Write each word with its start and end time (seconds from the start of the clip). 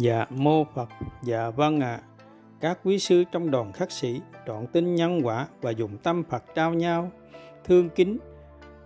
Dạ 0.00 0.26
mô 0.30 0.64
Phật, 0.64 0.88
dạ 1.22 1.50
vâng 1.50 1.80
ạ. 1.80 2.00
À. 2.00 2.02
Các 2.60 2.78
quý 2.84 2.98
sư 2.98 3.24
trong 3.32 3.50
đoàn 3.50 3.72
khắc 3.72 3.90
sĩ 3.90 4.20
trọn 4.46 4.66
tin 4.66 4.94
nhân 4.94 5.20
quả 5.24 5.46
và 5.60 5.70
dùng 5.70 5.98
tâm 5.98 6.22
Phật 6.30 6.44
trao 6.54 6.74
nhau, 6.74 7.10
thương 7.64 7.88
kính, 7.90 8.18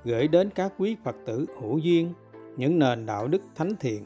gửi 0.05 0.29
đến 0.29 0.51
các 0.51 0.73
quý 0.79 0.97
Phật 1.05 1.17
tử 1.27 1.47
hữu 1.61 1.79
duyên, 1.79 2.13
những 2.57 2.79
nền 2.79 3.07
đạo 3.07 3.29
đức 3.29 3.43
thánh 3.55 3.77
thiện, 3.81 4.05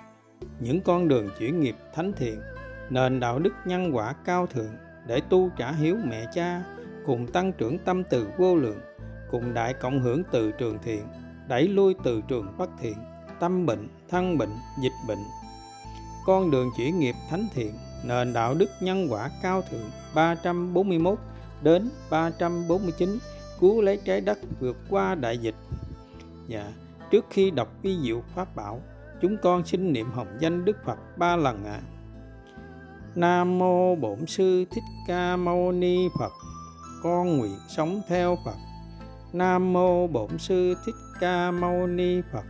những 0.61 0.81
con 0.81 1.09
đường 1.09 1.29
chuyển 1.39 1.61
nghiệp 1.61 1.77
thánh 1.95 2.13
thiện, 2.13 2.41
nền 2.91 3.21
đạo 3.21 3.39
đức 3.39 3.53
nhân 3.65 3.91
quả 3.93 4.13
cao 4.25 4.47
thượng 4.47 4.73
để 5.07 5.21
tu 5.21 5.51
trả 5.57 5.73
hiếu 5.73 5.97
mẹ 6.05 6.27
cha, 6.35 6.63
cùng 7.07 7.27
tăng 7.27 7.53
trưởng 7.53 7.79
tâm 7.79 8.03
từ 8.11 8.29
vô 8.39 8.57
lượng, 8.57 8.81
cùng 9.31 9.55
đại 9.55 9.75
cộng 9.75 10.01
hưởng 10.01 10.23
từ 10.33 10.51
trường 10.51 10.79
thiện, 10.83 11.03
đẩy 11.49 11.69
lui 11.69 11.95
từ 12.05 12.21
trường 12.29 12.47
bất 12.59 12.71
thiện, 12.81 12.97
tâm 13.41 13.67
bệnh, 13.67 13.89
thân 14.09 14.39
bệnh, 14.39 14.53
dịch 14.83 15.09
bệnh, 15.09 15.19
con 16.29 16.51
đường 16.51 16.71
chuyển 16.77 16.99
nghiệp 16.99 17.15
thánh 17.31 17.47
thiện, 17.55 17.75
nền 18.05 18.33
đạo 18.33 18.55
đức 18.55 18.71
nhân 18.81 19.07
quả 19.11 19.31
cao 19.43 19.63
thượng 19.71 19.91
341 20.15 21.19
đến 21.63 21.91
349 22.11 23.19
cứu 23.61 23.81
lấy 23.81 24.01
trái 24.05 24.21
đất 24.21 24.39
vượt 24.61 24.77
qua 24.91 25.15
đại 25.15 25.39
dịch. 25.39 25.55
Dạ, 26.49 26.73
trước 27.11 27.27
khi 27.31 27.51
đọc 27.51 27.69
vi 27.83 27.99
diệu 28.03 28.23
pháp 28.35 28.57
bảo, 28.57 28.81
chúng 29.23 29.37
con 29.43 29.67
xin 29.67 29.93
niệm 29.93 30.11
hồng 30.11 30.37
danh 30.41 30.65
Đức 30.65 30.77
Phật 30.85 30.99
ba 31.17 31.37
lần 31.37 31.65
ạ. 31.65 31.73
À. 31.73 31.87
Nam 33.15 33.59
mô 33.59 33.95
Bổn 33.95 34.27
sư 34.27 34.65
Thích 34.71 34.85
Ca 35.07 35.37
Mâu 35.37 35.73
Ni 35.73 36.09
Phật. 36.19 36.33
Con 37.03 37.39
nguyện 37.39 37.59
sống 37.77 38.01
theo 38.09 38.39
Phật. 38.45 38.57
Nam 39.33 39.73
mô 39.73 40.07
Bổn 40.07 40.39
sư 40.39 40.75
Thích 40.87 40.97
Ca 41.21 41.51
Mâu 41.51 41.87
Ni 41.87 42.21
Phật. 42.33 42.45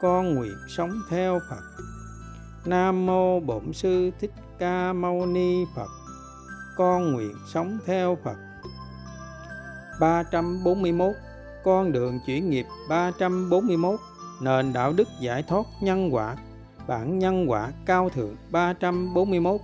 Con 0.00 0.34
nguyện 0.34 0.56
sống 0.68 0.92
theo 1.10 1.40
Phật. 1.50 1.85
Nam 2.66 3.06
mô 3.06 3.40
Bổn 3.40 3.72
sư 3.72 4.10
Thích 4.20 4.32
Ca 4.58 4.92
Mâu 4.92 5.26
Ni 5.26 5.64
Phật. 5.74 5.88
Con 6.76 7.12
nguyện 7.12 7.34
sống 7.52 7.78
theo 7.86 8.18
Phật. 8.24 8.36
341 10.00 11.12
Con 11.64 11.92
đường 11.92 12.20
chuyển 12.26 12.50
nghiệp 12.50 12.66
341 12.88 14.00
Nền 14.42 14.72
đạo 14.72 14.92
đức 14.92 15.08
giải 15.20 15.42
thoát 15.42 15.66
nhân 15.82 16.14
quả 16.14 16.36
Bản 16.86 17.18
nhân 17.18 17.50
quả 17.50 17.72
cao 17.86 18.08
thượng 18.08 18.36
341 18.50 19.60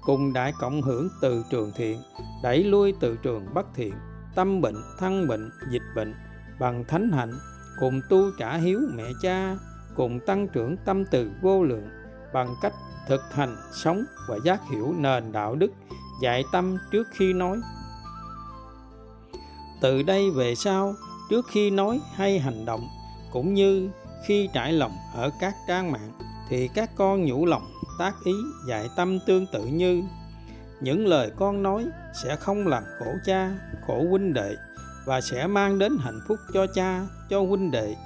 Cùng 0.00 0.32
đại 0.32 0.52
cộng 0.60 0.82
hưởng 0.82 1.08
từ 1.20 1.44
trường 1.50 1.72
thiện 1.76 1.98
Đẩy 2.42 2.64
lui 2.64 2.94
từ 3.00 3.16
trường 3.22 3.46
bất 3.54 3.66
thiện 3.74 3.94
Tâm 4.34 4.60
bệnh, 4.60 4.76
thân 4.98 5.28
bệnh, 5.28 5.50
dịch 5.70 5.82
bệnh 5.96 6.14
Bằng 6.60 6.84
thánh 6.88 7.10
hạnh 7.10 7.32
Cùng 7.80 8.00
tu 8.08 8.30
trả 8.38 8.56
hiếu 8.56 8.80
mẹ 8.94 9.04
cha 9.22 9.56
Cùng 9.94 10.20
tăng 10.26 10.48
trưởng 10.48 10.76
tâm 10.84 11.04
từ 11.04 11.30
vô 11.42 11.62
lượng 11.62 11.97
bằng 12.32 12.54
cách 12.62 12.74
thực 13.08 13.22
hành 13.32 13.56
sống 13.72 14.04
và 14.28 14.36
giác 14.44 14.60
hiểu 14.70 14.94
nền 14.98 15.32
đạo 15.32 15.54
đức, 15.54 15.70
dạy 16.22 16.44
tâm 16.52 16.76
trước 16.92 17.08
khi 17.12 17.32
nói. 17.32 17.58
Từ 19.80 20.02
đây 20.02 20.30
về 20.30 20.54
sau, 20.54 20.94
trước 21.30 21.46
khi 21.50 21.70
nói 21.70 22.00
hay 22.14 22.38
hành 22.38 22.64
động, 22.64 22.88
cũng 23.32 23.54
như 23.54 23.90
khi 24.26 24.48
trải 24.54 24.72
lòng 24.72 24.96
ở 25.14 25.30
các 25.40 25.54
trang 25.68 25.92
mạng, 25.92 26.12
thì 26.48 26.68
các 26.74 26.90
con 26.96 27.24
nhủ 27.24 27.46
lòng, 27.46 27.72
tác 27.98 28.14
ý, 28.24 28.34
dạy 28.68 28.88
tâm 28.96 29.18
tương 29.26 29.46
tự 29.52 29.64
như, 29.64 30.02
những 30.80 31.06
lời 31.06 31.30
con 31.36 31.62
nói 31.62 31.86
sẽ 32.24 32.36
không 32.36 32.66
làm 32.66 32.82
khổ 32.98 33.12
cha, 33.26 33.50
khổ 33.86 34.04
huynh 34.10 34.34
đệ, 34.34 34.56
và 35.06 35.20
sẽ 35.20 35.46
mang 35.46 35.78
đến 35.78 35.98
hạnh 36.00 36.20
phúc 36.28 36.38
cho 36.54 36.66
cha, 36.74 37.06
cho 37.30 37.40
huynh 37.40 37.70
đệ. 37.70 37.96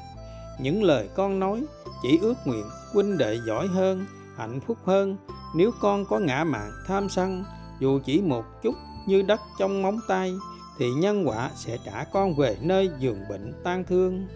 Những 0.61 0.83
lời 0.83 1.09
con 1.15 1.41
nói 1.41 1.65
chỉ 2.03 2.19
ước 2.23 2.35
nguyện 2.45 2.65
huynh 2.93 3.19
đệ 3.19 3.41
giỏi 3.47 3.67
hơn, 3.67 4.07
hạnh 4.37 4.61
phúc 4.61 4.79
hơn. 4.85 5.17
Nếu 5.55 5.71
con 5.81 6.05
có 6.05 6.19
ngã 6.19 6.45
mạn 6.45 6.71
tham 6.87 7.09
sân, 7.09 7.45
dù 7.81 8.01
chỉ 8.05 8.21
một 8.21 8.45
chút 8.63 8.75
như 9.07 9.23
đất 9.23 9.41
trong 9.59 9.83
móng 9.83 10.01
tay, 10.09 10.35
thì 10.79 10.91
nhân 10.91 11.29
quả 11.29 11.51
sẽ 11.55 11.79
trả 11.85 12.05
con 12.05 12.37
về 12.37 12.57
nơi 12.61 12.91
giường 12.99 13.21
bệnh 13.29 13.53
tan 13.65 13.85
thương. 13.85 14.27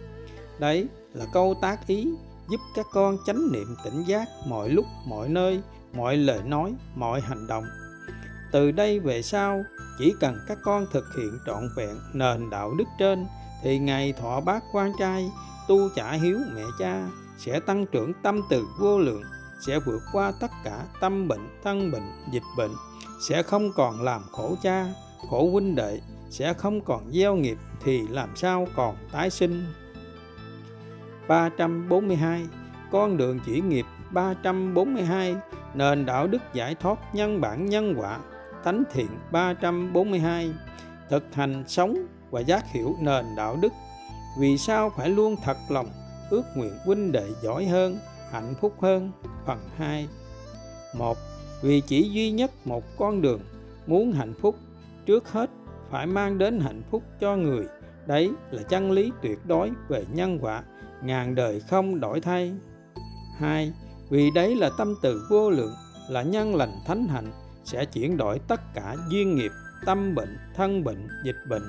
Đấy 0.58 0.88
là 1.12 1.24
câu 1.32 1.54
tác 1.62 1.86
ý 1.86 2.08
giúp 2.48 2.60
các 2.74 2.86
con 2.92 3.16
chánh 3.26 3.52
niệm 3.52 3.76
tỉnh 3.84 4.02
giác 4.06 4.28
mọi 4.46 4.70
lúc, 4.70 4.84
mọi 5.06 5.28
nơi, 5.28 5.60
mọi 5.94 6.16
lời 6.16 6.40
nói, 6.44 6.74
mọi 6.94 7.20
hành 7.20 7.46
động. 7.46 7.64
Từ 8.52 8.70
đây 8.70 9.00
về 9.00 9.22
sau, 9.22 9.62
chỉ 9.98 10.14
cần 10.20 10.38
các 10.48 10.58
con 10.64 10.86
thực 10.92 11.04
hiện 11.16 11.38
trọn 11.46 11.68
vẹn 11.76 11.96
nền 12.12 12.50
đạo 12.50 12.74
đức 12.78 12.84
trên, 12.98 13.26
thì 13.62 13.78
ngày 13.78 14.12
thọ 14.12 14.40
bát 14.40 14.62
quan 14.72 14.92
trai 14.98 15.30
tu 15.68 15.88
trả 15.96 16.12
hiếu 16.12 16.38
mẹ 16.54 16.62
cha 16.78 17.08
sẽ 17.38 17.60
tăng 17.60 17.86
trưởng 17.86 18.12
tâm 18.22 18.40
từ 18.50 18.66
vô 18.78 18.98
lượng 18.98 19.22
sẽ 19.60 19.78
vượt 19.78 20.02
qua 20.12 20.32
tất 20.40 20.50
cả 20.64 20.84
tâm 21.00 21.28
bệnh, 21.28 21.48
thân 21.64 21.90
bệnh, 21.90 22.12
dịch 22.32 22.42
bệnh, 22.56 22.70
sẽ 23.28 23.42
không 23.42 23.72
còn 23.76 24.02
làm 24.02 24.22
khổ 24.32 24.54
cha, 24.62 24.86
khổ 25.30 25.50
huynh 25.50 25.74
đệ, 25.74 26.00
sẽ 26.30 26.52
không 26.52 26.80
còn 26.80 27.10
gieo 27.12 27.34
nghiệp 27.34 27.58
thì 27.80 28.02
làm 28.08 28.36
sao 28.36 28.66
còn 28.76 28.96
tái 29.12 29.30
sinh. 29.30 29.64
342 31.28 32.46
Con 32.90 33.16
đường 33.16 33.40
chỉ 33.46 33.60
nghiệp 33.60 33.86
342 34.10 35.34
Nền 35.74 36.06
đạo 36.06 36.26
đức 36.26 36.42
giải 36.52 36.74
thoát 36.74 37.14
nhân 37.14 37.40
bản 37.40 37.66
nhân 37.66 37.94
quả 37.98 38.18
Thánh 38.64 38.82
thiện 38.92 39.08
342 39.32 40.52
Thực 41.10 41.34
hành 41.34 41.64
sống 41.66 41.96
và 42.30 42.40
giác 42.40 42.64
hiểu 42.72 42.96
nền 43.00 43.24
đạo 43.36 43.56
đức 43.62 43.72
Vì 44.40 44.58
sao 44.58 44.92
phải 44.96 45.08
luôn 45.08 45.36
thật 45.44 45.56
lòng 45.68 45.86
ước 46.30 46.42
nguyện 46.54 46.72
huynh 46.84 47.12
đệ 47.12 47.28
giỏi 47.42 47.64
hơn, 47.66 47.98
hạnh 48.30 48.54
phúc 48.60 48.74
hơn. 48.80 49.10
Phần 49.46 49.58
2 49.76 50.08
một, 50.94 51.18
vì 51.62 51.80
chỉ 51.80 52.10
duy 52.10 52.30
nhất 52.30 52.50
một 52.64 52.84
con 52.98 53.22
đường 53.22 53.40
muốn 53.86 54.12
hạnh 54.12 54.34
phúc, 54.40 54.56
trước 55.06 55.32
hết 55.32 55.50
phải 55.90 56.06
mang 56.06 56.38
đến 56.38 56.60
hạnh 56.60 56.82
phúc 56.90 57.02
cho 57.20 57.36
người. 57.36 57.66
Đấy 58.06 58.30
là 58.50 58.62
chân 58.62 58.90
lý 58.90 59.12
tuyệt 59.22 59.38
đối 59.46 59.70
về 59.88 60.04
nhân 60.12 60.38
quả, 60.42 60.62
ngàn 61.02 61.34
đời 61.34 61.60
không 61.60 62.00
đổi 62.00 62.20
thay. 62.20 62.52
Hai, 63.38 63.72
vì 64.10 64.30
đấy 64.34 64.54
là 64.54 64.70
tâm 64.78 64.94
từ 65.02 65.26
vô 65.30 65.50
lượng, 65.50 65.74
là 66.08 66.22
nhân 66.22 66.56
lành 66.56 66.72
thánh 66.86 67.06
hạnh, 67.06 67.32
sẽ 67.64 67.84
chuyển 67.84 68.16
đổi 68.16 68.38
tất 68.38 68.60
cả 68.74 68.96
duyên 69.10 69.34
nghiệp, 69.34 69.50
tâm 69.86 70.14
bệnh, 70.14 70.36
thân 70.54 70.84
bệnh, 70.84 71.08
dịch 71.24 71.36
bệnh. 71.48 71.64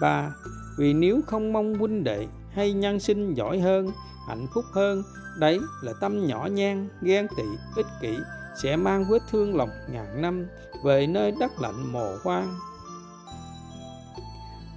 Ba, 0.00 0.30
vì 0.78 0.92
nếu 0.94 1.20
không 1.26 1.52
mong 1.52 1.74
huynh 1.74 2.04
đệ 2.04 2.26
hay 2.56 2.72
nhân 2.72 3.00
sinh 3.00 3.34
giỏi 3.34 3.60
hơn, 3.60 3.90
hạnh 4.28 4.46
phúc 4.54 4.64
hơn. 4.72 5.02
Đấy 5.38 5.60
là 5.82 5.92
tâm 6.00 6.26
nhỏ 6.26 6.46
nhan 6.46 6.88
ghen 7.02 7.26
tị, 7.36 7.42
ích 7.76 7.86
kỷ, 8.00 8.16
sẽ 8.62 8.76
mang 8.76 9.04
vết 9.10 9.22
thương 9.30 9.56
lòng 9.56 9.70
ngàn 9.90 10.22
năm 10.22 10.46
về 10.84 11.06
nơi 11.06 11.32
đất 11.40 11.60
lạnh 11.60 11.92
mồ 11.92 12.16
hoang. 12.22 12.54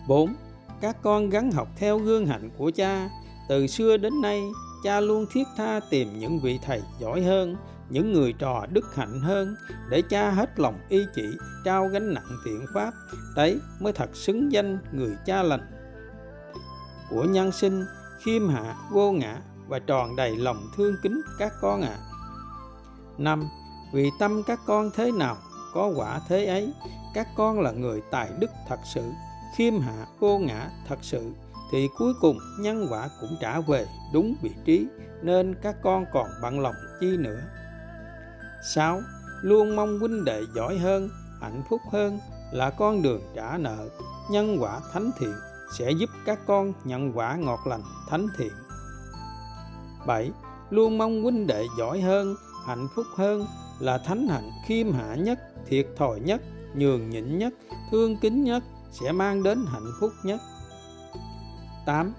4. 0.08 0.36
Các 0.82 0.98
con 1.02 1.30
gắn 1.30 1.52
học 1.52 1.68
theo 1.76 2.00
gương 2.00 2.26
hạnh 2.26 2.50
của 2.58 2.72
cha. 2.76 3.10
Từ 3.50 3.68
xưa 3.68 3.98
đến 3.98 4.22
nay, 4.22 4.42
cha 4.84 5.00
luôn 5.00 5.26
thiết 5.32 5.48
tha 5.58 5.80
tìm 5.90 6.20
những 6.20 6.40
vị 6.40 6.60
thầy 6.66 6.82
giỏi 7.00 7.22
hơn, 7.22 7.56
những 7.90 8.14
người 8.14 8.34
trò 8.34 8.66
đức 8.72 8.96
hạnh 8.96 9.22
hơn, 9.22 9.56
để 9.90 10.02
cha 10.10 10.32
hết 10.32 10.60
lòng 10.60 10.80
y 10.90 11.06
chỉ, 11.16 11.26
trao 11.66 11.88
gánh 11.88 12.14
nặng 12.14 12.38
thiện 12.46 12.66
pháp. 12.74 12.94
Đấy 13.36 13.60
mới 13.80 13.94
thật 13.94 14.16
xứng 14.16 14.52
danh 14.52 14.78
người 14.92 15.16
cha 15.26 15.44
lành 15.44 15.79
của 17.10 17.24
nhân 17.24 17.52
sinh 17.52 17.86
khiêm 18.20 18.50
hạ 18.50 18.76
vô 18.92 19.12
ngã 19.12 19.42
và 19.68 19.80
tròn 19.80 20.16
đầy 20.16 20.38
lòng 20.38 20.70
thương 20.78 20.96
kính 21.04 21.22
các 21.40 21.54
con 21.62 21.82
ạ. 21.82 21.98
À. 22.00 22.06
5. 23.18 23.50
Vì 23.94 24.12
tâm 24.20 24.44
các 24.44 24.60
con 24.66 24.90
thế 24.96 25.12
nào, 25.12 25.38
có 25.74 25.92
quả 25.96 26.20
thế 26.28 26.46
ấy, 26.46 26.74
các 27.14 27.28
con 27.36 27.60
là 27.60 27.72
người 27.72 28.02
tài 28.12 28.30
đức 28.40 28.52
thật 28.68 28.80
sự, 28.94 29.12
khiêm 29.56 29.80
hạ 29.80 30.06
vô 30.20 30.40
ngã 30.40 30.70
thật 30.88 31.00
sự, 31.02 31.32
thì 31.72 31.88
cuối 31.98 32.14
cùng 32.22 32.40
nhân 32.60 32.88
quả 32.90 33.10
cũng 33.22 33.38
trả 33.42 33.60
về 33.60 33.86
đúng 34.14 34.36
vị 34.42 34.52
trí, 34.66 34.88
nên 35.22 35.56
các 35.62 35.76
con 35.84 36.06
còn 36.14 36.28
bận 36.42 36.60
lòng 36.60 36.76
chi 37.00 37.18
nữa. 37.18 37.42
6. 38.74 39.02
Luôn 39.42 39.76
mong 39.76 40.00
huynh 40.00 40.26
đệ 40.26 40.42
giỏi 40.56 40.78
hơn, 40.78 41.10
hạnh 41.42 41.64
phúc 41.70 41.82
hơn 41.92 42.20
là 42.52 42.70
con 42.70 43.02
đường 43.02 43.22
trả 43.36 43.58
nợ, 43.58 43.90
nhân 44.32 44.58
quả 44.60 44.80
thánh 44.94 45.12
thiện 45.20 45.34
sẽ 45.78 45.92
giúp 45.92 46.10
các 46.26 46.40
con 46.48 46.74
nhận 46.84 47.18
quả 47.18 47.36
ngọt 47.36 47.60
lành 47.66 47.82
thánh 48.10 48.28
thiện 48.38 48.54
7. 50.08 50.32
Luôn 50.70 50.98
mong 50.98 51.24
huynh 51.24 51.48
đệ 51.48 51.68
giỏi 51.78 52.02
hơn, 52.02 52.36
hạnh 52.66 52.88
phúc 52.96 53.06
hơn 53.16 53.46
là 53.80 53.98
thánh 53.98 54.28
hạnh 54.28 54.52
khiêm 54.66 54.92
hạ 54.92 55.16
nhất, 55.16 55.40
thiệt 55.68 55.88
thòi 55.98 56.20
nhất, 56.20 56.42
nhường 56.76 57.10
nhịn 57.10 57.38
nhất, 57.38 57.54
thương 57.92 58.18
kính 58.18 58.44
nhất 58.44 58.64
sẽ 58.92 59.12
mang 59.12 59.44
đến 59.44 59.66
hạnh 59.72 59.92
phúc 60.00 60.12
nhất. 60.24 60.40
8. 61.86 62.14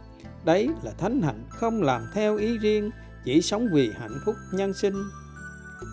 Đấy 0.44 0.68
là 0.82 0.92
thánh 0.98 1.22
hạnh 1.22 1.44
không 1.48 1.82
làm 1.82 2.02
theo 2.14 2.36
ý 2.36 2.58
riêng, 2.58 2.90
chỉ 3.24 3.42
sống 3.42 3.66
vì 3.72 3.90
hạnh 3.98 4.18
phúc 4.24 4.34
nhân 4.52 4.74
sinh. 4.74 4.94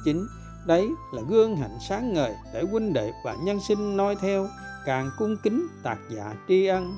9. 0.06 0.28
Đấy 0.66 0.88
là 1.14 1.22
gương 1.30 1.58
hạnh 1.58 1.78
sáng 1.90 2.14
ngời 2.14 2.36
để 2.54 2.64
huynh 2.72 2.94
đệ 2.94 3.12
và 3.26 3.36
nhân 3.44 3.60
sinh 3.68 3.98
noi 3.98 4.16
theo, 4.16 4.48
càng 4.86 5.12
cung 5.18 5.38
kính 5.44 5.68
tạc 5.84 5.98
dạ 6.10 6.34
tri 6.48 6.66
ân. 6.66 6.94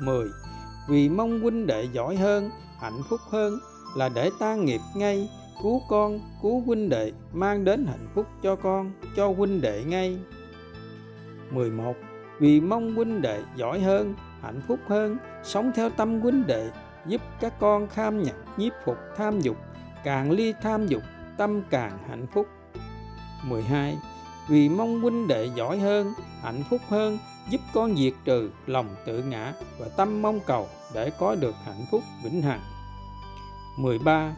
10. 0.00 0.28
Vì 0.88 1.08
mong 1.08 1.40
huynh 1.40 1.66
đệ 1.66 1.88
giỏi 1.92 2.16
hơn, 2.16 2.50
hạnh 2.80 3.00
phúc 3.10 3.20
hơn 3.30 3.58
là 3.96 4.08
để 4.08 4.30
ta 4.38 4.54
nghiệp 4.54 4.80
ngay 4.94 5.28
cứu 5.62 5.82
con 5.88 6.20
cứu 6.42 6.60
huynh 6.60 6.88
đệ 6.88 7.12
mang 7.32 7.64
đến 7.64 7.86
hạnh 7.86 8.08
phúc 8.14 8.26
cho 8.42 8.56
con 8.56 8.92
cho 9.16 9.32
huynh 9.32 9.60
đệ 9.60 9.84
ngay. 9.84 10.18
11 11.50 11.94
vì 12.38 12.60
mong 12.60 12.94
huynh 12.94 13.22
đệ 13.22 13.42
giỏi 13.56 13.80
hơn 13.80 14.14
hạnh 14.42 14.60
phúc 14.68 14.78
hơn 14.86 15.16
sống 15.44 15.72
theo 15.74 15.90
tâm 15.90 16.20
huynh 16.20 16.46
đệ 16.46 16.70
giúp 17.06 17.20
các 17.40 17.60
con 17.60 17.88
kham 17.88 18.22
nhặt, 18.22 18.34
nhiếp 18.56 18.72
phục 18.84 18.96
tham 19.16 19.40
dục 19.40 19.56
càng 20.04 20.30
ly 20.30 20.54
tham 20.62 20.86
dục 20.86 21.02
tâm 21.38 21.62
càng 21.70 21.98
hạnh 22.08 22.26
phúc. 22.32 22.46
12 23.44 23.98
vì 24.48 24.68
mong 24.68 25.00
huynh 25.00 25.28
đệ 25.28 25.50
giỏi 25.54 25.78
hơn 25.78 26.12
hạnh 26.42 26.62
phúc 26.70 26.80
hơn 26.88 27.18
giúp 27.50 27.60
con 27.74 27.96
diệt 27.96 28.12
trừ 28.24 28.50
lòng 28.66 28.86
tự 29.06 29.22
ngã 29.22 29.52
và 29.78 29.88
tâm 29.96 30.22
mong 30.22 30.40
cầu 30.46 30.68
để 30.94 31.10
có 31.18 31.34
được 31.34 31.54
hạnh 31.64 31.84
phúc 31.90 32.02
vĩnh 32.24 32.42
hằng. 32.42 32.60
13 33.78 34.36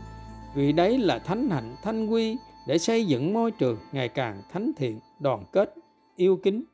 vì 0.55 0.73
đấy 0.73 0.99
là 0.99 1.19
thánh 1.19 1.51
hạnh 1.51 1.77
thanh 1.83 2.07
quy 2.07 2.37
để 2.67 2.79
xây 2.79 3.07
dựng 3.07 3.33
môi 3.33 3.51
trường 3.51 3.79
ngày 3.93 4.09
càng 4.09 4.43
thánh 4.53 4.73
thiện, 4.77 5.01
đoàn 5.21 5.45
kết, 5.53 5.75
yêu 6.17 6.37
kính. 6.37 6.65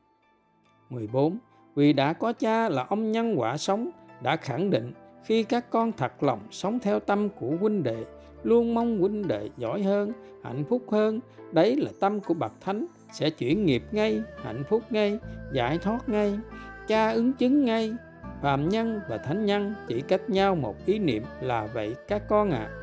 14 0.89 1.37
vì 1.75 1.93
đã 1.93 2.13
có 2.13 2.33
cha 2.33 2.69
là 2.69 2.85
ông 2.89 3.11
nhân 3.11 3.33
quả 3.37 3.57
sống, 3.57 3.89
đã 4.21 4.35
khẳng 4.35 4.69
định 4.69 4.93
khi 5.25 5.43
các 5.43 5.69
con 5.69 5.91
thật 5.91 6.23
lòng 6.23 6.39
sống 6.51 6.79
theo 6.79 6.99
tâm 6.99 7.29
của 7.29 7.53
huynh 7.59 7.83
đệ, 7.83 8.05
luôn 8.43 8.73
mong 8.73 8.99
huynh 8.99 9.27
đệ 9.27 9.49
giỏi 9.57 9.83
hơn, 9.83 10.11
hạnh 10.43 10.63
phúc 10.69 10.83
hơn, 10.91 11.19
đấy 11.51 11.75
là 11.75 11.91
tâm 11.99 12.19
của 12.19 12.33
bậc 12.33 12.51
thánh 12.61 12.85
sẽ 13.11 13.29
chuyển 13.29 13.65
nghiệp 13.65 13.83
ngay, 13.91 14.21
hạnh 14.43 14.63
phúc 14.69 14.83
ngay, 14.89 15.19
giải 15.53 15.77
thoát 15.77 16.09
ngay 16.09 16.39
cha 16.87 17.11
ứng 17.11 17.33
chứng 17.33 17.65
ngay 17.65 17.93
phàm 18.41 18.69
nhân 18.69 19.01
và 19.09 19.17
thánh 19.17 19.45
nhân 19.45 19.73
chỉ 19.87 20.01
cách 20.01 20.29
nhau 20.29 20.55
một 20.55 20.75
ý 20.85 20.99
niệm 20.99 21.23
là 21.41 21.67
vậy 21.73 21.95
các 22.07 22.21
con 22.29 22.51
ạ 22.51 22.69
à. 22.69 22.73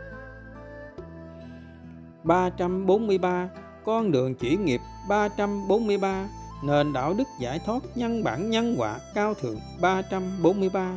343 2.24 3.48
con 3.84 4.12
đường 4.12 4.34
chuyển 4.34 4.64
nghiệp 4.64 4.80
343 5.08 6.28
nền 6.64 6.92
đạo 6.92 7.14
đức 7.18 7.24
giải 7.40 7.60
thoát 7.66 7.82
nhân 7.94 8.24
bản 8.24 8.50
nhân 8.50 8.74
quả 8.78 8.98
cao 9.14 9.34
thượng 9.34 9.58
343 9.80 10.92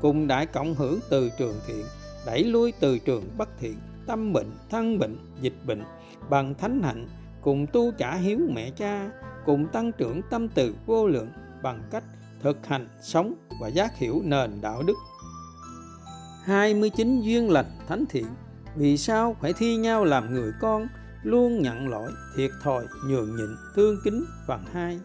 cùng 0.00 0.26
đại 0.26 0.46
cộng 0.46 0.74
hưởng 0.74 0.98
từ 1.10 1.30
trường 1.38 1.54
thiện, 1.66 1.84
đẩy 2.26 2.44
lui 2.44 2.72
từ 2.80 2.98
trường 2.98 3.24
bất 3.38 3.48
thiện, 3.60 3.76
tâm 4.06 4.32
bệnh, 4.32 4.50
thân 4.70 4.98
bệnh, 4.98 5.16
dịch 5.40 5.56
bệnh, 5.66 5.84
bằng 6.30 6.54
thánh 6.54 6.82
hạnh 6.82 7.08
cùng 7.44 7.66
tu 7.72 7.92
trả 7.98 8.14
hiếu 8.14 8.38
mẹ 8.54 8.70
cha, 8.70 9.10
cùng 9.44 9.66
tăng 9.68 9.92
trưởng 9.92 10.22
tâm 10.30 10.48
từ 10.48 10.74
vô 10.86 11.06
lượng 11.06 11.28
bằng 11.62 11.82
cách 11.90 12.04
thực 12.42 12.66
hành 12.66 12.88
sống 13.02 13.34
và 13.60 13.68
giác 13.68 13.96
hiểu 13.96 14.20
nền 14.24 14.60
đạo 14.60 14.82
đức. 14.82 14.94
29 16.44 17.20
duyên 17.20 17.50
lành 17.50 17.78
thánh 17.88 18.04
thiện, 18.10 18.26
vì 18.76 18.96
sao 18.96 19.36
phải 19.40 19.52
thi 19.52 19.76
nhau 19.76 20.04
làm 20.04 20.34
người 20.34 20.52
con, 20.60 20.86
luôn 21.22 21.62
nhận 21.62 21.88
lỗi, 21.88 22.12
thiệt 22.36 22.50
thòi, 22.62 22.86
nhường 23.06 23.36
nhịn, 23.36 23.56
thương 23.74 23.96
kính 24.04 24.24
phần 24.46 24.64
hai. 24.72 25.00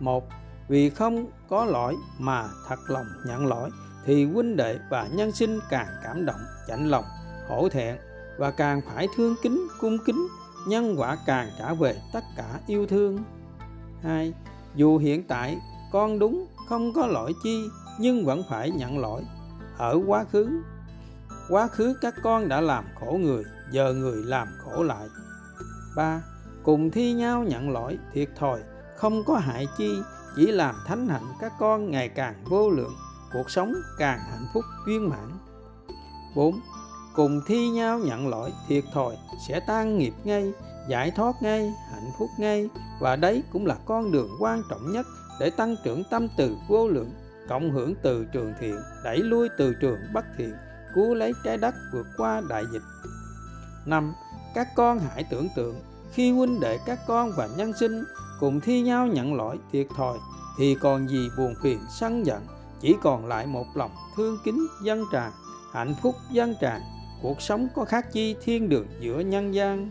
Một, 0.00 0.28
vì 0.68 0.90
không 0.90 1.26
có 1.48 1.64
lỗi 1.64 1.96
mà 2.18 2.48
thật 2.68 2.78
lòng 2.88 3.06
nhận 3.26 3.46
lỗi, 3.46 3.70
thì 4.04 4.24
huynh 4.24 4.56
đệ 4.56 4.78
và 4.90 5.08
nhân 5.12 5.32
sinh 5.32 5.58
càng 5.70 5.88
cảm 6.04 6.26
động, 6.26 6.40
chạnh 6.68 6.88
lòng, 6.88 7.04
hổ 7.48 7.68
thẹn 7.68 7.96
và 8.38 8.50
càng 8.50 8.80
phải 8.86 9.06
thương 9.16 9.34
kính, 9.42 9.68
cung 9.80 9.98
kính 10.06 10.26
nhân 10.66 10.94
quả 10.98 11.16
càng 11.26 11.50
trả 11.58 11.74
về 11.74 12.00
tất 12.12 12.24
cả 12.36 12.60
yêu 12.66 12.86
thương. 12.86 13.18
Hai, 14.02 14.32
dù 14.74 14.98
hiện 14.98 15.22
tại 15.28 15.58
con 15.92 16.18
đúng 16.18 16.46
không 16.68 16.92
có 16.92 17.06
lỗi 17.06 17.32
chi, 17.42 17.68
nhưng 17.98 18.24
vẫn 18.24 18.42
phải 18.50 18.70
nhận 18.70 18.98
lỗi, 18.98 19.22
ở 19.78 20.00
quá 20.06 20.24
khứ. 20.32 20.62
Quá 21.48 21.66
khứ 21.66 21.94
các 22.00 22.14
con 22.22 22.48
đã 22.48 22.60
làm 22.60 22.84
khổ 23.00 23.18
người, 23.20 23.44
giờ 23.72 23.92
người 23.92 24.24
làm 24.24 24.48
khổ 24.58 24.82
lại. 24.82 25.08
Ba, 25.96 26.22
cùng 26.62 26.90
thi 26.90 27.12
nhau 27.12 27.44
nhận 27.44 27.70
lỗi 27.70 27.98
thiệt 28.12 28.28
thòi, 28.36 28.60
không 28.96 29.24
có 29.24 29.36
hại 29.36 29.68
chi, 29.78 30.02
chỉ 30.36 30.46
làm 30.46 30.74
thánh 30.86 31.08
hạnh 31.08 31.26
các 31.40 31.52
con 31.58 31.90
ngày 31.90 32.08
càng 32.08 32.44
vô 32.44 32.70
lượng, 32.70 32.94
cuộc 33.32 33.50
sống 33.50 33.74
càng 33.98 34.18
hạnh 34.18 34.46
phúc 34.54 34.64
viên 34.86 35.08
mãn. 35.08 35.30
4. 36.36 36.60
Cùng 37.14 37.40
thi 37.46 37.68
nhau 37.68 37.98
nhận 37.98 38.28
lỗi 38.28 38.52
thiệt 38.68 38.84
thòi 38.92 39.16
sẽ 39.48 39.60
tan 39.60 39.98
nghiệp 39.98 40.12
ngay, 40.24 40.52
giải 40.88 41.10
thoát 41.10 41.42
ngay, 41.42 41.72
hạnh 41.92 42.10
phúc 42.18 42.30
ngay 42.38 42.68
và 43.00 43.16
đấy 43.16 43.42
cũng 43.52 43.66
là 43.66 43.76
con 43.84 44.12
đường 44.12 44.28
quan 44.40 44.62
trọng 44.70 44.92
nhất 44.92 45.06
để 45.40 45.50
tăng 45.50 45.76
trưởng 45.84 46.02
tâm 46.10 46.28
từ 46.36 46.56
vô 46.68 46.88
lượng, 46.88 47.10
cộng 47.48 47.70
hưởng 47.70 47.94
từ 48.02 48.24
trường 48.32 48.52
thiện, 48.60 48.76
đẩy 49.04 49.18
lui 49.18 49.48
từ 49.58 49.74
trường 49.80 49.98
bất 50.14 50.24
thiện, 50.38 50.54
cứu 50.94 51.14
lấy 51.14 51.32
trái 51.44 51.56
đất 51.56 51.74
vượt 51.92 52.06
qua 52.16 52.42
đại 52.48 52.64
dịch. 52.72 52.82
năm 53.86 54.14
Các 54.54 54.68
con 54.76 54.98
hãy 54.98 55.24
tưởng 55.30 55.48
tượng 55.56 55.80
khi 56.12 56.30
huynh 56.32 56.60
đệ 56.60 56.78
các 56.86 56.98
con 57.06 57.32
và 57.36 57.48
nhân 57.56 57.72
sinh 57.80 58.04
cùng 58.40 58.60
thi 58.60 58.82
nhau 58.82 59.06
nhận 59.06 59.34
lỗi 59.34 59.58
thiệt 59.72 59.86
thòi 59.96 60.18
thì 60.58 60.76
còn 60.80 61.08
gì 61.08 61.28
buồn 61.36 61.54
phiền 61.62 61.78
sân 61.90 62.26
giận 62.26 62.42
chỉ 62.80 62.96
còn 63.02 63.26
lại 63.26 63.46
một 63.46 63.66
lòng 63.74 63.90
thương 64.16 64.38
kính 64.44 64.66
dân 64.84 65.04
tràn 65.12 65.32
hạnh 65.72 65.94
phúc 66.02 66.14
dân 66.30 66.54
tràn 66.60 66.80
cuộc 67.22 67.42
sống 67.42 67.68
có 67.74 67.84
khác 67.84 68.12
chi 68.12 68.36
thiên 68.44 68.68
đường 68.68 68.86
giữa 69.00 69.20
nhân 69.20 69.54
gian 69.54 69.90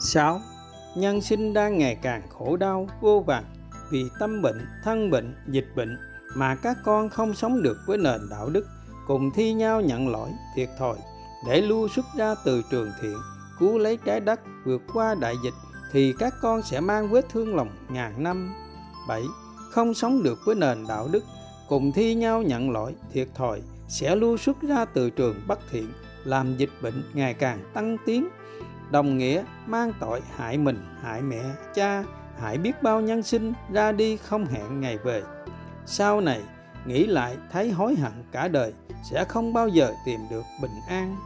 6. 0.00 0.40
Nhân 0.96 1.20
sinh 1.20 1.52
đang 1.52 1.78
ngày 1.78 1.96
càng 2.02 2.22
khổ 2.28 2.56
đau 2.56 2.88
vô 3.00 3.20
vàng 3.26 3.44
vì 3.90 4.04
tâm 4.18 4.42
bệnh, 4.42 4.66
thân 4.84 5.10
bệnh, 5.10 5.34
dịch 5.48 5.66
bệnh 5.76 5.98
mà 6.36 6.54
các 6.54 6.76
con 6.84 7.08
không 7.08 7.34
sống 7.34 7.62
được 7.62 7.76
với 7.86 7.98
nền 7.98 8.20
đạo 8.30 8.48
đức 8.48 8.66
cùng 9.06 9.30
thi 9.30 9.52
nhau 9.52 9.80
nhận 9.80 10.08
lỗi, 10.08 10.30
thiệt 10.56 10.68
thòi 10.78 10.96
để 11.46 11.60
lưu 11.60 11.88
xuất 11.88 12.04
ra 12.16 12.34
từ 12.44 12.62
trường 12.70 12.90
thiện 13.02 13.16
cứu 13.58 13.78
lấy 13.78 13.98
trái 14.04 14.20
đất 14.20 14.40
vượt 14.64 14.82
qua 14.94 15.14
đại 15.14 15.34
dịch 15.44 15.54
thì 15.92 16.14
các 16.18 16.34
con 16.42 16.62
sẽ 16.62 16.80
mang 16.80 17.08
vết 17.08 17.28
thương 17.28 17.56
lòng 17.56 17.70
ngàn 17.88 18.22
năm 18.22 18.54
7. 19.08 19.22
Không 19.70 19.94
sống 19.94 20.22
được 20.22 20.38
với 20.44 20.54
nền 20.54 20.86
đạo 20.86 21.08
đức 21.12 21.24
cùng 21.68 21.92
thi 21.92 22.14
nhau 22.14 22.42
nhận 22.42 22.70
lỗi, 22.70 22.94
thiệt 23.12 23.28
thòi 23.34 23.62
sẽ 23.88 24.16
lưu 24.16 24.36
xuất 24.36 24.62
ra 24.62 24.84
từ 24.84 25.10
trường 25.10 25.40
bất 25.46 25.58
thiện, 25.70 25.92
làm 26.24 26.56
dịch 26.56 26.70
bệnh 26.82 27.02
ngày 27.14 27.34
càng 27.34 27.58
tăng 27.74 27.96
tiến, 28.06 28.28
đồng 28.90 29.18
nghĩa 29.18 29.44
mang 29.66 29.92
tội 30.00 30.20
hại 30.36 30.58
mình, 30.58 30.78
hại 31.02 31.22
mẹ, 31.22 31.42
cha, 31.74 32.04
hại 32.38 32.58
biết 32.58 32.82
bao 32.82 33.00
nhân 33.00 33.22
sinh 33.22 33.52
ra 33.72 33.92
đi 33.92 34.16
không 34.16 34.46
hẹn 34.46 34.80
ngày 34.80 34.98
về 34.98 35.22
sau 35.86 36.20
này, 36.20 36.40
nghĩ 36.86 37.06
lại 37.06 37.36
thấy 37.52 37.70
hối 37.70 37.94
hận 37.94 38.12
cả 38.32 38.48
đời 38.48 38.72
sẽ 39.10 39.24
không 39.24 39.52
bao 39.52 39.68
giờ 39.68 39.92
tìm 40.06 40.20
được 40.30 40.42
bình 40.62 40.70
an 40.88 41.16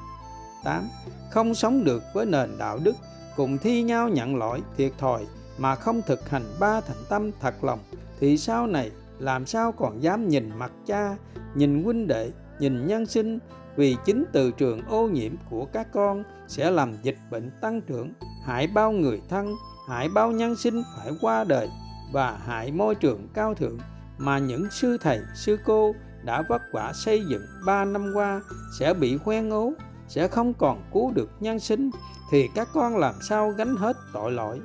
8. 0.64 0.88
Không 1.30 1.54
sống 1.54 1.84
được 1.84 2.02
với 2.14 2.26
nền 2.26 2.58
đạo 2.58 2.78
đức, 2.82 2.96
cùng 3.36 3.58
thi 3.58 3.82
nhau 3.82 4.08
nhận 4.08 4.36
lỗi 4.36 4.62
thiệt 4.76 4.92
thòi 4.98 5.26
mà 5.58 5.74
không 5.74 6.02
thực 6.06 6.30
hành 6.30 6.44
ba 6.60 6.80
thành 6.80 7.04
tâm 7.08 7.30
thật 7.40 7.64
lòng, 7.64 7.78
thì 8.20 8.38
sau 8.38 8.66
này 8.66 8.90
làm 9.18 9.46
sao 9.46 9.72
còn 9.72 10.02
dám 10.02 10.28
nhìn 10.28 10.50
mặt 10.58 10.72
cha, 10.86 11.16
nhìn 11.54 11.84
huynh 11.84 12.06
đệ 12.06 12.30
nhìn 12.58 12.86
nhân 12.86 13.06
sinh, 13.06 13.38
vì 13.76 13.96
chính 14.04 14.24
từ 14.32 14.50
trường 14.50 14.82
ô 14.88 15.08
nhiễm 15.08 15.32
của 15.50 15.64
các 15.64 15.86
con 15.92 16.24
sẽ 16.48 16.70
làm 16.70 16.94
dịch 17.02 17.18
bệnh 17.30 17.50
tăng 17.60 17.80
trưởng. 17.80 18.12
Hại 18.44 18.66
bao 18.66 18.92
người 18.92 19.20
thân, 19.28 19.54
hại 19.88 20.08
bao 20.08 20.32
nhân 20.32 20.56
sinh 20.56 20.82
phải 20.96 21.12
qua 21.20 21.44
đời 21.44 21.68
và 22.12 22.38
hại 22.46 22.72
môi 22.72 22.94
trường 22.94 23.28
cao 23.34 23.54
thượng 23.54 23.78
mà 24.18 24.38
những 24.38 24.70
sư 24.70 24.96
thầy, 25.00 25.20
sư 25.34 25.58
cô 25.64 25.94
đã 26.24 26.42
vất 26.48 26.62
vả 26.72 26.92
xây 26.94 27.22
dựng 27.30 27.42
ba 27.66 27.84
năm 27.84 28.12
qua 28.14 28.40
sẽ 28.78 28.94
bị 28.94 29.18
hoen 29.24 29.50
ố, 29.50 29.72
sẽ 30.08 30.28
không 30.28 30.54
còn 30.54 30.82
cứu 30.92 31.12
được 31.14 31.30
nhân 31.40 31.60
sinh 31.60 31.90
thì 32.30 32.48
các 32.54 32.68
con 32.74 32.96
làm 32.96 33.14
sao 33.28 33.50
gánh 33.50 33.76
hết 33.76 33.96
tội 34.12 34.32
lỗi? 34.32 34.60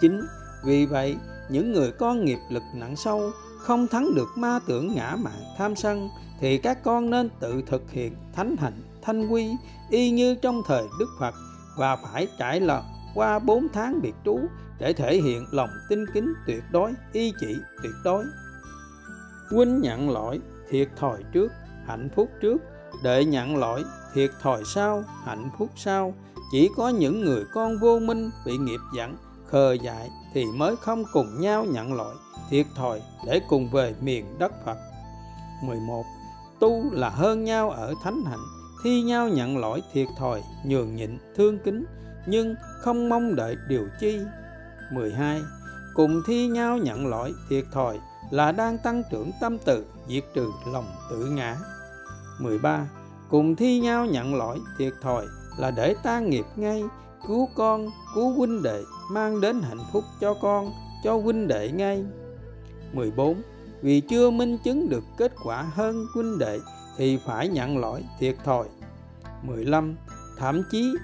Chính 0.00 0.26
vì 0.64 0.86
vậy, 0.86 1.16
những 1.48 1.72
người 1.72 1.92
con 1.92 2.24
nghiệp 2.24 2.38
lực 2.50 2.62
nặng 2.74 2.96
sâu 2.96 3.30
không 3.64 3.88
thắng 3.88 4.14
được 4.14 4.28
ma 4.36 4.58
tưởng 4.66 4.94
ngã 4.94 5.16
mạn 5.16 5.42
tham 5.58 5.76
sân 5.76 6.08
thì 6.40 6.58
các 6.58 6.82
con 6.84 7.10
nên 7.10 7.30
tự 7.40 7.62
thực 7.66 7.90
hiện 7.90 8.16
thánh 8.32 8.56
hạnh 8.58 8.82
thanh 9.02 9.28
quy 9.28 9.50
y 9.90 10.10
như 10.10 10.34
trong 10.34 10.62
thời 10.66 10.84
Đức 10.98 11.08
Phật 11.20 11.34
và 11.76 11.96
phải 11.96 12.28
trải 12.38 12.60
lòng 12.60 12.84
qua 13.14 13.38
bốn 13.38 13.66
tháng 13.72 14.00
biệt 14.02 14.14
trú 14.24 14.38
để 14.78 14.92
thể 14.92 15.16
hiện 15.16 15.46
lòng 15.50 15.70
tinh 15.88 16.04
kính 16.14 16.34
tuyệt 16.46 16.62
đối, 16.72 16.92
y 17.12 17.32
chỉ 17.40 17.56
tuyệt 17.82 17.92
đối. 18.04 18.24
Huynh 19.50 19.80
nhận 19.80 20.10
lỗi, 20.10 20.40
thiệt 20.70 20.88
thòi 20.96 21.22
trước, 21.32 21.52
hạnh 21.86 22.08
phúc 22.16 22.28
trước, 22.40 22.56
đợi 23.02 23.24
nhận 23.24 23.56
lỗi, 23.56 23.84
thiệt 24.14 24.30
thòi 24.42 24.62
sau, 24.64 25.04
hạnh 25.24 25.50
phúc 25.58 25.70
sau. 25.76 26.14
Chỉ 26.52 26.70
có 26.76 26.88
những 26.88 27.20
người 27.20 27.44
con 27.54 27.78
vô 27.78 27.98
minh 27.98 28.30
bị 28.46 28.58
nghiệp 28.58 28.80
dẫn, 28.96 29.16
khờ 29.46 29.72
dại 29.72 30.10
thì 30.34 30.44
mới 30.54 30.76
không 30.76 31.04
cùng 31.12 31.40
nhau 31.40 31.64
nhận 31.64 31.94
lỗi, 31.94 32.14
thiệt 32.50 32.66
thòi 32.76 33.02
để 33.26 33.40
cùng 33.48 33.70
về 33.70 33.94
miền 34.00 34.38
đất 34.38 34.52
Phật. 34.64 34.76
11. 35.62 36.04
Tu 36.60 36.90
là 36.92 37.10
hơn 37.10 37.44
nhau 37.44 37.70
ở 37.70 37.94
thánh 38.02 38.24
hạnh, 38.24 38.44
thi 38.84 39.02
nhau 39.02 39.28
nhận 39.28 39.58
lỗi 39.58 39.82
thiệt 39.92 40.08
thòi, 40.18 40.42
nhường 40.64 40.96
nhịn, 40.96 41.18
thương 41.36 41.58
kính, 41.58 41.84
nhưng 42.26 42.54
không 42.80 43.08
mong 43.08 43.36
đợi 43.36 43.56
điều 43.68 43.88
chi. 44.00 44.20
12. 44.92 45.40
Cùng 45.94 46.22
thi 46.26 46.46
nhau 46.46 46.78
nhận 46.78 47.06
lỗi 47.06 47.32
thiệt 47.50 47.64
thòi 47.72 47.98
là 48.30 48.52
đang 48.52 48.78
tăng 48.78 49.02
trưởng 49.10 49.30
tâm 49.40 49.58
từ, 49.64 49.84
diệt 50.08 50.24
trừ 50.34 50.50
lòng 50.72 50.86
tự 51.10 51.26
ngã. 51.26 51.56
13. 52.38 52.88
cùng 53.30 53.56
thi 53.56 53.80
nhau 53.80 54.06
nhận 54.06 54.34
lỗi 54.34 54.60
thiệt 54.78 54.92
thòi 55.02 55.26
là 55.58 55.70
để 55.70 55.94
ta 56.02 56.20
nghiệp 56.20 56.44
ngay 56.56 56.84
cứu 57.26 57.48
con 57.56 57.86
cứu 58.14 58.32
huynh 58.32 58.62
đệ 58.62 58.82
mang 59.10 59.40
đến 59.40 59.62
hạnh 59.62 59.84
phúc 59.92 60.04
cho 60.20 60.34
con 60.34 60.72
cho 61.04 61.16
huynh 61.16 61.48
đệ 61.48 61.70
ngay 61.70 62.04
14 62.94 63.42
vì 63.82 64.00
chưa 64.00 64.30
minh 64.30 64.58
chứng 64.64 64.88
được 64.88 65.04
kết 65.16 65.32
quả 65.44 65.62
hơn 65.62 66.06
huynh 66.14 66.38
đệ 66.38 66.60
thì 66.96 67.18
phải 67.26 67.48
nhận 67.48 67.78
lỗi 67.78 68.04
thiệt 68.20 68.36
thòi. 68.44 68.66
15 69.42 69.96
thậm 70.38 70.62
chí, 70.70 70.94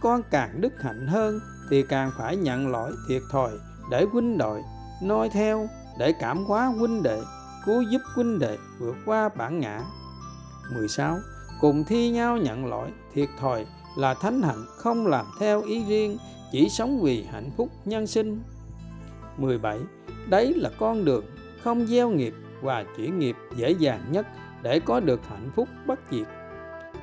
con 0.00 0.22
càng 0.30 0.60
đức 0.60 0.82
hạnh 0.82 1.06
hơn 1.06 1.40
thì 1.70 1.82
càng 1.88 2.10
phải 2.18 2.36
nhận 2.36 2.68
lỗi 2.68 2.92
thiệt 3.08 3.22
thòi 3.32 3.50
để 3.90 4.06
huynh 4.12 4.38
đệ 4.38 4.62
noi 5.02 5.28
theo, 5.28 5.68
để 5.98 6.12
cảm 6.20 6.44
hóa 6.44 6.66
huynh 6.66 7.02
đệ, 7.02 7.20
cứu 7.66 7.82
giúp 7.82 8.00
huynh 8.14 8.38
đệ 8.38 8.56
vượt 8.78 8.96
qua 9.06 9.28
bản 9.28 9.60
ngã. 9.60 9.80
16 10.74 11.18
cùng 11.60 11.84
thi 11.84 12.10
nhau 12.10 12.36
nhận 12.36 12.66
lỗi 12.66 12.90
thiệt 13.14 13.28
thòi 13.40 13.66
là 13.96 14.14
thánh 14.14 14.42
hạnh 14.42 14.64
không 14.76 15.06
làm 15.06 15.26
theo 15.40 15.62
ý 15.62 15.84
riêng, 15.84 16.18
chỉ 16.52 16.68
sống 16.68 17.00
vì 17.00 17.24
hạnh 17.32 17.50
phúc 17.56 17.68
nhân 17.84 18.06
sinh. 18.06 18.42
17 19.36 19.78
đấy 20.28 20.54
là 20.56 20.70
con 20.78 21.04
đường 21.04 21.24
không 21.68 21.86
gieo 21.86 22.10
nghiệp 22.10 22.34
và 22.62 22.84
chuyển 22.96 23.18
nghiệp 23.18 23.36
dễ 23.56 23.70
dàng 23.70 24.00
nhất 24.10 24.26
để 24.62 24.80
có 24.80 25.00
được 25.00 25.20
hạnh 25.28 25.50
phúc 25.56 25.68
bất 25.86 26.00
diệt. 26.10 26.26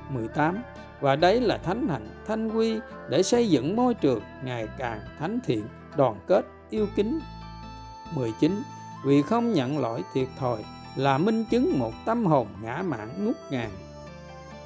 18 0.09 0.57
và 1.01 1.15
đấy 1.15 1.41
là 1.41 1.57
thánh 1.57 1.87
hạnh 1.87 2.07
thanh 2.27 2.49
quy 2.49 2.79
để 3.09 3.23
xây 3.23 3.49
dựng 3.49 3.75
môi 3.75 3.93
trường 3.93 4.21
ngày 4.43 4.67
càng 4.77 4.99
thánh 5.19 5.39
thiện, 5.45 5.67
đoàn 5.97 6.19
kết, 6.27 6.45
yêu 6.69 6.87
kính. 6.95 7.19
19 8.15 8.61
vì 9.05 9.21
không 9.21 9.53
nhận 9.53 9.79
lỗi 9.79 10.01
thiệt 10.13 10.27
thòi 10.39 10.63
là 10.95 11.17
minh 11.17 11.45
chứng 11.51 11.79
một 11.79 11.91
tâm 12.05 12.25
hồn 12.25 12.47
ngã 12.61 12.83
mạn 12.85 13.25
ngút 13.25 13.35
ngàn. 13.51 13.69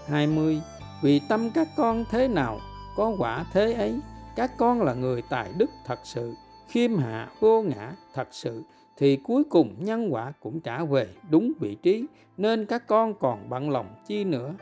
20 0.08 0.62
vì 1.04 1.22
tâm 1.30 1.50
các 1.50 1.68
con 1.78 2.06
thế 2.12 2.28
nào, 2.28 2.60
có 2.96 3.16
quả 3.18 3.46
thế 3.54 3.74
ấy, 3.74 4.00
các 4.36 4.52
con 4.58 4.82
là 4.82 4.94
người 4.94 5.22
tài 5.30 5.54
đức 5.58 5.70
thật 5.86 6.00
sự, 6.04 6.36
khiêm 6.68 6.98
hạ 6.98 7.30
vô 7.40 7.62
ngã 7.62 7.92
thật 8.14 8.28
sự 8.32 8.64
thì 9.00 9.16
cuối 9.16 9.44
cùng 9.44 9.76
nhân 9.80 10.14
quả 10.14 10.34
cũng 10.40 10.60
trả 10.60 10.84
về 10.84 11.08
đúng 11.30 11.54
vị 11.60 11.76
trí, 11.76 12.06
nên 12.38 12.66
các 12.66 12.88
con 12.88 13.14
còn 13.20 13.50
bận 13.50 13.70
lòng 13.70 13.96
chi 14.08 14.24
nữa. 14.24 14.54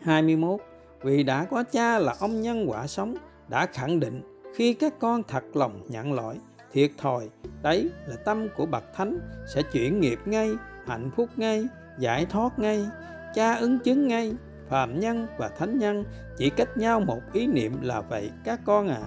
21 0.00 0.60
vì 1.02 1.22
đã 1.22 1.44
có 1.44 1.62
cha 1.62 1.98
là 1.98 2.14
ông 2.20 2.40
nhân 2.40 2.64
quả 2.68 2.86
sống, 2.86 3.14
đã 3.48 3.66
khẳng 3.66 4.00
định 4.00 4.22
khi 4.54 4.74
các 4.74 4.98
con 4.98 5.22
thật 5.22 5.44
lòng 5.54 5.80
nhận 5.88 6.12
lỗi, 6.12 6.36
thiệt 6.72 6.90
thòi, 6.98 7.28
đấy 7.62 7.90
là 8.06 8.16
tâm 8.16 8.48
của 8.56 8.66
bậc 8.66 8.84
thánh, 8.94 9.18
sẽ 9.54 9.62
chuyển 9.72 10.00
nghiệp 10.00 10.18
ngay, 10.24 10.50
hạnh 10.86 11.10
phúc 11.16 11.28
ngay, 11.36 11.66
giải 11.98 12.26
thoát 12.26 12.58
ngay, 12.58 12.86
cha 13.34 13.54
ứng 13.54 13.78
chứng 13.78 14.08
ngay, 14.08 14.34
phàm 14.68 15.00
nhân 15.00 15.26
và 15.38 15.48
thánh 15.48 15.78
nhân 15.78 16.04
chỉ 16.36 16.50
cách 16.50 16.76
nhau 16.76 17.00
một 17.00 17.20
ý 17.32 17.46
niệm 17.46 17.72
là 17.82 18.00
vậy 18.00 18.30
các 18.44 18.60
con 18.64 18.88
à 18.88 19.02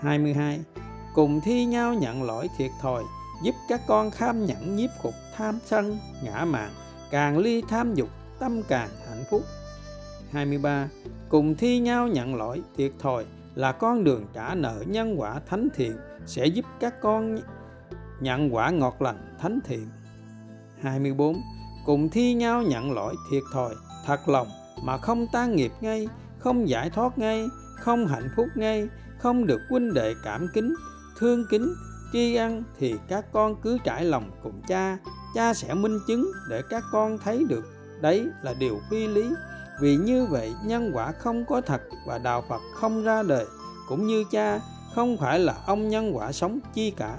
22 0.00 0.60
cùng 1.14 1.40
thi 1.40 1.64
nhau 1.64 1.94
nhận 1.94 2.22
lỗi 2.22 2.48
thiệt 2.56 2.70
thòi, 2.80 3.02
giúp 3.42 3.54
các 3.68 3.80
con 3.86 4.10
kham 4.10 4.46
nhẫn 4.46 4.76
nhiếp 4.76 4.90
phục 5.02 5.14
tham 5.36 5.58
sân, 5.64 5.98
ngã 6.22 6.44
mạn 6.44 6.70
càng 7.10 7.38
ly 7.38 7.62
tham 7.68 7.94
dục, 7.94 8.08
tâm 8.38 8.62
càng 8.68 8.88
hạnh 9.08 9.24
phúc. 9.30 9.42
23 10.32 10.88
cùng 11.28 11.54
thi 11.54 11.78
nhau 11.78 12.08
nhận 12.08 12.34
lỗi 12.34 12.62
thiệt 12.76 12.92
thòi 12.98 13.24
là 13.54 13.72
con 13.72 14.04
đường 14.04 14.26
trả 14.32 14.54
nợ 14.54 14.84
nhân 14.86 15.14
quả 15.20 15.40
thánh 15.46 15.68
thiện, 15.74 15.96
sẽ 16.26 16.46
giúp 16.46 16.64
các 16.80 17.00
con 17.00 17.38
nhận 18.20 18.54
quả 18.54 18.70
ngọt 18.70 19.02
lành 19.02 19.36
thánh 19.40 19.58
thiện. 19.64 19.88
24 20.82 21.36
cùng 21.86 22.08
thi 22.08 22.34
nhau 22.34 22.62
nhận 22.62 22.92
lỗi 22.92 23.14
thiệt 23.30 23.42
thòi, 23.52 23.74
thật 24.06 24.28
lòng 24.28 24.48
mà 24.82 24.98
không 24.98 25.26
tan 25.32 25.56
nghiệp 25.56 25.72
ngay, 25.80 26.08
không 26.38 26.68
giải 26.68 26.90
thoát 26.90 27.18
ngay, 27.18 27.44
không 27.76 28.06
hạnh 28.06 28.28
phúc 28.36 28.46
ngay, 28.54 28.88
không 29.18 29.46
được 29.46 29.60
huynh 29.70 29.94
đệ 29.94 30.14
cảm 30.24 30.46
kính 30.54 30.74
thương 31.18 31.46
kính, 31.50 31.74
tri 32.12 32.34
ân 32.34 32.64
thì 32.78 32.94
các 33.08 33.32
con 33.32 33.56
cứ 33.62 33.78
trải 33.84 34.04
lòng 34.04 34.30
cùng 34.42 34.62
cha. 34.68 34.98
Cha 35.34 35.54
sẽ 35.54 35.74
minh 35.74 35.98
chứng 36.06 36.32
để 36.48 36.62
các 36.70 36.82
con 36.92 37.18
thấy 37.18 37.44
được. 37.48 37.64
Đấy 38.00 38.26
là 38.42 38.54
điều 38.58 38.80
phi 38.90 39.06
lý. 39.06 39.30
Vì 39.80 39.96
như 39.96 40.26
vậy, 40.26 40.54
nhân 40.64 40.90
quả 40.94 41.12
không 41.12 41.44
có 41.44 41.60
thật 41.60 41.82
và 42.06 42.18
đạo 42.18 42.44
phật 42.48 42.60
không 42.74 43.04
ra 43.04 43.22
đời. 43.22 43.46
Cũng 43.88 44.06
như 44.06 44.24
cha, 44.30 44.60
không 44.94 45.16
phải 45.16 45.38
là 45.38 45.54
ông 45.66 45.88
nhân 45.88 46.16
quả 46.16 46.32
sống 46.32 46.58
chi 46.74 46.90
cả. 46.90 47.18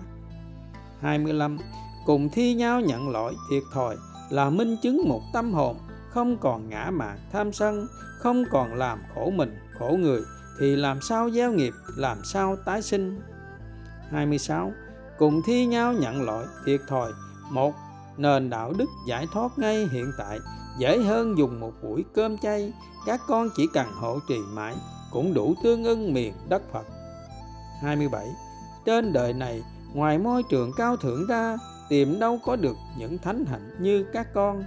25 1.01 1.57
cùng 2.05 2.29
thi 2.29 2.53
nhau 2.53 2.81
nhận 2.81 3.09
lỗi 3.09 3.35
thiệt 3.49 3.63
thòi 3.73 3.95
là 4.29 4.49
minh 4.49 4.77
chứng 4.81 5.01
một 5.09 5.21
tâm 5.33 5.53
hồn, 5.53 5.77
không 6.09 6.37
còn 6.37 6.69
ngã 6.69 6.91
mạn 6.91 7.19
tham 7.31 7.53
sân, 7.53 7.87
không 8.19 8.43
còn 8.51 8.73
làm 8.73 8.99
khổ 9.15 9.31
mình, 9.35 9.57
khổ 9.79 9.97
người, 9.99 10.21
thì 10.59 10.75
làm 10.75 11.01
sao 11.01 11.31
gieo 11.31 11.51
nghiệp, 11.51 11.73
làm 11.97 12.17
sao 12.23 12.55
tái 12.65 12.81
sinh? 12.81 13.21
26 14.11 14.71
cùng 15.17 15.41
thi 15.45 15.65
nhau 15.65 15.93
nhận 15.93 16.21
lỗi 16.21 16.45
thiệt 16.65 16.81
thòi. 16.87 17.11
Một, 17.51 17.73
nền 18.17 18.49
đạo 18.49 18.73
đức 18.77 18.89
giải 19.07 19.27
thoát 19.33 19.51
ngay 19.57 19.87
hiện 19.91 20.11
tại, 20.17 20.39
dễ 20.77 20.97
hơn 20.97 21.37
dùng 21.37 21.59
một 21.59 21.71
buổi 21.83 22.05
cơm 22.13 22.37
chay. 22.37 22.73
Các 23.05 23.21
con 23.27 23.49
chỉ 23.55 23.67
cần 23.73 23.87
hộ 23.93 24.19
trì 24.29 24.39
mãi, 24.53 24.75
cũng 25.11 25.33
đủ 25.33 25.53
tương 25.63 25.83
ưng 25.83 26.13
miền 26.13 26.33
đất 26.49 26.61
Phật. 26.71 26.85
27 27.81 28.27
trên 28.85 29.13
đời 29.13 29.33
này, 29.33 29.63
ngoài 29.93 30.17
môi 30.17 30.43
trường 30.43 30.71
cao 30.77 30.97
thượng 30.97 31.27
ra, 31.27 31.57
tìm 31.89 32.19
đâu 32.19 32.39
có 32.45 32.55
được 32.55 32.75
những 32.97 33.17
thánh 33.17 33.45
hạnh 33.45 33.75
như 33.79 34.05
các 34.13 34.27
con. 34.33 34.63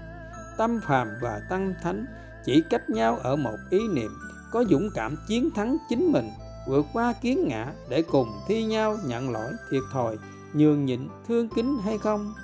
Tâm 0.58 0.80
phàm 0.84 1.08
và 1.22 1.40
tăng 1.50 1.74
thánh 1.82 2.06
chỉ 2.44 2.62
cách 2.70 2.90
nhau 2.90 3.18
ở 3.22 3.36
một 3.36 3.56
ý 3.70 3.78
niệm, 3.94 4.10
có 4.52 4.64
dũng 4.70 4.90
cảm 4.94 5.16
chiến 5.28 5.50
thắng 5.50 5.76
chính 5.88 6.12
mình 6.12 6.30
vượt 6.68 6.86
qua 6.92 7.12
kiến 7.12 7.48
ngã 7.48 7.72
để 7.88 8.02
cùng 8.02 8.28
thi 8.48 8.64
nhau 8.64 8.96
nhận 9.06 9.30
lỗi 9.30 9.52
thiệt 9.70 9.82
thòi, 9.92 10.16
nhường 10.52 10.84
nhịn 10.84 11.08
thương 11.28 11.48
kính 11.48 11.78
hay 11.84 11.98
không? 11.98 12.34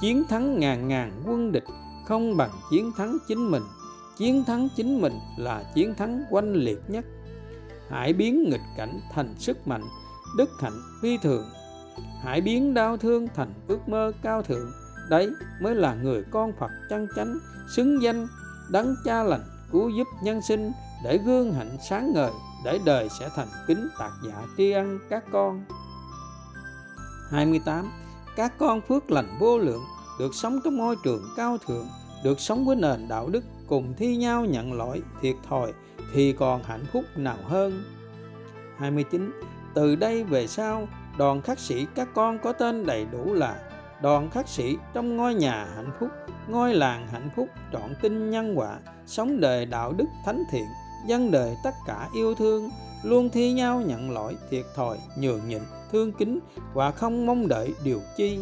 Chiến 0.00 0.24
thắng 0.28 0.58
ngàn 0.58 0.88
ngàn 0.88 1.22
quân 1.26 1.52
địch 1.52 1.64
không 2.06 2.36
bằng 2.36 2.50
chiến 2.70 2.92
thắng 2.96 3.18
chính 3.28 3.50
mình. 3.50 3.62
Chiến 4.16 4.44
thắng 4.44 4.68
chính 4.76 5.00
mình 5.00 5.12
là 5.38 5.64
chiến 5.74 5.94
thắng 5.94 6.24
oanh 6.30 6.54
liệt 6.54 6.78
nhất. 6.88 7.04
Hãy 7.90 8.12
biến 8.12 8.44
nghịch 8.50 8.60
cảnh 8.76 9.00
thành 9.12 9.34
sức 9.38 9.68
mạnh, 9.68 9.84
đức 10.36 10.50
hạnh 10.60 10.80
phi 11.02 11.18
thường. 11.18 11.44
Hãy 12.22 12.40
biến 12.40 12.74
đau 12.74 12.96
thương 12.96 13.28
thành 13.34 13.52
ước 13.68 13.88
mơ 13.88 14.12
cao 14.22 14.42
thượng. 14.42 14.72
Đấy 15.08 15.30
mới 15.62 15.74
là 15.74 15.94
người 15.94 16.24
con 16.30 16.52
phật 16.58 16.70
chân 16.90 17.06
chánh, 17.16 17.38
xứng 17.76 18.02
danh, 18.02 18.28
đấng 18.70 18.94
cha 19.04 19.22
lành 19.22 19.42
cứu 19.72 19.90
giúp 19.90 20.06
nhân 20.22 20.42
sinh 20.42 20.72
để 21.04 21.18
gương 21.18 21.54
hạnh 21.54 21.76
sáng 21.88 22.12
ngời 22.12 22.30
để 22.64 22.78
đời 22.84 23.08
sẽ 23.08 23.28
thành 23.36 23.48
kính 23.66 23.88
tạc 23.98 24.12
dạ 24.26 24.42
tri 24.56 24.70
ân 24.70 24.98
các 25.10 25.24
con. 25.32 25.64
28 27.30 27.90
các 28.36 28.52
con 28.58 28.80
phước 28.80 29.10
lành 29.10 29.36
vô 29.40 29.58
lượng, 29.58 29.82
được 30.18 30.34
sống 30.34 30.60
trong 30.64 30.78
môi 30.78 30.96
trường 31.04 31.22
cao 31.36 31.58
thượng, 31.66 31.88
được 32.24 32.40
sống 32.40 32.66
với 32.66 32.76
nền 32.76 33.08
đạo 33.08 33.28
đức, 33.28 33.44
cùng 33.66 33.94
thi 33.96 34.16
nhau 34.16 34.44
nhận 34.44 34.72
lỗi, 34.72 35.02
thiệt 35.20 35.36
thòi, 35.48 35.72
thì 36.12 36.32
còn 36.32 36.62
hạnh 36.62 36.84
phúc 36.92 37.04
nào 37.16 37.38
hơn? 37.44 37.84
29 38.78 39.32
từ 39.74 39.96
đây 39.96 40.24
về 40.24 40.46
sau, 40.46 40.88
đoàn 41.18 41.42
khắc 41.42 41.58
sĩ 41.58 41.86
các 41.94 42.08
con 42.14 42.38
có 42.38 42.52
tên 42.52 42.86
đầy 42.86 43.06
đủ 43.12 43.34
là 43.34 43.56
đoàn 44.02 44.30
khắc 44.30 44.48
sĩ 44.48 44.76
trong 44.94 45.16
ngôi 45.16 45.34
nhà 45.34 45.66
hạnh 45.76 45.90
phúc, 46.00 46.08
ngôi 46.48 46.74
làng 46.74 47.06
hạnh 47.12 47.30
phúc, 47.36 47.48
trọn 47.72 47.94
tinh 48.02 48.30
nhân 48.30 48.58
quả, 48.58 48.78
sống 49.06 49.40
đời 49.40 49.66
đạo 49.66 49.92
đức 49.92 50.06
thánh 50.26 50.42
thiện 50.50 50.66
dân 51.06 51.30
đời 51.30 51.56
tất 51.64 51.74
cả 51.86 52.08
yêu 52.14 52.34
thương, 52.34 52.70
luôn 53.02 53.30
thi 53.30 53.52
nhau 53.52 53.80
nhận 53.80 54.10
lỗi 54.10 54.36
thiệt 54.50 54.64
thòi, 54.74 54.98
nhường 55.18 55.48
nhịn, 55.48 55.62
thương 55.92 56.12
kính 56.12 56.38
và 56.74 56.90
không 56.90 57.26
mong 57.26 57.48
đợi 57.48 57.74
điều 57.84 58.00
chi. 58.16 58.38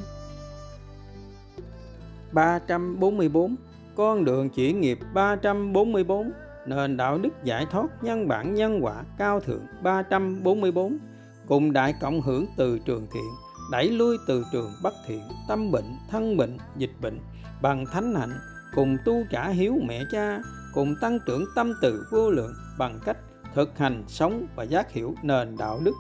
344 2.32 3.56
con 3.96 4.24
đường 4.24 4.50
chuyển 4.50 4.80
nghiệp 4.80 4.98
344 5.14 6.32
nền 6.66 6.96
đạo 6.96 7.18
đức 7.18 7.44
giải 7.44 7.66
thoát 7.70 7.86
nhân 8.02 8.28
bản 8.28 8.54
nhân 8.54 8.84
quả 8.84 9.02
cao 9.18 9.40
thượng 9.40 9.66
344 9.82 10.98
cùng 11.46 11.72
đại 11.72 11.94
cộng 12.00 12.20
hưởng 12.20 12.46
từ 12.56 12.78
trường 12.78 13.06
thiện, 13.12 13.30
đẩy 13.72 13.88
lui 13.88 14.16
từ 14.26 14.44
trường 14.52 14.72
bất 14.82 14.94
thiện, 15.06 15.22
tâm 15.48 15.70
bệnh, 15.70 15.96
thân 16.10 16.36
bệnh, 16.36 16.56
dịch 16.76 16.92
bệnh, 17.00 17.18
bằng 17.62 17.84
thánh 17.92 18.14
hạnh, 18.14 18.34
cùng 18.74 18.96
tu 19.04 19.14
trả 19.30 19.48
hiếu 19.48 19.74
mẹ 19.88 20.02
cha 20.12 20.40
cùng 20.74 20.94
tăng 21.00 21.18
trưởng 21.26 21.44
tâm 21.54 21.72
từ 21.80 22.06
vô 22.10 22.30
lượng 22.30 22.54
bằng 22.78 23.00
cách 23.04 23.16
thực 23.54 23.78
hành 23.78 24.04
sống 24.08 24.46
và 24.56 24.64
giác 24.64 24.92
hiểu 24.92 25.14
nền 25.22 25.56
đạo 25.56 25.80
đức. 25.84 25.94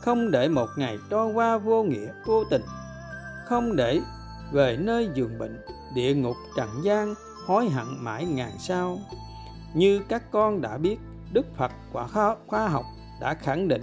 Không 0.00 0.30
để 0.30 0.48
một 0.48 0.68
ngày 0.76 0.98
trôi 1.10 1.32
qua 1.32 1.58
vô 1.58 1.82
nghĩa, 1.82 2.12
vô 2.26 2.44
tình. 2.50 2.62
Không 3.46 3.76
để 3.76 4.00
về 4.52 4.76
nơi 4.76 5.08
giường 5.14 5.38
bệnh, 5.38 5.60
địa 5.94 6.14
ngục 6.14 6.36
trần 6.56 6.68
gian, 6.84 7.14
hối 7.46 7.68
hận 7.68 7.86
mãi 8.00 8.24
ngàn 8.24 8.50
sao 8.58 8.98
như 9.74 10.00
các 10.08 10.30
con 10.30 10.60
đã 10.60 10.78
biết, 10.78 10.96
đức 11.32 11.46
phật 11.56 11.72
quả 11.92 12.06
khoa 12.46 12.68
học 12.68 12.84
đã 13.20 13.34
khẳng 13.34 13.68
định, 13.68 13.82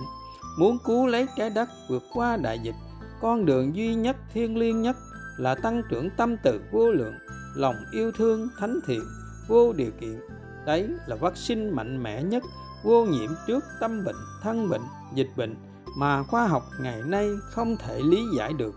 muốn 0.59 0.77
cứu 0.85 1.07
lấy 1.07 1.27
trái 1.37 1.49
đất 1.49 1.69
vượt 1.89 2.03
qua 2.13 2.37
đại 2.37 2.59
dịch, 2.59 2.75
con 3.21 3.45
đường 3.45 3.75
duy 3.75 3.95
nhất, 3.95 4.15
thiêng 4.33 4.57
liêng 4.57 4.81
nhất 4.81 4.95
là 5.37 5.55
tăng 5.55 5.81
trưởng 5.89 6.09
tâm 6.17 6.35
từ 6.43 6.61
vô 6.71 6.91
lượng, 6.91 7.13
lòng 7.55 7.75
yêu 7.91 8.11
thương 8.11 8.47
thánh 8.59 8.79
thiện 8.87 9.03
vô 9.47 9.73
điều 9.73 9.91
kiện. 9.99 10.19
Đấy 10.65 10.89
là 11.07 11.15
vaccine 11.15 11.71
mạnh 11.71 12.03
mẽ 12.03 12.23
nhất, 12.23 12.43
vô 12.83 13.05
nhiễm 13.05 13.29
trước 13.47 13.63
tâm 13.79 14.05
bệnh, 14.05 14.15
thân 14.41 14.69
bệnh, 14.69 14.81
dịch 15.15 15.29
bệnh 15.35 15.55
mà 15.97 16.23
khoa 16.23 16.47
học 16.47 16.63
ngày 16.81 17.01
nay 17.05 17.29
không 17.41 17.77
thể 17.77 17.99
lý 18.03 18.23
giải 18.37 18.53
được. 18.53 18.75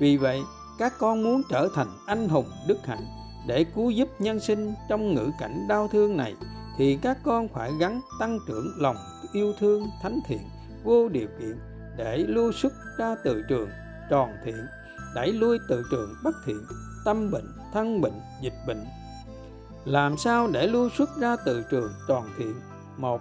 Vì 0.00 0.16
vậy, 0.16 0.40
các 0.78 0.92
con 0.98 1.22
muốn 1.22 1.42
trở 1.50 1.68
thành 1.74 1.88
anh 2.06 2.28
hùng 2.28 2.50
đức 2.68 2.78
hạnh 2.84 3.04
để 3.48 3.64
cứu 3.74 3.90
giúp 3.90 4.08
nhân 4.18 4.40
sinh 4.40 4.74
trong 4.88 5.14
ngữ 5.14 5.30
cảnh 5.40 5.66
đau 5.68 5.88
thương 5.92 6.16
này, 6.16 6.34
thì 6.78 6.98
các 7.02 7.18
con 7.24 7.48
phải 7.48 7.72
gắn 7.80 8.00
tăng 8.20 8.38
trưởng 8.48 8.66
lòng 8.78 8.96
yêu 9.32 9.52
thương 9.60 9.86
thánh 10.02 10.20
thiện, 10.26 10.40
vô 10.84 11.08
điều 11.08 11.28
kiện 11.40 11.58
để 11.96 12.18
lưu 12.18 12.52
xuất 12.52 12.72
ra 12.98 13.16
từ 13.24 13.42
trường 13.48 13.68
tròn 14.10 14.30
thiện, 14.44 14.66
đẩy 15.14 15.32
lui 15.32 15.58
từ 15.68 15.84
trường 15.90 16.14
bất 16.24 16.34
thiện, 16.46 16.66
tâm 17.04 17.30
bệnh, 17.30 17.46
thân 17.72 18.00
bệnh, 18.00 18.20
dịch 18.42 18.54
bệnh 18.66 18.84
làm 19.86 20.16
sao 20.16 20.48
để 20.52 20.66
lưu 20.66 20.90
xuất 20.90 21.10
ra 21.16 21.36
từ 21.44 21.64
trường 21.70 21.92
toàn 22.08 22.28
thiện? 22.38 22.54
Một, 22.96 23.20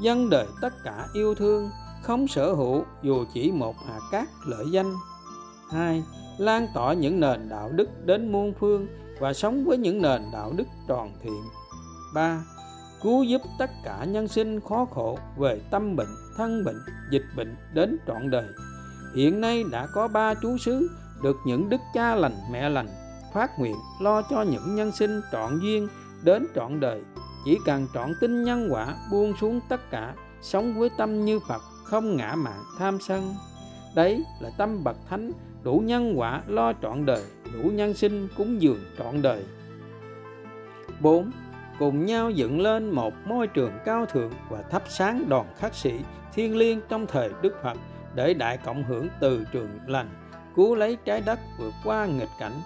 dân 0.00 0.30
đời 0.30 0.46
tất 0.60 0.72
cả 0.84 1.06
yêu 1.12 1.34
thương, 1.34 1.70
không 2.02 2.28
sở 2.28 2.52
hữu, 2.52 2.84
dù 3.02 3.24
chỉ 3.34 3.52
một 3.52 3.74
hạt 3.88 4.00
cát 4.12 4.28
lợi 4.46 4.64
danh. 4.70 4.94
Hai, 5.70 6.02
lan 6.38 6.66
tỏa 6.74 6.92
những 6.92 7.20
nền 7.20 7.48
đạo 7.48 7.70
đức 7.72 7.88
đến 8.04 8.32
muôn 8.32 8.52
phương 8.60 8.86
và 9.20 9.32
sống 9.32 9.64
với 9.64 9.78
những 9.78 10.02
nền 10.02 10.22
đạo 10.32 10.52
đức 10.56 10.66
tròn 10.88 11.12
thiện. 11.22 11.42
Ba, 12.14 12.44
cứu 13.02 13.22
giúp 13.22 13.42
tất 13.58 13.70
cả 13.84 14.04
nhân 14.04 14.28
sinh 14.28 14.60
khó 14.60 14.86
khổ 14.94 15.18
về 15.38 15.60
tâm 15.70 15.96
bệnh, 15.96 16.14
thân 16.36 16.64
bệnh, 16.64 16.78
dịch 17.10 17.24
bệnh 17.36 17.56
đến 17.74 17.98
trọn 18.06 18.30
đời. 18.30 18.46
Hiện 19.16 19.40
nay 19.40 19.64
đã 19.72 19.86
có 19.94 20.08
ba 20.08 20.34
chú 20.34 20.58
xứ 20.58 20.90
được 21.22 21.36
những 21.46 21.68
đức 21.68 21.80
cha 21.94 22.14
lành, 22.14 22.36
mẹ 22.52 22.68
lành 22.68 22.88
phát 23.32 23.58
nguyện 23.58 23.76
lo 24.00 24.22
cho 24.22 24.42
những 24.42 24.74
nhân 24.74 24.92
sinh 24.92 25.20
trọn 25.32 25.60
duyên 25.60 25.88
đến 26.22 26.46
trọn 26.54 26.80
đời 26.80 27.02
chỉ 27.44 27.58
cần 27.66 27.86
trọn 27.94 28.12
tin 28.20 28.44
nhân 28.44 28.68
quả 28.70 28.94
buông 29.10 29.32
xuống 29.40 29.60
tất 29.68 29.90
cả 29.90 30.14
sống 30.40 30.74
với 30.78 30.90
tâm 30.96 31.24
như 31.24 31.40
phật 31.48 31.62
không 31.84 32.16
ngã 32.16 32.34
mạn 32.34 32.58
tham 32.78 32.98
sân 33.00 33.34
đấy 33.94 34.24
là 34.40 34.50
tâm 34.58 34.84
bậc 34.84 34.96
thánh 35.08 35.32
đủ 35.62 35.82
nhân 35.84 36.14
quả 36.16 36.42
lo 36.46 36.72
trọn 36.82 37.06
đời 37.06 37.24
đủ 37.52 37.68
nhân 37.70 37.94
sinh 37.94 38.28
cúng 38.36 38.62
dường 38.62 38.80
trọn 38.98 39.22
đời 39.22 39.44
4. 41.02 41.30
Cùng 41.78 42.06
nhau 42.06 42.30
dựng 42.30 42.60
lên 42.60 42.90
một 42.90 43.14
môi 43.24 43.46
trường 43.46 43.72
cao 43.84 44.06
thượng 44.06 44.32
và 44.48 44.62
thắp 44.62 44.82
sáng 44.88 45.28
đoàn 45.28 45.46
khắc 45.58 45.74
sĩ 45.74 45.92
thiên 46.34 46.56
liêng 46.56 46.80
trong 46.88 47.06
thời 47.06 47.30
Đức 47.42 47.54
Phật 47.62 47.78
để 48.14 48.34
đại 48.34 48.56
cộng 48.56 48.84
hưởng 48.84 49.08
từ 49.20 49.44
trường 49.52 49.68
lành, 49.86 50.08
cứu 50.56 50.74
lấy 50.74 50.96
trái 51.04 51.20
đất 51.20 51.38
vượt 51.58 51.72
qua 51.84 52.06
nghịch 52.06 52.28
cảnh. 52.38 52.60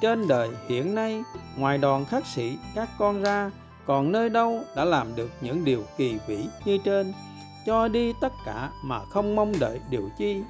Trên 0.00 0.28
đời 0.28 0.48
hiện 0.68 0.94
nay, 0.94 1.22
ngoài 1.56 1.78
đoàn 1.78 2.04
khắc 2.04 2.26
sĩ 2.26 2.58
các 2.74 2.88
con 2.98 3.22
ra, 3.22 3.50
còn 3.86 4.12
nơi 4.12 4.30
đâu 4.30 4.60
đã 4.76 4.84
làm 4.84 5.06
được 5.16 5.30
những 5.40 5.64
điều 5.64 5.82
kỳ 5.96 6.18
vĩ 6.26 6.38
như 6.64 6.78
trên, 6.84 7.12
cho 7.66 7.88
đi 7.88 8.12
tất 8.20 8.32
cả 8.46 8.70
mà 8.84 9.04
không 9.04 9.36
mong 9.36 9.52
đợi 9.60 9.80
điều 9.90 10.08
chi. 10.18 10.42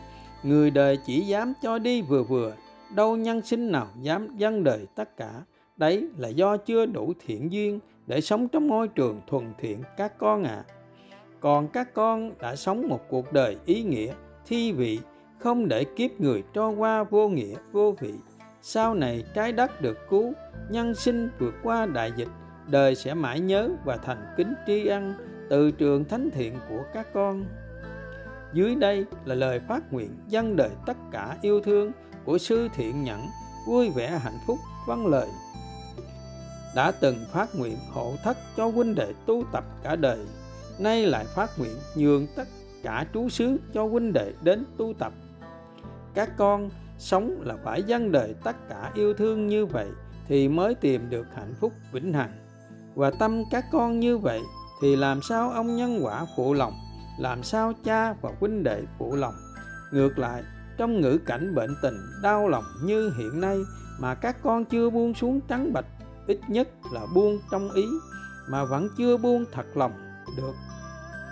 Người 0.42 0.70
đời 0.70 0.98
chỉ 1.06 1.20
dám 1.20 1.52
cho 1.62 1.78
đi 1.78 2.02
vừa 2.02 2.22
vừa, 2.22 2.54
đâu 2.94 3.16
nhân 3.16 3.42
sinh 3.42 3.72
nào 3.72 3.86
dám 4.00 4.36
dâng 4.36 4.64
đời 4.64 4.86
tất 4.94 5.16
cả. 5.16 5.32
Đấy 5.76 6.08
là 6.16 6.28
do 6.28 6.56
chưa 6.56 6.86
đủ 6.86 7.12
thiện 7.26 7.52
duyên 7.52 7.80
để 8.06 8.20
sống 8.20 8.48
trong 8.48 8.68
môi 8.68 8.88
trường 8.88 9.20
thuần 9.26 9.54
thiện 9.58 9.82
các 9.96 10.18
con 10.18 10.44
ạ. 10.44 10.64
À. 10.68 10.74
Còn 11.40 11.68
các 11.68 11.94
con 11.94 12.32
đã 12.40 12.56
sống 12.56 12.88
một 12.88 13.00
cuộc 13.08 13.32
đời 13.32 13.56
ý 13.66 13.82
nghĩa, 13.82 14.14
thi 14.46 14.72
vị, 14.72 15.00
không 15.38 15.68
để 15.68 15.84
kiếp 15.84 16.20
người 16.20 16.42
trôi 16.54 16.74
qua 16.74 17.02
vô 17.02 17.28
nghĩa, 17.28 17.54
vô 17.72 17.94
vị. 18.00 18.12
Sau 18.68 18.94
này 18.94 19.24
trái 19.34 19.52
đất 19.52 19.80
được 19.80 19.98
cứu, 20.10 20.32
nhân 20.68 20.94
sinh 20.94 21.30
vượt 21.38 21.54
qua 21.62 21.86
đại 21.86 22.12
dịch, 22.16 22.28
đời 22.66 22.94
sẽ 22.94 23.14
mãi 23.14 23.40
nhớ 23.40 23.68
và 23.84 23.96
thành 23.96 24.34
kính 24.36 24.54
tri 24.66 24.86
ân 24.86 25.14
từ 25.50 25.70
trường 25.70 26.04
thánh 26.04 26.30
thiện 26.30 26.54
của 26.68 26.84
các 26.94 27.06
con. 27.14 27.44
Dưới 28.52 28.74
đây 28.74 29.04
là 29.24 29.34
lời 29.34 29.60
phát 29.68 29.92
nguyện 29.92 30.10
dân 30.28 30.56
đời 30.56 30.70
tất 30.86 30.96
cả 31.12 31.36
yêu 31.42 31.60
thương 31.60 31.92
của 32.24 32.38
sư 32.38 32.68
thiện 32.74 33.04
nhẫn, 33.04 33.26
vui 33.66 33.90
vẻ 33.90 34.20
hạnh 34.22 34.38
phúc 34.46 34.58
vâng 34.86 35.06
lời. 35.06 35.28
Đã 36.76 36.92
từng 37.00 37.16
phát 37.32 37.48
nguyện 37.54 37.76
hộ 37.92 38.14
thất 38.24 38.36
cho 38.56 38.66
huynh 38.66 38.94
đệ 38.94 39.12
tu 39.26 39.44
tập 39.52 39.64
cả 39.82 39.96
đời, 39.96 40.18
nay 40.78 41.06
lại 41.06 41.24
phát 41.24 41.58
nguyện 41.58 41.76
nhường 41.96 42.26
tất 42.36 42.48
cả 42.82 43.06
trú 43.14 43.28
xứ 43.28 43.56
cho 43.74 43.86
huynh 43.86 44.12
đệ 44.12 44.32
đến 44.42 44.64
tu 44.76 44.94
tập. 44.98 45.12
Các 46.14 46.30
con 46.36 46.70
sống 46.98 47.40
là 47.44 47.56
phải 47.64 47.82
dân 47.82 48.12
đời 48.12 48.34
tất 48.44 48.56
cả 48.68 48.90
yêu 48.94 49.14
thương 49.14 49.46
như 49.46 49.66
vậy 49.66 49.88
thì 50.28 50.48
mới 50.48 50.74
tìm 50.74 51.10
được 51.10 51.26
hạnh 51.34 51.54
phúc 51.60 51.72
vĩnh 51.92 52.12
hằng. 52.12 52.32
Và 52.94 53.10
tâm 53.10 53.42
các 53.50 53.64
con 53.72 54.00
như 54.00 54.18
vậy 54.18 54.40
thì 54.82 54.96
làm 54.96 55.22
sao 55.22 55.50
ông 55.50 55.76
nhân 55.76 55.98
quả 56.02 56.26
phụ 56.36 56.54
lòng, 56.54 56.72
làm 57.18 57.42
sao 57.42 57.72
cha 57.84 58.12
và 58.12 58.30
huynh 58.40 58.62
đệ 58.62 58.82
phụ 58.98 59.16
lòng 59.16 59.34
ngược 59.92 60.18
lại, 60.18 60.42
trong 60.78 61.00
ngữ 61.00 61.18
cảnh 61.26 61.54
bệnh 61.54 61.76
tình, 61.82 61.96
đau 62.22 62.48
lòng 62.48 62.64
như 62.84 63.12
hiện 63.18 63.40
nay 63.40 63.58
mà 63.98 64.14
các 64.14 64.36
con 64.42 64.64
chưa 64.64 64.90
buông 64.90 65.14
xuống 65.14 65.40
trắng 65.48 65.72
bạch, 65.72 65.86
ít 66.26 66.40
nhất 66.48 66.68
là 66.92 67.06
buông 67.14 67.38
trong 67.50 67.70
ý 67.72 67.84
mà 68.48 68.64
vẫn 68.64 68.88
chưa 68.98 69.16
buông 69.16 69.44
thật 69.52 69.66
lòng 69.74 69.92
được 70.36 70.54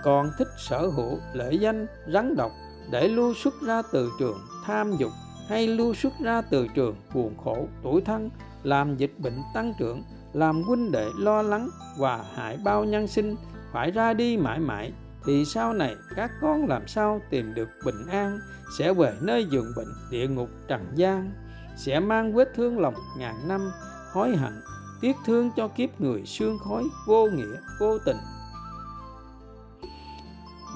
còn 0.04 0.30
thích 0.38 0.48
sở 0.56 0.86
hữu, 0.86 1.18
lễ 1.32 1.52
danh, 1.52 1.86
rắn 2.12 2.36
độc 2.36 2.50
để 2.90 3.08
lưu 3.08 3.34
xuất 3.34 3.54
ra 3.66 3.82
từ 3.92 4.10
trường, 4.18 4.38
tham 4.64 4.96
dục 4.98 5.10
hay 5.48 5.66
lưu 5.66 5.94
xuất 5.94 6.12
ra 6.20 6.40
từ 6.40 6.66
trường 6.74 6.96
buồn 7.14 7.34
khổ, 7.44 7.68
tuổi 7.82 8.00
thân 8.00 8.30
làm 8.62 8.96
dịch 8.96 9.14
bệnh 9.18 9.38
tăng 9.54 9.74
trưởng, 9.78 10.02
làm 10.32 10.62
huynh 10.62 10.92
đệ 10.92 11.10
lo 11.18 11.42
lắng 11.42 11.68
và 11.98 12.24
hại 12.34 12.56
bao 12.64 12.84
nhân 12.84 13.06
sinh, 13.06 13.36
phải 13.72 13.90
ra 13.90 14.14
đi 14.14 14.36
mãi 14.36 14.58
mãi, 14.58 14.92
thì 15.26 15.44
sau 15.44 15.72
này 15.72 15.96
các 16.16 16.30
con 16.40 16.66
làm 16.66 16.88
sao 16.88 17.20
tìm 17.30 17.54
được 17.54 17.68
bình 17.84 18.06
an, 18.06 18.38
sẽ 18.78 18.92
về 18.92 19.14
nơi 19.20 19.46
giường 19.50 19.72
bệnh 19.76 19.88
địa 20.10 20.28
ngục 20.28 20.48
trần 20.68 20.86
gian, 20.94 21.30
sẽ 21.76 22.00
mang 22.00 22.34
vết 22.34 22.48
thương 22.54 22.78
lòng 22.78 22.94
ngàn 23.18 23.48
năm, 23.48 23.70
hối 24.12 24.36
hận, 24.36 24.52
tiếc 25.00 25.16
thương 25.26 25.50
cho 25.56 25.68
kiếp 25.68 26.00
người 26.00 26.22
xương 26.26 26.58
khói 26.58 26.84
vô 27.06 27.26
nghĩa, 27.26 27.56
vô 27.80 27.98
tình. 27.98 28.16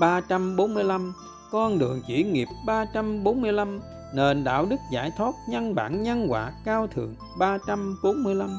345 0.00 1.12
con 1.50 1.78
đường 1.78 2.02
chỉ 2.06 2.24
nghiệp 2.24 2.48
345 2.66 3.80
nền 4.14 4.44
đạo 4.44 4.66
đức 4.66 4.76
giải 4.92 5.12
thoát 5.16 5.34
nhân 5.48 5.74
bản 5.74 6.02
nhân 6.02 6.26
quả 6.28 6.52
cao 6.64 6.86
thượng 6.86 7.14
345 7.38 8.50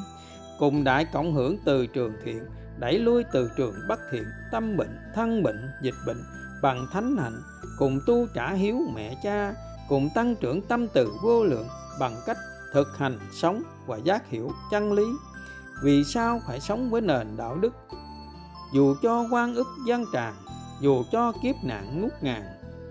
cùng 0.60 0.84
đại 0.84 1.06
cộng 1.06 1.34
hưởng 1.34 1.58
từ 1.66 1.88
trường 1.88 2.14
thiện, 2.24 2.46
đẩy 2.78 3.00
lui 3.00 3.24
từ 3.34 3.52
trường 3.58 3.76
bất 3.88 4.00
thiện, 4.12 4.24
tâm 4.52 4.78
bệnh, 4.78 4.98
thân 5.16 5.44
bệnh, 5.44 5.72
dịch 5.82 5.96
bệnh, 6.08 6.24
bằng 6.62 6.88
thánh 6.94 7.18
hạnh, 7.18 7.42
cùng 7.78 8.00
tu 8.08 8.28
trả 8.36 8.54
hiếu 8.54 8.78
mẹ 8.96 9.16
cha, 9.24 9.54
cùng 9.90 10.10
tăng 10.16 10.36
trưởng 10.36 10.62
tâm 10.62 10.88
từ 10.88 11.12
vô 11.24 11.44
lượng 11.44 11.68
bằng 12.00 12.16
cách 12.26 12.38
thực 12.74 12.98
hành 12.98 13.20
sống 13.32 13.64
và 13.88 13.98
giác 13.98 14.30
hiểu 14.30 14.52
chân 14.72 14.94
lý. 14.94 15.06
Vì 15.84 16.04
sao 16.04 16.42
phải 16.48 16.60
sống 16.60 16.90
với 16.90 17.02
nền 17.02 17.38
đạo 17.38 17.58
đức? 17.58 17.74
Dù 18.74 18.96
cho 19.02 19.28
quan 19.32 19.56
ức 19.56 19.68
gian 19.88 20.06
tràn 20.14 20.34
dù 20.80 21.04
cho 21.12 21.34
kiếp 21.44 21.56
nạn 21.64 22.02
ngút 22.02 22.12
ngàn, 22.22 22.44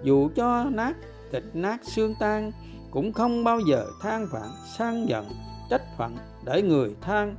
dù 0.03 0.31
cho 0.37 0.65
nát 0.65 0.97
thịt 1.33 1.43
nát 1.55 1.81
xương 1.85 2.15
tan, 2.21 2.53
cũng 2.91 3.13
không 3.13 3.45
bao 3.45 3.61
giờ 3.61 3.87
than 4.03 4.27
vãn 4.33 4.49
sang 4.79 5.09
giận, 5.09 5.29
trách 5.71 5.83
phận 5.99 6.17
để 6.45 6.63
người 6.63 6.95
than. 7.01 7.37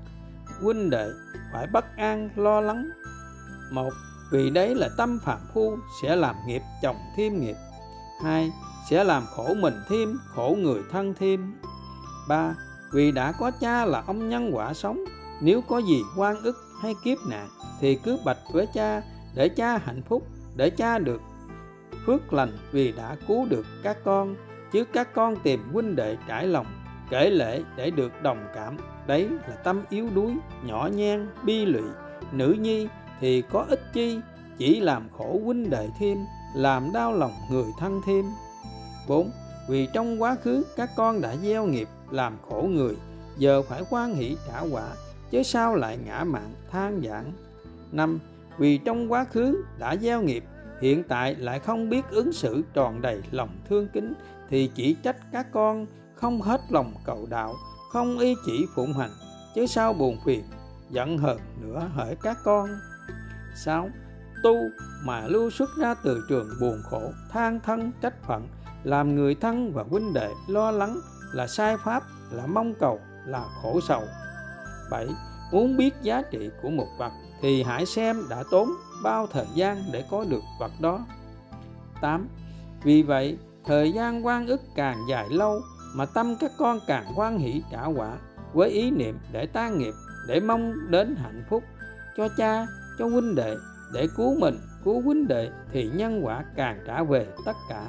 Huynh 0.61 0.89
đệ 0.89 1.09
phải 1.53 1.67
bất 1.73 1.85
an 1.97 2.29
lo 2.35 2.61
lắng. 2.61 2.89
Một, 3.71 3.89
vì 4.31 4.49
đấy 4.49 4.75
là 4.75 4.89
tâm 4.97 5.19
phạm 5.23 5.39
phu 5.53 5.77
sẽ 6.01 6.15
làm 6.15 6.35
nghiệp 6.47 6.61
chồng 6.81 6.95
thêm 7.15 7.39
nghiệp. 7.41 7.55
Hai, 8.23 8.51
sẽ 8.89 9.03
làm 9.03 9.23
khổ 9.25 9.53
mình 9.53 9.73
thêm, 9.89 10.19
khổ 10.35 10.55
người 10.59 10.81
thân 10.91 11.13
thêm. 11.19 11.53
Ba, 12.27 12.55
vì 12.93 13.11
đã 13.11 13.31
có 13.31 13.51
cha 13.51 13.85
là 13.85 14.03
ông 14.07 14.29
nhân 14.29 14.51
quả 14.53 14.73
sống, 14.73 15.05
nếu 15.41 15.61
có 15.61 15.77
gì 15.77 16.03
quan 16.17 16.41
ức 16.43 16.55
hay 16.81 16.95
kiếp 17.03 17.17
nạn 17.29 17.49
thì 17.79 17.95
cứ 17.95 18.17
bạch 18.25 18.37
với 18.51 18.67
cha 18.73 19.01
để 19.35 19.49
cha 19.49 19.77
hạnh 19.77 20.01
phúc, 20.09 20.23
để 20.55 20.69
cha 20.69 20.99
được 20.99 21.21
phước 22.05 22.33
lành 22.33 22.51
vì 22.71 22.91
đã 22.91 23.15
cứu 23.27 23.45
được 23.49 23.65
các 23.83 23.97
con, 24.03 24.35
chứ 24.71 24.83
các 24.93 25.13
con 25.13 25.35
tìm 25.43 25.59
huynh 25.73 25.95
đệ 25.95 26.17
trải 26.27 26.47
lòng, 26.47 26.65
kể 27.09 27.29
lễ 27.29 27.63
để 27.75 27.91
được 27.91 28.23
đồng 28.23 28.45
cảm 28.55 28.77
đấy 29.07 29.27
là 29.47 29.55
tâm 29.55 29.83
yếu 29.89 30.07
đuối, 30.15 30.33
nhỏ 30.63 30.89
nhen, 30.95 31.27
bi 31.43 31.65
lụy 31.65 31.83
nữ 32.31 32.55
nhi 32.59 32.87
thì 33.19 33.41
có 33.41 33.65
ích 33.69 33.81
chi 33.93 34.19
chỉ 34.57 34.79
làm 34.79 35.09
khổ 35.17 35.39
huynh 35.43 35.69
đệ 35.69 35.89
thêm, 35.99 36.17
làm 36.55 36.91
đau 36.93 37.13
lòng 37.13 37.31
người 37.51 37.71
thân 37.79 38.01
thêm 38.05 38.25
4. 39.07 39.31
Vì 39.69 39.87
trong 39.93 40.21
quá 40.21 40.35
khứ 40.43 40.63
các 40.77 40.89
con 40.95 41.21
đã 41.21 41.35
gieo 41.35 41.65
nghiệp, 41.65 41.87
làm 42.11 42.37
khổ 42.49 42.67
người 42.71 42.95
giờ 43.37 43.61
phải 43.61 43.83
quan 43.89 44.15
hỷ 44.15 44.37
trả 44.47 44.59
quả, 44.71 44.87
chứ 45.31 45.43
sao 45.43 45.75
lại 45.75 45.97
ngã 46.05 46.23
mạng 46.23 46.53
than 46.71 47.01
giảng 47.05 47.31
5. 47.91 48.19
Vì 48.57 48.77
trong 48.77 49.11
quá 49.11 49.25
khứ 49.25 49.63
đã 49.79 49.95
gieo 49.95 50.21
nghiệp 50.21 50.43
hiện 50.81 51.03
tại 51.03 51.35
lại 51.35 51.59
không 51.59 51.89
biết 51.89 52.01
ứng 52.09 52.33
xử 52.33 52.63
tròn 52.73 53.01
đầy 53.01 53.21
lòng 53.31 53.49
thương 53.69 53.87
kính 53.87 54.13
thì 54.49 54.71
chỉ 54.75 54.95
trách 55.03 55.17
các 55.31 55.47
con 55.51 55.85
không 56.15 56.41
hết 56.41 56.61
lòng 56.69 56.93
cầu 57.05 57.27
đạo 57.29 57.53
không 57.91 58.19
y 58.19 58.35
chỉ 58.45 58.65
phụng 58.75 58.93
hành 58.93 59.11
chứ 59.55 59.65
sao 59.65 59.93
buồn 59.93 60.17
phiền 60.25 60.43
giận 60.89 61.17
hờn 61.17 61.39
nữa 61.61 61.89
hỡi 61.95 62.15
các 62.21 62.37
con 62.43 62.69
6. 63.55 63.89
Tu 64.43 64.55
mà 65.03 65.27
lưu 65.27 65.49
xuất 65.49 65.69
ra 65.77 65.93
từ 66.03 66.25
trường 66.29 66.49
buồn 66.61 66.81
khổ, 66.83 67.01
than 67.29 67.59
thân 67.59 67.91
trách 68.01 68.23
phận, 68.23 68.47
làm 68.83 69.15
người 69.15 69.35
thân 69.35 69.73
và 69.73 69.83
huynh 69.89 70.13
đệ 70.13 70.29
lo 70.47 70.71
lắng 70.71 70.99
là 71.33 71.47
sai 71.47 71.77
pháp, 71.77 72.03
là 72.31 72.45
mong 72.47 72.73
cầu, 72.79 72.99
là 73.25 73.45
khổ 73.61 73.79
sầu. 73.81 74.03
7. 74.91 75.07
Muốn 75.51 75.77
biết 75.77 75.93
giá 76.01 76.21
trị 76.21 76.49
của 76.61 76.69
một 76.69 76.87
vật 76.99 77.11
thì 77.41 77.63
hãy 77.63 77.85
xem 77.85 78.23
đã 78.29 78.43
tốn 78.51 78.69
bao 79.03 79.27
thời 79.27 79.45
gian 79.53 79.83
để 79.91 80.03
có 80.09 80.25
được 80.29 80.41
vật 80.59 80.71
đó. 80.79 81.05
8. 82.01 82.27
Vì 82.83 83.03
vậy, 83.03 83.37
thời 83.65 83.91
gian 83.91 84.25
quan 84.25 84.47
ức 84.47 84.61
càng 84.75 84.97
dài 85.09 85.25
lâu 85.29 85.61
mà 85.95 86.05
tâm 86.05 86.35
các 86.39 86.51
con 86.57 86.79
càng 86.87 87.13
quan 87.15 87.37
hỷ 87.37 87.63
trả 87.71 87.85
quả 87.85 88.17
với 88.53 88.69
ý 88.69 88.91
niệm 88.91 89.19
để 89.31 89.45
ta 89.45 89.69
nghiệp, 89.69 89.93
để 90.27 90.39
mong 90.39 90.73
đến 90.89 91.15
hạnh 91.15 91.43
phúc 91.49 91.63
cho 92.17 92.27
cha, 92.37 92.67
cho 92.99 93.07
huynh 93.07 93.35
đệ, 93.35 93.55
để 93.93 94.07
cứu 94.17 94.39
mình, 94.39 94.59
cứu 94.83 95.01
huynh 95.01 95.27
đệ 95.27 95.49
thì 95.71 95.89
nhân 95.93 96.25
quả 96.25 96.43
càng 96.55 96.79
trả 96.87 97.03
về 97.03 97.27
tất 97.45 97.55
cả. 97.69 97.85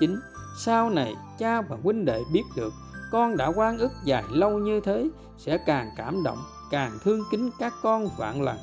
9. 0.00 0.20
Sau 0.58 0.90
này 0.90 1.14
cha 1.38 1.60
và 1.60 1.76
huynh 1.82 2.04
đệ 2.04 2.22
biết 2.32 2.42
được 2.56 2.72
con 3.10 3.36
đã 3.36 3.46
quan 3.46 3.78
ức 3.78 3.92
dài 4.04 4.24
lâu 4.30 4.58
như 4.58 4.80
thế 4.80 5.08
sẽ 5.38 5.58
càng 5.66 5.90
cảm 5.96 6.22
động, 6.22 6.38
càng 6.70 6.98
thương 7.04 7.20
kính 7.30 7.50
các 7.58 7.72
con 7.82 8.08
vạn 8.16 8.42
lần. 8.42 8.56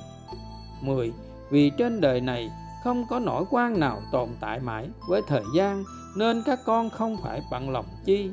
10. 0.81 1.13
Vì 1.53 1.69
trên 1.77 2.01
đời 2.01 2.21
này 2.21 2.51
không 2.83 3.05
có 3.09 3.19
nỗi 3.19 3.43
quan 3.49 3.79
nào 3.79 4.01
tồn 4.11 4.29
tại 4.39 4.59
mãi 4.59 4.89
với 5.07 5.21
thời 5.27 5.43
gian 5.55 5.83
nên 6.15 6.43
các 6.45 6.59
con 6.65 6.89
không 6.89 7.17
phải 7.23 7.41
bận 7.51 7.69
lòng 7.69 7.85
chi. 8.05 8.31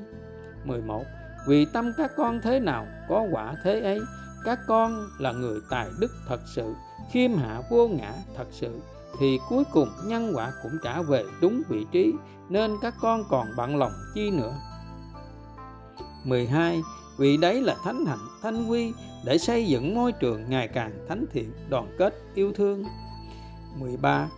11. 0.64 1.04
Vì 1.48 1.66
tâm 1.72 1.92
các 1.96 2.10
con 2.16 2.40
thế 2.42 2.60
nào 2.60 2.86
có 3.08 3.26
quả 3.32 3.54
thế 3.64 3.80
ấy, 3.80 4.00
các 4.44 4.58
con 4.66 5.08
là 5.18 5.32
người 5.32 5.60
tài 5.70 5.88
đức 5.98 6.10
thật 6.28 6.40
sự, 6.54 6.74
khiêm 7.10 7.34
hạ 7.34 7.62
vô 7.70 7.88
ngã 7.88 8.12
thật 8.36 8.46
sự 8.50 8.80
thì 9.18 9.38
cuối 9.48 9.64
cùng 9.72 9.88
nhân 10.04 10.32
quả 10.34 10.52
cũng 10.62 10.72
trả 10.84 11.02
về 11.02 11.24
đúng 11.40 11.62
vị 11.68 11.86
trí 11.92 12.12
nên 12.48 12.76
các 12.82 12.94
con 13.00 13.24
còn 13.28 13.46
bận 13.56 13.76
lòng 13.76 13.92
chi 14.14 14.30
nữa. 14.30 14.54
12. 16.24 16.80
Vì 17.18 17.36
đấy 17.36 17.60
là 17.60 17.76
thánh 17.84 18.06
hạnh, 18.06 18.28
thanh 18.42 18.66
quy 18.66 18.92
để 19.24 19.38
xây 19.38 19.66
dựng 19.66 19.94
môi 19.94 20.12
trường 20.12 20.50
ngày 20.50 20.68
càng 20.68 20.92
thánh 21.08 21.24
thiện, 21.32 21.52
đoàn 21.68 21.94
kết, 21.98 22.14
yêu 22.34 22.52
thương. 22.52 22.84
13. 23.80 24.28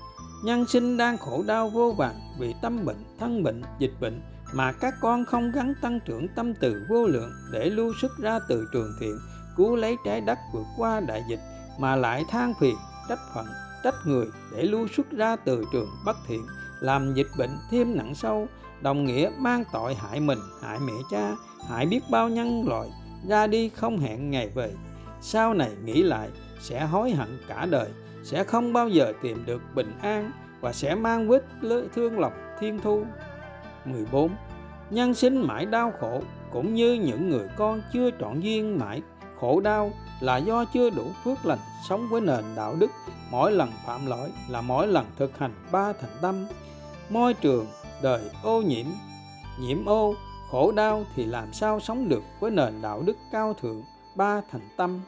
Nhân 0.44 0.66
sinh 0.66 0.96
đang 0.96 1.18
khổ 1.18 1.44
đau 1.46 1.68
vô 1.68 1.92
vàn 1.92 2.14
vì 2.38 2.54
tâm 2.62 2.84
bệnh, 2.84 3.04
thân 3.18 3.42
bệnh, 3.42 3.62
dịch 3.78 3.92
bệnh 4.00 4.20
mà 4.54 4.72
các 4.72 4.94
con 5.00 5.24
không 5.24 5.52
gắn 5.52 5.74
tăng 5.82 6.00
trưởng 6.00 6.28
tâm 6.28 6.54
từ 6.54 6.86
vô 6.88 7.06
lượng 7.06 7.32
để 7.52 7.70
lưu 7.70 7.92
xuất 8.00 8.18
ra 8.18 8.38
từ 8.48 8.68
trường 8.72 8.92
thiện, 9.00 9.18
cứu 9.56 9.76
lấy 9.76 9.96
trái 10.04 10.20
đất 10.20 10.38
vượt 10.52 10.66
qua 10.76 11.00
đại 11.00 11.22
dịch 11.28 11.40
mà 11.78 11.96
lại 11.96 12.24
than 12.28 12.54
phiền, 12.60 12.76
trách 13.08 13.18
phận, 13.34 13.46
trách 13.84 13.94
người 14.04 14.26
để 14.52 14.62
lưu 14.62 14.88
xuất 14.96 15.10
ra 15.10 15.36
từ 15.36 15.64
trường 15.72 15.88
bất 16.04 16.16
thiện, 16.28 16.46
làm 16.80 17.14
dịch 17.14 17.28
bệnh 17.38 17.58
thêm 17.70 17.96
nặng 17.96 18.14
sâu, 18.14 18.46
đồng 18.82 19.04
nghĩa 19.04 19.30
mang 19.38 19.64
tội 19.72 19.94
hại 19.94 20.20
mình, 20.20 20.38
hại 20.62 20.78
mẹ 20.86 20.92
cha, 21.10 21.36
hại 21.68 21.86
biết 21.86 22.00
bao 22.10 22.28
nhân 22.28 22.68
loại, 22.68 22.88
ra 23.28 23.46
đi 23.46 23.68
không 23.68 23.98
hẹn 23.98 24.30
ngày 24.30 24.48
về. 24.54 24.74
Sau 25.20 25.54
này 25.54 25.70
nghĩ 25.84 26.02
lại 26.02 26.28
sẽ 26.60 26.84
hối 26.86 27.10
hận 27.10 27.38
cả 27.48 27.66
đời, 27.70 27.88
sẽ 28.22 28.44
không 28.44 28.72
bao 28.72 28.88
giờ 28.88 29.12
tìm 29.22 29.44
được 29.46 29.62
bình 29.74 29.92
an 30.00 30.30
và 30.60 30.72
sẽ 30.72 30.94
mang 30.94 31.28
vết 31.28 31.44
thương 31.94 32.20
lòng 32.20 32.32
thiên 32.60 32.80
thu. 32.80 33.04
14. 33.84 34.30
Nhân 34.90 35.14
sinh 35.14 35.46
mãi 35.46 35.66
đau 35.66 35.92
khổ, 36.00 36.22
cũng 36.52 36.74
như 36.74 36.94
những 36.94 37.30
người 37.30 37.48
con 37.56 37.82
chưa 37.92 38.10
trọn 38.20 38.40
duyên 38.40 38.78
mãi, 38.78 39.02
khổ 39.40 39.60
đau 39.60 39.92
là 40.20 40.36
do 40.36 40.64
chưa 40.64 40.90
đủ 40.90 41.04
phước 41.24 41.46
lành 41.46 41.58
sống 41.88 42.08
với 42.10 42.20
nền 42.20 42.44
đạo 42.56 42.74
đức 42.78 42.90
mỗi 43.30 43.52
lần 43.52 43.70
phạm 43.86 44.06
lỗi 44.06 44.32
là 44.48 44.60
mỗi 44.60 44.86
lần 44.86 45.06
thực 45.18 45.38
hành 45.38 45.54
ba 45.72 45.92
thành 45.92 46.10
tâm 46.20 46.46
môi 47.10 47.34
trường 47.34 47.66
đời 48.02 48.30
ô 48.42 48.62
nhiễm 48.62 48.86
nhiễm 49.60 49.84
ô, 49.84 50.14
khổ 50.50 50.72
đau 50.72 51.04
thì 51.14 51.24
làm 51.24 51.52
sao 51.52 51.80
sống 51.80 52.08
được 52.08 52.22
với 52.40 52.50
nền 52.50 52.82
đạo 52.82 53.02
đức 53.06 53.16
cao 53.32 53.54
thượng, 53.54 53.82
ba 54.16 54.42
thành 54.50 54.68
tâm 54.76 55.00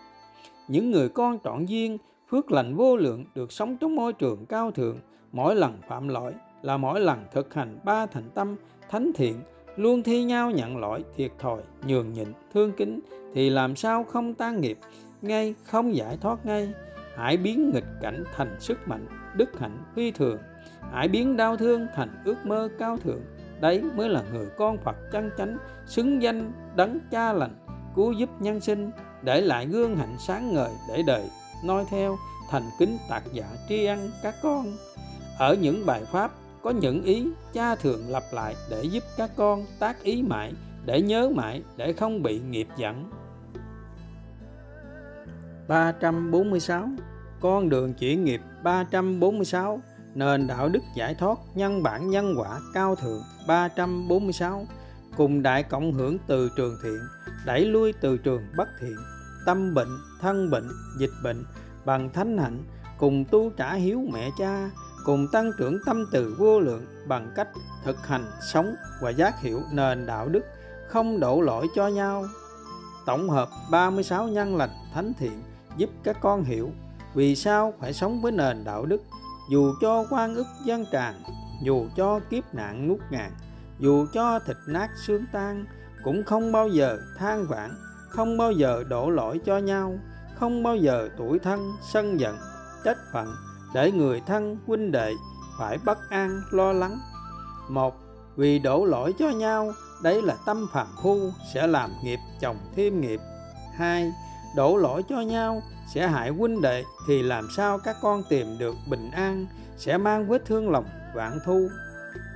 những 0.69 0.91
người 0.91 1.09
con 1.09 1.39
trọn 1.45 1.67
duyên 1.67 1.99
phước 2.35 2.53
lành 2.53 2.77
vô 2.77 2.97
lượng 2.97 3.25
được 3.35 3.53
sống 3.53 3.77
trong 3.77 3.97
môi 3.97 4.13
trường 4.13 4.47
cao 4.47 4.71
thượng, 4.71 4.97
mỗi 5.33 5.57
lần 5.57 5.79
phạm 5.89 6.09
lỗi 6.09 6.33
là 6.63 6.77
mỗi 6.77 7.01
lần 7.01 7.25
thực 7.33 7.55
hành 7.55 7.79
ba 7.85 8.07
thành 8.07 8.31
tâm 8.35 8.57
thánh 8.91 9.11
thiện, 9.15 9.41
luôn 9.77 10.03
thi 10.03 10.25
nhau 10.25 10.51
nhận 10.51 10.77
lỗi 10.77 11.05
thiệt 11.17 11.31
thòi, 11.39 11.63
nhường 11.87 12.13
nhịn, 12.13 12.29
thương 12.55 12.73
kính, 12.73 13.01
thì 13.35 13.51
làm 13.51 13.77
sao 13.77 14.05
không 14.05 14.35
tan 14.35 14.61
nghiệp? 14.61 14.79
Ngay 15.23 15.55
không 15.65 15.97
giải 15.97 16.19
thoát 16.21 16.47
ngay. 16.47 16.73
Hãy 17.17 17.37
biến 17.37 17.71
nghịch 17.71 17.87
cảnh 18.03 18.25
thành 18.37 18.57
sức 18.61 18.79
mạnh, 18.89 19.07
đức 19.37 19.59
hạnh 19.59 19.79
phi 19.95 20.11
thường. 20.11 20.39
Hãy 20.93 21.09
biến 21.09 21.37
đau 21.37 21.57
thương 21.57 21.87
thành 21.95 22.23
ước 22.25 22.47
mơ 22.47 22.69
cao 22.79 22.97
thượng. 22.97 23.23
Đấy 23.61 23.83
mới 23.97 24.09
là 24.09 24.23
người 24.33 24.47
con 24.59 24.79
phật 24.79 24.97
chân 25.13 25.31
chánh, 25.39 25.59
xứng 25.87 26.23
danh 26.23 26.53
đấng 26.77 26.99
cha 27.11 27.33
lành, 27.33 27.57
cứu 27.95 28.13
giúp 28.13 28.29
nhân 28.41 28.61
sinh, 28.61 28.91
để 29.23 29.41
lại 29.41 29.67
gương 29.67 29.97
hạnh 29.97 30.17
sáng 30.19 30.55
ngời 30.55 30.71
để 30.89 31.03
đời 31.07 31.25
noi 31.65 31.85
theo, 31.91 32.19
thành 32.51 32.71
kính 32.79 32.99
tạc 33.09 33.23
giả 33.33 33.47
tri 33.69 33.85
ân 33.85 34.11
các 34.23 34.35
con. 34.43 34.77
Ở 35.39 35.55
những 35.55 35.87
bài 35.87 36.05
pháp 36.05 36.31
có 36.63 36.71
những 36.71 37.03
ý, 37.03 37.27
cha 37.53 37.75
thường 37.75 38.09
lặp 38.09 38.23
lại 38.33 38.55
để 38.71 38.83
giúp 38.83 39.03
các 39.17 39.31
con 39.37 39.65
tác 39.79 40.03
ý 40.03 40.23
mãi, 40.23 40.53
để 40.85 41.01
nhớ 41.01 41.31
mãi, 41.35 41.63
để 41.77 41.93
không 41.93 42.23
bị 42.23 42.41
nghiệp 42.41 42.69
dẫn. 42.77 43.11
346 45.69 46.89
Con 47.41 47.69
đường 47.69 47.95
chuyển 47.95 48.25
nghiệp 48.25 48.41
346 48.63 49.81
Nền 50.15 50.47
đạo 50.47 50.69
đức 50.69 50.81
giải 50.97 51.15
thoát, 51.15 51.39
nhân 51.55 51.83
bản, 51.83 52.11
nhân 52.11 52.35
quả, 52.39 52.61
cao 52.75 52.95
thượng 52.95 53.23
346 53.47 54.67
Cùng 55.17 55.43
đại 55.43 55.63
cộng 55.63 55.93
hưởng 55.93 56.19
từ 56.27 56.51
trường 56.57 56.77
thiện, 56.83 56.99
Đẩy 57.47 57.65
lui 57.65 57.93
từ 58.01 58.17
trường 58.17 58.43
bất 58.57 58.69
thiện. 58.81 58.97
Tâm 59.47 59.75
bệnh, 59.75 59.99
thân 60.21 60.51
bệnh, 60.51 60.69
dịch 60.99 61.13
bệnh 61.23 61.45
Bằng 61.85 62.11
thánh 62.13 62.39
hạnh 62.39 62.65
Cùng 62.99 63.25
tu 63.31 63.51
trả 63.57 63.75
hiếu 63.75 64.01
mẹ 64.13 64.31
cha 64.39 64.71
Cùng 65.05 65.27
tăng 65.33 65.51
trưởng 65.59 65.79
tâm 65.87 66.07
từ 66.13 66.37
vô 66.39 66.61
lượng 66.61 66.87
Bằng 67.09 67.33
cách 67.37 67.49
thực 67.85 68.07
hành, 68.07 68.31
sống 68.53 68.75
và 69.03 69.11
giác 69.11 69.41
hiểu 69.41 69.61
nền 69.73 70.07
đạo 70.07 70.29
đức 70.29 70.45
Không 70.89 71.21
đổ 71.21 71.41
lỗi 71.41 71.67
cho 71.75 71.89
nhau. 71.89 72.25
Tổng 73.07 73.31
hợp 73.31 73.49
36 73.71 74.29
nhân 74.29 74.57
lành 74.57 74.71
thánh 74.95 75.13
thiện 75.19 75.43
giúp 75.77 75.91
các 76.03 76.17
con 76.21 76.45
hiểu 76.45 76.71
vì 77.15 77.37
sao 77.37 77.75
phải 77.81 77.93
sống 77.93 78.23
với 78.23 78.33
nền 78.33 78.65
đạo 78.65 78.87
đức 78.87 79.03
dù 79.51 79.75
cho 79.81 80.05
quan 80.11 80.35
ức 80.35 80.47
gian 80.65 80.85
tràn 80.93 81.23
dù 81.63 81.87
cho 81.97 82.21
kiếp 82.31 82.55
nạn 82.55 82.89
ngút 82.89 82.99
ngàn 83.11 83.33
dù 83.79 84.07
cho 84.13 84.39
thịt 84.39 84.57
nát 84.69 84.91
xương 85.07 85.25
tan 85.33 85.65
cũng 86.05 86.23
không 86.25 86.53
bao 86.53 86.69
giờ 86.69 86.99
than 87.19 87.47
vãn 87.47 87.71
không 88.17 88.39
bao 88.39 88.53
giờ 88.53 88.85
đổ 88.89 89.11
lỗi 89.11 89.41
cho 89.45 89.59
nhau, 89.59 89.99
không 90.35 90.63
bao 90.63 90.77
giờ 90.77 91.09
tuổi 91.17 91.39
thân, 91.39 91.73
sân 91.93 92.21
giận, 92.21 92.37
trách 92.85 92.99
phận. 93.13 93.35
Để 93.75 93.93
người 93.93 94.23
thân, 94.27 94.59
huynh 94.67 94.93
đệ 94.93 95.13
phải 95.59 95.79
bất 95.85 95.99
an, 96.11 96.43
lo 96.51 96.73
lắng. 96.73 96.99
Một, 97.69 97.95
vì 98.37 98.59
đổ 98.59 98.85
lỗi 98.85 99.15
cho 99.19 99.31
nhau, 99.31 99.73
đấy 100.03 100.23
là 100.23 100.37
tâm 100.47 100.67
phàm 100.73 100.87
phu, 101.03 101.31
sẽ 101.55 101.67
làm 101.67 101.91
nghiệp 102.05 102.19
chồng 102.41 102.57
thêm 102.77 103.01
nghiệp. 103.01 103.21
Hai, 103.77 104.13
đổ 104.57 104.77
lỗi 104.77 105.03
cho 105.09 105.21
nhau, 105.21 105.63
sẽ 105.95 106.09
hại 106.09 106.31
huynh 106.31 106.61
đệ, 106.61 106.85
thì 107.09 107.23
làm 107.23 107.49
sao 107.57 107.79
các 107.79 107.97
con 108.03 108.23
tìm 108.29 108.59
được 108.59 108.75
bình 108.91 109.11
an, 109.11 109.47
sẽ 109.77 109.99
mang 109.99 110.29
vết 110.29 110.45
thương 110.45 110.71
lòng 110.71 110.87
vạn 111.15 111.39
thu. 111.45 111.69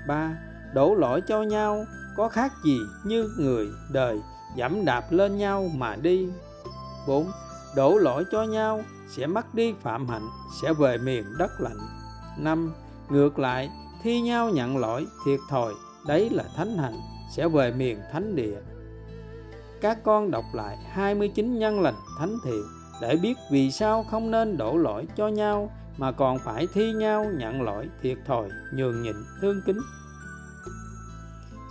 Ba, 0.08 0.30
đổ 0.74 0.94
lỗi 0.94 1.20
cho 1.28 1.42
nhau, 1.42 1.84
có 2.16 2.28
khác 2.28 2.52
gì 2.64 2.78
như 3.04 3.28
người 3.38 3.66
đời 3.92 4.20
dẫm 4.56 4.84
đạp 4.84 5.12
lên 5.12 5.37
nhau 5.37 5.70
mà 5.74 5.96
đi. 5.96 6.28
Bốn, 7.06 7.30
đổ 7.76 7.98
lỗi 7.98 8.24
cho 8.32 8.42
nhau, 8.42 8.82
sẽ 9.08 9.26
mất 9.26 9.54
đi 9.54 9.74
phạm 9.82 10.08
hạnh, 10.08 10.28
sẽ 10.62 10.72
về 10.72 10.98
miền 10.98 11.24
đất 11.38 11.61
lạnh. 11.61 11.78
Năm, 12.38 12.72
ngược 13.08 13.38
lại, 13.38 13.70
thi 14.02 14.20
nhau 14.20 14.50
nhận 14.50 14.76
lỗi, 14.76 15.06
thiệt 15.24 15.40
thòi, 15.48 15.74
đấy 16.06 16.30
là 16.30 16.44
thánh 16.56 16.78
hạnh, 16.78 17.00
sẽ 17.37 17.48
về 17.48 17.70
miền 17.70 17.98
thánh 18.12 18.37
địa. 18.37 18.58
Các 19.80 19.98
con 20.04 20.30
đọc 20.30 20.44
lại 20.52 20.76
29 20.92 21.58
nhân 21.58 21.80
lành 21.80 21.94
thánh 22.18 22.38
thiện, 22.44 22.62
để 23.00 23.16
biết 23.16 23.34
vì 23.50 23.70
sao 23.70 24.04
không 24.11 24.30
nên 24.30 24.56
đổ 24.56 24.76
lỗi 24.76 25.06
cho 25.16 25.28
nhau, 25.28 25.70
mà 25.96 26.12
còn 26.12 26.38
phải 26.38 26.66
thi 26.74 26.92
nhau 26.92 27.26
nhận 27.34 27.62
lỗi, 27.62 27.88
thiệt 28.02 28.18
thòi, 28.26 28.48
nhường 28.74 29.02
nhịn, 29.02 29.16
thương 29.40 29.61
kính. 29.66 29.78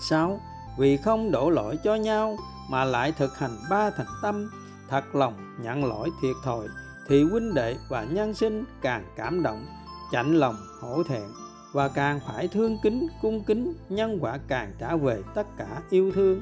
6. 0.09 0.39
Vì 0.79 0.97
không 0.97 1.31
đổ 1.31 1.49
lỗi 1.49 1.79
cho 1.83 1.95
nhau 1.95 2.37
mà 2.69 2.85
lại 2.85 3.11
thực 3.11 3.37
hành 3.37 3.57
ba 3.69 3.89
thành 3.89 4.07
tâm, 4.21 4.49
thật 4.89 5.15
lòng 5.15 5.55
nhận 5.61 5.85
lỗi 5.85 6.09
thiệt 6.21 6.35
thòi, 6.43 6.67
thì 7.07 7.23
huynh 7.23 7.53
đệ 7.53 7.75
và 7.89 8.03
nhân 8.03 8.33
sinh 8.33 8.63
càng 8.81 9.05
cảm 9.15 9.43
động, 9.43 9.65
chạnh 10.11 10.35
lòng 10.35 10.55
hổ 10.81 11.03
thẹn, 11.03 11.27
và 11.73 11.87
càng 11.87 12.19
phải 12.27 12.47
thương 12.47 12.77
kính, 12.83 13.07
cung 13.21 13.43
kính 13.43 13.73
nhân 13.89 14.17
quả 14.21 14.37
càng 14.47 14.71
trả 14.79 14.95
về 14.95 15.21
tất 15.35 15.47
cả 15.57 15.67
yêu 15.89 16.11
thương. 16.11 16.41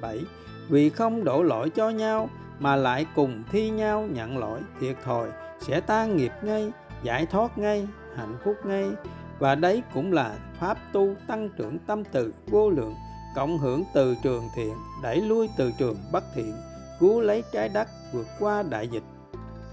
7 0.00 0.20
vì 0.68 0.90
không 0.90 1.24
đổ 1.24 1.42
lỗi 1.42 1.70
cho 1.70 1.90
nhau 1.90 2.28
mà 2.58 2.76
lại 2.76 3.06
cùng 3.14 3.42
thi 3.50 3.70
nhau 3.70 4.08
nhận 4.12 4.38
lỗi 4.38 4.60
thiệt 4.80 4.96
thòi, 5.04 5.28
sẽ 5.60 5.80
tan 5.80 6.16
nghiệp 6.16 6.32
ngay, 6.42 6.70
giải 7.02 7.26
thoát 7.26 7.58
ngay, 7.58 7.88
hạnh 8.16 8.36
phúc 8.44 8.56
ngay. 8.64 8.90
Và 9.38 9.54
đấy 9.54 9.82
cũng 9.94 10.12
là 10.12 10.36
pháp 10.60 10.78
tu 10.92 11.14
tăng 11.26 11.48
trưởng 11.56 11.78
tâm 11.78 12.04
từ 12.04 12.34
vô 12.46 12.70
lượng 12.70 12.94
cộng 13.34 13.58
hưởng 13.58 13.84
từ 13.92 14.14
trường 14.22 14.48
thiện, 14.54 14.74
đẩy 15.02 15.20
lui 15.20 15.48
từ 15.56 15.72
trường 15.78 15.96
bất 16.12 16.24
thiện, 16.34 16.54
cứu 17.00 17.20
lấy 17.20 17.44
trái 17.52 17.68
đất 17.68 17.88
vượt 18.12 18.26
qua 18.38 18.62
đại 18.62 18.88
dịch 18.88 19.02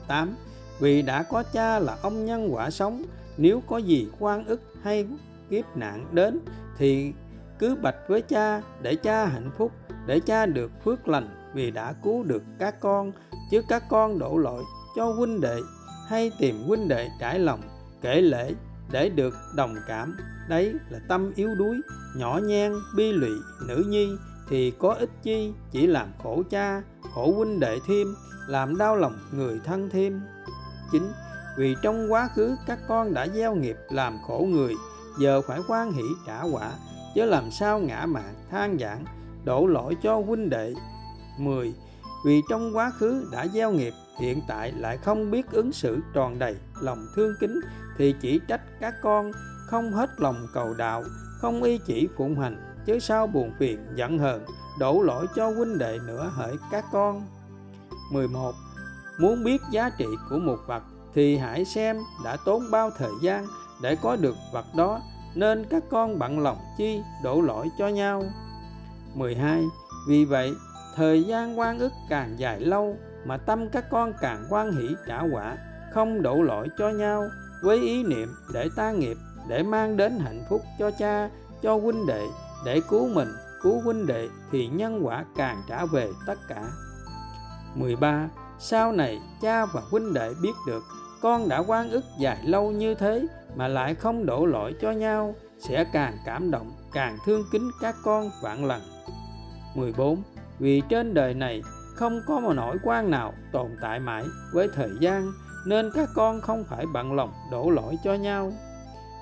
8. 0.08 0.36
Vì 0.80 1.02
đã 1.02 1.24
có 1.24 1.44
cha 1.44 1.80
là 1.80 1.98
ông 2.02 2.26
nhân 2.26 2.50
quả 2.52 2.70
sống, 2.70 3.04
nếu 3.38 3.62
có 3.68 3.78
gì 3.78 4.08
quan 4.20 4.46
ức 4.46 4.62
hay 4.84 5.08
kiếp 5.50 5.78
nạn 5.78 6.06
đến, 6.12 6.40
thì 6.78 7.14
cứ 7.60 7.76
bạch 7.76 7.96
với 8.08 8.22
cha 8.22 8.62
để 8.82 8.96
cha 8.96 9.26
hạnh 9.26 9.52
phúc, 9.58 9.72
để 10.06 10.20
cha 10.20 10.46
được 10.46 10.72
phước 10.84 11.08
lành, 11.08 11.30
vì 11.54 11.72
đã 11.72 11.94
cứu 12.04 12.24
được 12.24 12.44
các 12.60 12.80
con, 12.80 13.12
chứ 13.52 13.62
các 13.70 13.84
con 13.90 14.20
đổ 14.20 14.38
lỗi 14.38 14.64
cho 14.96 15.06
huynh 15.06 15.42
đệ 15.42 15.58
hay 16.08 16.32
tìm 16.40 16.64
huynh 16.68 16.88
đệ 16.88 17.10
trải 17.20 17.40
lòng, 17.40 17.62
kể 18.02 18.22
lễ 18.22 18.54
để 18.92 19.10
được 19.10 19.34
đồng 19.56 19.76
cảm 19.88 20.18
đấy 20.50 20.76
là 20.90 21.00
tâm 21.08 21.32
yếu 21.36 21.56
đuối, 21.56 21.82
nhỏ 22.16 22.40
nhen, 22.44 22.74
bi 22.96 23.12
lụy, 23.12 23.32
nữ 23.68 23.84
nhi, 23.88 24.10
thì 24.50 24.72
có 24.72 24.94
ích 24.94 25.10
chi 25.24 25.54
chỉ 25.72 25.88
làm 25.88 26.08
khổ 26.24 26.44
cha, 26.50 26.82
khổ 27.14 27.34
huynh 27.36 27.60
đệ 27.60 27.80
thêm, 27.88 28.08
làm 28.48 28.78
đau 28.78 28.96
lòng 28.96 29.18
người 29.32 29.60
thân 29.66 29.90
thêm 29.90 30.22
chính 30.92 31.12
vì 31.58 31.76
trong 31.82 32.12
quá 32.12 32.30
khứ 32.36 32.56
các 32.68 32.80
con 32.88 33.14
đã 33.14 33.28
gieo 33.28 33.56
nghiệp 33.56 33.78
làm 33.90 34.18
khổ 34.28 34.48
người, 34.50 34.76
giờ 35.20 35.42
phải 35.42 35.60
quan 35.68 35.92
hỷ 35.92 36.04
trả 36.28 36.42
quả, 36.42 36.72
chứ 37.16 37.26
làm 37.26 37.52
sao 37.52 37.80
ngã 37.80 38.06
mạng 38.06 38.34
than 38.52 38.80
giảng 38.80 39.06
đổ 39.46 39.68
lỗi 39.68 39.98
cho 40.04 40.20
huynh 40.20 40.50
đệ 40.50 40.74
10. 41.38 41.74
Vì 42.26 42.42
trong 42.50 42.78
quá 42.78 42.92
khứ 42.92 43.30
đã 43.32 43.48
gieo 43.48 43.72
nghiệp, 43.72 43.94
hiện 44.20 44.42
tại 44.48 44.72
lại 44.72 44.98
không 44.98 45.32
biết 45.32 45.52
ứng 45.52 45.72
xử 45.72 46.00
tròn 46.14 46.40
đầy 46.40 46.56
lòng 46.82 47.08
thương 47.16 47.34
kính, 47.40 47.60
thì 47.98 48.16
chỉ 48.22 48.40
trách 48.48 48.62
các 48.80 48.94
con 49.02 49.32
không 49.70 49.92
hết 49.92 50.10
lòng 50.18 50.48
cầu 50.54 50.74
đạo, 50.74 51.04
không 51.42 51.64
y 51.64 51.78
chỉ 51.78 52.08
phụng 52.18 52.40
hành, 52.40 52.84
chứ 52.86 53.00
sao 53.00 53.28
buồn 53.28 53.52
phiền 53.60 53.80
giận 53.96 54.20
hờn, 54.20 54.46
đổ 54.80 55.02
lỗi 55.02 55.28
cho 55.36 55.50
huynh 55.50 55.78
đệ 55.78 56.00
nữa 56.08 56.32
hỡi 56.34 56.56
các 56.72 56.86
con 56.92 57.28
11. 58.12 58.56
Muốn 59.20 59.44
biết 59.44 59.62
giá 59.72 59.90
trị 59.98 60.06
của 60.30 60.40
một 60.40 60.58
vật 60.68 60.84
thì 61.14 61.38
hãy 61.38 61.66
xem 61.66 61.98
đã 62.24 62.38
tốn 62.46 62.72
bao 62.72 62.92
thời 62.98 63.12
gian 63.22 63.46
để 63.82 63.96
có 64.02 64.16
được 64.16 64.36
vật 64.54 64.66
đó, 64.78 65.02
nên 65.36 65.66
các 65.70 65.84
con 65.90 66.20
bận 66.20 66.40
lòng 66.40 66.58
chi 66.78 67.02
đổ 67.24 67.42
lỗi 67.42 67.70
cho 67.78 67.88
nhau 67.88 68.24
12. 69.16 69.64
Vì 70.08 70.26
vậy, 70.26 70.54
thời 70.96 71.24
gian 71.24 71.60
quan 71.60 71.80
ức 71.80 71.92
càng 72.10 72.40
dài 72.40 72.60
lâu 72.60 72.98
mà 73.26 73.38
tâm 73.38 73.70
các 73.70 73.86
con 73.92 74.14
càng 74.22 74.46
quan 74.50 74.72
hỷ 74.72 74.88
trả 75.08 75.22
quả, 75.22 75.58
không 75.94 76.22
đổ 76.22 76.42
lỗi 76.42 76.68
cho 76.78 76.90
nhau 76.90 77.24
với 77.64 77.78
ý 77.78 78.04
niệm 78.04 78.30
để 78.54 78.70
ta 78.76 78.92
nghiệp 78.92 79.18
để 79.50 79.64
mang 79.64 79.98
đến 79.98 80.20
hạnh 80.20 80.46
phúc 80.50 80.62
cho 80.80 80.92
cha, 80.92 81.30
cho 81.62 81.76
huynh 81.78 82.06
đệ. 82.06 82.28
Để 82.66 82.82
cứu 82.90 83.10
mình, 83.14 83.28
cứu 83.64 83.82
huynh 83.82 84.06
đệ 84.06 84.28
thì 84.52 84.68
nhân 84.68 85.00
quả 85.06 85.26
càng 85.38 85.62
trả 85.70 85.86
về 85.86 86.10
tất 86.28 86.40
cả. 86.48 86.64
13. 87.76 88.30
Sau 88.60 88.92
này, 88.92 89.20
cha 89.42 89.66
và 89.66 89.82
huynh 89.92 90.14
đệ 90.14 90.34
biết 90.42 90.54
được 90.68 90.84
con 91.22 91.50
đã 91.50 91.64
quan 91.68 91.90
ức 91.90 92.04
dài 92.20 92.38
lâu 92.46 92.72
như 92.72 92.96
thế 92.96 93.28
mà 93.56 93.68
lại 93.68 93.96
không 93.96 94.26
đổ 94.26 94.46
lỗi 94.46 94.76
cho 94.82 94.92
nhau, 94.92 95.36
sẽ 95.60 95.86
càng 95.94 96.18
cảm 96.26 96.52
động, 96.52 96.72
càng 96.94 97.18
thương 97.26 97.44
kính 97.52 97.72
các 97.82 97.96
con 98.04 98.30
vạn 98.42 98.66
lần. 98.66 98.82
14 99.76 100.24
vì 100.60 100.82
trên 100.90 101.14
đời 101.14 101.34
này 101.34 101.62
không 101.96 102.22
có 102.28 102.40
một 102.40 102.54
nỗi 102.54 102.78
quan 102.84 103.12
nào 103.12 103.34
tồn 103.52 103.68
tại 103.82 104.00
mãi 104.00 104.24
với 104.54 104.68
thời 104.76 104.90
gian, 105.00 105.32
nên 105.66 105.92
các 105.94 106.10
con 106.16 106.42
không 106.42 106.64
phải 106.64 106.86
bận 106.94 107.14
lòng 107.14 107.34
đổ 107.52 107.70
lỗi 107.70 107.98
cho 108.04 108.14
nhau. 108.14 108.52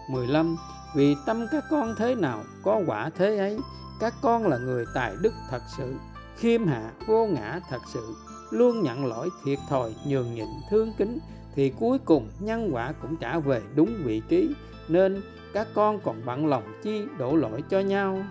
15 0.09 0.55
vì 0.95 1.15
tâm 1.25 1.45
các 1.51 1.63
con 1.69 1.95
thế 1.97 2.15
nào 2.15 2.43
có 2.63 2.81
quả 2.87 3.09
thế 3.15 3.37
ấy 3.37 3.59
các 3.99 4.13
con 4.21 4.47
là 4.47 4.57
người 4.57 4.85
tài 4.93 5.13
đức 5.21 5.33
thật 5.49 5.61
sự 5.77 5.95
khiêm 6.37 6.67
hạ 6.67 6.91
vô 7.07 7.25
ngã 7.25 7.59
thật 7.69 7.81
sự 7.93 8.15
luôn 8.51 8.81
nhận 8.81 9.05
lỗi 9.05 9.29
thiệt 9.45 9.59
thòi 9.69 9.95
nhường 10.05 10.35
nhịn 10.35 10.47
thương 10.69 10.93
kính 10.97 11.19
thì 11.55 11.73
cuối 11.79 11.99
cùng 12.05 12.29
nhân 12.39 12.69
quả 12.73 12.93
cũng 13.01 13.15
trả 13.17 13.39
về 13.39 13.61
đúng 13.75 13.89
vị 14.03 14.21
trí 14.29 14.49
nên 14.87 15.21
các 15.53 15.67
con 15.73 15.99
còn 15.99 16.21
bận 16.25 16.47
lòng 16.47 16.63
chi 16.83 17.03
đổ 17.17 17.35
lỗi 17.35 17.63
cho 17.69 17.79
nhau 17.79 18.23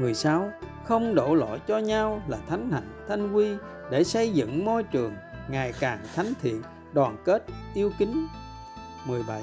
16. 0.00 0.50
Không 0.84 1.14
đổ 1.14 1.34
lỗi 1.34 1.60
cho 1.66 1.78
nhau 1.78 2.22
là 2.28 2.38
thánh 2.48 2.70
hạnh 2.70 3.04
thanh 3.08 3.32
quy 3.32 3.56
để 3.90 4.04
xây 4.04 4.32
dựng 4.32 4.64
môi 4.64 4.82
trường 4.82 5.14
ngày 5.50 5.72
càng 5.80 5.98
thánh 6.14 6.32
thiện, 6.42 6.62
đoàn 6.92 7.16
kết, 7.24 7.44
yêu 7.74 7.90
kính. 7.98 8.26
17. 9.06 9.42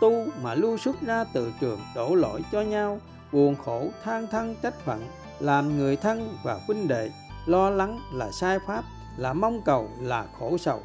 Tu 0.00 0.26
mà 0.42 0.54
lưu 0.54 0.76
xuất 0.76 0.96
ra 1.00 1.24
từ 1.34 1.52
trường 1.60 1.80
đổ 1.94 2.14
lỗi 2.14 2.42
cho 2.52 2.62
nhau, 2.62 3.00
buồn 3.32 3.56
khổ 3.64 3.88
than 4.04 4.26
thân 4.26 4.54
trách 4.62 4.74
phận, 4.84 5.00
làm 5.40 5.76
người 5.76 5.96
thân 5.96 6.36
và 6.44 6.60
huynh 6.66 6.88
đệ 6.88 7.10
lo 7.46 7.70
lắng 7.70 8.00
là 8.12 8.30
sai 8.30 8.58
pháp, 8.66 8.84
là 9.16 9.32
mong 9.32 9.60
cầu 9.64 9.88
là 10.00 10.26
khổ 10.38 10.58
sầu. 10.58 10.80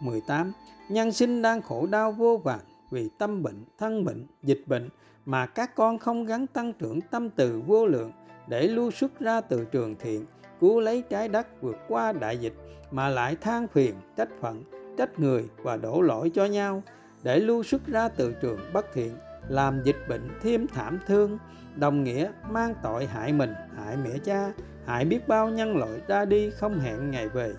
18. 0.00 0.52
Nhân 0.88 1.12
sinh 1.12 1.42
đang 1.42 1.62
khổ 1.62 1.86
đau 1.86 2.12
vô 2.12 2.40
vàn 2.44 2.60
vì 2.90 3.08
tâm 3.18 3.42
bệnh, 3.42 3.64
thân 3.78 4.04
bệnh, 4.04 4.26
dịch 4.42 4.64
bệnh 4.66 4.88
mà 5.24 5.46
các 5.46 5.74
con 5.74 5.98
không 5.98 6.24
gắn 6.24 6.46
tăng 6.46 6.72
trưởng 6.72 7.00
tâm 7.00 7.30
từ 7.30 7.62
vô 7.66 7.86
lượng 7.86 8.12
để 8.46 8.66
lưu 8.68 8.90
xuất 8.90 9.20
ra 9.20 9.40
từ 9.40 9.64
trường 9.64 9.96
thiện, 10.00 10.26
cứu 10.60 10.80
lấy 10.80 11.02
trái 11.10 11.28
đất 11.28 11.62
vượt 11.62 11.76
qua 11.88 12.12
đại 12.12 12.38
dịch 12.38 12.54
mà 12.90 13.08
lại 13.08 13.36
than 13.36 13.68
phiền, 13.68 13.94
trách 14.16 14.28
phận, 14.40 14.64
trách 14.98 15.20
người 15.20 15.48
và 15.56 15.76
đổ 15.76 16.00
lỗi 16.00 16.30
cho 16.34 16.44
nhau 16.44 16.82
để 17.22 17.38
lưu 17.38 17.62
xuất 17.62 17.86
ra 17.86 18.08
từ 18.08 18.32
trường 18.32 18.58
bất 18.72 18.86
thiện, 18.94 19.16
làm 19.48 19.82
dịch 19.84 19.96
bệnh 20.08 20.28
thêm 20.42 20.66
thảm 20.66 20.98
thương, 21.06 21.38
đồng 21.76 22.04
nghĩa 22.04 22.30
mang 22.50 22.74
tội 22.82 23.06
hại 23.06 23.32
mình, 23.32 23.54
hại 23.76 23.96
mẹ 23.96 24.10
cha, 24.24 24.52
hại 24.86 25.04
biết 25.04 25.28
bao 25.28 25.48
nhân 25.48 25.76
loại 25.76 26.00
ra 26.06 26.24
đi 26.24 26.50
không 26.50 26.80
hẹn 26.80 27.10
ngày 27.10 27.28
về. 27.28 27.52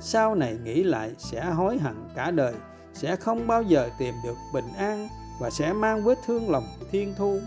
Sau 0.00 0.34
này 0.34 0.58
nghĩ 0.64 0.82
lại 0.82 1.12
sẽ 1.18 1.44
hối 1.44 1.78
hận 1.78 1.94
cả 2.14 2.30
đời, 2.30 2.54
sẽ 2.94 3.16
không 3.16 3.46
bao 3.46 3.62
giờ 3.62 3.88
tìm 3.98 4.14
được 4.24 4.36
bình 4.54 4.68
an 4.78 5.08
và 5.40 5.50
sẽ 5.50 5.72
mang 5.72 6.04
vết 6.04 6.18
thương 6.26 6.50
lòng 6.50 6.64
thiên 6.90 7.14
thu. 7.18 7.40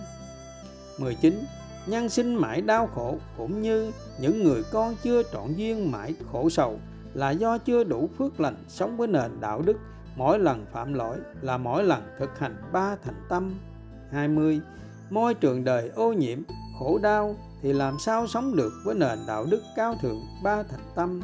19 1.00 1.46
nhân 1.88 2.10
sinh 2.10 2.36
mãi 2.36 2.62
đau 2.62 2.88
khổ 2.88 3.18
cũng 3.38 3.62
như 3.62 3.92
những 4.20 4.44
người 4.44 4.64
con 4.72 4.96
chưa 5.04 5.24
trọn 5.24 5.54
duyên 5.56 5.92
mãi 5.92 6.16
khổ 6.32 6.50
sầu 6.50 6.80
là 7.14 7.32
do 7.32 7.58
chưa 7.58 7.84
đủ 7.84 8.10
phước 8.18 8.40
lành 8.40 8.56
sống 8.68 8.98
với 8.98 9.08
nền 9.08 9.32
đạo 9.40 9.62
đức 9.62 9.78
mỗi 10.20 10.40
lần 10.40 10.66
phạm 10.72 10.94
lỗi 10.94 11.18
là 11.42 11.58
mỗi 11.58 11.84
lần 11.84 12.04
thực 12.20 12.40
hành 12.40 12.56
ba 12.72 12.96
thành 13.04 13.26
tâm. 13.30 13.54
20 14.12 14.62
môi 15.10 15.34
trường 15.34 15.64
đời 15.64 15.90
ô 15.90 16.14
nhiễm, 16.14 16.40
khổ 16.80 17.00
đau 17.04 17.36
thì 17.62 17.74
làm 17.74 18.00
sao 18.00 18.28
sống 18.28 18.56
được 18.56 18.74
với 18.86 18.96
nền 18.96 19.20
đạo 19.28 19.46
đức 19.52 19.62
cao 19.76 19.96
thượng 20.02 20.20
ba 20.44 20.64
thành 20.64 20.92
tâm? 20.96 21.22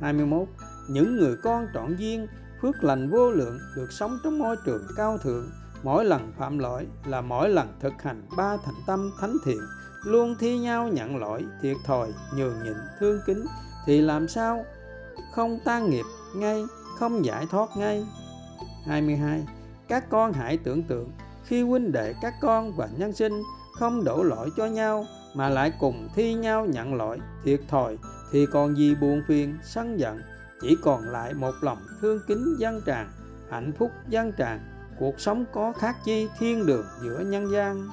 21 0.00 0.48
những 0.90 1.16
người 1.16 1.36
con 1.42 1.66
trọn 1.74 1.96
duyên, 1.96 2.26
phước 2.62 2.84
lành 2.84 3.10
vô 3.10 3.30
lượng 3.30 3.58
được 3.76 3.92
sống 3.92 4.18
trong 4.24 4.38
môi 4.38 4.56
trường 4.66 4.82
cao 4.96 5.18
thượng. 5.18 5.50
Mỗi 5.82 6.04
lần 6.04 6.32
phạm 6.38 6.58
lỗi 6.58 6.86
là 7.06 7.20
mỗi 7.20 7.48
lần 7.48 7.68
thực 7.80 8.02
hành 8.02 8.22
ba 8.36 8.56
thành 8.64 8.74
tâm 8.86 9.10
thánh 9.20 9.36
thiện. 9.44 9.60
Luôn 10.04 10.34
thi 10.40 10.58
nhau 10.58 10.88
nhận 10.88 11.16
lỗi, 11.16 11.44
thiệt 11.62 11.76
thòi, 11.86 12.08
nhường 12.34 12.64
nhịn, 12.64 12.76
thương 13.00 13.20
kính 13.26 13.46
thì 13.86 14.00
làm 14.00 14.28
sao? 14.28 14.64
Không 15.32 15.58
tan 15.64 15.90
nghiệp 15.90 16.04
ngay, 16.36 16.64
không 16.98 17.24
giải 17.24 17.46
thoát 17.50 17.68
ngay. 17.76 18.06
22 18.86 19.46
các 19.90 20.10
con 20.10 20.32
hãy 20.32 20.56
tưởng 20.56 20.82
tượng, 20.82 21.10
khi 21.44 21.62
huynh 21.62 21.92
đệ 21.92 22.14
các 22.22 22.34
con 22.40 22.72
và 22.76 22.88
nhân 22.96 23.12
sinh 23.12 23.42
không 23.78 24.04
đổ 24.04 24.22
lỗi 24.22 24.50
cho 24.56 24.66
nhau 24.66 25.06
mà 25.34 25.48
lại 25.48 25.72
cùng 25.80 26.08
thi 26.14 26.34
nhau 26.34 26.66
nhận 26.66 26.94
lỗi, 26.94 27.18
thiệt 27.44 27.60
thòi, 27.68 27.98
thì 28.32 28.46
còn 28.52 28.76
gì 28.76 28.94
buồn 28.94 29.22
phiền, 29.28 29.58
sân 29.62 30.00
giận. 30.00 30.20
Chỉ 30.62 30.76
còn 30.82 31.02
lại 31.02 31.34
một 31.34 31.54
lòng 31.60 31.78
thương 32.00 32.20
kính 32.26 32.56
dân 32.58 32.80
tràn, 32.86 33.10
hạnh 33.50 33.72
phúc 33.78 33.90
dân 34.08 34.32
tràn. 34.32 34.60
Cuộc 34.98 35.20
sống 35.20 35.44
có 35.52 35.72
khác 35.72 35.96
chi 36.04 36.28
thiên 36.38 36.66
đường 36.66 36.86
giữa 37.02 37.20
nhân 37.20 37.52
gian. 37.52 37.88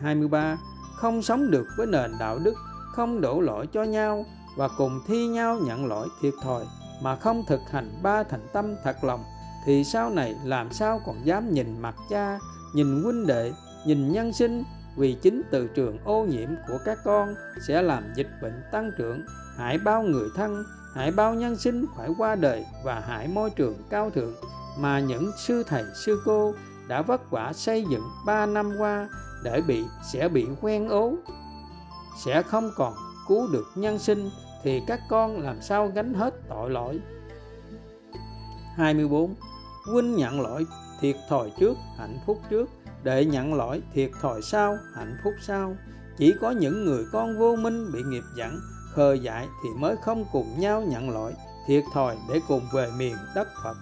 23 0.00 0.58
không 0.96 1.22
sống 1.22 1.50
được 1.50 1.66
với 1.76 1.86
nền 1.86 2.12
đạo 2.20 2.38
đức, 2.38 2.54
không 2.92 3.20
đổ 3.20 3.40
lỗi 3.40 3.66
cho 3.72 3.82
nhau 3.82 4.24
và 4.56 4.68
cùng 4.78 5.00
thi 5.06 5.26
nhau 5.26 5.58
nhận 5.66 5.86
lỗi, 5.86 6.08
thiệt 6.22 6.34
thòi, 6.42 6.64
mà 7.02 7.16
không 7.16 7.44
thực 7.48 7.60
hành 7.70 7.90
ba 8.02 8.22
thành 8.22 8.46
tâm 8.52 8.74
thật 8.84 9.04
lòng 9.04 9.24
thì 9.64 9.84
sau 9.84 10.10
này 10.10 10.34
làm 10.44 10.72
sao 10.72 11.00
còn 11.06 11.16
dám 11.24 11.54
nhìn 11.54 11.80
mặt 11.80 11.94
cha, 12.10 12.38
nhìn 12.74 13.02
huynh 13.02 13.26
đệ, 13.26 13.52
nhìn 13.86 14.12
nhân 14.12 14.32
sinh? 14.32 14.64
Vì 14.96 15.16
chính 15.22 15.42
từ 15.50 15.66
trường 15.66 15.98
ô 16.04 16.24
nhiễm 16.24 16.48
của 16.68 16.78
các 16.84 16.98
con 17.04 17.34
sẽ 17.66 17.82
làm 17.82 18.04
dịch 18.16 18.30
bệnh 18.42 18.62
tăng 18.72 18.90
trưởng. 18.98 19.22
Hại 19.56 19.78
bao 19.78 20.02
người 20.02 20.28
thân, 20.36 20.64
hại 20.94 21.12
bao 21.12 21.34
nhân 21.34 21.56
sinh 21.56 21.86
phải 21.96 22.10
qua 22.18 22.34
đời 22.34 22.64
và 22.84 23.00
hại 23.00 23.28
môi 23.28 23.50
trường 23.50 23.74
cao 23.90 24.10
thượng. 24.10 24.34
Mà 24.78 25.00
những 25.00 25.30
sư 25.38 25.62
thầy, 25.66 25.84
sư 25.94 26.22
cô 26.24 26.54
đã 26.88 27.02
vất 27.02 27.30
vả 27.30 27.52
xây 27.52 27.84
dựng 27.90 28.02
ba 28.26 28.46
năm 28.46 28.72
qua 28.78 29.08
để 29.44 29.60
bị, 29.60 29.84
sẽ 30.12 30.28
bị 30.28 30.46
quen 30.60 30.88
ố. 30.88 31.14
Sẽ 32.24 32.42
không 32.42 32.70
còn 32.76 32.94
cứu 33.28 33.48
được 33.52 33.66
nhân 33.74 33.98
sinh 33.98 34.30
thì 34.62 34.82
các 34.86 35.00
con 35.08 35.40
làm 35.40 35.62
sao 35.62 35.92
gánh 35.94 36.14
hết 36.14 36.34
tội 36.48 36.70
lỗi? 36.70 37.00
24 38.76 39.34
huynh 39.86 40.16
nhận 40.16 40.40
lỗi, 40.40 40.66
thiệt 41.00 41.16
thòi 41.28 41.52
trước, 41.58 41.76
hạnh 41.98 42.18
phúc 42.26 42.40
trước. 42.50 42.70
Để 43.02 43.24
nhận 43.24 43.54
lỗi, 43.54 43.82
thiệt 43.94 44.10
thòi 44.20 44.42
sau, 44.42 44.76
hạnh 44.94 45.16
phúc 45.24 45.32
sau. 45.46 45.76
Chỉ 46.16 46.34
có 46.40 46.50
những 46.50 46.84
người 46.84 47.04
con 47.12 47.38
vô 47.38 47.56
minh 47.56 47.92
bị 47.92 48.02
nghiệp 48.02 48.24
dẫn, 48.36 48.60
khờ 48.94 49.12
dại 49.14 49.48
thì 49.62 49.68
mới 49.78 49.96
không 50.04 50.24
cùng 50.32 50.60
nhau 50.60 50.82
nhận 50.82 51.10
lỗi, 51.10 51.34
thiệt 51.66 51.84
thòi 51.94 52.16
để 52.28 52.40
cùng 52.48 52.62
về 52.74 52.90
miền 52.98 53.16
đất 53.34 53.48
Phật. 53.64 53.76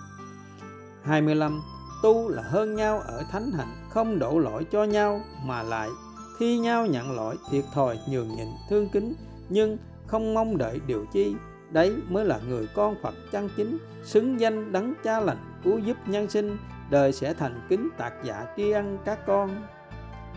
25 1.02 1.62
tu 2.02 2.28
là 2.28 2.42
hơn 2.42 2.74
nhau 2.74 3.00
ở 3.00 3.24
thánh 3.30 3.50
hạnh, 3.50 3.76
không 3.90 4.18
đổ 4.18 4.38
lỗi 4.38 4.66
cho 4.72 4.84
nhau 4.84 5.20
mà 5.44 5.62
lại 5.62 5.88
thi 6.38 6.58
nhau 6.58 6.86
nhận 6.86 7.16
lỗi, 7.16 7.36
thiệt 7.50 7.64
thòi 7.74 7.98
nhường 8.08 8.36
nhịn 8.36 8.48
thương 8.70 8.88
kính, 8.88 9.14
nhưng 9.48 9.78
không 10.06 10.34
mong 10.34 10.58
đợi 10.58 10.80
điều 10.86 11.06
chi. 11.12 11.34
Đấy 11.70 11.96
mới 12.08 12.24
là 12.24 12.40
người 12.48 12.68
con 12.74 12.94
Phật 13.02 13.14
chân 13.32 13.48
chính, 13.56 13.78
xứng 14.04 14.40
danh 14.40 14.72
đấng 14.72 14.94
cha 15.04 15.20
lành 15.20 15.49
cứu 15.64 15.78
giúp 15.78 15.96
nhân 16.06 16.30
sinh, 16.30 16.56
đời 16.90 17.12
sẽ 17.12 17.34
thành 17.34 17.60
kính 17.68 17.88
tạc 17.98 18.12
dạ 18.24 18.46
tri 18.56 18.70
ân 18.70 18.98
các 19.04 19.18
con. 19.26 19.66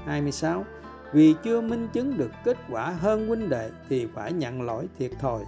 26 0.06 0.66
vì 1.14 1.36
chưa 1.44 1.62
minh 1.62 1.88
chứng 1.94 2.18
được 2.18 2.32
kết 2.44 2.58
quả 2.70 2.90
hơn 2.90 3.28
huynh 3.28 3.50
đệ 3.50 3.70
thì 3.90 4.08
phải 4.14 4.34
nhận 4.34 4.62
lỗi 4.62 4.88
thiệt 5.00 5.12
thòi. 5.20 5.44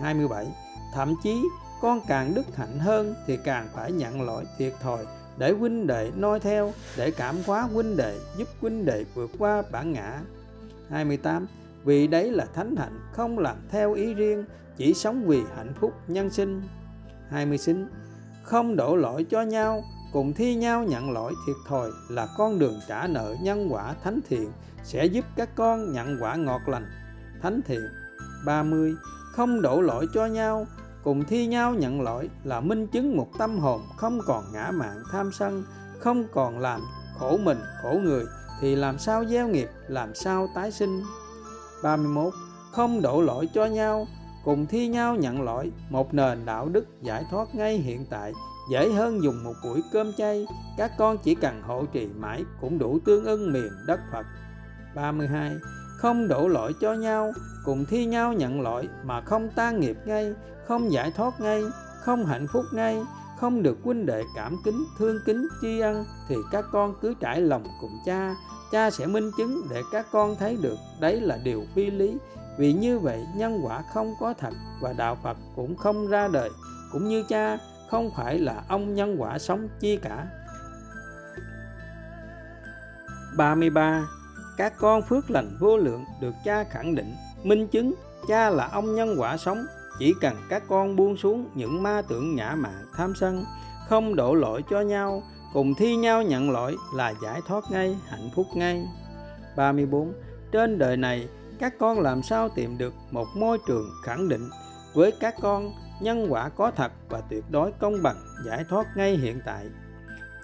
27 0.00 0.46
thậm 0.94 1.14
chí 1.22 1.42
con 1.82 2.00
càng 2.08 2.34
đức 2.34 2.56
hạnh 2.56 2.78
hơn 2.78 3.14
thì 3.26 3.38
càng 3.44 3.68
phải 3.74 3.92
nhận 3.92 4.22
lỗi 4.22 4.44
thiệt 4.58 4.72
thòi 4.80 5.04
để 5.38 5.52
huynh 5.52 5.86
đệ 5.86 6.10
noi 6.16 6.40
theo, 6.40 6.72
để 6.96 7.10
cảm 7.10 7.36
hóa 7.46 7.62
huynh 7.62 7.96
đệ, 7.96 8.18
giúp 8.36 8.48
huynh 8.60 8.84
đệ 8.84 9.04
vượt 9.14 9.30
qua 9.38 9.62
bản 9.72 9.92
ngã. 9.92 10.20
28 10.90 11.46
vì 11.84 12.06
đấy 12.06 12.30
là 12.30 12.46
thánh 12.54 12.76
hạnh 12.76 12.98
không 13.12 13.38
làm 13.38 13.56
theo 13.68 13.92
ý 13.92 14.14
riêng, 14.14 14.44
chỉ 14.76 14.94
sống 14.94 15.24
vì 15.26 15.40
hạnh 15.56 15.72
phúc 15.80 15.92
nhân 16.08 16.30
sinh. 16.30 16.62
29 17.30 17.88
không 18.46 18.76
đổ 18.76 18.96
lỗi 18.96 19.26
cho 19.30 19.42
nhau, 19.42 19.84
cùng 20.12 20.32
thi 20.32 20.54
nhau 20.54 20.84
nhận 20.84 21.10
lỗi 21.10 21.34
thiệt 21.46 21.56
thòi 21.68 21.90
là 22.08 22.28
con 22.36 22.58
đường 22.58 22.80
trả 22.88 23.06
nợ 23.06 23.36
nhân 23.42 23.68
quả 23.70 23.94
thánh 24.04 24.20
thiện, 24.28 24.52
sẽ 24.84 25.06
giúp 25.06 25.24
các 25.36 25.48
con 25.54 25.92
nhận 25.92 26.16
quả 26.20 26.36
ngọt 26.36 26.60
lành 26.66 26.86
thánh 27.42 27.60
thiện. 27.66 27.88
30 28.44 28.94
không 29.32 29.62
đổ 29.62 29.80
lỗi 29.80 30.06
cho 30.14 30.26
nhau, 30.26 30.66
cùng 31.04 31.24
thi 31.24 31.46
nhau 31.46 31.74
nhận 31.74 32.00
lỗi 32.02 32.30
là 32.44 32.60
minh 32.60 32.86
chứng 32.86 33.16
một 33.16 33.28
tâm 33.38 33.58
hồn 33.58 33.80
không 33.96 34.20
còn 34.26 34.44
ngã 34.52 34.70
mạn 34.70 35.02
tham 35.12 35.30
sân, 35.32 35.64
không 35.98 36.24
còn 36.32 36.58
làm 36.58 36.80
khổ 37.18 37.36
mình 37.36 37.58
khổ 37.82 37.98
người 38.02 38.24
thì 38.60 38.76
làm 38.76 38.98
sao 38.98 39.24
gieo 39.24 39.48
nghiệp, 39.48 39.68
làm 39.88 40.14
sao 40.14 40.48
tái 40.54 40.72
sinh. 40.72 41.02
31 41.82 42.34
không 42.72 43.02
đổ 43.02 43.22
lỗi 43.22 43.48
cho 43.54 43.66
nhau 43.66 44.06
cùng 44.46 44.66
thi 44.66 44.88
nhau 44.88 45.16
nhận 45.16 45.42
lỗi, 45.42 45.72
một 45.90 46.14
nền 46.14 46.46
đạo 46.46 46.68
đức 46.68 46.86
giải 47.02 47.24
thoát 47.30 47.54
ngay 47.54 47.76
hiện 47.76 48.06
tại, 48.10 48.32
dễ 48.70 48.92
hơn 48.92 49.22
dùng 49.22 49.44
một 49.44 49.54
buổi 49.64 49.82
cơm 49.92 50.12
chay. 50.12 50.46
Các 50.78 50.92
con 50.98 51.18
chỉ 51.18 51.34
cần 51.34 51.62
hộ 51.62 51.84
trì 51.92 52.06
mãi 52.06 52.44
cũng 52.60 52.78
đủ 52.78 52.98
tương 53.04 53.24
ưng 53.24 53.52
miền 53.52 53.70
đất 53.86 54.00
Phật. 54.12 54.26
32 54.94 55.52
không 55.96 56.28
đổ 56.28 56.48
lỗi 56.48 56.72
cho 56.80 56.92
nhau. 56.94 57.32
Cùng 57.64 57.84
thi 57.84 58.06
nhau 58.06 58.32
nhận 58.32 58.60
lỗi 58.60 58.88
mà 59.04 59.20
không 59.20 59.48
tan 59.56 59.80
nghiệp 59.80 59.96
ngay, 60.06 60.34
không 60.66 60.92
giải 60.92 61.10
thoát 61.16 61.40
ngay, 61.40 61.62
không 62.00 62.26
hạnh 62.26 62.46
phúc 62.52 62.64
ngay, 62.72 63.02
không 63.38 63.62
được 63.62 63.78
huynh 63.84 64.06
đệ 64.06 64.22
cảm 64.36 64.56
kính, 64.64 64.84
thương 64.98 65.18
kính, 65.26 65.48
tri 65.62 65.80
ân, 65.80 66.04
thì 66.28 66.36
các 66.52 66.64
con 66.72 66.94
cứ 67.02 67.14
trải 67.20 67.40
lòng 67.40 67.64
cùng 67.80 67.98
cha. 68.06 68.34
Cha 68.72 68.90
sẽ 68.90 69.06
minh 69.06 69.30
chứng 69.38 69.62
để 69.70 69.82
các 69.92 70.06
con 70.12 70.36
thấy 70.38 70.58
được. 70.62 70.76
Đấy 71.00 71.20
là 71.20 71.38
điều 71.44 71.64
phi 71.74 71.90
lý 71.90 72.16
vì 72.58 72.72
như 72.72 72.98
vậy, 72.98 73.26
nhân 73.34 73.60
quả 73.62 73.82
không 73.94 74.14
có 74.20 74.34
thật 74.38 74.54
và 74.80 74.92
đạo 74.92 75.18
phật 75.22 75.36
cũng 75.56 75.76
không 75.76 76.08
ra 76.08 76.28
đời, 76.28 76.50
cũng 76.92 77.08
như 77.08 77.24
cha, 77.28 77.58
không 77.90 78.10
phải 78.16 78.38
là 78.38 78.62
ông 78.68 78.94
nhân 78.94 79.16
quả 79.18 79.38
sống 79.38 79.68
chi 79.80 79.96
cả. 79.96 80.26
33 83.36 84.06
các 84.56 84.72
con 84.78 85.02
phước 85.02 85.30
lành 85.30 85.56
vô 85.60 85.76
lượng 85.76 86.04
được 86.20 86.34
cha 86.44 86.64
khẳng 86.64 86.94
định, 86.94 87.14
minh 87.42 87.68
chứng 87.68 87.94
cha 88.28 88.50
là 88.50 88.68
ông 88.72 88.94
nhân 88.94 89.14
quả 89.18 89.36
sống. 89.36 89.66
Chỉ 89.98 90.14
cần 90.20 90.36
các 90.48 90.62
con 90.68 90.96
buông 90.96 91.16
xuống 91.16 91.50
những 91.54 91.82
ma 91.82 92.02
tưởng 92.08 92.36
ngã 92.36 92.54
mạn 92.54 92.86
tham 92.96 93.14
sân, 93.20 93.44
không 93.88 94.16
đổ 94.16 94.34
lỗi 94.34 94.64
cho 94.70 94.80
nhau, 94.80 95.22
cùng 95.52 95.74
thi 95.74 95.96
nhau 95.96 96.22
nhận 96.22 96.50
lỗi 96.50 96.76
là 96.94 97.14
giải 97.22 97.40
thoát 97.46 97.64
ngay, 97.70 97.96
hạnh 98.08 98.30
phúc 98.34 98.46
ngay. 98.54 98.86
34 99.56 100.12
trên 100.52 100.78
đời 100.78 100.96
này 100.96 101.28
các 101.58 101.78
con 101.78 102.00
làm 102.00 102.22
sao 102.22 102.48
tìm 102.48 102.78
được 102.78 102.94
một 103.10 103.26
môi 103.36 103.58
trường 103.66 103.90
khẳng 104.04 104.28
định 104.28 104.48
với 104.94 105.12
các 105.20 105.34
con 105.42 105.72
nhân 106.00 106.26
quả 106.28 106.48
có 106.48 106.70
thật 106.70 106.92
và 107.08 107.20
tuyệt 107.20 107.44
đối 107.50 107.72
công 107.72 108.02
bằng, 108.02 108.16
giải 108.46 108.64
thoát 108.68 108.86
ngay 108.96 109.16
hiện 109.16 109.40
tại? 109.46 109.66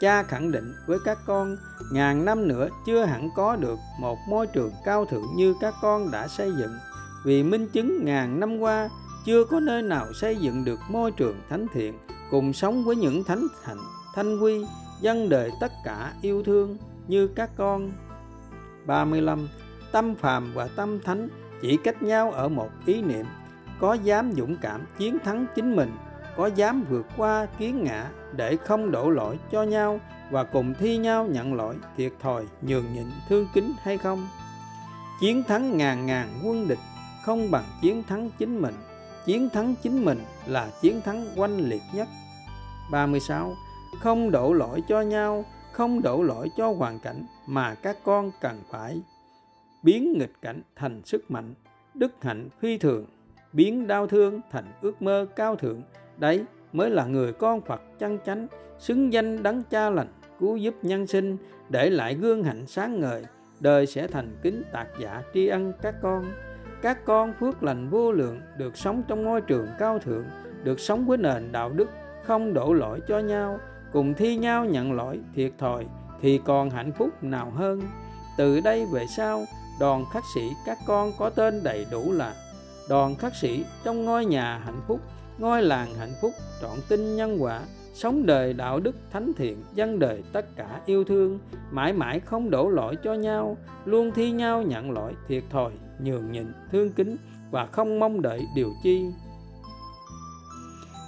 Cha 0.01 0.23
khẳng 0.23 0.53
định 0.53 0.75
với 0.87 0.99
các 1.05 1.19
con, 1.27 1.57
ngàn 1.93 2.25
năm 2.25 2.49
nữa 2.49 2.69
chưa 2.87 3.05
hẳn 3.05 3.29
có 3.37 3.57
được 3.57 3.79
một 4.01 4.19
môi 4.29 4.47
trường 4.47 4.73
cao 4.85 5.05
thượng 5.05 5.27
như 5.37 5.55
các 5.61 5.75
con 5.83 6.11
đã 6.11 6.29
xây 6.29 6.53
dựng. 6.53 6.73
Vì 7.25 7.43
minh 7.43 7.69
chứng 7.73 8.05
ngàn 8.05 8.41
năm 8.41 8.59
qua, 8.59 8.89
chưa 9.27 9.45
có 9.45 9.61
nơi 9.61 9.83
nào 9.83 10.13
xây 10.13 10.37
dựng 10.37 10.65
được 10.65 10.79
môi 10.89 11.11
trường 11.11 11.37
thánh 11.49 11.67
thiện 11.75 11.99
cùng 12.31 12.53
sống 12.53 12.85
với 12.85 12.97
những 12.97 13.25
thánh 13.25 13.47
hạnh 13.63 13.81
thanh 14.15 14.39
quy, 14.39 14.65
dân 15.01 15.29
đời 15.29 15.51
tất 15.61 15.73
cả 15.85 16.13
yêu 16.23 16.43
thương 16.43 16.77
như 17.09 17.27
các 17.27 17.51
con. 17.57 17.93
35 18.87 19.49
tâm 19.93 20.15
phàm 20.15 20.53
và 20.55 20.69
tâm 20.77 21.01
thánh 21.01 21.29
chỉ 21.63 21.77
cách 21.85 22.03
nhau 22.03 22.33
ở 22.33 22.49
một 22.49 22.71
ý 22.87 23.03
niệm. 23.03 23.27
Có 23.81 23.95
dám 23.95 24.33
dũng 24.33 24.57
cảm 24.57 24.87
chiến 24.99 25.19
thắng 25.19 25.47
chính 25.55 25.77
mình, 25.77 25.93
có 26.37 26.47
dám 26.47 26.85
vượt 26.89 27.07
qua 27.17 27.47
kiến 27.59 27.85
ngã 27.85 28.11
để 28.37 28.57
không 28.57 28.91
đổ 28.91 29.11
lỗi 29.11 29.39
cho 29.53 29.63
nhau 29.63 30.01
và 30.31 30.45
cùng 30.45 30.75
thi 30.79 30.97
nhau 30.97 31.27
nhận 31.27 31.55
lỗi, 31.55 31.77
thiệt 31.97 32.13
thòi, 32.21 32.47
nhường 32.63 32.95
nhịn, 32.95 33.07
thương 33.29 33.47
kính 33.55 33.73
hay 33.83 33.99
không? 33.99 34.29
Chiến 35.21 35.43
thắng 35.43 35.77
ngàn 35.77 36.07
ngàn 36.07 36.29
quân 36.45 36.69
địch 36.69 36.79
không 37.25 37.51
bằng 37.51 37.65
chiến 37.83 38.03
thắng 38.03 38.31
chính 38.39 38.59
mình. 38.59 38.75
Chiến 39.27 39.49
thắng 39.51 39.75
chính 39.83 40.05
mình 40.05 40.25
là 40.47 40.71
chiến 40.81 41.01
thắng 41.01 41.27
oanh 41.37 41.59
liệt 41.69 41.83
nhất. 41.95 42.09
36 42.91 43.55
không 44.01 44.31
đổ 44.31 44.53
lỗi 44.53 44.83
cho 44.89 45.01
nhau, 45.01 45.45
không 45.73 46.03
đổ 46.03 46.23
lỗi 46.23 46.51
cho 46.57 46.75
hoàn 46.79 46.99
cảnh 46.99 47.27
mà 47.47 47.75
các 47.75 47.97
con 48.05 48.31
cần 48.41 48.63
phải 48.71 49.01
biến 49.83 50.19
nghịch 50.19 50.33
cảnh 50.43 50.63
thành 50.77 51.01
sức 51.05 51.31
mạnh, 51.31 51.55
đức 51.95 52.13
hạnh 52.21 52.49
phi 52.61 52.79
thường, 52.79 53.07
biến 53.53 53.87
đau 53.87 54.07
thương 54.07 54.41
thành 54.51 54.65
ước 54.81 55.03
mơ 55.03 55.27
cao 55.37 55.57
thượng. 55.57 55.83
Đấy 56.17 56.45
mới 56.73 56.91
là 56.91 57.07
người 57.07 57.33
con 57.33 57.61
Phật 57.61 57.83
chân 57.99 58.19
chánh, 58.27 58.47
xứng 58.79 59.13
danh 59.13 59.43
đấng 59.43 59.63
cha 59.63 59.91
lành, 59.91 60.09
cứu 60.41 60.57
giúp 60.57 60.75
nhân 60.83 61.07
sinh, 61.07 61.37
để 61.69 61.91
lại 61.91 62.15
gương 62.15 62.45
hạnh 62.45 62.67
sáng 62.67 63.01
ngời. 63.01 63.25
Đời 63.61 63.87
sẽ 63.87 64.07
thành 64.07 64.37
kính 64.43 64.63
tạc 64.73 64.89
dạ 65.01 65.23
tri 65.35 65.47
ân 65.47 65.73
các 65.83 65.95
con. 66.03 66.25
Các 66.83 67.05
con 67.05 67.35
phước 67.41 67.63
lành 67.63 67.91
vô 67.91 68.13
lượng, 68.13 68.41
được 68.59 68.77
sống 68.77 69.03
trong 69.09 69.25
môi 69.25 69.41
trường 69.41 69.67
cao 69.79 69.99
thượng, 69.99 70.25
được 70.65 70.81
sống 70.81 71.07
với 71.07 71.19
nền 71.19 71.53
đạo 71.53 71.71
đức 71.71 71.89
không 72.23 72.55
đổ 72.55 72.73
lỗi 72.73 73.01
cho 73.09 73.19
nhau. 73.19 73.59
Cùng 73.93 74.15
thi 74.15 74.37
nhau 74.37 74.65
nhận 74.65 74.93
lỗi 74.93 75.21
thiệt 75.35 75.53
thòi 75.59 75.87
thì 76.21 76.41
còn 76.45 76.71
hạnh 76.71 76.93
phúc 76.93 77.25
nào 77.25 77.51
hơn? 77.51 77.83
Từ 78.39 78.61
đây 78.61 78.87
về 78.93 79.07
sau 79.07 79.45
đoàn 79.81 80.05
khắc 80.13 80.25
sĩ, 80.35 80.51
các 80.67 80.79
con 80.87 81.13
có 81.19 81.31
tên 81.31 81.63
đầy 81.63 81.87
đủ 81.91 82.13
là 82.13 82.35
đoàn 82.89 83.17
khắc 83.17 83.37
sĩ, 83.37 83.65
trong 83.85 84.05
ngôi 84.05 84.25
nhà 84.25 84.63
hạnh 84.65 84.81
phúc, 84.87 85.01
ngôi 85.39 85.63
làng 85.63 85.95
hạnh 85.95 86.15
phúc, 86.21 86.33
trọn 86.61 86.79
tinh 86.89 87.17
nhân 87.17 87.43
quả, 87.43 87.61
sống 87.95 88.27
đời 88.27 88.53
đạo 88.53 88.81
đức 88.81 88.97
thánh 89.11 89.33
thiện 89.37 89.65
dân 89.75 89.99
đời 89.99 90.23
tất 90.33 90.57
cả 90.57 90.81
yêu 90.87 91.05
thương, 91.05 91.39
mãi 91.71 91.93
mãi 91.93 92.21
không 92.21 92.51
đổ 92.51 92.69
lỗi 92.69 92.97
cho 93.05 93.15
nhau, 93.15 93.57
luôn 93.85 94.11
thi 94.15 94.31
nhau 94.31 94.63
nhận 94.63 94.91
lỗi, 94.91 95.13
thiệt 95.29 95.43
thòi, 95.51 95.73
nhường 95.99 96.33
nhịn, 96.33 96.53
thương 96.73 96.93
kính 96.93 97.17
và 97.51 97.67
không 97.67 98.01
mong 98.01 98.23
đợi 98.23 98.47
điều 98.55 98.73
chi. 98.83 99.05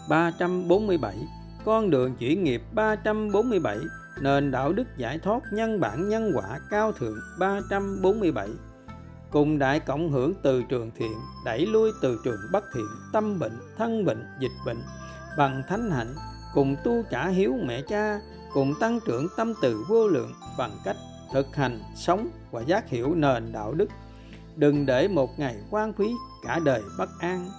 347 0.08 1.16
con 1.64 1.90
đường 1.90 2.16
chuyển 2.16 2.44
nghiệp 2.44 2.62
347 2.72 3.78
nền 4.20 4.50
đạo 4.50 4.72
đức 4.72 4.86
giải 4.96 5.18
thoát 5.18 5.42
nhân 5.52 5.80
bản 5.80 6.08
nhân 6.08 6.32
quả 6.34 6.58
cao 6.70 6.92
thượng 6.92 7.18
347 7.38 8.48
cùng 9.34 9.58
đại 9.58 9.80
cộng 9.80 10.10
hưởng 10.10 10.34
từ 10.42 10.62
trường 10.62 10.90
thiện, 10.96 11.12
đẩy 11.44 11.66
lui 11.66 11.90
từ 12.02 12.20
trường 12.24 12.40
bất 12.52 12.64
thiện, 12.74 12.86
tâm 13.12 13.38
bệnh, 13.38 13.58
thân 13.76 14.04
bệnh, 14.04 14.26
dịch 14.40 14.52
bệnh. 14.66 14.82
Bằng 15.38 15.62
thánh 15.68 15.90
hạnh, 15.90 16.14
cùng 16.54 16.76
tu 16.84 17.02
trả 17.10 17.28
hiếu 17.28 17.54
mẹ 17.64 17.82
cha, 17.82 18.20
cùng 18.52 18.74
tăng 18.80 19.00
trưởng 19.06 19.26
tâm 19.36 19.54
từ 19.62 19.84
vô 19.88 20.08
lượng 20.08 20.32
bằng 20.58 20.78
cách 20.84 20.96
thực 21.32 21.56
hành, 21.56 21.80
sống 21.96 22.28
và 22.50 22.60
giác 22.60 22.88
hiểu 22.88 23.14
nền 23.14 23.52
đạo 23.52 23.72
đức. 23.72 23.88
Đừng 24.56 24.86
để 24.86 25.08
một 25.08 25.38
ngày 25.38 25.56
quan 25.70 25.92
phí 25.92 26.12
cả 26.44 26.60
đời 26.64 26.82
bất 26.98 27.08
an. 27.18 27.50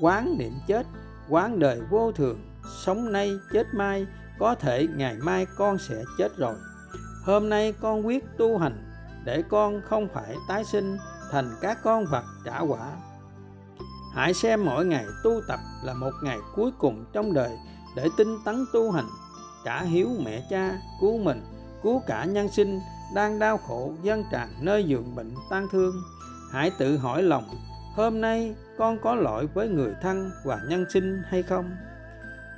Quán 0.00 0.36
niệm 0.38 0.52
chết, 0.66 0.86
quán 1.28 1.58
đời 1.58 1.80
vô 1.90 2.12
thường, 2.12 2.38
sống 2.84 3.12
nay 3.12 3.30
chết 3.52 3.66
mai 3.74 4.06
có 4.38 4.54
thể 4.54 4.86
ngày 4.96 5.16
mai 5.22 5.46
con 5.56 5.78
sẽ 5.78 6.04
chết 6.18 6.36
rồi. 6.36 6.54
Hôm 7.24 7.48
nay 7.48 7.74
con 7.80 8.06
quyết 8.06 8.24
tu 8.38 8.58
hành, 8.58 8.92
để 9.24 9.42
con 9.50 9.80
không 9.84 10.08
phải 10.14 10.36
tái 10.48 10.64
sinh 10.64 10.98
thành 11.30 11.50
các 11.60 11.78
con 11.82 12.06
vật 12.06 12.24
trả 12.44 12.58
quả. 12.58 12.90
Hãy 14.14 14.34
xem 14.34 14.64
mỗi 14.64 14.86
ngày 14.86 15.06
tu 15.24 15.40
tập 15.48 15.60
là 15.84 15.94
một 15.94 16.12
ngày 16.22 16.38
cuối 16.54 16.70
cùng 16.78 17.04
trong 17.12 17.32
đời 17.32 17.58
để 17.96 18.08
tinh 18.16 18.38
tấn 18.44 18.64
tu 18.72 18.90
hành, 18.90 19.08
trả 19.64 19.82
hiếu 19.82 20.08
mẹ 20.24 20.46
cha, 20.50 20.78
cứu 21.00 21.18
mình, 21.18 21.42
cứu 21.82 22.02
cả 22.06 22.24
nhân 22.24 22.48
sinh 22.48 22.80
đang 23.14 23.38
đau 23.38 23.58
khổ 23.58 23.92
dân 24.02 24.24
tràn 24.32 24.48
nơi 24.60 24.84
giường 24.84 25.14
bệnh 25.16 25.34
tan 25.50 25.68
thương. 25.72 25.94
Hãy 26.52 26.70
tự 26.78 26.96
hỏi 26.96 27.22
lòng, 27.22 27.44
hôm 27.94 28.20
nay 28.20 28.54
con 28.78 28.98
có 28.98 29.14
lỗi 29.14 29.46
với 29.54 29.68
người 29.68 29.94
thân 30.02 30.30
và 30.44 30.60
nhân 30.68 30.84
sinh 30.92 31.22
hay 31.28 31.42
không? 31.42 31.70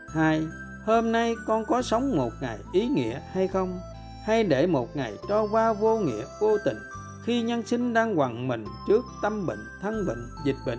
Hai 0.08 0.46
hôm 0.86 1.12
nay 1.12 1.36
con 1.46 1.64
có 1.64 1.82
sống 1.82 2.16
một 2.16 2.32
ngày 2.40 2.58
ý 2.72 2.86
nghĩa 2.86 3.20
hay 3.32 3.48
không? 3.48 3.80
Hay 4.24 4.44
để 4.44 4.66
một 4.66 4.96
ngày 4.96 5.12
trôi 5.28 5.48
qua 5.50 5.72
vô 5.72 5.98
nghĩa, 5.98 6.24
vô 6.40 6.58
tình, 6.64 6.76
khi 7.24 7.42
nhân 7.42 7.66
sinh 7.66 7.92
đang 7.92 8.18
quằn 8.18 8.48
mình 8.48 8.64
trước 8.88 9.04
tâm 9.22 9.46
bệnh, 9.46 9.58
thân 9.82 10.06
bệnh, 10.06 10.28
dịch 10.44 10.56
bệnh, 10.66 10.78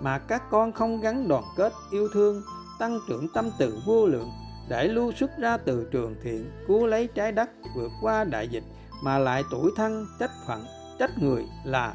mà 0.00 0.18
các 0.18 0.42
con 0.50 0.72
không 0.72 1.00
gắn 1.00 1.28
đoàn 1.28 1.44
kết 1.56 1.72
yêu 1.90 2.08
thương, 2.12 2.42
tăng 2.78 3.00
trưởng 3.08 3.28
tâm 3.34 3.50
từ 3.58 3.78
vô 3.86 4.06
lượng, 4.06 4.30
để 4.68 4.88
lưu 4.88 5.12
xuất 5.12 5.30
ra 5.38 5.56
từ 5.56 5.88
trường 5.92 6.14
thiện, 6.22 6.50
cứu 6.66 6.86
lấy 6.86 7.08
trái 7.14 7.32
đất, 7.32 7.50
vượt 7.76 7.90
qua 8.02 8.24
đại 8.24 8.48
dịch, 8.48 8.64
mà 9.02 9.18
lại 9.18 9.42
tuổi 9.50 9.70
thân 9.76 10.06
trách 10.18 10.32
phận 10.46 10.64
trách 10.98 11.10
người 11.22 11.44
là 11.64 11.94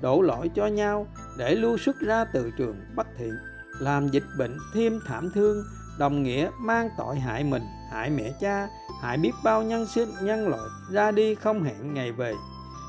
đổ 0.00 0.22
lỗi 0.22 0.50
cho 0.54 0.66
nhau, 0.66 1.06
để 1.38 1.54
lưu 1.54 1.78
xuất 1.78 1.96
ra 2.00 2.24
từ 2.24 2.50
trường 2.58 2.76
bất 2.96 3.06
thiện, 3.18 3.32
làm 3.80 4.08
dịch 4.08 4.26
bệnh 4.38 4.58
thêm 4.74 5.00
thảm 5.06 5.30
thương 5.34 5.64
đồng 5.98 6.22
nghĩa 6.22 6.50
mang 6.58 6.90
tội 6.98 7.18
hại 7.18 7.44
mình, 7.44 7.62
hại 7.90 8.10
mẹ 8.10 8.32
cha, 8.40 8.68
hại 9.00 9.18
biết 9.18 9.32
bao 9.44 9.62
nhân 9.62 9.86
sinh, 9.86 10.08
nhân 10.22 10.48
loại 10.48 10.68
ra 10.90 11.10
đi 11.10 11.34
không 11.34 11.62
hẹn 11.62 11.94
ngày 11.94 12.12
về. 12.12 12.34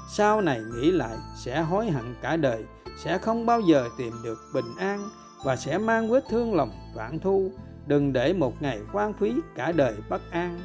Sau 0.10 0.41
này 0.41 0.60
nghĩ 0.60 0.91
lại 0.91 1.18
sẽ 1.38 1.62
hối 1.62 1.89
hận 1.89 2.16
cả 2.22 2.38
đời, 2.38 2.66
sẽ 2.97 3.18
không 3.18 3.45
bao 3.45 3.62
giờ 3.62 3.89
tìm 3.97 4.14
được 4.24 4.39
bình 4.53 4.76
an 4.80 5.10
và 5.45 5.55
sẽ 5.55 5.78
mang 5.78 6.10
vết 6.10 6.24
thương 6.30 6.55
lòng 6.55 6.72
vạn 6.95 7.20
thu. 7.20 7.51
Đừng 7.88 8.14
để 8.14 8.34
một 8.34 8.62
ngày 8.62 8.80
quan 8.93 9.14
phí 9.14 9.34
cả 9.55 9.72
đời 9.72 9.95
bất 10.10 10.22
an. 10.32 10.60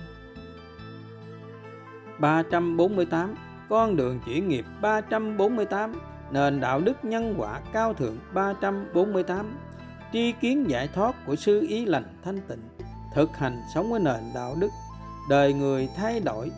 348 2.18 3.34
con 3.68 3.96
đường 3.96 4.20
chuyển 4.26 4.48
nghiệp 4.48 4.64
348 4.80 5.92
nền 6.30 6.60
đạo 6.60 6.80
đức 6.80 7.04
nhân 7.04 7.34
quả 7.38 7.60
cao 7.72 7.94
thượng 7.94 8.16
348 8.34 9.56
tri 10.14 10.32
kiến 10.32 10.70
giải 10.70 10.88
thoát 10.94 11.26
của 11.26 11.36
sư 11.36 11.66
ý 11.68 11.84
lành 11.84 12.04
thanh 12.24 12.40
tịnh, 12.48 12.62
thực 13.14 13.36
hành 13.36 13.62
sống 13.74 13.90
với 13.90 14.00
nền 14.00 14.20
đạo 14.34 14.56
đức, 14.60 14.68
đời 15.28 15.52
người 15.52 15.88
thay 15.96 16.20
đổi, 16.20 16.50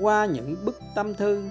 qua 0.00 0.26
những 0.26 0.56
bức 0.64 0.80
tâm 0.94 1.14
thư. 1.14 1.44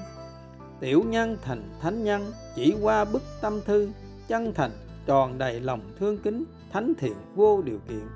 Tiểu 0.80 1.04
nhân 1.08 1.38
thành 1.42 1.70
thánh 1.82 2.04
nhân 2.04 2.32
chỉ 2.56 2.76
qua 2.82 3.06
bức 3.06 3.24
tâm 3.42 3.62
thư, 3.66 3.90
chân 4.28 4.54
thành 4.54 4.72
tròn 5.06 5.38
đầy 5.38 5.60
lòng 5.60 5.82
thương 6.00 6.18
kính, 6.18 6.44
thánh 6.72 6.94
thiện 7.00 7.16
vô 7.36 7.62
điều 7.62 7.80
kiện. 7.90 8.08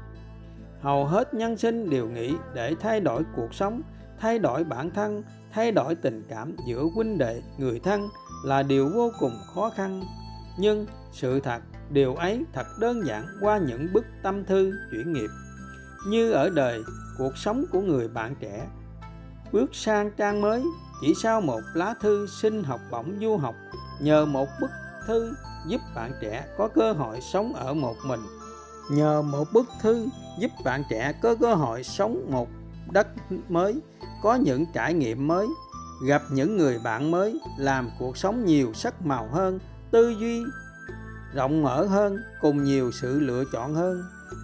Hầu 0.82 1.06
hết 1.06 1.34
nhân 1.34 1.58
sinh 1.58 1.90
đều 1.90 2.10
nghĩ 2.10 2.34
để 2.54 2.76
thay 2.80 3.00
đổi 3.00 3.24
cuộc 3.36 3.54
sống, 3.54 3.82
thay 4.20 4.40
đổi 4.40 4.64
bản 4.64 4.92
thân, 4.92 5.24
thay 5.52 5.72
đổi 5.72 5.96
tình 5.96 6.24
cảm 6.30 6.56
giữa 6.68 6.84
huynh 6.96 7.18
đệ, 7.18 7.42
người 7.58 7.80
thân 7.80 8.08
là 8.46 8.64
điều 8.64 8.90
vô 8.94 9.12
cùng 9.20 9.34
khó 9.54 9.70
khăn. 9.70 10.04
Nhưng 10.58 10.86
sự 11.12 11.40
thật 11.40 11.62
điều 11.90 12.16
ấy 12.16 12.46
thật 12.54 12.68
đơn 12.80 13.06
giản 13.06 13.26
qua 13.42 13.58
những 13.58 13.94
bức 13.94 14.06
tâm 14.24 14.46
thư, 14.46 14.72
chuyển 14.92 15.14
nghiệp. 15.14 15.30
Như 16.08 16.32
ở 16.32 16.50
đời, 16.50 16.84
cuộc 17.18 17.38
sống 17.38 17.66
của 17.72 17.82
người 17.82 18.08
bạn 18.08 18.36
trẻ. 18.40 18.68
Bước 19.52 19.76
sang 19.76 20.12
trang 20.18 20.42
mới, 20.42 20.64
chỉ 21.02 21.14
sau 21.24 21.42
một 21.42 21.62
lá 21.74 21.94
thư 22.02 22.28
xin 22.28 22.64
học 22.64 22.80
bổng 22.92 23.18
du 23.22 23.38
học, 23.38 23.56
nhờ 24.02 24.26
một 24.26 24.48
bức 24.62 24.70
thư 25.08 25.34
giúp 25.68 25.82
bạn 25.96 26.12
trẻ 26.22 26.46
có 26.58 26.68
cơ 26.68 26.94
hội 26.94 27.20
sống 27.34 27.54
ở 27.54 27.74
một 27.74 27.96
mình. 28.06 28.20
Nhờ 28.92 29.22
một 29.22 29.48
bức 29.54 29.66
thư 29.82 30.08
giúp 30.40 30.52
bạn 30.66 30.84
trẻ 30.90 31.14
có 31.22 31.36
cơ 31.36 31.54
hội 31.54 31.84
sống 31.84 32.26
một 32.32 32.50
đất 32.92 33.08
mới, 33.50 33.82
có 34.24 34.36
những 34.36 34.66
trải 34.74 34.94
nghiệm 34.94 35.28
mới, 35.28 35.48
gặp 36.08 36.22
những 36.32 36.58
người 36.58 36.80
bạn 36.84 37.12
mới, 37.12 37.40
làm 37.58 37.90
cuộc 38.00 38.18
sống 38.18 38.46
nhiều 38.46 38.74
sắc 38.74 39.06
màu 39.06 39.30
hơn, 39.32 39.60
tư 39.92 40.16
duy 40.20 40.44
rộng 41.36 41.64
mở 41.64 41.86
hơn, 41.86 42.18
cùng 42.42 42.64
nhiều 42.64 42.92
sự 42.92 43.20
lựa 43.20 43.44
chọn 43.54 43.76
hơn. 43.76 44.04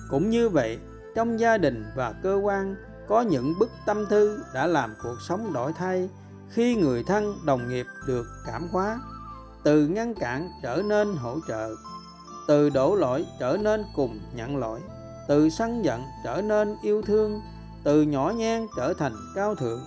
Cũng 0.10 0.30
như 0.30 0.50
vậy, 0.50 0.80
trong 1.16 1.40
gia 1.40 1.58
đình 1.58 1.86
và 1.96 2.14
cơ 2.24 2.36
quan, 2.36 2.76
có 3.08 3.22
những 3.22 3.54
bức 3.60 3.70
tâm 3.86 4.06
thư 4.10 4.40
đã 4.54 4.68
làm 4.68 4.94
cuộc 5.04 5.18
sống 5.28 5.54
đổi 5.54 5.74
thay 5.74 6.10
khi 6.50 6.76
người 6.76 7.04
thân, 7.04 7.36
đồng 7.46 7.70
nghiệp 7.70 7.86
được 8.08 8.26
cảm 8.48 8.68
hóa. 8.72 9.00
Từ 9.64 9.88
ngăn 9.88 10.14
cản 10.16 10.50
trở 10.64 10.82
nên 10.86 11.16
hỗ 11.16 11.38
trợ, 11.48 11.76
từ 12.48 12.70
đổ 12.70 12.96
lỗi 12.96 13.26
trở 13.40 13.58
nên 13.62 13.84
cùng 13.96 14.20
nhận 14.36 14.58
lỗi, 14.58 14.80
từ 15.28 15.50
sân 15.50 15.86
giận 15.86 16.04
trở 16.24 16.42
nên 16.42 16.76
yêu 16.84 17.02
thương, 17.02 17.42
từ 17.84 18.02
nhỏ 18.02 18.34
nhen 18.38 18.68
trở 18.78 18.94
thành 18.94 19.14
cao 19.36 19.56
thượng 19.56 19.80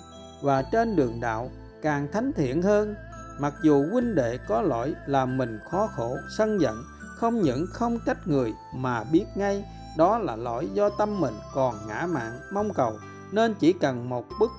và 0.42 0.62
trên 0.62 0.96
đường 0.96 1.20
đạo 1.20 1.50
càng 1.82 2.08
thánh 2.12 2.32
thiện 2.32 2.62
hơn. 2.62 2.94
Mặc 3.40 3.54
dù 3.62 3.84
huynh 3.92 4.14
đệ 4.14 4.38
có 4.48 4.62
lỗi 4.62 4.94
làm 5.06 5.36
mình 5.36 5.58
khó 5.70 5.88
khổ 5.96 6.16
sân 6.38 6.60
giận 6.60 6.84
không 7.24 7.42
những 7.42 7.66
không 7.66 7.98
trách 8.06 8.28
người 8.28 8.54
mà 8.74 9.04
biết 9.04 9.24
ngay, 9.34 9.64
đó 9.96 10.18
là 10.18 10.36
lỗi 10.36 10.68
do 10.74 10.88
tâm 10.88 11.20
mình 11.20 11.34
còn 11.54 11.74
ngã 11.86 12.06
mạn, 12.06 12.32
mong 12.52 12.72
cầu, 12.74 12.98
nên 13.32 13.54
chỉ 13.54 13.72
cần 13.72 14.08
một 14.08 14.24
bức 14.40 14.50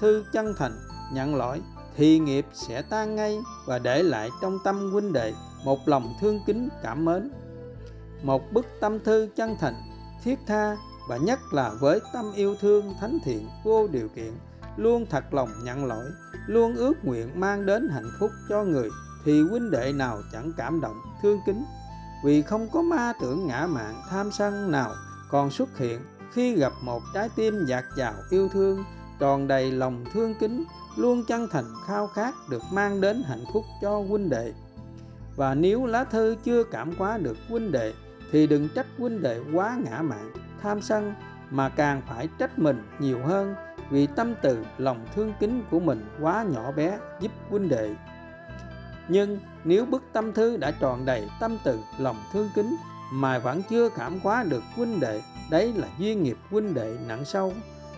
thư 0.00 0.24
chân 0.32 0.54
thành 0.58 0.72
nhận 1.12 1.34
lỗi 1.34 1.62
thì 1.96 2.18
nghiệp 2.18 2.46
sẽ 2.52 2.82
tan 2.82 3.16
ngay 3.16 3.38
và 3.66 3.78
để 3.78 4.02
lại 4.02 4.30
trong 4.42 4.58
tâm 4.64 4.92
huynh 4.92 5.12
đệ 5.12 5.34
một 5.64 5.88
lòng 5.88 6.14
thương 6.20 6.40
kính, 6.46 6.68
cảm 6.82 7.04
mến. 7.04 7.30
Một 8.22 8.52
bức 8.52 8.66
tâm 8.80 9.00
thư 9.00 9.28
chân 9.36 9.56
thành 9.60 9.74
thiết 10.24 10.38
tha 10.46 10.76
và 11.08 11.16
nhất 11.16 11.38
là 11.52 11.70
với 11.80 12.00
tâm 12.12 12.32
yêu 12.34 12.56
thương 12.60 12.94
thánh 13.00 13.18
thiện 13.24 13.48
vô 13.64 13.86
điều 13.86 14.08
kiện, 14.08 14.32
luôn 14.76 15.06
thật 15.10 15.34
lòng 15.34 15.48
nhận 15.64 15.84
lỗi, 15.84 16.06
luôn 16.46 16.76
ước 16.76 17.04
nguyện 17.04 17.40
mang 17.40 17.66
đến 17.66 17.88
hạnh 17.88 18.10
phúc 18.20 18.30
cho 18.48 18.64
người 18.64 18.88
thì 19.24 19.42
huynh 19.42 19.70
đệ 19.70 19.92
nào 19.92 20.22
chẳng 20.32 20.52
cảm 20.56 20.80
động, 20.80 20.96
thương 21.22 21.40
kính 21.46 21.64
vì 22.24 22.42
không 22.42 22.68
có 22.72 22.82
ma 22.82 23.12
tưởng 23.20 23.46
ngã 23.46 23.66
mạn 23.66 23.94
tham 24.10 24.30
sân 24.32 24.70
nào, 24.70 24.94
còn 25.30 25.50
xuất 25.50 25.78
hiện 25.78 26.00
khi 26.32 26.54
gặp 26.56 26.72
một 26.82 27.02
trái 27.14 27.28
tim 27.36 27.64
dạt 27.66 27.84
dào 27.96 28.14
yêu 28.30 28.48
thương, 28.48 28.84
tròn 29.18 29.48
đầy 29.48 29.70
lòng 29.72 30.04
thương 30.12 30.34
kính, 30.40 30.64
luôn 30.96 31.24
chân 31.28 31.48
thành 31.50 31.64
khao 31.86 32.06
khát 32.06 32.34
được 32.50 32.62
mang 32.72 33.00
đến 33.00 33.22
hạnh 33.26 33.44
phúc 33.52 33.64
cho 33.82 33.98
huynh 34.08 34.30
đệ. 34.30 34.52
Và 35.36 35.54
nếu 35.54 35.86
lá 35.86 36.04
thư 36.04 36.36
chưa 36.44 36.64
cảm 36.64 36.92
hóa 36.98 37.18
được 37.18 37.36
huynh 37.48 37.72
đệ, 37.72 37.92
thì 38.32 38.46
đừng 38.46 38.68
trách 38.74 38.86
huynh 38.98 39.22
đệ 39.22 39.40
quá 39.52 39.78
ngã 39.84 40.02
mạn, 40.02 40.32
tham 40.62 40.82
sân, 40.82 41.14
mà 41.50 41.68
càng 41.68 42.02
phải 42.08 42.28
trách 42.38 42.58
mình 42.58 42.82
nhiều 42.98 43.18
hơn, 43.24 43.54
vì 43.90 44.06
tâm 44.06 44.34
từ, 44.42 44.64
lòng 44.78 45.06
thương 45.14 45.32
kính 45.40 45.62
của 45.70 45.80
mình 45.80 46.06
quá 46.20 46.44
nhỏ 46.50 46.72
bé 46.72 46.98
giúp 47.20 47.32
huynh 47.50 47.68
đệ 47.68 47.94
nhưng 49.12 49.38
nếu 49.64 49.84
bức 49.84 50.02
tâm 50.12 50.32
thư 50.32 50.56
đã 50.56 50.70
tròn 50.70 51.04
đầy 51.04 51.28
tâm 51.40 51.58
từ, 51.64 51.78
lòng 51.98 52.16
thương 52.32 52.50
kính, 52.54 52.76
mà 53.12 53.38
vẫn 53.38 53.62
chưa 53.70 53.88
cảm 53.88 54.20
hóa 54.22 54.44
được 54.48 54.62
huynh 54.76 55.00
đệ, 55.00 55.20
đấy 55.50 55.72
là 55.76 55.88
duyên 55.98 56.22
nghiệp 56.22 56.36
huynh 56.50 56.74
đệ 56.74 56.96
nặng 57.08 57.24
sâu. 57.24 57.52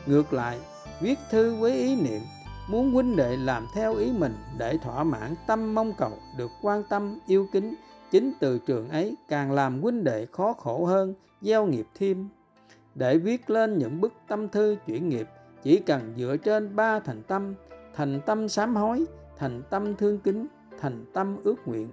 Ngược 0.06 0.32
lại, 0.32 0.58
viết 1.00 1.18
thư 1.30 1.54
với 1.54 1.72
ý 1.72 1.96
niệm, 1.96 2.20
muốn 2.68 2.92
huynh 2.92 3.16
đệ 3.16 3.36
làm 3.36 3.66
theo 3.74 3.94
ý 3.94 4.12
mình 4.18 4.36
để 4.58 4.78
thỏa 4.82 5.04
mãn 5.04 5.34
tâm 5.46 5.74
mong 5.74 5.92
cầu 5.98 6.12
được 6.38 6.50
quan 6.62 6.82
tâm, 6.88 7.18
yêu 7.26 7.46
kính, 7.52 7.74
chính 8.10 8.32
từ 8.40 8.58
trường 8.58 8.88
ấy 8.88 9.16
càng 9.28 9.52
làm 9.52 9.82
huynh 9.82 10.04
đệ 10.04 10.26
khó 10.32 10.52
khổ 10.52 10.84
hơn, 10.84 11.14
gieo 11.42 11.66
nghiệp 11.66 11.86
thêm. 11.94 12.28
Để 12.94 13.18
viết 13.18 13.50
lên 13.50 13.78
những 13.78 14.00
bức 14.00 14.12
tâm 14.28 14.48
thư 14.48 14.76
chuyển 14.86 15.08
nghiệp, 15.08 15.28
chỉ 15.62 15.76
cần 15.86 16.14
dựa 16.16 16.36
trên 16.36 16.76
ba 16.76 17.00
thành 17.00 17.22
tâm 17.22 17.54
thành 17.94 18.20
tâm 18.26 18.48
sám 18.48 18.76
hối, 18.76 19.04
thành 19.38 19.62
tâm 19.70 19.96
thương 19.96 20.18
kính 20.18 20.46
thành 20.80 21.04
tâm 21.12 21.36
ước 21.44 21.68
nguyện, 21.68 21.88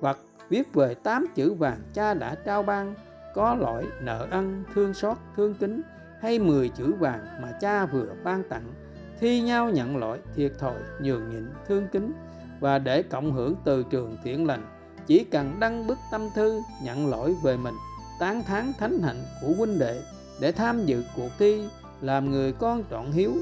hoặc 0.00 0.18
viết 0.48 0.74
về 0.74 0.94
tám 0.94 1.26
chữ 1.34 1.54
vàng 1.54 1.78
cha 1.94 2.14
đã 2.14 2.34
trao 2.34 2.62
ban, 2.62 2.94
có 3.34 3.54
lỗi 3.54 3.86
nợ 4.02 4.26
ân 4.30 4.64
thương 4.74 4.94
xót, 4.94 5.16
thương 5.36 5.54
kính 5.54 5.82
hay 6.20 6.38
mười 6.38 6.68
chữ 6.68 6.92
vàng 6.92 7.26
mà 7.42 7.52
cha 7.60 7.86
vừa 7.86 8.06
ban 8.24 8.48
tặng, 8.48 8.72
thi 9.20 9.40
nhau 9.40 9.70
nhận 9.70 9.96
lỗi 9.96 10.18
thiệt 10.34 10.52
thòi, 10.58 10.80
nhường 11.00 11.30
nhịn, 11.30 11.46
thương 11.68 11.88
kính, 11.92 12.12
và 12.60 12.78
để 12.78 13.02
cộng 13.02 13.32
hưởng 13.32 13.54
từ 13.64 13.84
trường 13.90 14.16
thiện 14.24 14.46
lành, 14.46 14.66
chỉ 15.06 15.24
cần 15.24 15.60
đăng 15.60 15.86
bức 15.86 15.98
tâm 16.10 16.28
thư, 16.34 16.60
nhận 16.82 17.10
lỗi 17.10 17.36
về 17.42 17.56
mình, 17.56 17.74
tán 18.20 18.42
thán 18.42 18.72
thánh 18.78 18.98
hạnh 19.02 19.24
của 19.42 19.52
huynh 19.58 19.78
đệ 19.78 20.00
để 20.40 20.52
tham 20.52 20.86
dự 20.86 21.04
cuộc 21.16 21.30
thi, 21.38 21.68
làm 22.00 22.30
người 22.30 22.52
con 22.52 22.84
chọn 22.90 23.12
hiếu 23.12 23.32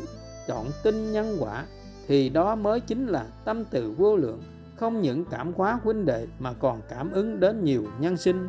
chọn 0.46 0.66
tin 0.82 1.12
nhân 1.12 1.36
quả, 1.40 1.64
thì 2.08 2.28
đó 2.28 2.54
mới 2.54 2.80
chính 2.80 3.06
là 3.06 3.26
tâm 3.44 3.64
từ 3.64 3.94
vô 3.98 4.16
lượng 4.16 4.42
không 4.76 5.00
những 5.00 5.24
cảm 5.24 5.52
hóa 5.56 5.78
huynh 5.82 6.04
đệ 6.04 6.26
mà 6.38 6.52
còn 6.52 6.80
cảm 6.88 7.10
ứng 7.10 7.40
đến 7.40 7.64
nhiều 7.64 7.84
nhân 8.00 8.16
sinh 8.16 8.48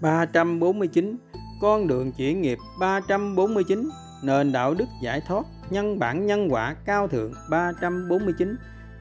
349 0.00 1.16
con 1.60 1.86
đường 1.86 2.12
chuyển 2.12 2.40
nghiệp 2.40 2.58
349 2.80 3.88
nền 4.24 4.52
đạo 4.52 4.74
đức 4.74 4.84
giải 5.02 5.20
thoát, 5.26 5.44
nhân 5.70 5.98
bản 5.98 6.26
nhân 6.26 6.48
quả 6.50 6.76
cao 6.84 7.08
thượng 7.08 7.32
349 7.50 8.56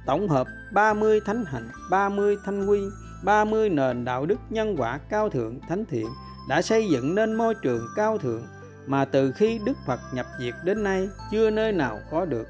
tổng 0.06 0.30
hợp 0.30 0.48
30 0.74 1.20
thánh 1.26 1.46
hạnh 1.46 1.70
30 1.90 2.38
thanh 2.46 2.68
quy 2.68 2.80
30 3.24 3.70
nền 3.70 4.06
đạo 4.06 4.26
đức 4.26 4.40
nhân 4.50 4.76
quả 4.78 5.00
cao 5.10 5.30
thượng 5.30 5.60
thánh 5.70 5.86
thiện 5.86 6.08
đã 6.50 6.62
xây 6.62 6.90
dựng 6.90 7.16
nên 7.16 7.36
môi 7.36 7.56
trường 7.56 7.88
cao 7.96 8.18
thượng 8.18 8.44
mà 8.86 9.06
từ 9.06 9.32
khi 9.32 9.60
Đức 9.66 9.78
Phật 9.86 10.00
nhập 10.14 10.26
diệt 10.40 10.54
đến 10.64 10.84
nay 10.84 11.10
chưa 11.32 11.50
nơi 11.50 11.72
nào 11.72 12.00
có 12.12 12.26
được. 12.26 12.48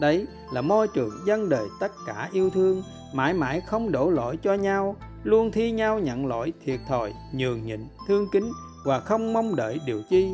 Đấy 0.00 0.26
là 0.52 0.60
môi 0.60 0.88
trường 0.88 1.10
dân 1.26 1.48
đời 1.48 1.68
tất 1.80 1.92
cả 2.06 2.28
yêu 2.32 2.50
thương, 2.50 2.82
mãi 3.12 3.34
mãi 3.34 3.60
không 3.60 3.92
đổ 3.92 4.10
lỗi 4.10 4.38
cho 4.42 4.54
nhau, 4.54 4.96
luôn 5.22 5.52
thi 5.52 5.70
nhau 5.70 5.98
nhận 5.98 6.26
lỗi 6.26 6.52
thiệt 6.64 6.80
thòi, 6.88 7.14
nhường 7.32 7.66
nhịn, 7.66 7.80
thương 8.08 8.28
kính 8.32 8.52
và 8.84 9.00
không 9.00 9.32
mong 9.32 9.56
đợi 9.56 9.80
điều 9.86 10.02
chi. 10.10 10.30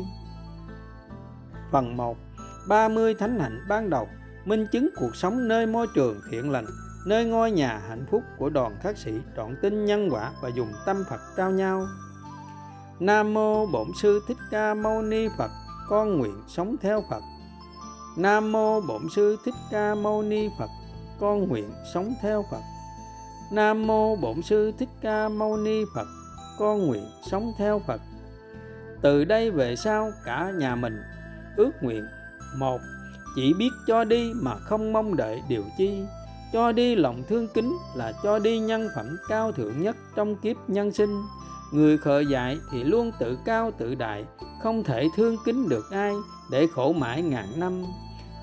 Phần 1.71 1.97
1 1.97 2.17
30 2.67 3.13
thánh 3.13 3.39
hạnh 3.39 3.65
ban 3.69 3.89
đầu 3.89 4.07
minh 4.45 4.67
chứng 4.71 4.89
cuộc 4.95 5.15
sống 5.15 5.47
nơi 5.47 5.67
môi 5.67 5.87
trường 5.95 6.21
thiện 6.31 6.51
lành, 6.51 6.65
nơi 7.05 7.25
ngôi 7.25 7.51
nhà 7.51 7.81
hạnh 7.87 8.05
phúc 8.11 8.23
của 8.37 8.49
đoàn 8.49 8.75
khắc 8.81 8.97
sĩ 8.97 9.11
trọn 9.37 9.55
tin 9.61 9.85
nhân 9.85 10.09
quả 10.11 10.31
và 10.41 10.49
dùng 10.49 10.73
tâm 10.85 11.03
Phật 11.09 11.19
trao 11.37 11.51
nhau. 11.51 11.87
Nam 12.99 13.33
mô 13.33 13.65
Bổn 13.65 13.87
sư 14.01 14.21
Thích 14.27 14.37
Ca 14.51 14.73
Mâu 14.73 15.01
Ni 15.01 15.27
Phật, 15.37 15.51
con 15.89 16.17
nguyện 16.17 16.41
sống 16.47 16.75
theo 16.81 17.03
Phật. 17.09 17.21
Nam 18.17 18.51
mô 18.51 18.81
Bổn 18.81 19.01
sư 19.15 19.37
Thích 19.45 19.55
Ca 19.71 19.95
Mâu 19.95 20.21
Ni 20.23 20.49
Phật, 20.59 20.69
con 21.19 21.47
nguyện 21.47 21.69
sống 21.93 22.13
theo 22.21 22.45
Phật. 22.51 22.61
Nam 23.51 23.87
mô 23.87 24.15
Bổn 24.15 24.41
sư 24.41 24.71
Thích 24.79 24.89
Ca 25.01 25.29
Mâu 25.29 25.57
Ni 25.57 25.83
Phật, 25.95 26.07
con 26.59 26.87
nguyện 26.87 27.05
sống 27.31 27.53
theo 27.57 27.81
Phật. 27.87 28.01
Từ 29.01 29.25
đây 29.25 29.51
về 29.51 29.75
sau 29.75 30.11
cả 30.25 30.51
nhà 30.59 30.75
mình 30.75 30.97
ước 31.57 31.71
nguyện 31.81 32.05
một 32.57 32.81
chỉ 33.35 33.53
biết 33.53 33.69
cho 33.87 34.03
đi 34.03 34.31
mà 34.35 34.55
không 34.55 34.93
mong 34.93 35.15
đợi 35.15 35.41
điều 35.49 35.63
chi 35.77 36.03
cho 36.53 36.71
đi 36.71 36.95
lòng 36.95 37.23
thương 37.29 37.47
kính 37.47 37.77
là 37.95 38.13
cho 38.23 38.39
đi 38.39 38.59
nhân 38.59 38.89
phẩm 38.95 39.17
cao 39.29 39.51
thượng 39.51 39.81
nhất 39.81 39.95
trong 40.15 40.35
kiếp 40.35 40.55
nhân 40.69 40.91
sinh 40.91 41.23
người 41.71 41.97
khờ 41.97 42.19
dại 42.19 42.57
thì 42.71 42.83
luôn 42.83 43.11
tự 43.19 43.37
cao 43.45 43.71
tự 43.77 43.95
đại 43.95 44.25
không 44.63 44.83
thể 44.83 45.07
thương 45.15 45.37
kính 45.45 45.69
được 45.69 45.91
ai 45.91 46.13
để 46.51 46.67
khổ 46.75 46.93
mãi 46.93 47.21
ngàn 47.21 47.45
năm 47.55 47.83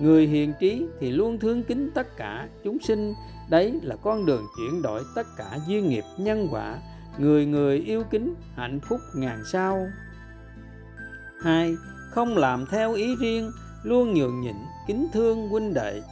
người 0.03 0.27
hiền 0.27 0.53
trí 0.61 0.87
thì 1.01 1.11
luôn 1.11 1.39
thương 1.39 1.63
kính 1.63 1.91
tất 1.95 2.17
cả 2.17 2.49
chúng 2.65 2.79
sinh. 2.79 3.15
Đấy 3.51 3.81
là 3.83 3.97
con 3.97 4.27
đường 4.27 4.47
chuyển 4.57 4.83
đổi 4.83 5.03
tất 5.15 5.27
cả 5.37 5.59
duyên 5.69 5.89
nghiệp 5.89 6.05
nhân 6.19 6.49
quả. 6.51 6.79
Người 7.19 7.47
người 7.47 7.79
yêu 7.79 8.03
kính, 8.11 8.35
hạnh 8.57 8.81
phúc 8.89 9.01
ngàn 9.15 9.43
sao. 9.53 9.87
Hai, 11.43 11.75
không 12.11 12.37
làm 12.37 12.67
theo 12.71 12.95
ý 12.95 13.17
riêng, 13.17 13.51
luôn 13.83 14.15
nhường 14.15 14.41
nhịn, 14.41 14.57
kính 14.87 15.09
thương 15.13 15.49
huynh 15.49 15.75
đệ. 15.75 16.03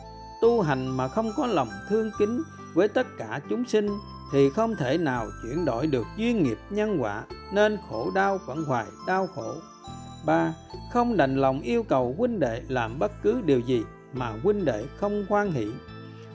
Tu 0.43 0.62
hành 0.62 0.88
mà 0.88 1.09
không 1.09 1.30
có 1.36 1.47
lòng 1.47 1.68
thương 1.88 2.11
kính 2.18 2.43
với 2.74 2.88
tất 2.88 3.07
cả 3.18 3.41
chúng 3.51 3.64
sinh 3.68 3.88
thì 4.32 4.51
không 4.51 4.76
thể 4.76 4.99
nào 4.99 5.26
chuyển 5.43 5.64
đổi 5.64 5.86
được 5.86 6.07
duyên 6.16 6.43
nghiệp 6.43 6.59
nhân 6.70 6.99
quả, 7.01 7.24
nên 7.53 7.78
khổ 7.88 8.11
đau 8.14 8.38
vẫn 8.47 8.64
hoài, 8.64 8.86
đau 9.07 9.26
khổ 9.26 9.55
ba, 10.26 10.54
không 10.92 11.16
đành 11.16 11.36
lòng 11.36 11.60
yêu 11.60 11.82
cầu 11.82 12.14
huynh 12.18 12.40
đệ 12.40 12.62
làm 12.68 12.98
bất 12.98 13.12
cứ 13.22 13.42
điều 13.44 13.60
gì 13.60 13.82
mà 14.12 14.32
huynh 14.42 14.64
đệ 14.64 14.84
không 14.96 15.26
hoan 15.28 15.52
hỷ 15.52 15.66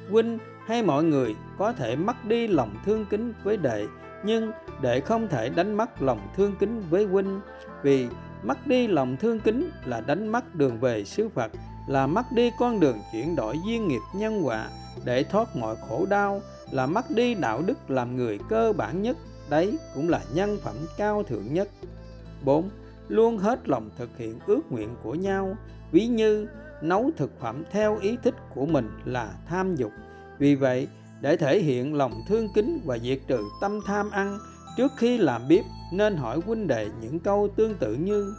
huynh 0.09 0.37
hay 0.65 0.83
mọi 0.83 1.03
người 1.03 1.35
có 1.57 1.73
thể 1.73 1.95
mất 1.95 2.25
đi 2.25 2.47
lòng 2.47 2.75
thương 2.85 3.05
kính 3.09 3.33
với 3.43 3.57
đệ, 3.57 3.85
nhưng 4.23 4.51
đệ 4.81 4.99
không 4.99 5.27
thể 5.27 5.49
đánh 5.49 5.77
mất 5.77 6.01
lòng 6.01 6.19
thương 6.35 6.55
kính 6.59 6.83
với 6.89 7.05
huynh 7.05 7.39
vì 7.83 8.07
mất 8.43 8.67
đi 8.67 8.87
lòng 8.87 9.17
thương 9.17 9.39
kính 9.39 9.69
là 9.85 10.01
đánh 10.01 10.27
mất 10.27 10.55
đường 10.55 10.79
về 10.79 11.03
xứ 11.03 11.29
Phật, 11.29 11.51
là 11.87 12.07
mất 12.07 12.25
đi 12.31 12.51
con 12.59 12.79
đường 12.79 12.97
chuyển 13.11 13.35
đổi 13.35 13.57
duyên 13.67 13.87
nghiệp 13.87 14.01
nhân 14.15 14.41
quả 14.45 14.69
để 15.05 15.23
thoát 15.23 15.55
mọi 15.55 15.75
khổ 15.89 16.05
đau, 16.09 16.41
là 16.71 16.85
mất 16.85 17.11
đi 17.11 17.33
đạo 17.33 17.61
đức 17.65 17.89
làm 17.89 18.17
người 18.17 18.39
cơ 18.49 18.73
bản 18.77 19.01
nhất, 19.01 19.17
đấy 19.49 19.77
cũng 19.95 20.09
là 20.09 20.21
nhân 20.33 20.57
phẩm 20.63 20.75
cao 20.97 21.23
thượng 21.23 21.53
nhất 21.53 21.67
4. 22.43 22.69
Luôn 23.07 23.37
hết 23.37 23.69
lòng 23.69 23.89
thực 23.97 24.17
hiện 24.17 24.39
ước 24.45 24.61
nguyện 24.69 24.95
của 25.03 25.15
nhau. 25.15 25.57
Ví 25.91 26.07
như, 26.07 26.47
nấu 26.81 27.11
thực 27.17 27.39
phẩm 27.39 27.63
theo 27.71 27.97
ý 28.01 28.17
thích 28.23 28.35
của 28.55 28.65
mình 28.65 28.89
là 29.05 29.33
tham 29.47 29.75
dục. 29.75 29.91
Vì 30.39 30.55
vậy, 30.55 30.87
để 31.21 31.37
thể 31.37 31.59
hiện 31.59 31.93
lòng 31.93 32.13
thương 32.27 32.47
kính 32.55 32.79
và 32.85 32.97
diệt 32.97 33.19
trừ 33.27 33.39
tâm 33.61 33.79
tham 33.85 34.11
ăn, 34.11 34.37
trước 34.77 34.91
khi 34.97 35.17
làm 35.17 35.47
bếp 35.47 35.65
nên 35.93 36.15
hỏi 36.15 36.39
huynh 36.45 36.67
đệ 36.67 36.89
những 37.01 37.19
câu 37.19 37.49
tương 37.55 37.75
tự 37.75 37.93
như 37.93 38.33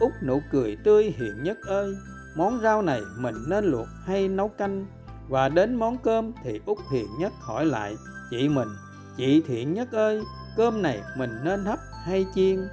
út 0.00 0.12
nụ 0.22 0.40
cười 0.50 0.76
tươi 0.84 1.14
hiện 1.18 1.42
nhất 1.42 1.58
ơi, 1.66 1.94
món 2.36 2.60
rau 2.62 2.82
này 2.82 3.00
mình 3.18 3.34
nên 3.48 3.64
luộc 3.64 3.86
hay 4.04 4.28
nấu 4.28 4.48
canh? 4.48 4.86
Và 5.28 5.48
đến 5.48 5.74
món 5.74 5.98
cơm 5.98 6.32
thì 6.44 6.60
út 6.66 6.78
hiền 6.92 7.06
nhất 7.18 7.32
hỏi 7.40 7.66
lại, 7.66 7.96
chị 8.30 8.48
mình, 8.48 8.68
chị 9.16 9.42
thiện 9.46 9.74
nhất 9.74 9.92
ơi, 9.92 10.22
cơm 10.56 10.82
này 10.82 11.02
mình 11.16 11.30
nên 11.44 11.64
hấp 11.64 11.78
hay 12.04 12.26
chiên? 12.34 12.68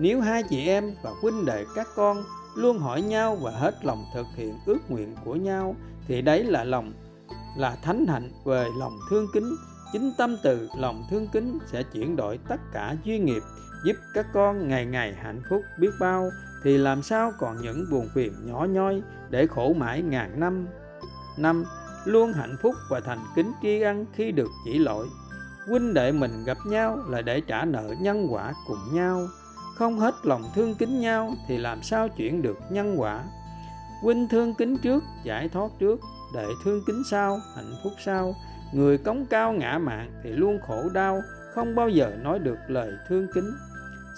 Nếu 0.00 0.20
hai 0.20 0.42
chị 0.42 0.66
em 0.66 0.94
và 1.02 1.10
huynh 1.22 1.44
đệ 1.44 1.64
các 1.74 1.88
con 1.96 2.24
luôn 2.56 2.78
hỏi 2.78 3.02
nhau 3.02 3.36
và 3.36 3.50
hết 3.50 3.84
lòng 3.84 4.04
thực 4.14 4.26
hiện 4.36 4.58
ước 4.66 4.78
nguyện 4.88 5.16
của 5.24 5.34
nhau, 5.34 5.76
thì 6.08 6.22
đấy 6.22 6.44
là 6.44 6.64
lòng, 6.64 6.92
là 7.56 7.76
thánh 7.82 8.06
hạnh 8.06 8.30
về 8.44 8.68
lòng 8.78 8.98
thương 9.10 9.26
kính. 9.32 9.56
Chính 9.92 10.12
tâm 10.18 10.36
từ 10.42 10.68
lòng 10.78 11.02
thương 11.10 11.28
kính 11.32 11.58
sẽ 11.66 11.82
chuyển 11.82 12.16
đổi 12.16 12.38
tất 12.48 12.60
cả 12.72 12.96
duy 13.04 13.18
nghiệp, 13.18 13.42
giúp 13.84 13.96
các 14.14 14.26
con 14.32 14.68
ngày 14.68 14.86
ngày 14.86 15.14
hạnh 15.22 15.42
phúc 15.50 15.62
biết 15.80 15.90
bao. 16.00 16.30
Thì 16.64 16.78
làm 16.78 17.02
sao 17.02 17.32
còn 17.38 17.56
những 17.62 17.86
buồn 17.90 18.08
phiền 18.14 18.32
nhỏ 18.44 18.66
nhoi 18.70 19.02
để 19.30 19.46
khổ 19.46 19.74
mãi 19.76 20.02
ngàn 20.02 20.40
năm? 20.40 20.66
Năm, 21.38 21.64
luôn 22.04 22.32
hạnh 22.32 22.56
phúc 22.62 22.74
và 22.90 23.00
thành 23.00 23.18
kính 23.36 23.52
tri 23.62 23.80
ân 23.80 24.06
khi 24.12 24.32
được 24.32 24.50
chỉ 24.64 24.78
lỗi. 24.78 25.06
Huynh 25.68 25.94
đệ 25.94 26.12
mình 26.12 26.44
gặp 26.44 26.58
nhau 26.66 26.98
là 27.08 27.22
để 27.22 27.40
trả 27.40 27.64
nợ 27.64 27.94
nhân 28.00 28.26
quả 28.30 28.52
cùng 28.68 28.94
nhau 28.94 29.26
không 29.80 29.98
hết 29.98 30.14
lòng 30.22 30.44
thương 30.54 30.74
kính 30.74 31.00
nhau 31.00 31.34
thì 31.48 31.58
làm 31.58 31.82
sao 31.82 32.08
chuyển 32.08 32.42
được 32.42 32.58
nhân 32.70 33.00
quả? 33.00 33.24
Huynh 34.02 34.28
thương 34.28 34.54
kính 34.54 34.76
trước 34.78 35.04
giải 35.24 35.48
thoát 35.48 35.70
trước 35.78 36.00
đệ 36.34 36.46
thương 36.64 36.82
kính 36.86 37.02
sau 37.10 37.40
hạnh 37.56 37.74
phúc 37.84 37.92
sau. 38.04 38.34
Người 38.72 38.98
cống 38.98 39.26
cao 39.26 39.52
ngã 39.52 39.78
mạng 39.78 40.10
thì 40.24 40.30
luôn 40.30 40.58
khổ 40.66 40.88
đau 40.92 41.20
không 41.54 41.74
bao 41.74 41.88
giờ 41.88 42.12
nói 42.22 42.38
được 42.38 42.58
lời 42.68 42.92
thương 43.08 43.26
kính. 43.34 43.50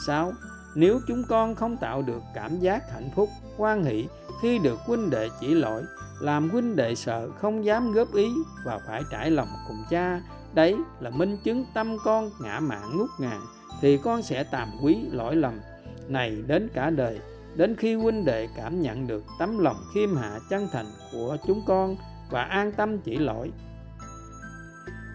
6. 0.07 0.33
Nếu 0.75 1.01
chúng 1.09 1.23
con 1.29 1.55
không 1.55 1.77
tạo 1.77 2.03
được 2.03 2.23
cảm 2.35 2.61
giác 2.61 2.91
hạnh 2.93 3.11
phúc, 3.15 3.29
quan 3.57 3.85
hỷ 3.85 4.09
khi 4.43 4.59
được 4.59 4.79
huynh 4.87 5.11
đệ 5.11 5.29
chỉ 5.41 5.55
lỗi, 5.55 5.83
làm 6.21 6.51
huynh 6.51 6.77
đệ 6.77 6.95
sợ 6.95 7.29
không 7.41 7.65
dám 7.65 7.93
góp 7.93 8.15
ý 8.15 8.29
và 8.65 8.79
phải 8.87 9.03
trải 9.11 9.31
lòng 9.31 9.49
cùng 9.69 9.85
cha, 9.91 10.21
đấy 10.55 10.77
là 11.01 11.11
minh 11.11 11.39
chứng 11.45 11.65
tâm 11.75 11.97
con 12.05 12.31
ngã 12.41 12.61
mạng 12.61 12.97
ngút 12.97 13.11
ngàn, 13.19 13.41
thì 13.83 13.99
con 13.99 14.23
sẽ 14.23 14.45
tàm 14.45 14.69
quý 14.83 14.97
lỗi 15.13 15.37
lầm 15.37 15.61
này 16.09 16.43
đến 16.47 16.69
cả 16.75 16.91
đời. 16.91 17.21
Đến 17.57 17.77
khi 17.77 17.95
huynh 17.95 18.25
đệ 18.25 18.49
cảm 18.57 18.83
nhận 18.83 19.07
được 19.07 19.25
tấm 19.39 19.59
lòng 19.59 19.77
khiêm 19.95 20.17
hạ 20.17 20.39
chân 20.51 20.69
thành 20.73 20.87
của 21.13 21.37
chúng 21.47 21.63
con 21.67 21.97
và 22.31 22.43
an 22.43 22.73
tâm 22.73 22.99
chỉ 22.99 23.19
lỗi. 23.19 23.51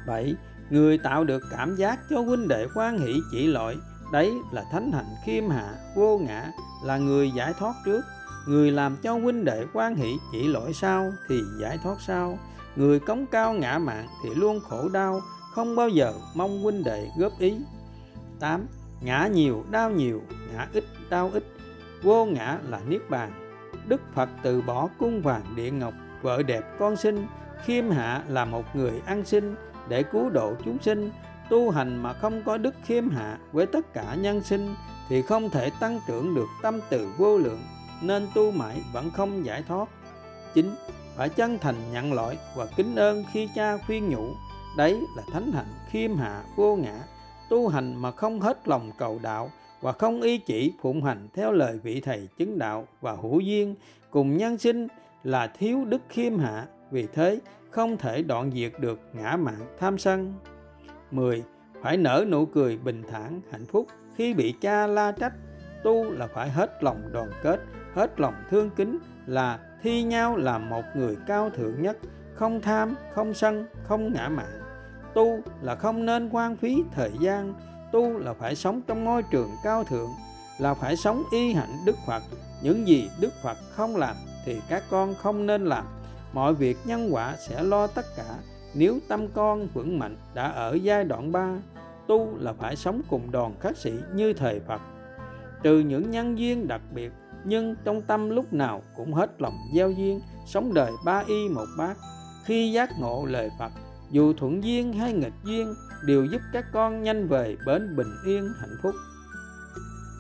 7. 0.08 0.36
Người 0.70 0.98
tạo 0.98 1.24
được 1.24 1.42
cảm 1.52 1.76
giác 1.76 2.00
cho 2.10 2.22
huynh 2.22 2.48
đệ 2.48 2.68
quan 2.76 3.00
hỷ 3.00 3.14
chỉ 3.32 3.48
lỗi, 3.48 3.76
đấy 4.12 4.32
là 4.52 4.64
thánh 4.72 4.92
hạnh 4.92 5.16
khiêm 5.26 5.50
hạ, 5.50 5.76
vô 5.96 6.18
ngã, 6.18 6.52
là 6.84 6.98
người 6.98 7.32
giải 7.32 7.54
thoát 7.60 7.74
trước 7.86 8.02
người 8.48 8.72
làm 8.72 8.98
cho 9.04 9.14
huynh 9.14 9.46
đệ 9.46 9.66
quan 9.74 9.96
hỷ 9.96 10.18
chỉ 10.32 10.48
lỗi 10.48 10.74
sau 10.74 11.14
thì 11.30 11.42
giải 11.62 11.80
thoát 11.84 12.02
sau 12.02 12.40
người 12.76 13.00
cống 13.00 13.26
cao 13.26 13.54
ngã 13.54 13.78
mạng 13.78 14.08
thì 14.24 14.30
luôn 14.36 14.60
khổ 14.60 14.90
đau, 14.90 15.22
không 15.54 15.76
bao 15.76 15.90
giờ 15.90 16.14
mong 16.36 16.64
huynh 16.64 16.84
đệ 16.84 17.10
góp 17.18 17.40
ý 17.40 17.58
8. 18.40 18.68
Ngã 19.02 19.28
nhiều 19.28 19.66
đau 19.72 19.92
nhiều, 19.92 20.22
ngã 20.54 20.68
ít 20.74 20.84
đau 21.10 21.30
ít, 21.34 21.44
vô 22.04 22.26
ngã 22.26 22.58
là 22.64 22.80
niết 22.88 23.10
bàn. 23.10 23.32
Đức 23.88 24.02
Phật 24.14 24.30
từ 24.44 24.62
bỏ 24.62 24.90
cung 25.00 25.22
vàng 25.22 25.56
địa 25.56 25.72
ngọc, 25.72 25.94
vợ 26.22 26.44
đẹp 26.44 26.64
con 26.80 26.96
sinh, 26.96 27.28
khiêm 27.66 27.90
hạ 27.90 28.24
là 28.28 28.46
một 28.46 28.76
người 28.76 29.02
ăn 29.06 29.26
sinh 29.26 29.56
để 29.90 30.04
cứu 30.04 30.30
độ 30.30 30.56
chúng 30.66 30.78
sinh, 30.82 31.12
tu 31.50 31.70
hành 31.70 32.04
mà 32.04 32.14
không 32.14 32.44
có 32.44 32.58
đức 32.58 32.76
khiêm 32.84 33.10
hạ 33.10 33.38
với 33.52 33.66
tất 33.66 33.94
cả 33.94 34.16
nhân 34.16 34.44
sinh 34.44 34.76
thì 35.10 35.22
không 35.22 35.50
thể 35.50 35.70
tăng 35.80 36.00
trưởng 36.08 36.36
được 36.36 36.48
tâm 36.62 36.80
từ 36.90 37.10
vô 37.18 37.38
lượng 37.38 37.62
nên 38.02 38.28
tu 38.36 38.52
mãi 38.52 38.82
vẫn 38.94 39.12
không 39.12 39.46
giải 39.46 39.64
thoát. 39.68 39.90
Chính 40.54 40.76
phải 41.16 41.30
chân 41.30 41.58
thành 41.62 41.76
nhận 41.92 42.14
lỗi 42.14 42.38
và 42.56 42.66
kính 42.78 42.96
ơn 42.96 43.24
khi 43.32 43.50
cha 43.56 43.78
khuyên 43.78 44.10
nhủ. 44.10 44.34
Đấy 44.78 45.02
là 45.16 45.24
thánh 45.34 45.52
hạnh 45.52 45.74
khiêm 45.90 46.18
hạ 46.18 46.44
vô 46.56 46.76
ngã 46.76 47.00
tu 47.50 47.68
hành 47.68 47.96
mà 47.96 48.12
không 48.12 48.40
hết 48.40 48.68
lòng 48.68 48.92
cầu 48.98 49.20
đạo 49.24 49.52
và 49.82 49.92
không 49.92 50.22
ý 50.22 50.38
chỉ 50.38 50.74
phụng 50.82 51.04
hành 51.04 51.28
theo 51.34 51.52
lời 51.52 51.80
vị 51.84 52.02
thầy 52.02 52.28
chứng 52.38 52.60
đạo 52.60 52.88
và 53.02 53.16
hữu 53.22 53.40
duyên 53.40 53.76
cùng 54.12 54.38
nhân 54.38 54.58
sinh 54.58 54.88
là 55.24 55.48
thiếu 55.48 55.86
đức 55.86 56.02
khiêm 56.10 56.38
hạ 56.38 56.66
vì 56.92 57.08
thế 57.14 57.40
không 57.70 57.98
thể 57.98 58.24
đoạn 58.24 58.52
diệt 58.52 58.72
được 58.80 59.00
ngã 59.14 59.36
mạng 59.36 59.76
tham 59.80 59.98
sân 59.98 60.34
10. 61.12 61.44
Phải 61.82 61.98
nở 61.98 62.26
nụ 62.30 62.46
cười 62.46 62.78
bình 62.78 63.04
thản, 63.12 63.42
hạnh 63.52 63.66
phúc 63.66 63.88
khi 64.16 64.34
bị 64.34 64.54
cha 64.62 64.88
la 64.88 65.12
trách. 65.12 65.34
Tu 65.84 66.12
là 66.12 66.28
phải 66.28 66.50
hết 66.50 66.84
lòng 66.84 67.02
đoàn 67.12 67.30
kết, 67.44 67.60
hết 67.94 68.20
lòng 68.20 68.34
thương 68.50 68.70
kính, 68.70 68.98
là 69.26 69.60
thi 69.82 70.04
nhau 70.04 70.36
làm 70.38 70.70
một 70.70 70.84
người 70.96 71.18
cao 71.28 71.50
thượng 71.50 71.82
nhất, 71.82 71.98
không 72.34 72.62
tham, 72.62 72.96
không 73.14 73.34
sân, 73.34 73.66
không 73.84 74.14
ngã 74.14 74.30
mạn 74.30 74.67
tu 75.18 75.40
là 75.62 75.76
không 75.76 76.06
nên 76.06 76.30
quan 76.30 76.58
phí 76.58 76.84
thời 76.92 77.12
gian. 77.20 77.54
Tu 77.92 78.18
là 78.18 78.34
phải 78.34 78.56
sống 78.56 78.82
trong 78.88 79.06
môi 79.06 79.24
trường 79.24 79.50
cao 79.64 79.84
thượng, 79.84 80.10
là 80.60 80.74
phải 80.74 80.96
sống 80.96 81.24
y 81.32 81.54
hạnh 81.54 81.78
đức 81.86 81.96
phật. 82.08 82.24
Những 82.64 82.88
gì 82.88 83.10
đức 83.20 83.34
phật 83.44 83.58
không 83.72 83.96
làm 83.96 84.16
thì 84.46 84.62
các 84.70 84.84
con 84.90 85.14
không 85.16 85.46
nên 85.46 85.66
làm. 85.66 85.86
Mọi 86.34 86.54
việc 86.54 86.78
nhân 86.86 87.10
quả 87.12 87.36
sẽ 87.48 87.64
lo 87.64 87.88
tất 87.88 88.06
cả, 88.18 88.36
nếu 88.76 89.00
tâm 89.08 89.28
con 89.28 89.68
vững 89.74 90.00
mạnh 90.00 90.18
đã 90.34 90.48
ở 90.48 90.78
giai 90.82 91.04
đoạn 91.04 91.32
3 91.32 91.56
tu 92.08 92.38
là 92.40 92.54
phải 92.54 92.76
sống 92.76 93.02
cùng 93.10 93.32
đoàn 93.32 93.54
khắc 93.60 93.78
sĩ 93.78 93.94
như 94.14 94.34
thời 94.34 94.60
Phật. 94.60 94.82
Trừ 95.64 95.80
những 95.80 96.12
nhân 96.12 96.38
duyên 96.38 96.68
đặc 96.68 96.82
biệt, 96.94 97.12
nhưng 97.46 97.76
trong 97.84 98.02
tâm 98.02 98.30
lúc 98.30 98.54
nào 98.54 98.82
cũng 98.96 99.14
hết 99.14 99.42
lòng 99.42 99.58
gieo 99.76 99.92
duyên, 99.92 100.22
sống 100.46 100.74
đời 100.74 100.92
ba 101.06 101.24
y 101.28 101.50
một 101.50 101.66
bát. 101.78 101.98
Khi 102.46 102.72
giác 102.72 102.90
ngộ 103.00 103.26
lời 103.26 103.50
Phật 103.60 103.72
dù 104.12 104.34
thuận 104.34 104.64
duyên 104.64 104.94
hay 104.94 105.14
nghịch 105.14 105.34
duyên 105.44 105.74
đều 106.06 106.26
giúp 106.26 106.42
các 106.54 106.66
con 106.74 107.04
nhanh 107.04 107.28
về 107.28 107.58
bến 107.66 107.96
bình 107.96 108.12
yên 108.26 108.50
hạnh 108.60 108.78
phúc. 108.84 108.96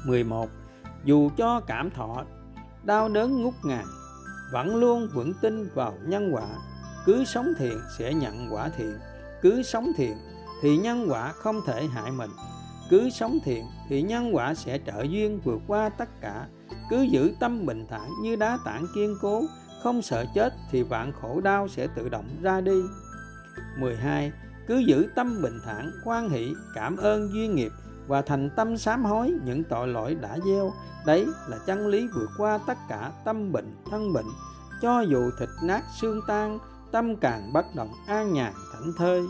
11 0.05 0.49
dù 1.03 1.29
cho 1.37 1.59
cảm 1.67 1.89
thọ, 1.89 2.23
đau 2.83 3.09
đớn 3.09 3.41
ngút 3.41 3.53
ngàn, 3.63 3.85
vẫn 4.51 4.75
luôn 4.75 5.07
vững 5.13 5.33
tin 5.41 5.69
vào 5.73 5.93
nhân 6.05 6.31
quả. 6.33 6.47
Cứ 7.05 7.23
sống 7.25 7.53
thiện 7.57 7.79
sẽ 7.97 8.13
nhận 8.13 8.47
quả 8.53 8.69
thiện, 8.69 8.97
cứ 9.41 9.63
sống 9.63 9.91
thiện 9.97 10.17
thì 10.61 10.77
nhân 10.77 11.05
quả 11.09 11.31
không 11.31 11.61
thể 11.65 11.85
hại 11.85 12.11
mình. 12.11 12.29
Cứ 12.89 13.09
sống 13.09 13.37
thiện 13.45 13.65
thì 13.89 14.01
nhân 14.01 14.35
quả 14.35 14.53
sẽ 14.53 14.79
trợ 14.85 15.01
duyên 15.09 15.39
vượt 15.43 15.61
qua 15.67 15.89
tất 15.89 16.09
cả. 16.21 16.47
Cứ 16.89 17.01
giữ 17.01 17.31
tâm 17.39 17.65
bình 17.65 17.85
thản 17.89 18.09
như 18.21 18.35
đá 18.35 18.57
tảng 18.65 18.85
kiên 18.95 19.17
cố, 19.21 19.41
không 19.83 20.01
sợ 20.01 20.25
chết 20.35 20.53
thì 20.71 20.83
vạn 20.83 21.11
khổ 21.21 21.41
đau 21.41 21.67
sẽ 21.67 21.87
tự 21.95 22.09
động 22.09 22.25
ra 22.41 22.61
đi. 22.61 22.81
12 23.77 24.31
cứ 24.67 24.77
giữ 24.77 25.09
tâm 25.15 25.41
bình 25.41 25.59
thản, 25.65 25.91
quan 26.03 26.29
hỷ, 26.29 26.53
cảm 26.75 26.97
ơn 26.97 27.33
duyên 27.33 27.55
nghiệp 27.55 27.71
và 28.07 28.21
thành 28.21 28.49
tâm 28.55 28.77
sám 28.77 29.05
hối 29.05 29.33
những 29.45 29.63
tội 29.63 29.87
lỗi 29.87 30.15
đã 30.15 30.37
gieo. 30.45 30.73
Đấy 31.05 31.27
là 31.47 31.57
chân 31.65 31.87
lý 31.87 32.07
vượt 32.15 32.29
qua 32.37 32.59
tất 32.67 32.77
cả 32.89 33.11
tâm 33.25 33.51
bệnh, 33.51 33.75
thân 33.91 34.13
bệnh. 34.13 34.25
Cho 34.81 35.01
dù 35.01 35.31
thịt 35.39 35.49
nát 35.63 35.83
xương 36.01 36.21
tan, 36.27 36.59
tâm 36.91 37.15
càng 37.15 37.53
bất 37.53 37.65
động 37.75 37.91
an 38.07 38.33
nhàn, 38.33 38.53
thảnh 38.73 38.91
thơi. 38.97 39.23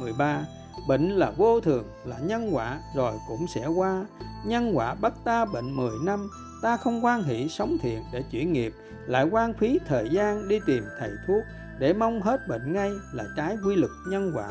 13 0.00 0.44
bệnh 0.88 1.10
là 1.10 1.30
vô 1.30 1.60
thường, 1.60 1.84
là 2.04 2.18
nhân 2.18 2.54
quả, 2.54 2.80
rồi 2.96 3.12
cũng 3.28 3.46
sẽ 3.46 3.66
qua. 3.66 4.04
Nhân 4.44 4.72
quả 4.74 4.94
bắt 4.94 5.12
ta 5.24 5.44
bệnh 5.44 5.76
10 5.76 5.90
năm, 6.04 6.30
ta 6.62 6.76
không 6.76 7.04
quan 7.04 7.22
hỷ 7.22 7.48
sống 7.48 7.76
thiện 7.82 8.02
để 8.12 8.22
chuyển 8.30 8.52
nghiệp, 8.52 8.72
lại 9.06 9.28
quan 9.30 9.54
phí 9.54 9.78
thời 9.86 10.08
gian 10.08 10.48
đi 10.48 10.60
tìm 10.66 10.84
thầy 11.00 11.10
thuốc 11.26 11.44
để 11.78 11.92
mong 11.92 12.22
hết 12.22 12.48
bệnh 12.48 12.72
ngay 12.72 12.90
là 13.12 13.24
trái 13.36 13.56
quy 13.64 13.76
luật 13.76 13.92
nhân 14.08 14.32
quả. 14.34 14.48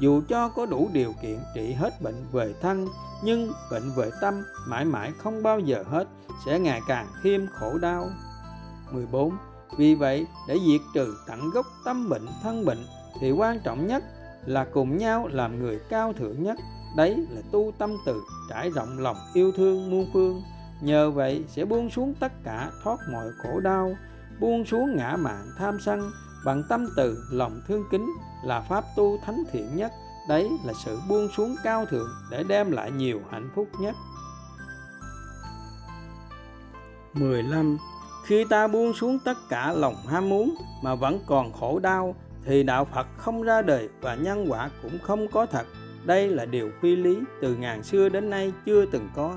Dù 0.00 0.22
cho 0.28 0.48
có 0.48 0.66
đủ 0.66 0.90
điều 0.92 1.14
kiện 1.22 1.38
trị 1.54 1.72
hết 1.72 2.02
bệnh 2.02 2.24
về 2.32 2.54
thân, 2.62 2.86
nhưng 3.24 3.52
bệnh 3.70 3.90
về 3.96 4.10
tâm 4.20 4.34
mãi 4.68 4.84
mãi 4.84 5.12
không 5.18 5.42
bao 5.42 5.60
giờ 5.60 5.84
hết, 5.86 6.08
sẽ 6.46 6.58
ngày 6.58 6.80
càng 6.88 7.06
thêm 7.22 7.46
khổ 7.52 7.78
đau. 7.78 8.10
14 8.92 9.36
vì 9.78 9.94
vậy, 9.94 10.26
để 10.48 10.58
diệt 10.66 10.80
trừ 10.94 11.16
tận 11.26 11.50
gốc 11.50 11.66
tâm 11.84 12.08
bệnh, 12.08 12.26
thân 12.42 12.64
bệnh, 12.64 12.86
thì 13.20 13.30
quan 13.30 13.60
trọng 13.64 13.86
nhất 13.86 14.04
là 14.46 14.64
cùng 14.64 14.96
nhau 14.96 15.28
làm 15.32 15.58
người 15.58 15.80
cao 15.88 16.12
thượng 16.12 16.42
nhất. 16.42 16.58
Đấy 16.96 17.26
là 17.30 17.42
tu 17.52 17.72
tâm 17.78 17.96
từ, 18.06 18.22
trải 18.50 18.70
rộng 18.70 18.98
lòng 18.98 19.16
yêu 19.34 19.52
thương 19.56 19.90
muôn 19.90 20.10
phương. 20.12 20.42
Nhờ 20.82 21.10
vậy 21.10 21.44
sẽ 21.48 21.64
buông 21.64 21.90
xuống 21.90 22.14
tất 22.20 22.32
cả 22.44 22.70
thoát 22.82 22.96
mọi 23.12 23.26
khổ 23.38 23.60
đau, 23.60 23.96
buông 24.40 24.64
xuống 24.64 24.96
ngã 24.96 25.16
mạng 25.16 25.46
tham 25.58 25.78
sân 25.80 26.10
bằng 26.46 26.62
tâm 26.68 26.86
từ, 26.96 27.24
lòng 27.30 27.60
thương 27.68 27.84
kính 27.90 28.12
là 28.44 28.60
pháp 28.60 28.84
tu 28.96 29.18
thánh 29.24 29.44
thiện 29.52 29.76
nhất 29.76 29.92
đấy 30.28 30.50
là 30.64 30.72
sự 30.84 30.98
buông 31.08 31.28
xuống 31.36 31.56
cao 31.64 31.86
thượng 31.86 32.08
để 32.30 32.44
đem 32.48 32.70
lại 32.70 32.90
nhiều 32.90 33.20
hạnh 33.30 33.50
phúc 33.54 33.68
nhất 33.80 33.94
15 37.14 37.78
khi 38.26 38.44
ta 38.44 38.66
buông 38.66 38.92
xuống 38.92 39.18
tất 39.24 39.38
cả 39.48 39.72
lòng 39.72 39.94
ham 40.08 40.28
muốn 40.28 40.54
mà 40.82 40.94
vẫn 40.94 41.20
còn 41.26 41.52
khổ 41.52 41.78
đau, 41.78 42.14
thì 42.44 42.62
đạo 42.62 42.84
Phật 42.84 43.06
không 43.16 43.42
ra 43.42 43.62
đời 43.62 43.88
và 44.00 44.14
nhân 44.14 44.46
quả 44.48 44.70
cũng 44.82 44.98
không 45.02 45.28
có 45.28 45.46
thật. 45.46 45.66
Đây 46.04 46.28
là 46.28 46.44
điều 46.44 46.70
phi 46.80 46.96
lý 46.96 47.18
từ 47.42 47.54
ngàn 47.54 47.82
xưa 47.82 48.08
đến 48.08 48.30
nay 48.30 48.52
chưa 48.66 48.86
từng 48.86 49.08
có. 49.14 49.36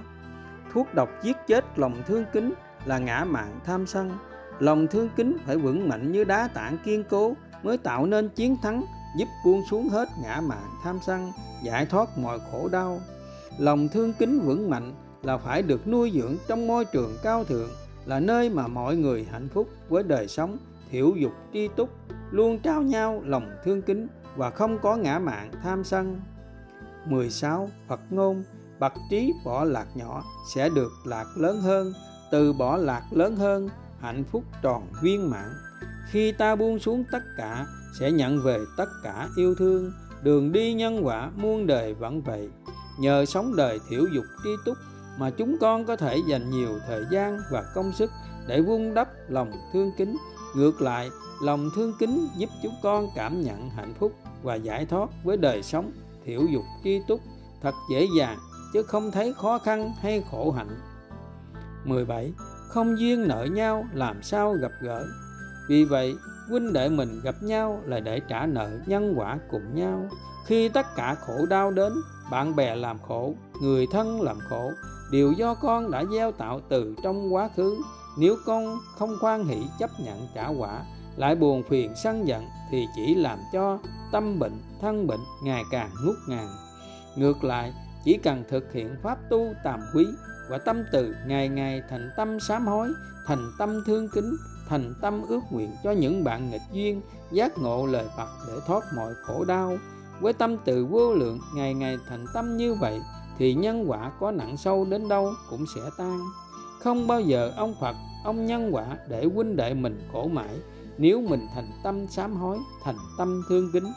Thuốc 0.74 0.94
độc 0.94 1.10
giết 1.24 1.38
chết 1.48 1.66
lòng 1.76 2.04
thương 2.08 2.26
kính 2.34 2.54
là 2.86 2.98
ngã 2.98 3.26
mạng 3.28 3.60
tham 3.66 3.88
sân. 3.88 4.12
Lòng 4.60 4.88
thương 4.88 5.10
kính 5.16 5.38
phải 5.46 5.58
vững 5.58 5.90
mạnh 5.90 6.12
như 6.12 6.24
đá 6.24 6.50
tảng 6.54 6.78
kiên 6.86 7.04
cố 7.10 7.34
mới 7.64 7.78
tạo 7.78 8.06
nên 8.06 8.30
chiến 8.30 8.56
thắng 8.62 8.84
giúp 9.18 9.28
buông 9.46 9.62
xuống 9.70 9.90
hết 9.90 10.10
ngã 10.24 10.42
mạn 10.42 10.66
tham 10.84 11.00
sân, 11.06 11.32
giải 11.64 11.86
thoát 11.86 12.18
mọi 12.18 12.40
khổ 12.52 12.70
đau. 12.72 13.00
Lòng 13.58 13.88
thương 13.88 14.14
kính 14.14 14.40
vững 14.40 14.70
mạnh 14.70 14.94
là 15.24 15.38
phải 15.38 15.62
được 15.62 15.88
nuôi 15.88 16.12
dưỡng 16.16 16.36
trong 16.48 16.68
môi 16.68 16.86
trường 16.86 17.18
cao 17.24 17.44
thượng 17.44 17.70
là 18.06 18.20
nơi 18.20 18.50
mà 18.50 18.68
mọi 18.68 18.96
người 18.96 19.28
hạnh 19.32 19.48
phúc 19.54 19.68
với 19.90 20.04
đời 20.04 20.28
sống 20.28 20.58
thiểu 20.92 21.16
dục 21.16 21.32
tri 21.54 21.68
túc 21.68 21.90
luôn 22.32 22.60
trao 22.60 22.82
nhau 22.82 23.22
lòng 23.26 23.50
thương 23.64 23.82
kính 23.82 24.08
và 24.36 24.50
không 24.50 24.80
có 24.80 24.96
ngã 24.96 25.20
mạn 25.20 25.52
tham 25.64 25.84
sân 25.84 26.22
16 27.06 27.70
Phật 27.88 28.00
ngôn 28.10 28.44
bậc 28.80 28.94
trí 29.10 29.34
bỏ 29.46 29.64
lạc 29.64 29.88
nhỏ 29.96 30.24
sẽ 30.54 30.70
được 30.70 30.92
lạc 31.06 31.26
lớn 31.38 31.62
hơn 31.62 31.94
từ 32.32 32.54
bỏ 32.54 32.78
lạc 32.78 33.04
lớn 33.12 33.36
hơn 33.36 33.70
hạnh 34.02 34.24
phúc 34.32 34.44
tròn 34.62 34.88
viên 35.02 35.30
mãn. 35.30 35.50
Khi 36.12 36.32
ta 36.32 36.56
buông 36.56 36.80
xuống 36.80 37.04
tất 37.12 37.24
cả, 37.38 37.66
sẽ 38.00 38.12
nhận 38.12 38.44
về 38.44 38.60
tất 38.78 38.90
cả 39.04 39.30
yêu 39.38 39.56
thương. 39.56 39.92
Đường 40.24 40.52
đi 40.52 40.74
nhân 40.74 41.06
quả 41.06 41.32
muôn 41.36 41.68
đời 41.68 41.94
vẫn 41.94 42.22
vậy. 42.22 42.50
Nhờ 43.00 43.26
sống 43.26 43.56
đời 43.56 43.80
thiểu 43.90 44.06
dục 44.14 44.26
tri 44.44 44.50
túc 44.66 44.78
mà 45.18 45.30
chúng 45.30 45.58
con 45.62 45.86
có 45.86 45.96
thể 45.96 46.18
dành 46.28 46.50
nhiều 46.50 46.80
thời 46.88 47.06
gian 47.12 47.40
và 47.52 47.64
công 47.76 47.94
sức 47.94 48.12
để 48.48 48.62
vun 48.62 48.94
đắp 48.94 49.10
lòng 49.28 49.52
thương 49.74 49.92
kính. 49.98 50.18
Ngược 50.56 50.82
lại, 50.82 51.10
lòng 51.42 51.70
thương 51.76 51.94
kính 52.00 52.28
giúp 52.38 52.50
chúng 52.64 52.76
con 52.84 53.08
cảm 53.16 53.42
nhận 53.42 53.70
hạnh 53.70 53.94
phúc 54.00 54.12
và 54.44 54.56
giải 54.56 54.86
thoát 54.86 55.10
với 55.24 55.38
đời 55.38 55.64
sống 55.64 55.92
thiểu 56.26 56.42
dục 56.54 56.64
tri 56.84 57.02
túc. 57.08 57.20
Thật 57.62 57.76
dễ 57.92 58.08
dàng, 58.18 58.38
chứ 58.74 58.84
không 58.84 59.12
thấy 59.12 59.34
khó 59.34 59.60
khăn 59.60 59.92
hay 60.02 60.24
khổ 60.32 60.52
hạnh. 60.52 60.80
17. 61.86 62.34
Không 62.70 63.00
duyên 63.00 63.28
nợ 63.28 63.44
nhau, 63.44 63.86
làm 63.94 64.24
sao 64.24 64.54
gặp 64.54 64.72
gỡ? 64.82 65.06
Vì 65.70 65.84
vậy, 65.84 66.16
huynh 66.50 66.74
đệ 66.74 66.90
mình 66.90 67.22
gặp 67.24 67.36
nhau 67.42 67.82
là 67.86 68.00
để 68.00 68.20
trả 68.20 68.46
nợ 68.46 68.70
nhân 68.86 69.14
quả 69.18 69.40
cùng 69.52 69.76
nhau. 69.76 70.10
Khi 70.46 70.70
tất 70.70 70.86
cả 70.96 71.16
khổ 71.16 71.46
đau 71.50 71.72
đến, 71.72 71.94
Bạn 72.32 72.56
bè 72.56 72.76
làm 72.76 73.00
khổ, 73.08 73.34
Người 73.62 73.88
thân 73.92 74.22
làm 74.22 74.40
khổ, 74.50 74.72
đều 75.12 75.32
do 75.32 75.54
con 75.54 75.92
đã 75.92 76.04
gieo 76.12 76.32
tạo 76.32 76.62
từ 76.70 76.96
trong 77.04 77.34
quá 77.34 77.50
khứ. 77.56 77.78
Nếu 78.18 78.36
con 78.46 78.78
không 78.98 79.16
khoan 79.22 79.46
hỷ 79.46 79.64
chấp 79.80 79.90
nhận 80.00 80.28
trả 80.36 80.48
quả, 80.48 80.82
lại 81.18 81.36
buồn 81.36 81.64
phiền 81.64 81.94
sân 82.04 82.28
giận 82.28 82.44
thì 82.72 82.86
chỉ 82.96 83.16
làm 83.16 83.40
cho 83.54 83.80
tâm 84.12 84.40
bệnh, 84.40 84.62
thân 84.82 85.08
bệnh 85.08 85.20
ngày 85.44 85.64
càng 85.72 85.90
ngút 86.06 86.16
ngàn. 86.28 86.48
Ngược 87.16 87.44
lại, 87.44 87.74
chỉ 88.04 88.18
cần 88.24 88.44
thực 88.50 88.74
hiện 88.74 88.96
pháp 89.04 89.18
tu 89.30 89.54
tàm 89.64 89.80
quý 89.96 90.06
và 90.50 90.58
tâm 90.58 90.84
từ, 90.92 91.16
ngày 91.28 91.50
ngày 91.50 91.82
thành 91.90 92.10
tâm 92.18 92.40
sám 92.40 92.68
hối, 92.68 92.90
thành 93.26 93.52
tâm 93.58 93.84
thương 93.86 94.10
kính, 94.10 94.36
thành 94.68 94.94
tâm 95.02 95.22
ước 95.28 95.42
nguyện 95.52 95.76
cho 95.84 95.92
những 95.92 96.24
bạn 96.24 96.52
nghịch 96.52 96.62
duyên, 96.72 97.02
giác 97.32 97.58
ngộ 97.58 97.86
lời 97.86 98.06
Phật 98.18 98.28
để 98.48 98.54
thoát 98.68 98.84
mọi 98.96 99.14
khổ 99.24 99.46
đau. 99.46 99.78
Với 100.20 100.34
tâm 100.34 100.58
từ 100.66 100.86
vô 100.86 101.14
lượng, 101.14 101.40
ngày 101.56 101.74
ngày 101.74 101.98
thành 102.08 102.26
tâm 102.34 102.58
như 102.58 102.74
vậy, 102.74 103.00
thì 103.38 103.54
nhân 103.54 103.86
quả 103.88 104.12
có 104.20 104.32
nặng 104.32 104.58
sâu 104.58 104.86
đến 104.90 105.10
đâu 105.10 105.34
cũng 105.50 105.66
sẽ 105.76 105.82
tan. 105.98 106.20
Không 106.80 107.08
bao 107.08 107.22
giờ 107.22 107.52
ông 107.56 107.76
phật, 107.82 107.96
ông 108.24 108.46
nhân 108.46 108.70
quả 108.72 108.98
để 109.08 109.26
huynh 109.36 109.56
đệ 109.56 109.74
mình 109.74 110.08
khổ 110.14 110.28
mãi. 110.34 110.60
Nếu 110.98 111.22
mình 111.22 111.48
thành 111.56 111.72
tâm 111.84 112.08
sám 112.08 112.36
hối, 112.36 112.58
thành 112.84 112.98
tâm 113.18 113.42
thương 113.50 113.70
kính. 113.74 113.94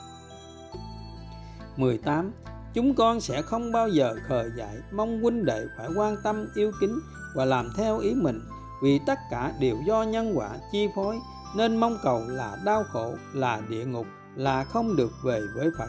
18 1.77 2.33
chúng 2.75 2.95
con 2.95 3.21
sẽ 3.21 3.43
không 3.43 3.73
bao 3.73 3.89
giờ 3.89 4.15
khờ 4.29 4.51
dại, 4.57 4.77
mong 4.93 5.23
huynh 5.23 5.45
đệ 5.45 5.67
phải 5.79 5.89
quan 5.97 6.17
tâm, 6.23 6.47
yêu 6.55 6.73
kính 6.81 7.01
và 7.35 7.45
làm 7.45 7.71
theo 7.77 7.99
ý 7.99 8.15
mình. 8.15 8.41
Vì 8.83 9.01
tất 9.07 9.19
cả 9.31 9.53
đều 9.61 9.77
do 9.87 10.03
nhân 10.03 10.33
quả 10.35 10.51
chi 10.73 10.89
phối, 10.95 11.17
nên 11.57 11.77
mong 11.77 11.99
cầu 12.03 12.23
là 12.29 12.57
đau 12.65 12.85
khổ, 12.85 13.15
là 13.33 13.61
địa 13.69 13.85
ngục, 13.85 14.07
là 14.37 14.65
không 14.65 14.97
được 14.97 15.13
về 15.25 15.41
với 15.55 15.71
phật. 15.79 15.89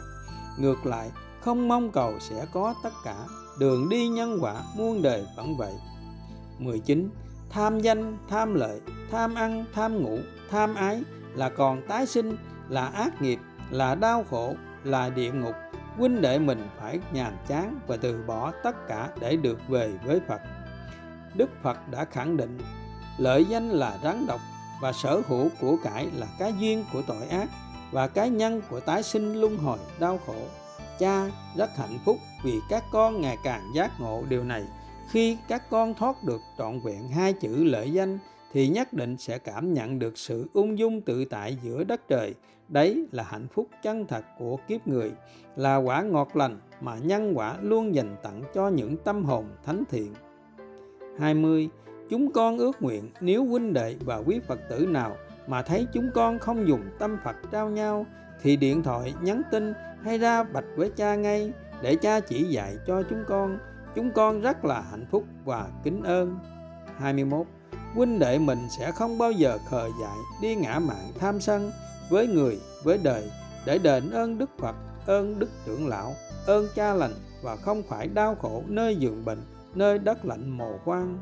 Ngược 0.58 0.86
lại, 0.86 1.10
không 1.40 1.68
mong 1.68 1.92
cầu 1.92 2.12
sẽ 2.20 2.46
có 2.52 2.74
tất 2.82 2.92
cả, 3.04 3.16
đường 3.58 3.88
đi 3.88 4.08
nhân 4.08 4.38
quả 4.40 4.62
muôn 4.76 5.02
đời 5.02 5.26
vẫn 5.36 5.56
vậy. 5.56 5.72
19 6.58 7.10
tham 7.50 7.80
danh, 7.80 8.18
tham 8.28 8.54
lợi, 8.54 8.80
tham 9.10 9.34
ăn, 9.34 9.64
tham 9.74 10.02
ngủ, 10.02 10.18
tham 10.50 10.74
ái 10.74 11.02
là 11.34 11.48
còn 11.48 11.82
tái 11.88 12.06
sinh, 12.06 12.36
là 12.68 12.86
ác 12.86 13.22
nghiệp, 13.22 13.38
là 13.70 13.94
đau 13.94 14.24
khổ, 14.30 14.54
là 14.84 15.10
địa 15.10 15.32
ngục 15.32 15.54
huynh 15.96 16.20
đệ 16.20 16.38
mình 16.38 16.68
phải 16.78 17.00
nhàm 17.12 17.32
chán 17.46 17.80
và 17.86 17.96
từ 17.96 18.24
bỏ 18.26 18.52
tất 18.62 18.88
cả 18.88 19.08
để 19.20 19.36
được 19.36 19.58
về 19.68 19.92
với 20.04 20.20
Phật. 20.28 20.40
Đức 21.34 21.50
Phật 21.62 21.88
đã 21.88 22.04
khẳng 22.04 22.36
định, 22.36 22.58
lợi 23.18 23.44
danh 23.44 23.68
là 23.68 23.98
rắn 24.02 24.26
độc 24.26 24.40
và 24.80 24.92
sở 24.92 25.22
hữu 25.28 25.48
của 25.60 25.76
cải 25.84 26.08
là 26.14 26.26
cái 26.38 26.54
duyên 26.58 26.84
của 26.92 27.02
tội 27.06 27.26
ác 27.26 27.48
và 27.92 28.08
cái 28.08 28.30
nhân 28.30 28.62
của 28.70 28.80
tái 28.80 29.02
sinh 29.02 29.34
luân 29.40 29.56
hồi 29.56 29.78
đau 29.98 30.18
khổ. 30.26 30.36
Cha 30.98 31.30
rất 31.56 31.70
hạnh 31.76 31.98
phúc 32.04 32.16
vì 32.44 32.60
các 32.70 32.84
con 32.92 33.20
ngày 33.20 33.36
càng 33.44 33.70
giác 33.74 34.00
ngộ 34.00 34.22
điều 34.28 34.44
này 34.44 34.64
khi 35.10 35.36
các 35.48 35.70
con 35.70 35.94
thoát 35.94 36.24
được 36.24 36.40
trọn 36.58 36.80
vẹn 36.80 37.08
hai 37.08 37.32
chữ 37.32 37.64
lợi 37.64 37.92
danh 37.92 38.18
thì 38.54 38.68
nhất 38.68 38.92
định 38.92 39.16
sẽ 39.16 39.38
cảm 39.38 39.72
nhận 39.72 39.98
được 39.98 40.18
sự 40.18 40.46
ung 40.52 40.78
dung 40.78 41.00
tự 41.00 41.24
tại 41.24 41.58
giữa 41.62 41.84
đất 41.84 42.08
trời. 42.08 42.34
Đấy 42.68 43.06
là 43.12 43.22
hạnh 43.22 43.46
phúc 43.52 43.68
chân 43.82 44.06
thật 44.06 44.24
của 44.38 44.56
kiếp 44.68 44.86
người, 44.86 45.12
là 45.56 45.76
quả 45.76 46.02
ngọt 46.02 46.36
lành 46.36 46.58
mà 46.80 46.98
nhân 46.98 47.32
quả 47.34 47.56
luôn 47.60 47.94
dành 47.94 48.16
tặng 48.22 48.42
cho 48.54 48.68
những 48.68 48.96
tâm 48.96 49.24
hồn 49.24 49.44
thánh 49.64 49.84
thiện. 49.90 50.12
20 51.18 51.68
chúng 52.10 52.32
con 52.32 52.58
ước 52.58 52.82
nguyện 52.82 53.10
nếu 53.20 53.44
huynh 53.44 53.72
đệ 53.72 53.96
và 54.00 54.16
quý 54.16 54.40
Phật 54.46 54.60
tử 54.70 54.86
nào 54.86 55.16
mà 55.46 55.62
thấy 55.62 55.86
chúng 55.92 56.10
con 56.14 56.38
không 56.38 56.68
dùng 56.68 56.82
tâm 56.98 57.18
Phật 57.24 57.36
trao 57.52 57.70
nhau 57.70 58.06
thì 58.42 58.56
điện 58.56 58.82
thoại 58.82 59.14
nhắn 59.22 59.42
tin 59.50 59.72
hay 60.02 60.18
ra 60.18 60.42
bạch 60.42 60.64
với 60.76 60.90
cha 60.96 61.14
ngay 61.14 61.52
để 61.82 61.96
cha 61.96 62.20
chỉ 62.20 62.44
dạy 62.44 62.76
cho 62.86 63.02
chúng 63.10 63.24
con. 63.28 63.58
Chúng 63.94 64.10
con 64.10 64.40
rất 64.40 64.64
là 64.64 64.80
hạnh 64.80 65.06
phúc 65.10 65.24
và 65.44 65.68
kính 65.84 66.02
ơn. 66.02 66.38
21 66.96 67.46
huynh 67.94 68.18
đệ 68.18 68.38
mình 68.38 68.58
sẽ 68.70 68.92
không 68.92 69.18
bao 69.18 69.32
giờ 69.32 69.58
khờ 69.70 69.88
dại 70.00 70.16
đi 70.40 70.54
ngã 70.54 70.78
mạng 70.78 71.12
tham 71.18 71.40
sân 71.40 71.70
với 72.10 72.26
người, 72.26 72.58
với 72.84 72.98
đời, 73.02 73.30
để 73.66 73.78
đền 73.78 74.10
ơn 74.10 74.38
đức 74.38 74.50
phật, 74.58 74.76
ơn 75.06 75.38
đức 75.38 75.48
trưởng 75.66 75.88
lão, 75.88 76.14
ơn 76.46 76.68
cha 76.74 76.94
lành 76.94 77.14
và 77.42 77.56
không 77.56 77.82
phải 77.88 78.08
đau 78.08 78.34
khổ 78.34 78.62
nơi 78.66 78.96
giường 78.96 79.24
bệnh, 79.24 79.42
nơi 79.74 79.98
đất 79.98 80.24
lạnh 80.24 80.50
mồ 80.50 80.78
quan 80.84 81.18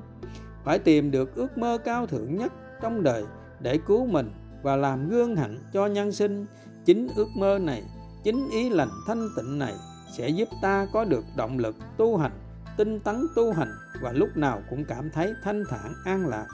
phải 0.64 0.78
tìm 0.78 1.10
được 1.10 1.34
ước 1.34 1.58
mơ 1.58 1.78
cao 1.84 2.06
thượng 2.06 2.36
nhất 2.36 2.52
trong 2.82 3.02
đời 3.02 3.24
để 3.60 3.78
cứu 3.86 4.06
mình 4.06 4.30
và 4.62 4.76
làm 4.76 5.08
gương 5.08 5.36
hạnh 5.36 5.58
cho 5.72 5.86
nhân 5.86 6.12
sinh. 6.12 6.46
Chính 6.84 7.08
ước 7.16 7.28
mơ 7.36 7.58
này, 7.58 7.82
chính 8.24 8.50
ý 8.50 8.70
lành 8.70 8.90
thanh 9.06 9.28
tịnh 9.36 9.58
này 9.58 9.74
sẽ 10.16 10.28
giúp 10.28 10.48
ta 10.62 10.86
có 10.92 11.04
được 11.04 11.24
động 11.36 11.58
lực 11.58 11.76
tu 11.96 12.16
hành 12.16 12.32
tinh 12.76 13.00
tấn 13.00 13.26
tu 13.36 13.52
hành 13.52 13.72
và 14.02 14.12
lúc 14.12 14.36
nào 14.36 14.62
cũng 14.70 14.84
cảm 14.84 15.10
thấy 15.10 15.34
thanh 15.44 15.64
thản, 15.70 15.94
an 16.04 16.26
lạc 16.26 16.46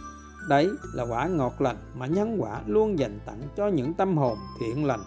đấy 0.49 0.69
là 0.93 1.03
quả 1.03 1.27
ngọt 1.27 1.61
lành 1.61 1.77
mà 1.95 2.07
nhân 2.07 2.37
quả 2.39 2.61
luôn 2.66 2.99
dành 2.99 3.19
tặng 3.27 3.43
cho 3.57 3.69
những 3.69 3.95
tâm 3.95 4.16
hồn 4.16 4.39
thiện 4.61 4.85
lành 4.85 5.03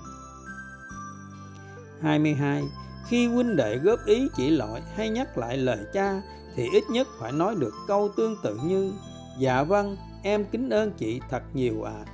22 2.01 2.63
khi 3.07 3.27
huynh 3.27 3.55
đệ 3.55 3.77
góp 3.77 4.05
ý 4.05 4.29
chỉ 4.35 4.49
lỗi 4.49 4.81
hay 4.95 5.09
nhắc 5.09 5.37
lại 5.37 5.57
lời 5.57 5.79
cha 5.93 6.21
thì 6.55 6.67
ít 6.73 6.83
nhất 6.89 7.07
phải 7.19 7.31
nói 7.31 7.55
được 7.59 7.73
câu 7.87 8.09
tương 8.17 8.35
tự 8.43 8.59
như 8.65 8.93
dạ 9.39 9.63
vâng 9.63 9.97
em 10.23 10.45
kính 10.45 10.69
ơn 10.69 10.91
chị 10.91 11.21
thật 11.29 11.43
nhiều 11.53 11.83
ạ 11.83 11.93
à. 12.05 12.11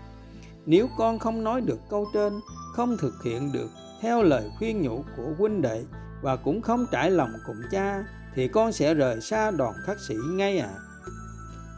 nếu 0.65 0.87
con 0.97 1.19
không 1.19 1.43
nói 1.43 1.61
được 1.61 1.79
câu 1.89 2.07
trên, 2.13 2.33
không 2.73 2.97
thực 2.97 3.23
hiện 3.23 3.51
được 3.51 3.69
theo 4.01 4.23
lời 4.23 4.51
khuyên 4.57 4.81
nhủ 4.81 5.03
của 5.17 5.33
huynh 5.37 5.61
đệ 5.61 5.83
và 6.21 6.35
cũng 6.35 6.61
không 6.61 6.85
trải 6.91 7.11
lòng 7.11 7.33
cùng 7.47 7.61
cha 7.71 8.03
thì 8.37 8.47
con 8.47 8.71
sẽ 8.71 8.93
rời 8.93 9.21
xa 9.21 9.51
đoàn 9.51 9.73
khắc 9.85 9.99
sĩ 9.99 10.15
ngay 10.31 10.59
ạ 10.59 10.69
à. 10.69 10.81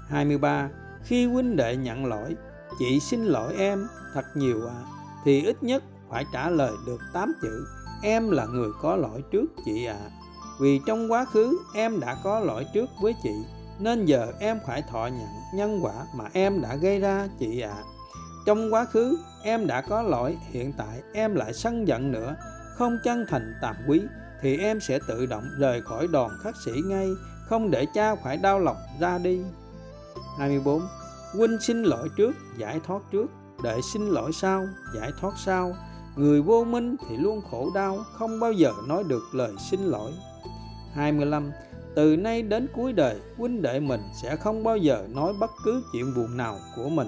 23 0.09 0.69
khi 1.03 1.25
huynh 1.25 1.55
đệ 1.55 1.75
nhận 1.75 2.05
lỗi 2.05 2.35
chị 2.79 2.99
xin 2.99 3.25
lỗi 3.25 3.55
em 3.57 3.87
thật 4.13 4.25
nhiều 4.35 4.67
ạ 4.67 4.75
à, 4.75 4.87
thì 5.25 5.45
ít 5.45 5.63
nhất 5.63 5.83
phải 6.09 6.25
trả 6.33 6.49
lời 6.49 6.71
được 6.85 7.01
8 7.13 7.33
chữ 7.41 7.65
em 8.03 8.31
là 8.31 8.45
người 8.45 8.69
có 8.81 8.95
lỗi 8.95 9.23
trước 9.31 9.45
chị 9.65 9.85
ạ 9.85 9.97
à. 10.03 10.11
vì 10.61 10.79
trong 10.87 11.11
quá 11.11 11.25
khứ 11.25 11.59
em 11.73 11.99
đã 11.99 12.17
có 12.23 12.39
lỗi 12.39 12.65
trước 12.73 12.89
với 13.01 13.15
chị 13.23 13.33
nên 13.79 14.05
giờ 14.05 14.27
em 14.39 14.59
phải 14.67 14.81
thọ 14.81 15.07
nhận 15.07 15.29
nhân 15.53 15.79
quả 15.81 16.05
mà 16.15 16.25
em 16.33 16.61
đã 16.61 16.75
gây 16.75 16.99
ra 16.99 17.27
chị 17.39 17.59
ạ 17.59 17.73
à. 17.75 17.83
trong 18.45 18.73
quá 18.73 18.85
khứ 18.85 19.17
em 19.43 19.67
đã 19.67 19.81
có 19.81 20.01
lỗi 20.01 20.37
hiện 20.51 20.73
tại 20.77 21.01
em 21.13 21.35
lại 21.35 21.53
sân 21.53 21.87
giận 21.87 22.11
nữa 22.11 22.35
không 22.77 22.97
chân 23.03 23.25
thành 23.29 23.53
tạm 23.61 23.75
quý 23.87 24.01
thì 24.41 24.57
em 24.57 24.79
sẽ 24.79 24.99
tự 25.07 25.25
động 25.25 25.43
rời 25.59 25.81
khỏi 25.81 26.07
đoàn 26.07 26.31
khắc 26.41 26.55
sĩ 26.65 26.71
ngay, 26.85 27.07
không 27.45 27.71
để 27.71 27.85
cha 27.93 28.15
phải 28.15 28.37
đau 28.37 28.59
lòng 28.59 28.77
ra 28.99 29.17
đi. 29.17 29.41
24 30.37 30.81
huynh 31.33 31.59
xin 31.61 31.83
lỗi 31.83 32.09
trước, 32.17 32.35
giải 32.57 32.79
thoát 32.85 33.01
trước. 33.11 33.25
Đệ 33.63 33.77
xin 33.93 34.09
lỗi 34.09 34.31
sau, 34.33 34.65
giải 34.95 35.11
thoát 35.21 35.33
sau. 35.37 35.75
Người 36.15 36.41
vô 36.41 36.63
minh 36.63 36.95
thì 37.09 37.17
luôn 37.17 37.41
khổ 37.51 37.71
đau, 37.75 38.03
không 38.13 38.39
bao 38.39 38.51
giờ 38.51 38.73
nói 38.87 39.03
được 39.07 39.23
lời 39.33 39.51
xin 39.71 39.79
lỗi. 39.79 40.11
25 40.93 41.51
từ 41.95 42.15
nay 42.15 42.41
đến 42.41 42.67
cuối 42.75 42.93
đời, 42.93 43.19
huynh 43.37 43.61
đệ 43.61 43.79
mình 43.79 44.01
sẽ 44.21 44.35
không 44.35 44.63
bao 44.63 44.77
giờ 44.77 45.07
nói 45.09 45.33
bất 45.39 45.51
cứ 45.65 45.83
chuyện 45.93 46.15
buồn 46.15 46.37
nào 46.37 46.59
của 46.75 46.89
mình. 46.89 47.07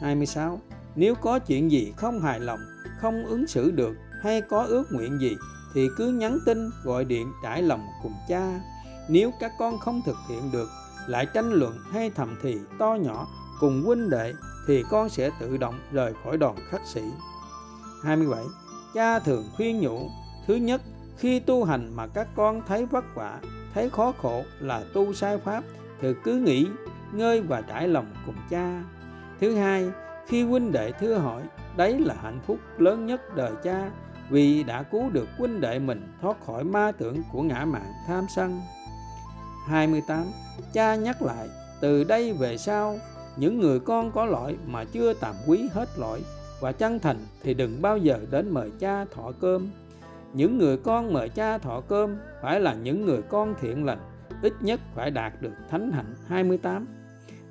26 0.00 0.60
nếu 0.94 1.14
có 1.14 1.38
chuyện 1.38 1.70
gì 1.70 1.92
không 1.96 2.20
hài 2.20 2.40
lòng, 2.40 2.60
không 3.00 3.26
ứng 3.26 3.46
xử 3.46 3.70
được, 3.70 3.96
hay 4.22 4.40
có 4.40 4.62
ước 4.62 4.84
nguyện 4.92 5.18
gì 5.20 5.36
thì 5.74 5.88
cứ 5.96 6.08
nhắn 6.08 6.38
tin, 6.46 6.70
gọi 6.84 7.04
điện, 7.04 7.32
trải 7.42 7.62
lòng 7.62 7.86
cùng 8.02 8.14
cha. 8.28 8.60
Nếu 9.08 9.30
các 9.40 9.52
con 9.58 9.78
không 9.78 10.02
thực 10.06 10.16
hiện 10.28 10.52
được, 10.52 10.68
lại 11.06 11.26
tranh 11.34 11.52
luận 11.52 11.78
hay 11.92 12.10
thầm 12.10 12.38
thì 12.42 12.58
to 12.78 12.94
nhỏ 12.94 13.26
cùng 13.60 13.82
huynh 13.82 14.10
đệ 14.10 14.34
thì 14.66 14.84
con 14.90 15.08
sẽ 15.08 15.30
tự 15.40 15.56
động 15.56 15.78
rời 15.92 16.14
khỏi 16.24 16.36
đoàn 16.36 16.56
khắc 16.70 16.80
sĩ. 16.86 17.02
27 18.04 18.44
cha 18.94 19.18
thường 19.18 19.44
khuyên 19.56 19.80
nhủ, 19.80 20.10
thứ 20.46 20.54
nhất, 20.54 20.80
khi 21.16 21.40
tu 21.40 21.64
hành 21.64 21.96
mà 21.96 22.06
các 22.06 22.28
con 22.36 22.62
thấy 22.66 22.86
vất 22.86 23.04
vả, 23.14 23.40
thấy 23.74 23.90
khó 23.90 24.12
khổ 24.22 24.42
là 24.60 24.84
tu 24.94 25.14
sai 25.14 25.38
pháp 25.38 25.64
thì 26.00 26.08
cứ 26.24 26.34
nghĩ 26.34 26.66
ngơi 27.12 27.40
và 27.40 27.60
trải 27.60 27.88
lòng 27.88 28.06
cùng 28.26 28.34
cha. 28.50 28.82
Thứ 29.40 29.54
hai, 29.54 29.88
khi 30.26 30.42
huynh 30.42 30.72
đệ 30.72 30.92
thưa 30.92 31.14
hỏi, 31.14 31.42
đấy 31.76 31.98
là 31.98 32.14
hạnh 32.22 32.40
phúc 32.46 32.58
lớn 32.78 33.06
nhất 33.06 33.36
đời 33.36 33.52
cha 33.64 33.90
vì 34.30 34.62
đã 34.62 34.82
cứu 34.82 35.10
được 35.10 35.28
huynh 35.38 35.60
đệ 35.60 35.78
mình 35.78 36.12
thoát 36.20 36.44
khỏi 36.46 36.64
ma 36.64 36.92
tưởng 36.92 37.22
của 37.32 37.42
ngã 37.42 37.64
mạng 37.64 37.92
tham 38.06 38.26
sân. 38.28 38.60
28 39.66 40.24
cha 40.72 40.94
nhắc 40.94 41.22
lại, 41.22 41.48
từ 41.80 42.04
đây 42.04 42.32
về 42.32 42.56
sau, 42.56 42.98
những 43.36 43.60
người 43.60 43.80
con 43.80 44.12
có 44.12 44.26
lỗi 44.26 44.56
mà 44.66 44.84
chưa 44.84 45.14
tạm 45.14 45.34
quý 45.46 45.68
hết 45.72 45.88
lỗi 45.98 46.22
và 46.60 46.72
chân 46.72 46.98
thành 46.98 47.16
thì 47.42 47.54
đừng 47.54 47.82
bao 47.82 47.98
giờ 47.98 48.18
đến 48.30 48.50
mời 48.50 48.70
cha 48.80 49.04
thọ 49.04 49.32
cơm. 49.40 49.70
Những 50.32 50.58
người 50.58 50.76
con 50.76 51.12
mời 51.12 51.28
cha 51.28 51.58
thọ 51.58 51.80
cơm 51.88 52.16
phải 52.42 52.60
là 52.60 52.74
những 52.74 53.06
người 53.06 53.22
con 53.22 53.54
thiện 53.60 53.84
lành, 53.84 53.98
ít 54.42 54.52
nhất 54.60 54.80
phải 54.94 55.10
đạt 55.10 55.42
được 55.42 55.52
thánh 55.70 55.92
hạnh. 55.92 56.14
28 56.28 56.86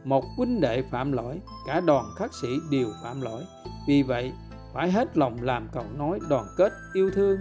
một 0.04 0.26
huynh 0.38 0.62
đệ 0.62 0.84
phạm 0.92 1.12
lỗi, 1.12 1.40
cả 1.68 1.80
đoàn 1.80 2.06
khắc 2.18 2.34
sĩ 2.42 2.48
đều 2.72 2.88
phạm 3.04 3.22
lỗi. 3.22 3.44
Vì 3.88 4.04
vậy 4.04 4.32
phải 4.74 4.92
hết 4.92 5.18
lòng 5.18 5.38
làm 5.42 5.68
cầu 5.74 5.86
nói 5.98 6.20
đoàn 6.30 6.46
kết 6.58 6.74
yêu 6.94 7.12
thương. 7.12 7.38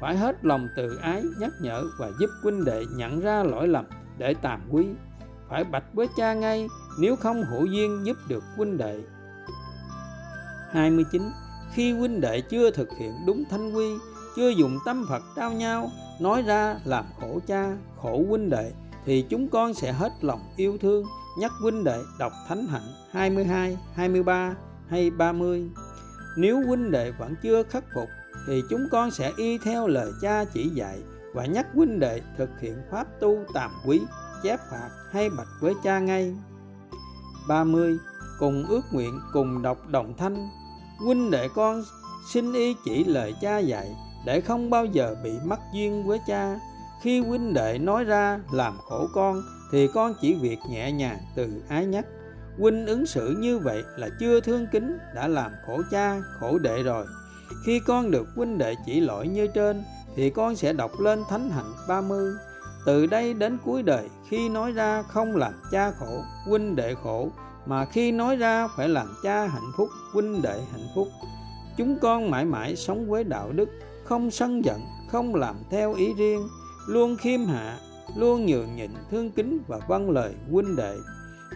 Phải 0.00 0.16
hết 0.16 0.44
lòng 0.44 0.68
tự 0.76 0.96
ái 1.02 1.22
nhắc 1.40 1.52
nhở 1.60 1.84
và 1.98 2.10
giúp 2.20 2.30
huynh 2.42 2.64
đệ 2.64 2.84
nhận 2.96 3.20
ra 3.20 3.42
lỗi 3.42 3.68
lầm 3.68 3.84
để 4.18 4.34
tàm 4.34 4.60
quý 4.70 4.86
phải 5.48 5.64
bạch 5.64 5.84
với 5.92 6.06
cha 6.16 6.34
ngay 6.34 6.68
nếu 7.00 7.16
không 7.16 7.42
hữu 7.42 7.66
duyên 7.66 8.06
giúp 8.06 8.16
được 8.28 8.44
huynh 8.56 8.78
đệ. 8.78 9.00
29 10.70 11.22
khi 11.72 11.92
huynh 11.92 12.20
đệ 12.20 12.40
chưa 12.40 12.70
thực 12.70 12.88
hiện 12.98 13.12
đúng 13.26 13.44
thanh 13.50 13.72
quy 13.72 13.98
chưa 14.36 14.48
dùng 14.48 14.78
tâm 14.84 15.06
Phật 15.08 15.22
trao 15.36 15.52
nhau 15.52 15.90
nói 16.20 16.42
ra 16.42 16.76
làm 16.84 17.04
khổ 17.20 17.40
cha 17.46 17.76
khổ 18.02 18.24
huynh 18.28 18.50
đệ 18.50 18.72
thì 19.04 19.24
chúng 19.28 19.48
con 19.48 19.74
sẽ 19.74 19.92
hết 19.92 20.12
lòng 20.20 20.40
yêu 20.56 20.78
thương 20.78 21.04
nhắc 21.38 21.52
huynh 21.62 21.84
đệ 21.84 21.98
đọc 22.18 22.32
thánh 22.48 22.66
hạnh 22.66 22.82
22, 23.10 23.78
23 23.94 24.54
hay 24.88 25.10
30 25.10 25.70
nếu 26.36 26.66
huynh 26.66 26.90
đệ 26.90 27.10
vẫn 27.10 27.34
chưa 27.42 27.62
khắc 27.62 27.84
phục, 27.94 28.08
thì 28.46 28.62
chúng 28.70 28.88
con 28.90 29.10
sẽ 29.10 29.32
y 29.36 29.58
theo 29.58 29.86
lời 29.86 30.12
cha 30.22 30.44
chỉ 30.44 30.68
dạy 30.68 30.98
và 31.34 31.46
nhắc 31.46 31.66
huynh 31.74 32.00
đệ 32.00 32.20
thực 32.38 32.50
hiện 32.60 32.76
pháp 32.90 33.06
tu 33.20 33.38
tàm 33.54 33.70
quý, 33.86 34.00
chép 34.42 34.60
phạt 34.70 34.90
hay 35.12 35.30
bạch 35.30 35.48
với 35.60 35.74
cha 35.84 35.98
ngay. 35.98 36.34
30 37.48 37.98
cùng 38.38 38.66
ước 38.68 38.82
nguyện, 38.92 39.20
cùng 39.32 39.62
đọc 39.62 39.88
đồng 39.88 40.14
thanh. 40.18 40.48
Huynh 40.98 41.30
đệ 41.30 41.48
con 41.54 41.84
xin 42.32 42.52
y 42.52 42.74
chỉ 42.84 43.04
lời 43.04 43.34
cha 43.40 43.58
dạy 43.58 43.96
để 44.26 44.40
không 44.40 44.70
bao 44.70 44.84
giờ 44.84 45.16
bị 45.24 45.32
mất 45.44 45.58
duyên 45.74 46.06
với 46.06 46.20
cha. 46.26 46.58
Khi 47.02 47.20
huynh 47.20 47.54
đệ 47.54 47.78
nói 47.78 48.04
ra 48.04 48.40
làm 48.52 48.78
khổ 48.78 49.06
con, 49.14 49.42
thì 49.72 49.88
con 49.94 50.14
chỉ 50.20 50.34
việc 50.34 50.58
nhẹ 50.70 50.92
nhàng 50.92 51.18
từ 51.34 51.62
ái 51.68 51.86
nhắc 51.86 52.06
huynh 52.58 52.86
ứng 52.86 53.06
xử 53.06 53.30
như 53.38 53.58
vậy 53.58 53.82
là 53.96 54.08
chưa 54.20 54.40
thương 54.40 54.66
kính, 54.72 54.98
đã 55.14 55.28
làm 55.28 55.50
khổ 55.66 55.82
cha, 55.90 56.16
khổ 56.40 56.58
đệ 56.58 56.82
rồi. 56.82 57.06
Khi 57.64 57.80
con 57.86 58.10
được 58.10 58.26
huynh 58.36 58.58
đệ 58.58 58.74
chỉ 58.86 59.00
lỗi 59.00 59.28
như 59.28 59.46
trên, 59.46 59.82
thì 60.16 60.30
con 60.30 60.56
sẽ 60.56 60.72
đọc 60.72 61.00
lên 61.00 61.22
thánh 61.28 61.50
hạnh 61.50 61.72
30 61.88 62.32
từ 62.84 63.06
đây 63.06 63.34
đến 63.34 63.58
cuối 63.64 63.82
đời, 63.82 64.08
khi 64.28 64.48
nói 64.48 64.72
ra 64.72 65.02
không 65.02 65.36
làm 65.36 65.52
cha 65.70 65.90
khổ, 65.90 66.24
huynh 66.46 66.76
đệ 66.76 66.94
khổ, 66.94 67.28
mà 67.66 67.84
khi 67.84 68.12
nói 68.12 68.36
ra 68.36 68.68
phải 68.76 68.88
làm 68.88 69.06
cha 69.22 69.46
hạnh 69.46 69.72
phúc, 69.76 69.88
huynh 70.12 70.42
đệ 70.42 70.60
hạnh 70.72 70.86
phúc. 70.94 71.08
Chúng 71.76 71.98
con 71.98 72.30
mãi 72.30 72.44
mãi 72.44 72.76
sống 72.76 73.10
với 73.10 73.24
đạo 73.24 73.52
đức, 73.52 73.68
không 74.04 74.30
sân 74.30 74.64
giận, 74.64 74.80
không 75.10 75.34
làm 75.34 75.56
theo 75.70 75.94
ý 75.94 76.14
riêng, 76.14 76.48
luôn 76.86 77.16
khiêm 77.16 77.44
hạ, 77.46 77.78
luôn 78.16 78.46
nhường 78.46 78.76
nhịn 78.76 78.90
thương 79.10 79.30
kính 79.30 79.60
và 79.68 79.78
vâng 79.88 80.10
lời 80.10 80.34
huynh 80.50 80.76
đệ 80.76 80.96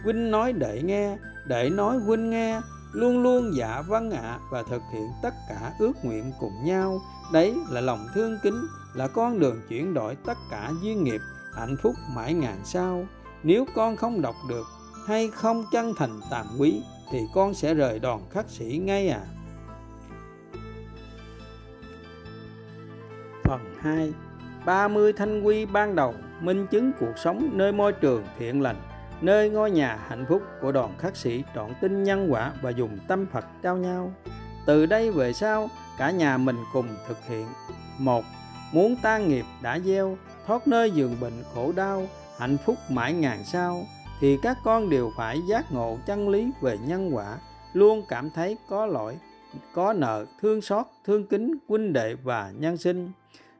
huynh 0.05 0.30
nói 0.30 0.52
đệ 0.52 0.82
nghe 0.82 1.16
đệ 1.44 1.70
nói 1.70 1.98
huynh 1.98 2.30
nghe. 2.30 2.61
Luôn 2.92 3.22
luôn 3.22 3.50
dạ 3.55 3.82
vâng 3.88 4.11
ạ 4.11 4.38
và 4.50 4.62
thực 4.62 4.82
hiện 4.92 5.09
tất 5.22 5.34
cả 5.48 5.72
ước 5.78 5.92
nguyện 6.02 6.32
cùng 6.40 6.52
nhau. 6.64 7.00
Đấy 7.32 7.55
là 7.70 7.80
lòng 7.80 8.07
thương 8.14 8.38
kính, 8.42 8.66
là 8.94 9.09
con 9.09 9.38
đường 9.38 9.61
chuyển 9.68 9.94
đổi 9.94 10.16
tất 10.26 10.38
cả 10.50 10.70
duyên 10.82 11.05
nghiệp, 11.05 11.20
hạnh 11.55 11.76
phúc 11.82 11.94
mãi 12.14 12.34
ngàn 12.34 12.61
sau. 12.64 13.07
Nếu 13.42 13.64
con 13.74 13.96
không 13.96 14.22
đọc 14.22 14.34
được 14.48 14.66
hay 15.07 15.30
không 15.30 15.64
chân 15.72 15.92
thành 15.98 16.20
tạm 16.30 16.46
quý, 16.59 16.82
thì 17.12 17.18
con 17.34 17.55
sẽ 17.55 17.74
rời 17.74 17.98
đoàn 17.98 18.20
khắc 18.30 18.48
sĩ 18.48 18.80
ngay 18.84 19.09
à 19.09 19.20
Phần 23.44 23.61
2 23.80 24.12
30 24.64 25.12
thanh 25.12 25.42
quy 25.42 25.66
ban 25.66 25.96
đầu, 25.96 26.14
minh 26.40 26.66
chứng 26.70 26.92
cuộc 27.00 27.12
sống 27.24 27.50
nơi 27.52 27.72
môi 27.72 27.92
trường 27.92 28.24
thiện 28.38 28.62
lành 28.62 28.93
nơi 29.24 29.50
ngôi 29.50 29.70
nhà 29.70 29.98
hạnh 30.08 30.24
phúc 30.28 30.42
của 30.60 30.72
đoàn 30.72 30.94
khắc 30.98 31.16
sĩ 31.16 31.44
trọn 31.54 31.70
tin 31.80 32.02
nhân 32.02 32.32
quả 32.32 32.52
và 32.62 32.70
dùng 32.70 32.98
tâm 33.08 33.26
Phật 33.32 33.44
trao 33.62 33.76
nhau. 33.76 34.12
Từ 34.66 34.86
đây 34.86 35.10
về 35.10 35.32
sau, 35.32 35.68
cả 35.98 36.10
nhà 36.10 36.36
mình 36.36 36.56
cùng 36.72 36.88
thực 37.08 37.26
hiện. 37.28 37.46
một 37.98 38.24
Muốn 38.72 38.96
tan 39.02 39.28
nghiệp 39.28 39.44
đã 39.62 39.78
gieo, 39.78 40.16
thoát 40.46 40.68
nơi 40.68 40.90
giường 40.90 41.16
bệnh 41.20 41.42
khổ 41.54 41.72
đau, 41.76 42.06
hạnh 42.38 42.56
phúc 42.64 42.76
mãi 42.90 43.12
ngàn 43.12 43.44
sau, 43.44 43.82
thì 44.20 44.38
các 44.42 44.58
con 44.64 44.90
đều 44.90 45.10
phải 45.16 45.40
giác 45.48 45.72
ngộ 45.72 45.98
chân 46.06 46.28
lý 46.28 46.50
về 46.60 46.78
nhân 46.86 47.14
quả, 47.14 47.38
luôn 47.72 48.02
cảm 48.08 48.30
thấy 48.30 48.56
có 48.68 48.86
lỗi, 48.86 49.18
có 49.74 49.92
nợ, 49.92 50.24
thương 50.40 50.62
xót, 50.62 50.86
thương 51.04 51.26
kính, 51.26 51.54
huynh 51.68 51.92
đệ 51.92 52.14
và 52.14 52.52
nhân 52.58 52.76
sinh. 52.76 53.10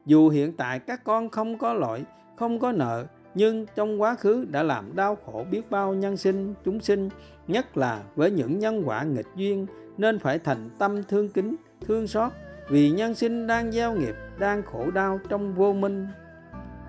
Dù 0.05 0.29
hiện 0.29 0.53
tại 0.57 0.79
các 0.79 1.03
con 1.03 1.29
không 1.29 1.57
có 1.57 1.73
lỗi, 1.73 2.03
không 2.35 2.59
có 2.59 2.71
nợ, 2.71 3.05
nhưng 3.35 3.65
trong 3.75 4.01
quá 4.01 4.15
khứ 4.15 4.45
đã 4.51 4.63
làm 4.63 4.95
đau 4.95 5.17
khổ 5.25 5.45
biết 5.51 5.71
bao 5.71 5.93
nhân 5.93 6.17
sinh, 6.17 6.53
chúng 6.65 6.79
sinh, 6.79 7.09
nhất 7.47 7.77
là 7.77 8.03
với 8.15 8.31
những 8.31 8.59
nhân 8.59 8.83
quả 8.85 9.03
nghịch 9.03 9.27
duyên, 9.35 9.65
nên 9.97 10.19
phải 10.19 10.39
thành 10.39 10.69
tâm 10.79 11.03
thương 11.03 11.29
kính, 11.29 11.55
thương 11.87 12.07
xót, 12.07 12.31
vì 12.69 12.91
nhân 12.91 13.15
sinh 13.15 13.47
đang 13.47 13.71
gieo 13.71 13.93
nghiệp, 13.95 14.15
đang 14.39 14.63
khổ 14.63 14.91
đau 14.91 15.19
trong 15.29 15.53
vô 15.55 15.73
minh. 15.73 16.07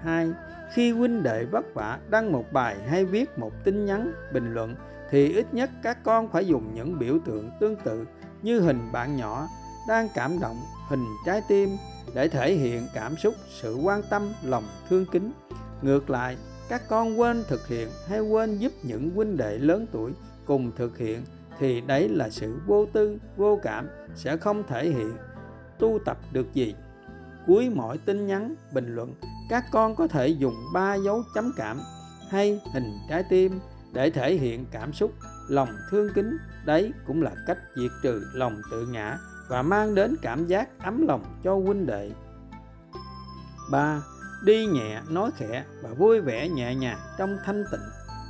Hai, 0.03 0.29
khi 0.73 0.93
huynh 0.93 1.23
đệ 1.23 1.45
vất 1.45 1.75
vả 1.75 1.99
đăng 2.11 2.33
một 2.33 2.53
bài 2.53 2.77
hay 2.89 3.05
viết 3.05 3.39
một 3.39 3.53
tin 3.65 3.85
nhắn, 3.85 4.13
bình 4.33 4.55
luận, 4.55 4.75
thì 5.11 5.33
ít 5.33 5.55
nhất 5.55 5.71
các 5.83 6.05
con 6.05 6.29
phải 6.29 6.47
dùng 6.47 6.75
những 6.75 6.99
biểu 6.99 7.19
tượng 7.25 7.51
tương 7.61 7.77
tự 7.77 8.05
như 8.43 8.61
hình 8.61 8.93
bạn 8.93 9.17
nhỏ 9.17 9.49
đang 9.89 10.09
cảm 10.15 10.41
động, 10.41 10.57
hình 10.89 11.05
trái 11.27 11.43
tim 11.49 11.69
để 12.15 12.29
thể 12.29 12.53
hiện 12.53 12.87
cảm 12.95 13.17
xúc, 13.17 13.35
sự 13.49 13.77
quan 13.77 14.03
tâm, 14.11 14.33
lòng 14.43 14.65
thương 14.89 15.05
kính 15.13 15.33
ngược 15.83 16.11
lại, 16.11 16.37
các 16.69 16.83
con 16.89 17.21
quên 17.21 17.45
thực 17.49 17.69
hiện 17.69 17.89
hay 18.09 18.21
quên 18.21 18.59
giúp 18.59 18.73
những 18.83 19.11
huynh 19.11 19.37
đệ 19.37 19.59
lớn 19.59 19.87
tuổi 19.93 20.13
cùng 20.47 20.73
thực 20.77 20.99
hiện 20.99 21.25
thì 21.59 21.81
đấy 21.81 22.09
là 22.09 22.31
sự 22.31 22.59
vô 22.67 22.87
tư, 22.93 23.19
vô 23.37 23.61
cảm 23.63 23.89
sẽ 24.15 24.37
không 24.37 24.63
thể 24.69 24.89
hiện. 24.89 25.17
Tu 25.79 25.99
tập 26.05 26.19
được 26.33 26.55
gì? 26.55 26.75
Cuối 27.47 27.71
mỗi 27.75 27.99
tin 27.99 28.27
nhắn, 28.27 28.55
bình 28.73 28.95
luận, 28.95 29.15
các 29.51 29.65
con 29.73 29.97
có 29.97 30.07
thể 30.07 30.29
dùng 30.29 30.55
ba 30.75 30.95
dấu 30.95 31.23
chấm 31.35 31.53
cảm 31.57 31.81
hay 32.31 32.61
hình 32.73 32.93
trái 33.09 33.25
tim 33.31 33.61
để 33.93 34.11
thể 34.11 34.35
hiện 34.35 34.67
cảm 34.71 34.93
xúc, 34.93 35.13
lòng 35.49 35.69
thương 35.91 36.09
kính. 36.15 36.37
Đấy 36.65 36.93
cũng 37.07 37.23
là 37.23 37.33
cách 37.47 37.59
diệt 37.77 37.91
trừ 38.03 38.23
lòng 38.35 38.61
tự 38.71 38.87
ngã 38.87 39.19
và 39.49 39.63
mang 39.63 39.95
đến 39.95 40.17
cảm 40.23 40.47
giác 40.47 40.69
ấm 40.79 41.07
lòng 41.07 41.25
cho 41.45 41.55
huynh 41.55 41.87
đệ. 41.87 42.11
3 43.71 44.03
đi 44.45 44.67
nhẹ, 44.67 45.01
nói 45.09 45.31
khẽ 45.37 45.65
và 45.83 45.91
vui 45.91 46.21
vẻ 46.21 46.49
nhẹ 46.49 46.75
nhàng 46.75 46.99
trong 47.19 47.39
thanh 47.45 47.65
tịnh, 47.71 47.81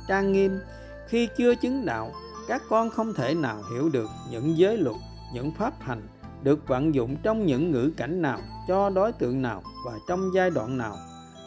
trang 0.07 0.31
nghiêm. 0.31 0.59
Khi 1.07 1.29
chưa 1.37 1.55
chứng 1.55 1.85
đạo, 1.85 2.11
các 2.47 2.61
con 2.69 2.89
không 2.89 3.13
thể 3.13 3.35
nào 3.35 3.63
hiểu 3.73 3.89
được 3.89 4.09
những 4.31 4.57
giới 4.57 4.77
luật, 4.77 4.95
những 5.33 5.51
pháp 5.59 5.73
hành 5.79 6.07
được 6.43 6.67
vận 6.67 6.95
dụng 6.95 7.15
trong 7.23 7.45
những 7.45 7.71
ngữ 7.71 7.91
cảnh 7.97 8.21
nào, 8.21 8.39
cho 8.67 8.89
đối 8.89 9.11
tượng 9.11 9.41
nào 9.41 9.63
và 9.85 9.91
trong 10.07 10.31
giai 10.35 10.49
đoạn 10.49 10.77
nào. 10.77 10.97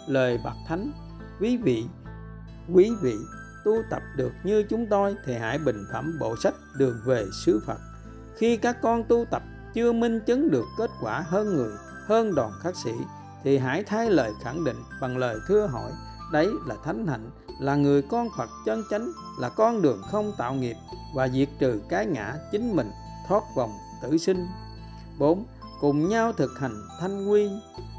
Lời 0.07 0.41
bậc 0.45 0.55
thánh, 0.69 0.93
quý 1.41 1.57
vị 1.57 1.85
quý 2.75 2.91
vị 3.03 3.15
tu 3.65 3.83
tập 3.91 4.03
được 4.17 4.33
như 4.45 4.63
chúng 4.63 4.87
tôi 4.87 5.17
thì 5.25 5.35
hãy 5.35 5.59
bình 5.59 5.85
phẩm 5.93 6.17
bộ 6.21 6.37
sách 6.37 6.55
đường 6.77 7.01
về 7.05 7.27
xứ 7.45 7.63
phật. 7.67 7.79
Khi 8.37 8.57
các 8.57 8.77
con 8.83 9.05
tu 9.05 9.25
tập, 9.31 9.43
chưa 9.75 9.93
minh 9.93 10.21
chứng 10.27 10.51
được 10.51 10.65
kết 10.79 10.91
quả 11.01 11.25
hơn 11.27 11.57
người, 11.57 11.73
hơn 12.07 12.35
đoàn 12.35 12.53
khắc 12.63 12.77
sĩ 12.77 12.93
thì 13.45 13.59
hãy 13.59 13.83
thay 13.83 14.11
lời 14.11 14.33
khẳng 14.43 14.65
định 14.65 14.77
bằng 15.01 15.17
lời 15.17 15.37
thưa 15.49 15.67
hỏi, 15.67 15.91
đấy 16.33 16.49
là 16.67 16.75
thánh 16.85 17.07
hạnh, 17.07 17.31
là 17.61 17.77
người 17.77 18.03
con 18.03 18.29
phật 18.37 18.51
chân 18.67 18.85
chánh, 18.91 19.13
là 19.39 19.49
con 19.49 19.83
đường 19.83 20.03
không 20.11 20.33
tạo 20.39 20.55
nghiệp 20.55 20.77
và 21.15 21.29
diệt 21.29 21.49
trừ 21.59 21.81
cái 21.89 22.07
ngã 22.07 22.35
chính 22.53 22.77
mình, 22.77 22.91
thoát 23.29 23.43
vòng 23.57 23.71
tử 24.03 24.19
sinh 24.19 24.47
4. 25.19 25.47
Cùng 25.81 26.09
nhau 26.09 26.33
thực 26.33 26.59
hành 26.59 26.75
thanh 27.01 27.29
quy 27.29 27.51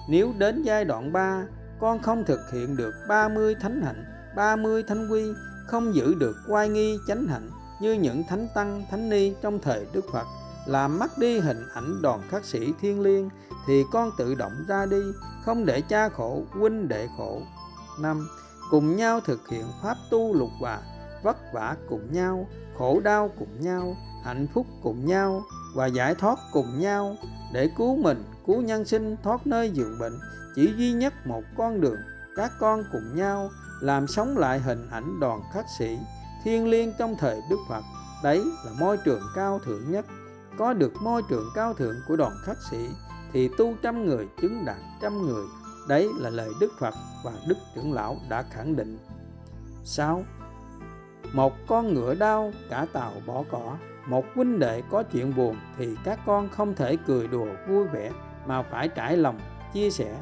Nếu 0.09 0.33
đến 0.37 0.63
giai 0.63 0.85
đoạn 0.85 1.13
3 1.13 1.43
con 1.79 1.99
không 1.99 2.23
thực 2.25 2.39
hiện 2.53 2.77
được 2.77 2.93
30 3.07 3.55
thánh 3.61 3.81
hạnh 3.81 4.05
30 4.35 4.83
thanh 4.83 5.09
quy, 5.09 5.23
không 5.67 5.95
giữ 5.95 6.13
được 6.13 6.37
oai 6.47 6.69
nghi 6.69 6.97
chánh 7.07 7.27
hạnh 7.27 7.49
như 7.81 7.93
những 7.93 8.23
thánh 8.29 8.47
tăng, 8.55 8.85
thánh 8.91 9.09
ni 9.09 9.33
trong 9.41 9.59
thời 9.59 9.85
Đức 9.93 10.05
Phật 10.13 10.27
làm 10.65 10.99
mất 10.99 11.17
đi 11.17 11.39
hình 11.39 11.67
ảnh 11.73 12.01
đoàn 12.01 12.21
khắc 12.29 12.45
sĩ 12.45 12.73
thiên 12.81 13.01
liêng, 13.01 13.29
thì 13.67 13.83
con 13.91 14.11
tự 14.17 14.35
động 14.35 14.65
ra 14.67 14.85
đi, 14.85 15.01
không 15.45 15.65
để 15.65 15.81
cha 15.81 16.09
khổ, 16.09 16.43
huynh 16.51 16.87
đệ 16.87 17.07
khổ. 17.17 17.41
Năm, 17.99 18.27
cùng 18.69 18.95
nhau 18.95 19.19
thực 19.19 19.47
hiện 19.47 19.65
pháp 19.83 19.97
tu 20.09 20.33
lục 20.33 20.49
hòa, 20.59 20.79
vất 21.23 21.37
vả 21.53 21.75
cùng 21.89 22.13
nhau, 22.13 22.47
khổ 22.77 22.99
đau 23.03 23.31
cùng 23.39 23.61
nhau, 23.61 23.95
hạnh 24.23 24.47
phúc 24.53 24.67
cùng 24.83 25.05
nhau 25.05 25.43
và 25.75 25.85
giải 25.85 26.15
thoát 26.15 26.39
cùng 26.51 26.79
nhau. 26.79 27.15
Để 27.53 27.69
cứu 27.77 27.95
mình, 27.95 28.23
cứu 28.47 28.61
nhân 28.61 28.85
sinh, 28.85 29.15
thoát 29.23 29.47
nơi 29.47 29.69
giường 29.69 29.99
bệnh, 29.99 30.19
chỉ 30.55 30.73
duy 30.77 30.91
nhất 30.91 31.13
một 31.25 31.43
con 31.57 31.81
đường, 31.81 31.99
các 32.35 32.51
con 32.59 32.83
cùng 32.91 33.15
nhau 33.15 33.49
làm 33.81 34.07
sống 34.07 34.37
lại 34.37 34.59
hình 34.59 34.87
ảnh 34.91 35.19
đoàn 35.19 35.41
khắc 35.53 35.65
sĩ 35.79 35.97
thiên 36.43 36.67
liêng 36.67 36.93
trong 36.99 37.15
thời 37.19 37.41
đức 37.49 37.57
phật. 37.69 37.83
Đấy 38.23 38.43
là 38.65 38.71
môi 38.79 38.97
trường 38.97 39.21
cao 39.35 39.59
thượng 39.59 39.91
nhất 39.91 40.05
có 40.57 40.73
được 40.73 41.01
môi 41.01 41.21
trường 41.29 41.49
cao 41.55 41.73
thượng 41.73 41.95
của 42.07 42.15
đoàn 42.15 42.33
khách 42.43 42.61
sĩ, 42.71 42.89
thì 43.33 43.49
tu 43.57 43.73
trăm 43.81 44.05
người, 44.05 44.27
chứng 44.41 44.65
đạt 44.65 44.77
trăm 45.01 45.21
người, 45.21 45.45
đấy 45.87 46.09
là 46.17 46.29
lời 46.29 46.49
đức 46.59 46.71
phật 46.79 46.93
và 47.23 47.31
đức 47.47 47.57
trưởng 47.75 47.93
lão 47.93 48.17
đã 48.29 48.43
khẳng 48.51 48.75
định 48.75 48.97
6. 49.83 50.23
Một 51.33 51.53
con 51.67 51.93
ngựa 51.93 52.15
đau, 52.15 52.51
cả 52.69 52.85
tàu 52.93 53.13
bỏ 53.25 53.43
cỏ 53.51 53.77
Một 54.05 54.25
huynh 54.35 54.59
đệ 54.59 54.81
có 54.89 55.03
chuyện 55.03 55.35
buồn, 55.35 55.55
Thì 55.77 55.87
các 56.03 56.19
con 56.25 56.49
không 56.49 56.75
thể 56.75 56.97
cười 57.07 57.27
đùa 57.27 57.47
vui 57.67 57.87
vẻ, 57.87 58.11
Mà 58.45 58.61
phải 58.61 58.87
trải 58.87 59.17
lòng, 59.17 59.39
chia 59.73 59.89
sẻ 59.89 60.17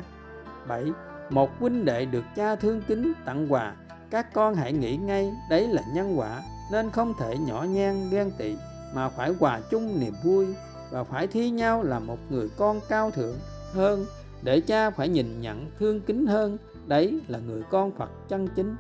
7. 0.67 0.91
Một 1.30 1.59
huynh 1.59 1.86
đệ 1.86 2.05
được 2.05 2.23
cha 2.36 2.55
thương 2.55 2.82
kính, 2.82 3.13
tặng 3.25 3.53
quà 3.53 3.73
Các 4.09 4.34
con 4.34 4.55
hãy 4.55 4.73
nghĩ 4.73 4.97
ngay, 4.97 5.32
đấy 5.49 5.67
là 5.67 5.82
nhân 5.93 6.19
quả, 6.19 6.41
Nên 6.71 6.89
không 6.89 7.13
thể 7.19 7.38
nhỏ 7.38 7.63
nhan 7.63 8.09
ghen 8.09 8.32
tị 8.38 8.55
mà 8.94 9.10
phải 9.10 9.34
hòa 9.40 9.62
chung 9.70 10.00
niềm 10.00 10.14
vui 10.24 10.48
Và 10.92 11.04
phải 11.04 11.28
thi 11.28 11.50
nhau 11.50 11.84
là 11.84 12.00
một 12.00 12.18
người 12.30 12.50
con 12.58 12.80
cao 12.90 13.12
thượng, 13.12 13.36
hơn, 13.74 14.06
Để 14.42 14.60
cha 14.60 14.90
phải 14.90 15.10
nhìn 15.10 15.42
nhận 15.42 15.72
thương 15.80 16.02
kính 16.02 16.28
hơn, 16.28 16.58
Đấy 16.88 17.20
là 17.28 17.40
người 17.40 17.64
con 17.70 17.92
Phật 17.92 18.10
chân 18.30 18.48
chính. 18.56 18.76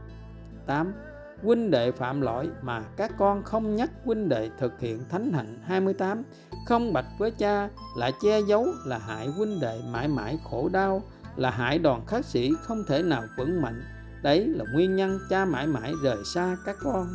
8 0.65 0.93
huynh 1.43 1.71
đệ 1.71 1.91
phạm 1.91 2.21
lỗi 2.21 2.49
mà 2.61 2.81
các 2.97 3.11
con 3.17 3.43
không 3.43 3.75
nhắc 3.75 3.89
huynh 4.05 4.29
đệ 4.29 4.49
thực 4.57 4.79
hiện 4.79 5.03
thánh 5.09 5.31
hạnh. 5.33 5.59
28 5.63 6.23
không 6.65 6.93
bạch 6.93 7.05
với 7.17 7.31
cha 7.31 7.69
là 7.97 8.11
che 8.21 8.39
giấu, 8.47 8.67
là 8.85 8.97
hại 8.97 9.27
huynh 9.27 9.59
đệ 9.59 9.81
mãi 9.91 10.07
mãi 10.07 10.39
khổ 10.49 10.69
đau, 10.69 11.03
là 11.35 11.49
hại 11.49 11.79
đoàn 11.79 12.05
khắc 12.07 12.25
sĩ 12.25 12.51
không 12.61 12.83
thể 12.87 13.03
nào 13.03 13.23
vững 13.37 13.61
mạnh. 13.61 13.83
Đấy 14.23 14.47
là 14.47 14.65
nguyên 14.73 14.95
nhân 14.95 15.19
cha 15.29 15.45
mãi 15.45 15.67
mãi 15.67 15.93
rời 16.03 16.17
xa 16.33 16.57
các 16.65 16.75
con. 16.83 17.07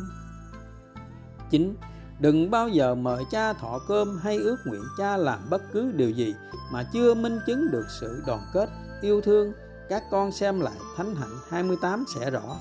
9. 1.49 1.75
Đừng 2.19 2.51
bao 2.51 2.69
giờ 2.69 2.95
mời 2.95 3.23
cha 3.31 3.53
thọ 3.53 3.79
cơm 3.87 4.17
hay 4.17 4.37
ước 4.37 4.57
nguyện 4.65 4.83
cha 4.97 5.17
làm 5.17 5.39
bất 5.49 5.61
cứ 5.73 5.91
điều 5.91 6.09
gì 6.09 6.35
mà 6.71 6.83
chưa 6.93 7.13
minh 7.13 7.39
chứng 7.47 7.71
được 7.71 7.85
sự 7.99 8.21
đoàn 8.27 8.41
kết, 8.53 8.69
yêu 9.01 9.21
thương. 9.21 9.53
Các 9.89 10.03
con 10.11 10.31
xem 10.31 10.59
lại 10.59 10.77
Thánh 10.97 11.15
Hạnh 11.15 11.37
28 11.49 12.05
sẽ 12.15 12.31
rõ. 12.31 12.57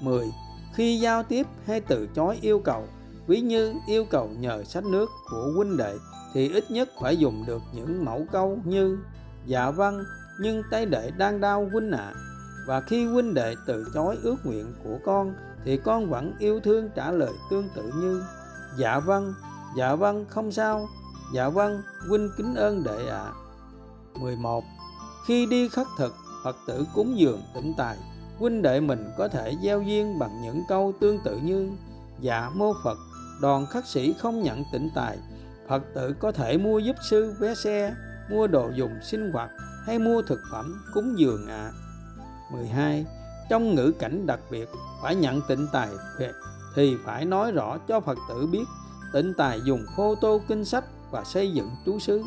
10 0.00 0.26
khi 0.74 0.98
giao 0.98 1.22
tiếp 1.22 1.46
hay 1.66 1.80
từ 1.80 2.08
chối 2.14 2.38
yêu 2.42 2.58
cầu 2.58 2.88
ví 3.26 3.40
như 3.40 3.74
yêu 3.86 4.04
cầu 4.10 4.30
nhờ 4.38 4.64
sách 4.64 4.84
nước 4.84 5.10
của 5.30 5.52
huynh 5.56 5.76
đệ 5.76 5.96
thì 6.34 6.52
ít 6.52 6.70
nhất 6.70 6.88
phải 7.00 7.16
dùng 7.16 7.44
được 7.46 7.62
những 7.74 8.04
mẫu 8.04 8.26
câu 8.32 8.58
như 8.64 8.98
dạ 9.46 9.70
vâng 9.70 10.04
nhưng 10.40 10.62
tay 10.70 10.86
đệ 10.86 11.10
đang 11.18 11.40
đau 11.40 11.68
huynh 11.72 11.92
ạ 11.92 11.98
à. 11.98 12.14
và 12.66 12.80
khi 12.80 13.04
huynh 13.04 13.34
đệ 13.34 13.54
từ 13.66 13.86
chối 13.94 14.16
ước 14.22 14.36
nguyện 14.44 14.72
của 14.84 14.98
con 15.04 15.34
thì 15.64 15.76
con 15.76 16.10
vẫn 16.10 16.32
yêu 16.38 16.60
thương 16.60 16.90
trả 16.94 17.10
lời 17.10 17.32
tương 17.50 17.68
tự 17.74 17.92
như 17.94 18.22
dạ 18.78 18.98
vâng 18.98 19.34
dạ 19.76 19.94
vâng 19.94 20.24
không 20.28 20.52
sao. 20.52 20.88
Dạ 21.34 21.48
vâng 21.48 21.82
huynh 22.08 22.30
kính 22.36 22.54
ơn 22.54 22.84
đệ 22.84 23.08
ạ. 23.08 23.24
À. 23.24 23.32
11 24.20 24.64
khi 25.26 25.46
đi 25.46 25.68
khất 25.68 25.86
thực, 25.98 26.14
phật 26.44 26.56
tử 26.66 26.86
cúng 26.94 27.18
dường 27.18 27.42
tịnh 27.54 27.74
tài. 27.76 27.96
Huynh 28.38 28.62
đệ 28.62 28.80
mình 28.80 29.10
có 29.18 29.28
thể 29.28 29.56
gieo 29.62 29.82
duyên 29.82 30.18
bằng 30.18 30.42
những 30.42 30.62
câu 30.68 30.92
tương 31.00 31.18
tự 31.24 31.36
như 31.36 31.70
dạ 32.20 32.50
mô 32.54 32.72
phật. 32.84 32.98
Đoàn 33.40 33.66
khắc 33.66 33.86
sĩ 33.86 34.14
không 34.18 34.42
nhận 34.42 34.64
tịnh 34.72 34.90
tài. 34.94 35.18
Phật 35.68 35.82
tử 35.94 36.14
có 36.18 36.32
thể 36.32 36.58
mua 36.58 36.78
giúp 36.78 36.96
sư 37.10 37.34
vé 37.40 37.54
xe, 37.54 37.94
mua 38.30 38.46
đồ 38.46 38.70
dùng 38.74 38.92
sinh 39.02 39.32
hoạt 39.32 39.50
hay 39.86 39.98
mua 39.98 40.22
thực 40.22 40.40
phẩm 40.52 40.82
cúng 40.94 41.14
dường 41.18 41.46
ạ. 41.48 41.70
À. 41.70 41.76
12 42.52 43.06
trong 43.50 43.74
ngữ 43.74 43.92
cảnh 43.98 44.26
đặc 44.26 44.40
biệt, 44.50 44.68
phải 45.02 45.14
nhận 45.14 45.40
tịnh 45.48 45.66
tài 45.72 45.88
thì 46.74 46.96
phải 47.04 47.24
nói 47.24 47.52
rõ 47.52 47.78
cho 47.88 48.00
Phật 48.00 48.18
tử 48.28 48.46
biết 48.46 48.64
tịnh 49.12 49.34
tài 49.34 49.60
dùng 49.64 49.84
photo 49.96 50.38
kinh 50.48 50.64
sách 50.64 50.84
và 51.10 51.24
xây 51.24 51.52
dựng 51.52 51.70
trú 51.86 51.98
xứ. 51.98 52.22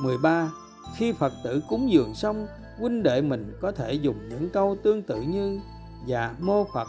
13 0.00 0.50
khi 0.96 1.12
Phật 1.12 1.32
tử 1.44 1.60
cúng 1.68 1.90
dường 1.92 2.14
xong, 2.14 2.46
huynh 2.78 3.02
đệ 3.02 3.22
mình 3.22 3.58
có 3.60 3.72
thể 3.72 3.92
dùng 3.92 4.28
những 4.28 4.50
câu 4.50 4.76
tương 4.82 5.02
tự 5.02 5.20
như 5.20 5.60
dạ 6.06 6.34
mô 6.40 6.66
Phật, 6.74 6.88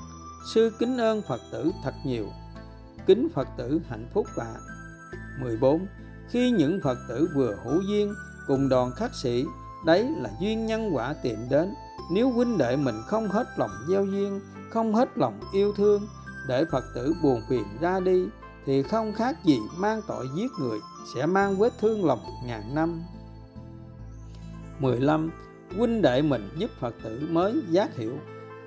sư 0.54 0.72
kính 0.80 0.98
ơn 0.98 1.22
Phật 1.22 1.42
tử 1.52 1.72
thật 1.84 1.94
nhiều, 2.06 2.26
kính 3.06 3.28
Phật 3.34 3.48
tử 3.58 3.82
hạnh 3.90 4.08
phúc 4.14 4.28
và 4.36 4.56
14 5.42 5.86
khi 6.30 6.52
những 6.52 6.80
Phật 6.84 6.98
tử 7.10 7.30
vừa 7.36 7.56
hữu 7.64 7.82
duyên 7.82 8.14
cùng 8.48 8.70
đoàn 8.70 8.92
khắc 8.96 9.16
sĩ, 9.16 9.46
đấy 9.86 10.10
là 10.18 10.30
duyên 10.42 10.66
nhân 10.66 10.90
quả 10.94 11.14
tìm 11.24 11.38
đến. 11.50 11.74
Nếu 12.12 12.30
huynh 12.30 12.58
đệ 12.58 12.76
mình 12.76 12.96
không 13.08 13.28
hết 13.28 13.48
lòng 13.58 13.72
gieo 13.90 14.06
duyên, 14.06 14.42
không 14.70 14.96
hết 14.96 15.18
lòng 15.18 15.40
yêu 15.54 15.74
thương 15.78 16.08
để 16.52 16.66
phật 16.66 16.84
tử 16.94 17.14
buồn 17.22 17.42
phiền 17.50 17.66
ra 17.82 18.00
đi, 18.00 18.26
thì 18.66 18.84
không 18.84 19.14
khác 19.14 19.44
gì 19.44 19.60
mang 19.78 20.02
tội 20.08 20.28
giết 20.36 20.52
người 20.60 20.80
sẽ 21.16 21.26
mang 21.26 21.56
vết 21.56 21.74
thương 21.80 22.06
lòng 22.06 22.20
ngàn 22.46 22.76
năm. 22.76 23.04
15. 24.80 25.32
Huynh 25.78 26.02
đệ 26.02 26.22
mình 26.22 26.50
giúp 26.58 26.70
Phật 26.80 26.96
tử 27.04 27.28
mới 27.30 27.62
giác 27.70 27.96
hiểu, 27.96 28.18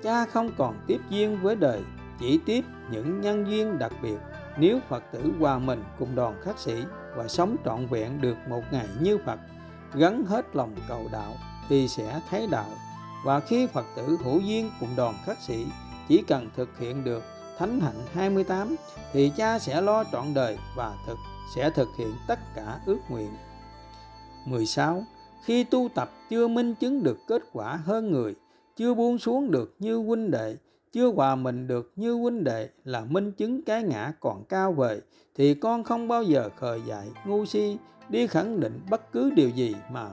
Cha 0.03 0.25
không 0.25 0.49
còn 0.57 0.79
tiếp 0.87 0.99
duyên 1.09 1.41
với 1.41 1.55
đời, 1.55 1.81
Chỉ 2.19 2.39
tiếp 2.45 2.65
những 2.91 3.21
nhân 3.21 3.45
duyên 3.49 3.79
đặc 3.79 3.91
biệt. 4.01 4.17
Nếu 4.57 4.79
Phật 4.89 5.03
tử 5.11 5.31
hòa 5.39 5.59
mình 5.59 5.83
cùng 5.99 6.15
đoàn 6.15 6.41
khắc 6.43 6.59
sĩ 6.59 6.83
Và 7.15 7.27
sống 7.27 7.55
trọn 7.65 7.87
vẹn 7.87 8.21
được 8.21 8.37
một 8.49 8.61
ngày 8.71 8.87
như 8.99 9.17
Phật, 9.25 9.39
Gắn 9.93 10.25
hết 10.25 10.55
lòng 10.55 10.75
cầu 10.87 11.07
đạo 11.11 11.33
Thì 11.69 11.87
sẽ 11.87 12.21
thấy 12.29 12.47
đạo. 12.51 12.69
Và 13.25 13.39
khi 13.39 13.67
Phật 13.67 13.85
tử 13.95 14.17
hữu 14.23 14.39
duyên 14.39 14.71
cùng 14.79 14.89
đoàn 14.95 15.15
khắc 15.25 15.37
sĩ, 15.41 15.65
chỉ 16.07 16.23
cần 16.27 16.49
thực 16.55 16.79
hiện 16.79 17.03
được 17.03 17.23
Thánh 17.57 17.79
hạnh 17.79 18.01
28 18.13 18.75
thì 19.13 19.31
cha 19.37 19.59
sẽ 19.59 19.81
lo 19.81 20.03
trọn 20.11 20.33
đời 20.33 20.57
và 20.75 20.95
thực 21.07 21.17
sẽ 21.55 21.69
thực 21.69 21.87
hiện 21.97 22.13
tất 22.27 22.39
cả 22.55 22.79
ước 22.85 22.99
nguyện. 23.09 23.29
16. 24.45 25.03
Khi 25.43 25.63
tu 25.63 25.89
tập 25.95 26.11
chưa 26.29 26.47
minh 26.47 26.75
chứng 26.75 27.03
được 27.03 27.17
kết 27.27 27.41
quả 27.53 27.79
hơn 27.85 28.11
người, 28.11 28.35
chưa 28.75 28.93
buông 28.93 29.17
xuống 29.17 29.51
được 29.51 29.75
như 29.79 29.95
huynh 29.95 30.31
đệ, 30.31 30.57
chưa 30.95 31.11
hòa 31.11 31.35
mình 31.35 31.67
được 31.67 31.91
như 31.95 32.13
huynh 32.13 32.43
đệ 32.43 32.69
là 32.83 33.05
minh 33.05 33.31
chứng 33.31 33.61
cái 33.61 33.83
ngã 33.83 34.13
còn 34.19 34.43
cao 34.49 34.71
vời 34.71 35.01
thì 35.35 35.53
con 35.53 35.83
không 35.83 36.07
bao 36.07 36.23
giờ 36.23 36.49
khờ 36.57 36.79
dại 36.85 37.07
ngu 37.25 37.45
si 37.45 37.77
đi 38.09 38.27
khẳng 38.27 38.59
định 38.59 38.79
bất 38.89 39.11
cứ 39.11 39.31
điều 39.35 39.49
gì 39.49 39.75
mà 39.91 40.09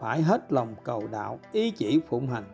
phải 0.00 0.22
hết 0.22 0.52
lòng 0.52 0.74
cầu 0.84 1.02
đạo 1.12 1.38
ý 1.52 1.70
chỉ 1.70 2.00
phụng 2.08 2.26
hành 2.26 2.44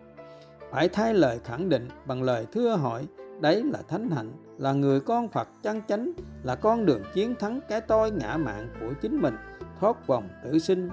phải 0.70 0.88
thay 0.88 1.14
lời 1.14 1.40
khẳng 1.44 1.68
định 1.68 1.88
bằng 2.06 2.22
lời 2.22 2.46
thưa 2.52 2.76
hỏi 2.76 3.06
đấy 3.40 3.62
là 3.64 3.78
thánh 3.88 4.10
hạnh 4.10 4.32
là 4.58 4.72
người 4.72 5.00
con 5.00 5.28
phật 5.28 5.48
chân 5.62 5.82
chánh 5.88 6.12
là 6.42 6.54
con 6.54 6.86
đường 6.86 7.02
chiến 7.14 7.34
thắng 7.34 7.60
cái 7.68 7.80
tôi 7.80 8.10
ngã 8.10 8.36
mạng 8.36 8.68
của 8.80 8.92
chính 9.02 9.22
mình 9.22 9.36
thoát 9.80 10.06
vòng 10.06 10.28
tử 10.44 10.58
sinh 10.58 10.90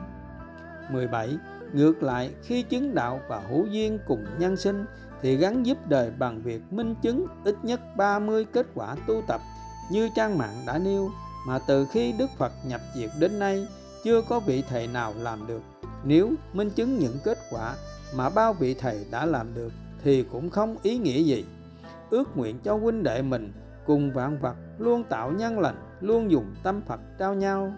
17. 0.91 1.37
Ngược 1.73 2.03
lại, 2.03 2.31
khi 2.43 2.61
chứng 2.61 2.95
đạo 2.95 3.21
và 3.27 3.39
hữu 3.39 3.65
duyên 3.65 3.99
cùng 4.07 4.25
nhân 4.39 4.57
sinh 4.57 4.85
thì 5.21 5.35
gắn 5.35 5.65
giúp 5.65 5.77
đời 5.87 6.11
bằng 6.19 6.41
việc 6.41 6.61
minh 6.73 6.95
chứng 7.01 7.27
ít 7.43 7.55
nhất 7.63 7.81
30 7.97 8.45
kết 8.45 8.67
quả 8.75 8.95
tu 9.07 9.23
tập 9.27 9.41
như 9.91 10.09
trang 10.15 10.37
mạng 10.37 10.63
đã 10.67 10.77
nêu 10.77 11.09
mà 11.47 11.59
từ 11.67 11.87
khi 11.91 12.13
Đức 12.17 12.29
Phật 12.37 12.51
nhập 12.65 12.81
diệt 12.95 13.09
đến 13.19 13.39
nay 13.39 13.67
chưa 14.03 14.21
có 14.21 14.39
vị 14.39 14.63
thầy 14.69 14.87
nào 14.87 15.13
làm 15.17 15.47
được 15.47 15.61
nếu 16.03 16.31
minh 16.53 16.69
chứng 16.69 16.99
những 16.99 17.17
kết 17.23 17.37
quả 17.51 17.75
mà 18.15 18.29
bao 18.29 18.53
vị 18.53 18.73
thầy 18.73 19.05
đã 19.11 19.25
làm 19.25 19.53
được 19.53 19.71
thì 20.03 20.23
cũng 20.23 20.49
không 20.49 20.75
ý 20.83 20.97
nghĩa 20.97 21.23
gì 21.23 21.45
ước 22.11 22.37
nguyện 22.37 22.59
cho 22.63 22.75
huynh 22.75 23.03
đệ 23.03 23.21
mình 23.21 23.53
cùng 23.85 24.13
vạn 24.13 24.39
vật 24.39 24.55
luôn 24.77 25.03
tạo 25.03 25.31
nhân 25.31 25.59
lành, 25.59 25.75
luôn 26.01 26.31
dùng 26.31 26.55
tâm 26.63 26.81
Phật 26.87 26.99
trao 27.19 27.33
nhau. 27.33 27.73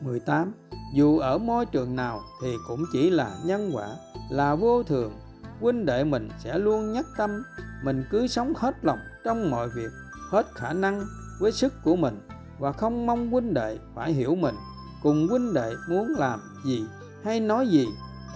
18 0.00 0.52
dù 0.94 1.18
ở 1.18 1.38
môi 1.38 1.66
trường 1.66 1.96
nào 1.96 2.20
thì 2.42 2.54
cũng 2.68 2.84
chỉ 2.92 3.10
là 3.10 3.30
nhân 3.44 3.70
quả, 3.74 3.88
là 4.30 4.54
vô 4.54 4.82
thường. 4.82 5.12
Huynh 5.60 5.86
đệ 5.86 6.04
mình 6.04 6.28
sẽ 6.38 6.58
luôn 6.58 6.92
nhắc 6.92 7.04
tâm, 7.16 7.42
mình 7.84 8.04
cứ 8.10 8.26
sống 8.26 8.52
hết 8.56 8.84
lòng 8.84 8.98
trong 9.24 9.50
mọi 9.50 9.68
việc, 9.68 9.90
hết 10.30 10.46
khả 10.54 10.72
năng 10.72 11.06
với 11.40 11.52
sức 11.52 11.72
của 11.84 11.96
mình 11.96 12.20
và 12.58 12.72
không 12.72 13.06
mong 13.06 13.30
huynh 13.30 13.54
đệ 13.54 13.78
phải 13.94 14.12
hiểu 14.12 14.34
mình. 14.34 14.54
Cùng 15.02 15.28
huynh 15.28 15.54
đệ 15.54 15.72
muốn 15.88 16.14
làm 16.18 16.40
gì 16.64 16.84
hay 17.24 17.40
nói 17.40 17.68
gì 17.68 17.86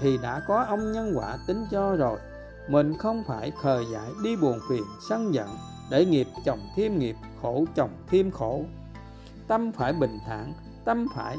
thì 0.01 0.19
đã 0.23 0.43
có 0.49 0.63
ông 0.63 0.93
nhân 0.93 1.13
quả 1.15 1.39
tính 1.47 1.65
cho 1.71 1.97
rồi 1.97 2.19
mình 2.69 2.99
không 2.99 3.25
phải 3.27 3.53
khờ 3.63 3.85
dại 3.93 4.11
đi 4.23 4.37
buồn 4.37 4.59
phiền 4.69 4.83
sân 5.09 5.35
giận 5.35 5.49
để 5.91 6.05
nghiệp 6.05 6.27
chồng 6.45 6.61
thêm 6.77 6.99
nghiệp 6.99 7.17
khổ 7.43 7.65
chồng 7.75 7.91
thêm 8.07 8.31
khổ. 8.31 8.65
Tâm 9.49 9.73
phải 9.73 9.93
bình 9.93 10.19
thản 10.27 10.53
tâm 10.85 11.07
phải 11.15 11.39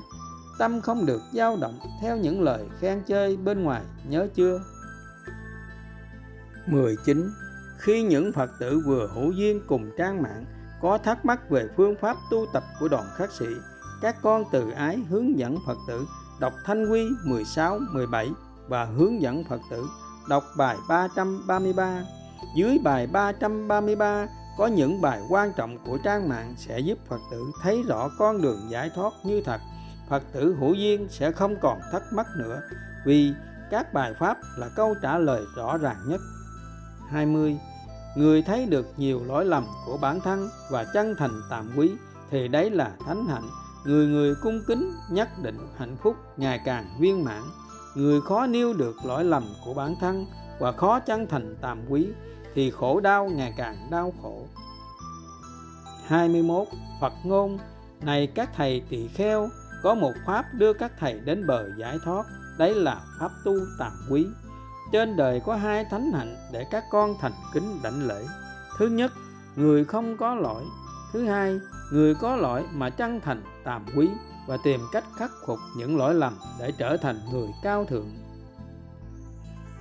tâm 0.58 0.82
không 0.82 1.06
được 1.06 1.22
dao 1.34 1.58
động 1.62 1.80
theo 2.02 2.18
những 2.18 2.42
lời 2.42 2.66
khen 2.80 3.02
chơi 3.08 3.38
bên 3.38 3.64
ngoài 3.64 3.84
nhớ 4.10 4.28
chưa? 4.36 4.62
19 6.68 7.30
khi 7.78 8.04
những 8.04 8.32
Phật 8.32 8.52
tử 8.60 8.82
vừa 8.86 9.08
hữu 9.14 9.32
duyên 9.32 9.62
cùng 9.68 9.92
trang 9.98 10.22
mạng 10.22 10.46
có 10.82 10.98
thắc 10.98 11.26
mắc 11.26 11.50
về 11.50 11.68
phương 11.78 11.96
pháp 12.02 12.18
tu 12.32 12.46
tập 12.54 12.64
của 12.80 12.88
đoàn 12.88 13.06
khắc 13.16 13.32
sĩ 13.32 13.46
các 14.02 14.16
con 14.22 14.44
từ 14.52 14.72
ái 14.72 15.00
hướng 15.10 15.40
dẫn 15.40 15.58
Phật 15.66 15.78
tử 15.88 16.08
đọc 16.40 16.54
Thanh 16.66 16.92
Quy 16.92 17.08
16, 17.26 17.80
17 17.94 18.30
và 18.68 18.86
hướng 18.86 19.22
dẫn 19.22 19.44
Phật 19.50 19.62
tử 19.72 19.88
đọc 20.30 20.44
bài 20.58 20.78
333. 20.88 22.04
Dưới 22.56 22.78
bài 22.84 23.08
333 23.08 24.28
có 24.58 24.68
những 24.68 25.02
bài 25.02 25.22
quan 25.30 25.54
trọng 25.54 25.78
của 25.86 25.98
trang 26.04 26.30
mạng 26.30 26.54
sẽ 26.58 26.80
giúp 26.80 26.98
Phật 27.08 27.20
tử 27.32 27.46
thấy 27.62 27.84
rõ 27.88 28.10
con 28.20 28.42
đường 28.42 28.60
giải 28.70 28.92
thoát 28.96 29.14
như 29.24 29.42
thật. 29.46 29.62
Phật 30.10 30.24
tử 30.32 30.56
hữu 30.60 30.74
duyên 30.74 31.08
sẽ 31.10 31.32
không 31.32 31.56
còn 31.62 31.80
thắc 31.92 32.04
mắc 32.14 32.28
nữa, 32.38 32.62
vì 33.06 33.34
các 33.72 33.94
bài 33.94 34.14
pháp 34.20 34.38
là 34.58 34.70
câu 34.76 34.96
trả 35.02 35.18
lời 35.18 35.44
rõ 35.56 35.78
ràng 35.78 35.98
nhất. 36.08 36.22
20. 37.10 37.58
Người 38.16 38.42
thấy 38.42 38.66
được 38.66 38.86
nhiều 38.98 39.24
lỗi 39.26 39.46
lầm 39.46 39.68
của 39.86 39.98
bản 39.98 40.20
thân 40.20 40.50
và 40.72 40.86
chân 40.94 41.16
thành 41.18 41.42
tạm 41.50 41.72
quý, 41.78 41.92
thì 42.32 42.48
đấy 42.48 42.70
là 42.70 42.92
thánh 43.06 43.26
hạnh 43.28 43.50
người 43.86 44.08
người 44.08 44.36
cung 44.36 44.62
kính 44.68 44.92
nhất 45.10 45.30
định 45.42 45.58
hạnh 45.78 45.98
phúc 46.04 46.16
ngày 46.38 46.60
càng 46.66 46.86
viên 47.00 47.24
mãn 47.24 47.42
người 47.96 48.22
khó 48.22 48.46
nêu 48.46 48.74
được 48.74 48.96
lỗi 49.06 49.24
lầm 49.24 49.44
của 49.66 49.74
bản 49.74 49.96
thân 50.00 50.26
và 50.60 50.72
khó 50.72 51.00
chân 51.00 51.28
thành 51.28 51.56
tàm 51.62 51.80
quý 51.90 52.08
thì 52.56 52.72
khổ 52.72 53.00
đau 53.00 53.26
ngày 53.26 53.54
càng 53.58 53.88
đau 53.92 54.14
khổ. 54.22 54.46
21 56.08 56.68
Phật 57.02 57.14
ngôn, 57.24 57.58
này 58.02 58.28
các 58.28 58.50
thầy 58.56 58.84
tỳ 58.90 59.08
kheo, 59.08 59.50
có 59.84 59.96
một 59.96 60.12
pháp 60.26 60.46
đưa 60.54 60.74
các 60.74 60.92
thầy 61.00 61.20
đến 61.20 61.48
bờ 61.48 61.70
giải 61.78 61.98
thoát, 62.06 62.26
đấy 62.58 62.76
là 62.76 63.02
pháp 63.20 63.32
tu 63.46 63.54
tàm 63.80 63.92
quý. 64.10 64.26
Trên 64.92 65.16
đời 65.16 65.42
có 65.46 65.56
hai 65.56 65.86
thánh 65.86 66.12
hạnh 66.12 66.36
để 66.52 66.66
các 66.72 66.84
con 66.92 67.16
thành 67.22 67.32
kính 67.54 67.80
đảnh 67.84 68.08
lễ. 68.08 68.26
Thứ 68.78 68.88
nhất, 68.88 69.12
người 69.56 69.86
không 69.86 70.18
có 70.18 70.36
lỗi. 70.36 70.64
Thứ 71.14 71.26
hai, 71.26 71.60
người 71.92 72.16
có 72.16 72.36
lỗi 72.36 72.64
mà 72.74 72.90
chân 72.90 73.22
thành 73.22 73.44
tàm 73.64 73.86
quý 73.98 74.10
và 74.48 74.58
tìm 74.64 74.80
cách 74.92 75.04
khắc 75.16 75.32
phục 75.48 75.60
những 75.78 75.98
lỗi 75.98 76.14
lầm 76.14 76.38
để 76.60 76.72
trở 76.78 76.98
thành 76.98 77.20
người 77.32 77.48
cao 77.64 77.86
thượng. 77.86 78.10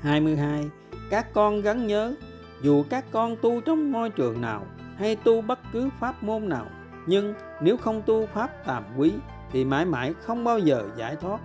22 0.00 0.68
các 1.10 1.32
con 1.32 1.62
gắn 1.62 1.86
nhớ, 1.86 2.14
dù 2.62 2.84
các 2.90 3.04
con 3.10 3.36
tu 3.42 3.60
trong 3.60 3.92
môi 3.92 4.10
trường 4.10 4.40
nào 4.40 4.66
hay 4.96 5.16
tu 5.16 5.40
bất 5.40 5.58
cứ 5.72 5.88
pháp 6.00 6.22
môn 6.22 6.48
nào, 6.48 6.66
nhưng 7.06 7.34
nếu 7.60 7.76
không 7.76 8.02
tu 8.06 8.26
pháp 8.26 8.66
tàm 8.66 8.84
quý 8.98 9.12
thì 9.52 9.64
mãi 9.64 9.84
mãi 9.84 10.14
không 10.22 10.44
bao 10.44 10.58
giờ 10.58 10.88
giải 10.96 11.16
thoát. 11.16 11.40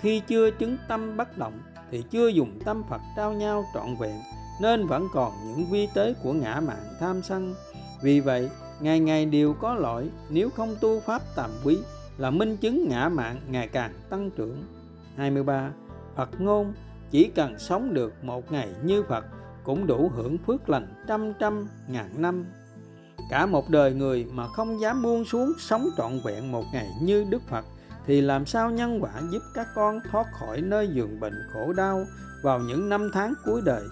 Khi 0.00 0.20
chưa 0.20 0.50
chứng 0.50 0.76
tâm 0.88 1.16
bất 1.16 1.38
động 1.38 1.58
thì 1.90 2.02
chưa 2.10 2.28
dùng 2.28 2.60
tâm 2.64 2.82
Phật 2.90 3.00
trao 3.16 3.32
nhau 3.32 3.64
trọn 3.74 3.96
vẹn, 4.00 4.20
nên 4.60 4.86
vẫn 4.86 5.06
còn 5.12 5.32
những 5.46 5.66
vi 5.70 5.88
tế 5.94 6.14
của 6.22 6.32
ngã 6.32 6.60
mạng 6.60 6.96
tham 7.00 7.22
sân. 7.22 7.54
Vì 8.02 8.20
vậy, 8.20 8.50
ngày 8.80 9.00
ngày 9.00 9.26
đều 9.26 9.54
có 9.54 9.74
lỗi 9.74 10.10
nếu 10.28 10.50
không 10.50 10.76
tu 10.80 11.00
pháp 11.00 11.22
tàm 11.36 11.50
quý 11.64 11.78
là 12.18 12.30
minh 12.30 12.56
chứng 12.56 12.88
ngã 12.88 13.08
mạng 13.08 13.40
ngày 13.50 13.68
càng 13.68 13.92
tăng 14.10 14.30
trưởng. 14.30 14.64
23 15.16 15.70
Phật 16.16 16.40
ngôn, 16.40 16.74
chỉ 17.10 17.30
cần 17.34 17.58
sống 17.58 17.94
được 17.94 18.24
một 18.24 18.52
ngày 18.52 18.68
như 18.82 19.02
Phật 19.02 19.24
cũng 19.64 19.86
đủ 19.86 20.10
hưởng 20.14 20.38
phước 20.38 20.68
lành 20.68 20.94
trăm 21.06 21.32
trăm 21.38 21.68
ngàn 21.88 22.22
năm. 22.22 22.44
Cả 23.30 23.46
một 23.46 23.70
đời 23.70 23.94
người 23.94 24.26
mà 24.32 24.46
không 24.48 24.80
dám 24.80 25.02
buông 25.02 25.24
xuống 25.24 25.52
sống 25.58 25.88
trọn 25.96 26.12
vẹn 26.24 26.52
một 26.52 26.64
ngày 26.72 26.88
như 27.02 27.26
Đức 27.30 27.42
Phật 27.48 27.64
thì 28.06 28.20
làm 28.20 28.46
sao 28.46 28.70
nhân 28.70 28.98
quả 29.02 29.12
giúp 29.30 29.42
các 29.54 29.66
con 29.74 30.00
thoát 30.10 30.26
khỏi 30.40 30.60
nơi 30.60 30.88
giường 30.88 31.20
bệnh 31.20 31.34
khổ 31.52 31.72
đau 31.72 32.04
vào 32.42 32.60
những 32.60 32.88
năm 32.88 33.10
tháng 33.12 33.34
cuối 33.44 33.62
đời? 33.64 33.82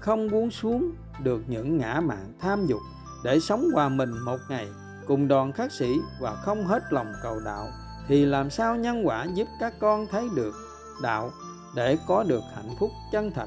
Không 0.00 0.30
buông 0.30 0.50
xuống 0.50 0.92
được 1.22 1.42
những 1.48 1.78
ngã 1.78 2.00
mạng 2.00 2.32
tham 2.40 2.66
dục 2.66 2.80
để 3.24 3.40
sống 3.40 3.64
hòa 3.74 3.88
mình 3.88 4.10
một 4.24 4.38
ngày 4.48 4.68
cùng 5.10 5.28
đoàn 5.28 5.52
khắc 5.52 5.72
sĩ 5.72 6.00
và 6.20 6.34
không 6.34 6.66
hết 6.66 6.82
lòng 6.92 7.12
cầu 7.22 7.40
đạo, 7.44 7.68
thì 8.08 8.24
làm 8.24 8.50
sao 8.50 8.76
nhân 8.76 9.06
quả 9.06 9.26
giúp 9.34 9.48
các 9.60 9.74
con 9.78 10.06
thấy 10.10 10.28
được 10.34 10.54
đạo 11.02 11.30
để 11.74 11.98
có 12.06 12.24
được 12.28 12.42
hạnh 12.54 12.74
phúc 12.78 12.90
chân 13.12 13.30
thật? 13.30 13.46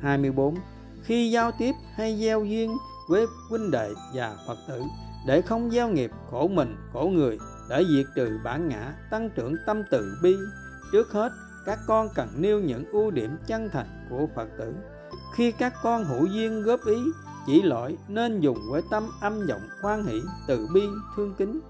24 0.00 0.54
khi 1.02 1.30
giao 1.30 1.52
tiếp 1.58 1.72
hay 1.94 2.18
gieo 2.20 2.44
duyên 2.44 2.76
với 3.08 3.26
huynh 3.50 3.70
đệ 3.70 3.92
và 4.14 4.36
Phật 4.46 4.56
tử 4.68 4.82
để 5.26 5.42
không 5.42 5.70
gieo 5.70 5.88
nghiệp 5.88 6.10
khổ 6.30 6.48
mình, 6.48 6.76
khổ 6.92 7.10
người, 7.12 7.38
để 7.68 7.84
diệt 7.90 8.06
trừ 8.16 8.38
bản 8.44 8.68
ngã, 8.68 8.94
tăng 9.10 9.30
trưởng 9.30 9.54
tâm 9.66 9.82
từ 9.90 10.16
bi, 10.22 10.34
trước 10.92 11.12
hết 11.12 11.32
các 11.66 11.78
con 11.86 12.08
cần 12.14 12.28
nêu 12.36 12.60
những 12.60 12.84
ưu 12.92 13.10
điểm 13.10 13.36
chân 13.46 13.68
thành 13.72 14.06
của 14.10 14.28
Phật 14.34 14.48
tử. 14.58 14.74
Khi 15.34 15.52
các 15.52 15.74
con 15.82 16.04
hữu 16.04 16.26
duyên 16.26 16.62
góp 16.62 16.80
ý 16.86 16.98
chỉ 17.46 17.62
lỗi 17.62 17.96
nên 18.08 18.40
dùng 18.40 18.58
với 18.70 18.82
tâm 18.90 19.10
âm 19.20 19.46
giọng 19.46 19.60
khoan 19.82 20.04
hỷ, 20.04 20.20
từ 20.46 20.68
bi, 20.74 20.82
thương 21.16 21.34
kính 21.38 21.60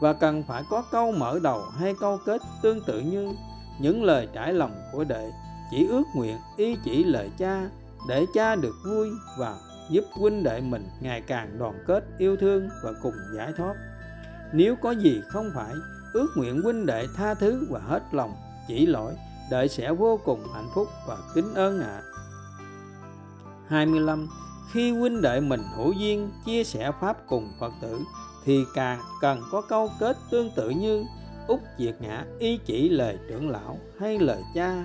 và 0.00 0.12
cần 0.12 0.44
phải 0.48 0.62
có 0.70 0.84
câu 0.90 1.12
mở 1.12 1.38
đầu 1.42 1.62
hay 1.78 1.94
câu 2.00 2.18
kết 2.26 2.40
tương 2.62 2.80
tự 2.80 3.00
như 3.00 3.34
những 3.80 4.04
lời 4.04 4.28
trải 4.32 4.52
lòng 4.52 4.72
của 4.92 5.04
đệ, 5.04 5.30
chỉ 5.70 5.86
ước 5.86 6.04
nguyện 6.16 6.36
ý 6.56 6.76
chỉ 6.84 7.04
lời 7.04 7.30
cha 7.38 7.70
để 8.08 8.26
cha 8.34 8.56
được 8.56 8.74
vui 8.84 9.10
và 9.38 9.56
giúp 9.90 10.04
huynh 10.12 10.42
đệ 10.42 10.60
mình 10.60 10.88
ngày 11.00 11.20
càng 11.20 11.58
đoàn 11.58 11.84
kết, 11.86 12.04
yêu 12.18 12.36
thương 12.36 12.68
và 12.84 12.92
cùng 13.02 13.14
giải 13.36 13.52
thoát 13.56 13.74
nếu 14.56 14.76
có 14.76 14.90
gì 14.90 15.22
không 15.28 15.50
phải, 15.54 15.74
ước 16.12 16.28
nguyện 16.36 16.62
huynh 16.62 16.86
đệ 16.86 17.06
tha 17.16 17.34
thứ 17.34 17.66
và 17.70 17.80
hết 17.80 18.02
lòng, 18.12 18.34
chỉ 18.68 18.86
lỗi, 18.86 19.12
đệ 19.50 19.68
sẽ 19.68 19.92
vô 19.92 20.20
cùng 20.24 20.40
hạnh 20.54 20.68
phúc 20.74 20.88
và 21.06 21.16
kính 21.34 21.54
ơn 21.54 21.80
ạ 21.80 21.86
à. 21.86 22.02
25 23.68 24.28
khi 24.74 24.90
huynh 24.90 25.22
đệ 25.22 25.40
mình 25.40 25.62
hữu 25.76 25.92
duyên 25.92 26.30
chia 26.44 26.64
sẻ 26.64 26.92
pháp 27.00 27.16
cùng 27.26 27.52
Phật 27.60 27.72
tử 27.80 28.00
thì 28.44 28.64
càng 28.74 29.00
cần 29.20 29.42
có 29.50 29.62
câu 29.68 29.90
kết 30.00 30.16
tương 30.30 30.50
tự 30.56 30.70
như 30.70 31.04
Úc 31.46 31.60
Diệt 31.78 31.94
Ngã 32.00 32.24
ý 32.38 32.58
chỉ 32.66 32.88
lời 32.88 33.18
trưởng 33.28 33.50
lão 33.50 33.78
hay 34.00 34.18
lời 34.18 34.42
cha. 34.54 34.84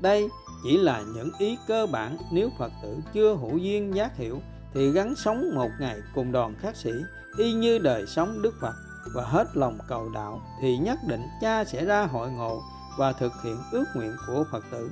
Đây 0.00 0.28
chỉ 0.62 0.76
là 0.76 1.02
những 1.14 1.30
ý 1.38 1.58
cơ 1.66 1.86
bản 1.86 2.16
nếu 2.32 2.50
Phật 2.58 2.72
tử 2.82 2.96
chưa 3.12 3.34
hữu 3.34 3.58
duyên 3.58 3.94
giác 3.94 4.16
hiểu 4.16 4.40
thì 4.74 4.90
gắn 4.90 5.14
sống 5.14 5.54
một 5.54 5.70
ngày 5.80 5.96
cùng 6.14 6.32
đoàn 6.32 6.54
khắc 6.60 6.76
sĩ 6.76 6.92
y 7.38 7.52
như 7.52 7.78
đời 7.78 8.06
sống 8.06 8.42
Đức 8.42 8.54
Phật 8.60 8.74
và 9.14 9.22
hết 9.24 9.46
lòng 9.54 9.78
cầu 9.88 10.08
đạo 10.14 10.40
thì 10.60 10.76
nhất 10.76 10.98
định 11.08 11.22
cha 11.40 11.64
sẽ 11.64 11.84
ra 11.84 12.06
hội 12.06 12.30
ngộ 12.30 12.62
và 12.98 13.12
thực 13.12 13.32
hiện 13.44 13.56
ước 13.72 13.84
nguyện 13.94 14.16
của 14.26 14.44
Phật 14.50 14.64
tử. 14.70 14.90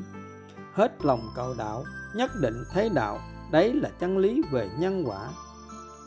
Hết 0.74 0.93
lòng 1.05 1.28
cầu 1.36 1.55
đạo, 1.59 1.84
nhất 2.14 2.30
định 2.40 2.64
thấy 2.72 2.88
đạo, 2.88 3.18
đấy 3.53 3.72
là 3.74 3.88
chân 3.98 4.18
lý 4.18 4.42
về 4.50 4.68
nhân 4.78 5.05
quả. 5.07 5.28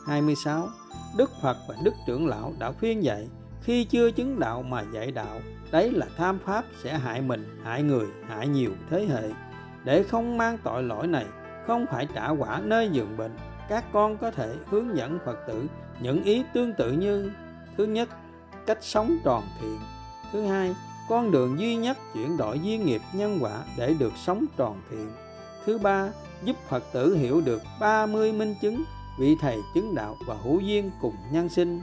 26. 0.06 0.68
Đức 1.16 1.30
Phật 1.42 1.56
và 1.68 1.74
Đức 1.82 1.94
Trưởng 2.06 2.26
Lão 2.26 2.52
đã 2.58 2.72
khuyên 2.72 3.04
dạy 3.04 3.28
khi 3.62 3.84
chưa 3.84 4.10
chứng 4.10 4.40
đạo 4.40 4.62
mà 4.62 4.84
dạy 4.92 5.10
đạo, 5.10 5.40
đấy 5.70 5.90
là 5.90 6.06
tham 6.16 6.38
pháp 6.44 6.64
sẽ 6.82 6.98
hại 6.98 7.20
mình, 7.20 7.60
hại 7.64 7.82
người, 7.82 8.06
hại 8.28 8.48
nhiều 8.48 8.70
thế 8.90 9.06
hệ. 9.06 9.30
Để 9.84 10.02
không 10.02 10.38
mang 10.38 10.58
tội 10.64 10.82
lỗi 10.82 11.06
này, 11.06 11.26
không 11.66 11.86
phải 11.90 12.08
trả 12.14 12.28
quả 12.28 12.60
nơi 12.64 12.88
giường 12.92 13.16
bệnh, 13.16 13.36
các 13.68 13.84
con 13.92 14.18
có 14.18 14.30
thể 14.30 14.54
hướng 14.70 14.96
dẫn 14.96 15.18
Phật 15.24 15.36
tử 15.48 15.66
những 16.00 16.24
ý 16.24 16.44
tương 16.54 16.72
tự 16.72 16.92
như 16.92 17.30
Thứ 17.76 17.84
nhất, 17.84 18.08
cách 18.66 18.78
sống 18.80 19.16
tròn 19.24 19.44
thiện. 19.60 19.78
Thứ 20.32 20.46
hai, 20.46 20.74
con 21.08 21.30
đường 21.30 21.58
duy 21.58 21.76
nhất 21.76 21.98
chuyển 22.14 22.36
đổi 22.36 22.60
duyên 22.60 22.86
nghiệp 22.86 23.00
nhân 23.12 23.38
quả 23.40 23.64
để 23.76 23.94
được 23.98 24.12
sống 24.16 24.44
tròn 24.56 24.80
thiện. 24.90 25.10
Thứ 25.66 25.78
ba, 25.78 26.12
giúp 26.44 26.56
Phật 26.68 26.84
tử 26.92 27.16
hiểu 27.16 27.40
được 27.40 27.62
30 27.80 28.32
minh 28.32 28.54
chứng 28.62 28.84
vị 29.18 29.36
thầy 29.40 29.56
chứng 29.74 29.94
đạo 29.94 30.16
và 30.26 30.34
hữu 30.34 30.60
duyên 30.60 30.90
cùng 31.00 31.14
nhân 31.32 31.48
sinh. 31.48 31.80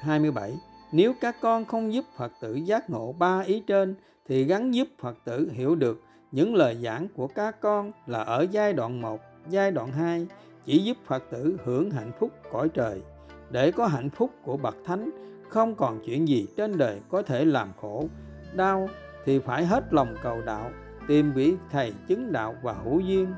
27. 0.00 0.58
Nếu 0.92 1.14
các 1.20 1.36
con 1.40 1.64
không 1.64 1.92
giúp 1.92 2.04
Phật 2.16 2.32
tử 2.40 2.54
giác 2.54 2.90
ngộ 2.90 3.12
ba 3.12 3.40
ý 3.40 3.62
trên 3.66 3.94
thì 4.28 4.44
gắn 4.44 4.74
giúp 4.74 4.88
Phật 4.98 5.18
tử 5.24 5.50
hiểu 5.52 5.74
được 5.74 6.02
những 6.32 6.54
lời 6.54 6.76
giảng 6.82 7.08
của 7.16 7.26
các 7.26 7.60
con 7.60 7.92
là 8.06 8.22
ở 8.22 8.46
giai 8.50 8.72
đoạn 8.72 9.00
1, 9.00 9.20
giai 9.48 9.70
đoạn 9.70 9.92
2 9.92 10.26
chỉ 10.64 10.78
giúp 10.78 10.96
Phật 11.06 11.22
tử 11.30 11.56
hưởng 11.64 11.90
hạnh 11.90 12.12
phúc 12.18 12.30
cõi 12.52 12.68
trời. 12.68 13.02
Để 13.50 13.72
có 13.72 13.86
hạnh 13.86 14.10
phúc 14.10 14.30
của 14.42 14.56
bậc 14.56 14.76
thánh, 14.84 15.10
không 15.48 15.74
còn 15.74 16.00
chuyện 16.06 16.28
gì 16.28 16.46
trên 16.56 16.78
đời 16.78 17.00
có 17.08 17.22
thể 17.22 17.44
làm 17.44 17.72
khổ, 17.80 18.08
đau 18.52 18.88
thì 19.24 19.38
phải 19.38 19.66
hết 19.66 19.84
lòng 19.90 20.14
cầu 20.22 20.40
đạo, 20.40 20.70
tìm 21.08 21.32
vị 21.32 21.54
thầy 21.70 21.92
chứng 22.08 22.32
đạo 22.32 22.54
và 22.62 22.72
hữu 22.72 23.00
duyên. 23.00 23.34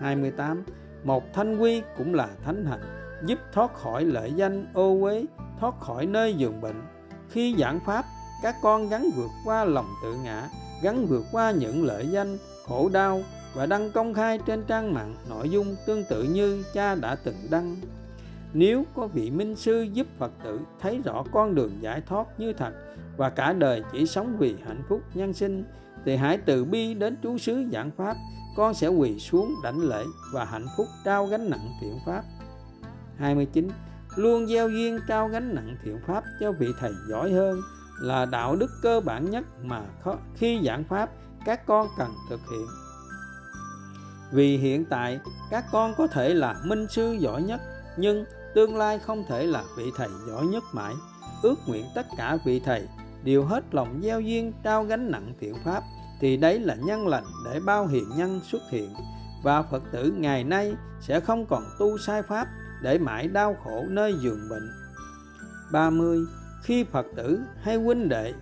28. 0.00 0.64
Một 1.04 1.32
thanh 1.32 1.58
quy 1.58 1.82
cũng 1.98 2.14
là 2.14 2.28
thánh 2.44 2.64
hạnh, 2.64 3.10
giúp 3.26 3.38
thoát 3.52 3.74
khỏi 3.74 4.04
lợi 4.04 4.32
danh 4.32 4.66
ô 4.74 4.98
uế, 5.02 5.24
thoát 5.60 5.80
khỏi 5.80 6.06
nơi 6.06 6.34
giường 6.34 6.60
bệnh. 6.60 6.82
Khi 7.30 7.56
giảng 7.58 7.80
pháp, 7.86 8.04
các 8.42 8.54
con 8.62 8.88
gắn 8.88 9.10
vượt 9.16 9.30
qua 9.44 9.64
lòng 9.64 9.86
tự 10.02 10.14
ngã, 10.24 10.48
gắn 10.82 11.06
vượt 11.06 11.24
qua 11.32 11.50
những 11.50 11.84
lợi 11.84 12.06
danh, 12.06 12.38
khổ 12.66 12.88
đau 12.92 13.22
và 13.54 13.66
đăng 13.66 13.90
công 13.90 14.14
khai 14.14 14.38
trên 14.46 14.64
trang 14.66 14.94
mạng 14.94 15.14
nội 15.28 15.50
dung 15.50 15.76
tương 15.86 16.04
tự 16.10 16.22
như 16.22 16.64
cha 16.74 16.94
đã 16.94 17.16
từng 17.24 17.36
đăng. 17.50 17.76
Nếu 18.52 18.84
có 18.94 19.06
vị 19.06 19.30
minh 19.30 19.56
sư 19.56 19.86
giúp 19.92 20.06
Phật 20.18 20.32
tử 20.44 20.60
thấy 20.80 21.00
rõ 21.04 21.24
con 21.32 21.54
đường 21.54 21.72
giải 21.80 22.02
thoát 22.06 22.26
như 22.38 22.52
thật 22.52 22.72
và 23.16 23.30
cả 23.30 23.52
đời 23.52 23.82
chỉ 23.92 24.06
sống 24.06 24.36
vì 24.38 24.56
hạnh 24.66 24.82
phúc 24.88 25.00
nhân 25.14 25.32
sinh 25.32 25.64
thì 26.04 26.16
hãy 26.16 26.38
từ 26.38 26.64
bi 26.64 26.94
đến 26.94 27.16
chú 27.22 27.38
xứ 27.38 27.64
giảng 27.72 27.90
pháp, 27.96 28.16
con 28.56 28.74
sẽ 28.74 28.88
quỳ 28.88 29.18
xuống 29.18 29.54
đảnh 29.62 29.78
lễ 29.78 30.04
và 30.32 30.44
hạnh 30.44 30.66
phúc 30.76 30.86
trao 31.04 31.26
gánh 31.26 31.50
nặng 31.50 31.68
thiện 31.80 31.98
pháp. 32.06 32.22
29 33.18 33.68
luôn 34.16 34.46
gieo 34.46 34.68
duyên 34.68 34.98
trao 35.08 35.28
gánh 35.28 35.54
nặng 35.54 35.76
thiện 35.84 35.98
pháp 36.06 36.24
cho 36.40 36.52
vị 36.52 36.68
thầy 36.80 36.92
giỏi 37.08 37.32
hơn 37.32 37.60
là 38.00 38.24
đạo 38.24 38.56
đức 38.56 38.70
cơ 38.82 39.00
bản 39.00 39.30
nhất 39.30 39.44
mà 39.62 39.82
khi 40.34 40.60
giảng 40.64 40.84
pháp, 40.84 41.10
các 41.44 41.66
con 41.66 41.88
cần 41.98 42.10
thực 42.30 42.40
hiện. 42.50 42.66
Vì 44.32 44.56
hiện 44.56 44.84
tại, 44.84 45.20
các 45.50 45.64
con 45.72 45.94
có 45.96 46.06
thể 46.06 46.34
là 46.34 46.56
minh 46.64 46.86
sư 46.90 47.12
giỏi 47.12 47.42
nhất, 47.42 47.60
nhưng 47.96 48.24
tương 48.54 48.76
lai 48.76 48.98
không 48.98 49.24
thể 49.28 49.46
là 49.46 49.64
vị 49.76 49.84
thầy 49.96 50.08
giỏi 50.28 50.46
nhất 50.46 50.64
mãi. 50.72 50.94
Ước 51.42 51.54
nguyện 51.66 51.84
tất 51.94 52.06
cả 52.16 52.38
vị 52.44 52.60
thầy 52.64 52.88
đều 53.24 53.44
hết 53.44 53.74
lòng 53.74 54.00
gieo 54.02 54.20
duyên 54.20 54.52
trao 54.62 54.84
gánh 54.84 55.10
nặng 55.10 55.32
thiện 55.40 55.54
pháp 55.64 55.82
thì 56.20 56.36
đấy 56.36 56.60
là 56.60 56.74
nhân 56.74 57.08
lành 57.08 57.24
để 57.44 57.60
bao 57.60 57.86
hiện 57.86 58.08
nhân 58.16 58.40
xuất 58.44 58.62
hiện 58.70 58.94
và 59.42 59.62
Phật 59.62 59.82
tử 59.92 60.14
ngày 60.18 60.44
nay 60.44 60.74
sẽ 61.00 61.20
không 61.20 61.46
còn 61.46 61.62
tu 61.78 61.98
sai 61.98 62.22
pháp 62.22 62.48
để 62.82 62.98
mãi 62.98 63.28
đau 63.28 63.56
khổ 63.64 63.84
nơi 63.88 64.14
giường 64.22 64.48
bệnh. 64.50 64.70
30. 65.72 66.18
Khi 66.62 66.84
Phật 66.84 67.06
tử 67.16 67.40
hay 67.62 67.76
huynh 67.76 68.08
đệ 68.08 68.32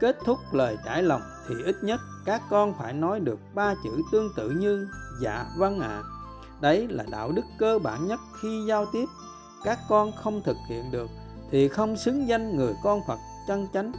kết 0.00 0.18
thúc 0.24 0.38
lời 0.52 0.78
trải 0.84 1.02
lòng 1.02 1.22
thì 1.48 1.54
ít 1.64 1.76
nhất 1.82 2.00
các 2.24 2.42
con 2.50 2.74
phải 2.78 2.92
nói 2.92 3.20
được 3.20 3.38
ba 3.54 3.74
chữ 3.84 3.90
tương 4.12 4.30
tự 4.36 4.50
như 4.50 4.88
dạ 5.22 5.46
vâng 5.58 5.80
ạ. 5.80 5.88
À. 5.88 6.02
Đấy 6.60 6.86
là 6.90 7.04
đạo 7.10 7.32
đức 7.32 7.44
cơ 7.58 7.78
bản 7.78 8.06
nhất 8.06 8.20
khi 8.42 8.64
giao 8.68 8.86
tiếp. 8.92 9.04
Các 9.64 9.78
con 9.88 10.12
không 10.12 10.42
thực 10.44 10.56
hiện 10.68 10.90
được 10.90 11.10
thì 11.50 11.68
không 11.68 11.96
xứng 11.96 12.28
danh 12.28 12.56
người 12.56 12.74
con 12.82 13.00
Phật 13.06 13.18
chân 13.48 13.66
chánh 13.74 13.92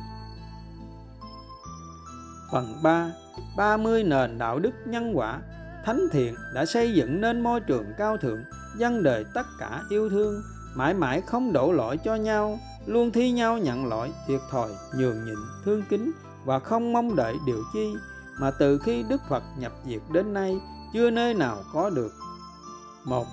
Phần 2.51 2.80
3 2.84 3.11
30 3.57 4.03
nền 4.03 4.38
đạo 4.38 4.59
đức 4.59 4.71
nhân 4.85 5.17
quả. 5.17 5.39
Thánh 5.85 6.07
thiện 6.11 6.35
đã 6.53 6.65
xây 6.65 6.93
dựng 6.93 7.21
nên 7.21 7.41
môi 7.41 7.59
trường 7.59 7.85
cao 7.97 8.17
thượng 8.17 8.39
Dân 8.77 9.03
đời 9.03 9.26
tất 9.34 9.45
cả 9.59 9.81
yêu 9.89 10.09
thương, 10.09 10.41
Mãi 10.76 10.93
mãi 10.93 11.21
không 11.21 11.53
đổ 11.53 11.71
lỗi 11.71 11.97
cho 12.03 12.15
nhau, 12.15 12.59
Luôn 12.85 13.11
thi 13.11 13.31
nhau 13.31 13.57
nhận 13.57 13.85
lỗi, 13.85 14.11
thiệt 14.27 14.39
thòi, 14.51 14.69
Nhường 14.97 15.26
nhịn, 15.26 15.35
thương 15.65 15.84
kính 15.89 16.11
Và 16.45 16.59
không 16.59 16.93
mong 16.93 17.15
đợi 17.15 17.35
điều 17.45 17.63
chi. 17.73 17.93
Mà 18.39 18.51
từ 18.59 18.77
khi 18.77 19.03
Đức 19.09 19.21
Phật 19.30 19.43
nhập 19.57 19.71
diệt 19.85 20.01
đến 20.13 20.34
nay, 20.34 20.59
Chưa 20.93 21.09
nơi 21.09 21.34
nào 21.34 21.63
có 21.73 21.89
được. 21.89 22.11
Một, 23.05 23.26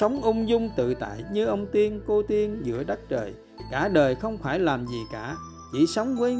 Sống 0.00 0.22
ung 0.22 0.48
dung 0.48 0.70
tự 0.76 0.94
tại 0.94 1.24
như 1.32 1.46
ông 1.46 1.66
tiên 1.72 2.00
cô 2.06 2.22
tiên 2.22 2.62
giữa 2.64 2.84
đất 2.84 3.00
trời. 3.08 3.34
Cả 3.70 3.88
đời 3.88 4.14
không 4.14 4.38
phải 4.38 4.58
làm 4.58 4.86
gì 4.86 5.02
cả, 5.12 5.36
Chỉ 5.72 5.86
sống 5.86 6.16
với 6.16 6.36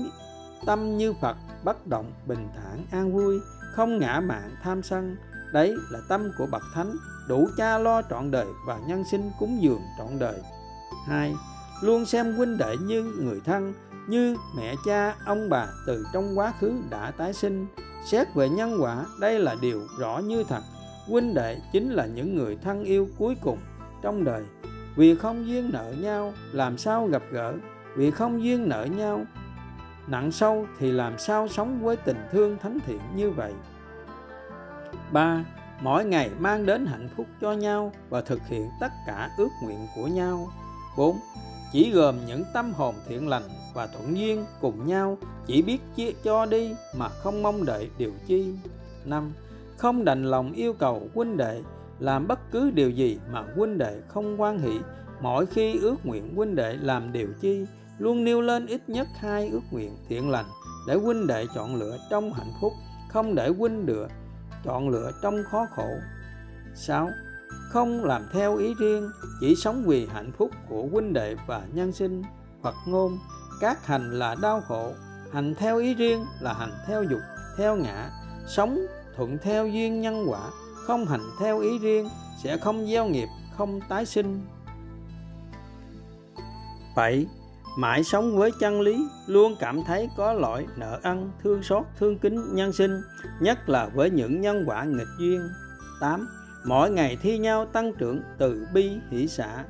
tâm 0.67 0.99
như 0.99 1.13
Phật, 1.13 1.37
bất 1.65 1.87
động, 1.87 2.13
bình 2.27 2.49
thản, 2.57 2.85
an 2.91 3.13
vui, 3.13 3.41
không 3.73 3.99
ngã 3.99 4.21
mạn, 4.21 4.51
tham 4.63 4.83
sân. 4.83 5.17
Đấy 5.53 5.75
là 5.91 5.99
tâm 6.09 6.31
của 6.39 6.47
bậc 6.47 6.63
thánh, 6.75 6.97
đủ 7.29 7.49
cha 7.57 7.79
lo 7.79 8.03
trọn 8.03 8.31
đời 8.31 8.47
và 8.67 8.79
nhân 8.87 9.05
sinh 9.11 9.31
cúng 9.39 9.59
dường 9.63 9.81
trọn 9.99 10.19
đời. 10.19 10.41
Hai, 11.07 11.35
luôn 11.83 12.07
xem 12.07 12.35
huynh 12.37 12.59
đệ 12.59 12.77
như 12.77 13.03
người 13.03 13.41
thân, 13.45 13.75
như 14.09 14.37
mẹ, 14.57 14.75
cha, 14.85 15.15
ông, 15.25 15.49
bà 15.51 15.67
từ 15.87 16.07
trong 16.13 16.39
quá 16.39 16.53
khứ 16.61 16.73
đã 16.91 17.11
tái 17.11 17.33
sinh. 17.33 17.67
Xét 18.07 18.35
về 18.35 18.49
nhân 18.49 18.83
quả, 18.83 19.05
đây 19.21 19.39
là 19.39 19.57
điều 19.61 19.83
rõ 19.99 20.19
như 20.19 20.45
thật. 20.45 20.63
Huynh 21.07 21.35
đệ 21.35 21.61
chính 21.73 21.91
là 21.91 22.07
những 22.07 22.37
người 22.37 22.59
thân 22.63 22.85
yêu 22.85 23.09
cuối 23.19 23.37
cùng 23.43 23.59
trong 24.03 24.25
đời. 24.25 24.43
Vì 24.97 25.15
không 25.15 25.47
duyên 25.47 25.71
nợ 25.73 25.95
nhau, 26.01 26.33
làm 26.53 26.79
sao 26.79 27.07
gặp 27.07 27.23
gỡ? 27.31 27.55
Vì 27.97 28.11
không 28.11 28.43
duyên 28.45 28.69
nợ 28.69 28.85
nhau 28.85 29.25
nặng 30.07 30.33
sâu 30.33 30.67
thì 30.79 30.93
làm 30.93 31.19
sao 31.19 31.49
sống 31.49 31.83
với 31.83 31.97
tình 31.97 32.19
thương 32.33 32.57
thánh 32.59 32.79
thiện 32.87 33.01
như 33.15 33.31
vậy 33.31 33.53
ba, 35.13 35.45
mỗi 35.81 36.05
ngày 36.05 36.31
mang 36.39 36.67
đến 36.67 36.87
hạnh 36.87 37.09
phúc 37.17 37.27
cho 37.41 37.53
nhau 37.53 37.93
và 38.09 38.21
thực 38.21 38.41
hiện 38.49 38.71
tất 38.81 38.93
cả 39.07 39.31
ước 39.39 39.49
nguyện 39.63 39.87
của 39.97 40.07
nhau 40.07 40.49
4. 40.97 41.17
chỉ 41.73 41.91
gồm 41.91 42.17
những 42.27 42.45
tâm 42.55 42.73
hồn 42.73 42.95
thiện 43.09 43.29
lành 43.29 43.43
và 43.75 43.87
thuận 43.87 44.17
duyên 44.17 44.45
cùng 44.61 44.87
nhau, 44.87 45.19
chỉ 45.47 45.63
biết 45.63 45.79
chia 45.97 46.13
cho 46.25 46.47
đi 46.47 46.75
mà 46.97 47.09
không 47.09 47.43
mong 47.43 47.65
đợi 47.65 47.91
điều 47.99 48.13
chi. 48.27 48.55
5. 49.05 49.33
Không 49.77 50.05
đành 50.05 50.25
lòng 50.25 50.53
yêu 50.53 50.73
cầu 50.73 51.09
huynh 51.15 51.37
đệ 51.37 51.63
làm 51.99 52.29
bất 52.29 52.39
cứ 52.51 52.71
điều 52.71 52.91
gì 52.91 53.19
mà 53.33 53.45
huynh 53.57 53.79
đệ 53.79 54.01
không 54.09 54.41
quan 54.41 54.59
hỷ, 54.59 54.79
mỗi 55.21 55.47
khi 55.47 55.79
ước 55.81 55.97
nguyện 56.05 56.35
huynh 56.37 56.57
đệ 56.57 56.77
làm 56.77 57.13
điều 57.13 57.29
chi 57.41 57.67
luôn 58.01 58.25
nêu 58.25 58.41
lên 58.41 58.67
ít 58.67 58.89
nhất 58.89 59.09
hai 59.19 59.49
ước 59.49 59.63
nguyện 59.71 59.97
thiện 60.09 60.31
lành 60.31 60.47
để 60.87 60.95
huynh 60.95 61.27
đệ 61.27 61.47
chọn 61.55 61.77
lựa 61.77 61.99
trong 62.11 62.33
hạnh 62.33 62.53
phúc 62.61 62.73
không 63.09 63.35
để 63.35 63.49
huynh 63.59 63.87
đệ 63.87 64.07
chọn 64.65 64.89
lựa 64.89 65.13
trong 65.23 65.43
khó 65.51 65.67
khổ 65.77 65.89
6. 66.75 67.09
Không 67.69 68.05
làm 68.05 68.29
theo 68.33 68.57
ý 68.57 68.75
riêng, 68.75 69.11
chỉ 69.41 69.55
sống 69.57 69.85
vì 69.87 70.07
hạnh 70.07 70.33
phúc 70.39 70.51
của 70.69 70.87
huynh 70.93 71.13
đệ 71.13 71.37
và 71.47 71.63
nhân 71.73 71.93
sinh. 71.93 72.23
Phật 72.63 72.75
ngôn, 72.87 73.19
các 73.61 73.87
hành 73.87 74.19
là 74.19 74.37
đau 74.43 74.61
khổ, 74.61 74.93
hành 75.33 75.55
theo 75.55 75.79
ý 75.79 75.95
riêng 75.95 76.25
là 76.41 76.53
hành 76.53 76.73
theo 76.87 77.03
dục, 77.03 77.21
theo 77.59 77.77
ngã, 77.77 78.11
sống 78.47 78.79
thuận 79.17 79.39
theo 79.43 79.67
duyên 79.67 80.01
nhân 80.01 80.27
quả, 80.29 80.51
không 80.87 81.07
hành 81.07 81.25
theo 81.41 81.61
ý 81.61 81.79
riêng 81.79 82.09
sẽ 82.43 82.57
không 82.57 82.87
gieo 82.87 83.07
nghiệp, 83.07 83.29
không 83.57 83.81
tái 83.89 84.07
sinh. 84.07 84.41
7. 86.97 87.27
Mãi 87.77 88.05
sống 88.05 88.37
với 88.37 88.51
chân 88.61 88.81
lý, 88.81 89.09
luôn 89.27 89.57
cảm 89.61 89.83
thấy 89.87 90.09
có 90.17 90.33
lỗi, 90.33 90.67
nợ 90.77 90.99
ăn 91.03 91.31
thương 91.43 91.63
xót, 91.63 91.85
thương 91.99 92.19
kính 92.19 92.55
nhân 92.55 92.73
sinh, 92.73 93.03
nhất 93.41 93.69
là 93.69 93.91
với 93.95 94.11
những 94.11 94.41
nhân 94.41 94.65
quả 94.67 94.85
nghịch 94.85 95.09
duyên. 95.19 95.49
8. 96.01 96.29
Mỗi 96.65 96.91
ngày 96.91 97.17
thi 97.23 97.39
nhau 97.39 97.67
tăng 97.67 97.93
trưởng 97.93 98.23
từ 98.39 98.67
bi 98.75 98.91
hỷ 99.11 99.29
xã. 99.29 99.65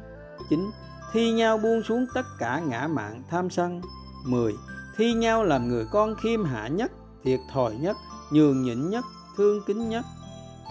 9. 0.50 0.70
Thi 1.12 1.32
nhau 1.32 1.58
buông 1.58 1.82
xuống 1.82 2.06
tất 2.14 2.26
cả 2.38 2.62
ngã 2.68 2.86
mạng 2.86 3.22
tham 3.30 3.50
sân. 3.50 3.80
10. 4.26 4.54
Thi 4.96 5.12
nhau 5.12 5.44
làm 5.44 5.68
người 5.68 5.84
con 5.90 6.14
khiêm 6.14 6.44
hạ 6.44 6.68
nhất, 6.68 6.92
thiệt 7.24 7.40
thòi 7.52 7.74
nhất, 7.74 7.96
nhường 8.32 8.62
nhịn 8.62 8.90
nhất, 8.90 9.04
thương 9.36 9.60
kính 9.66 9.88
nhất. 9.88 10.04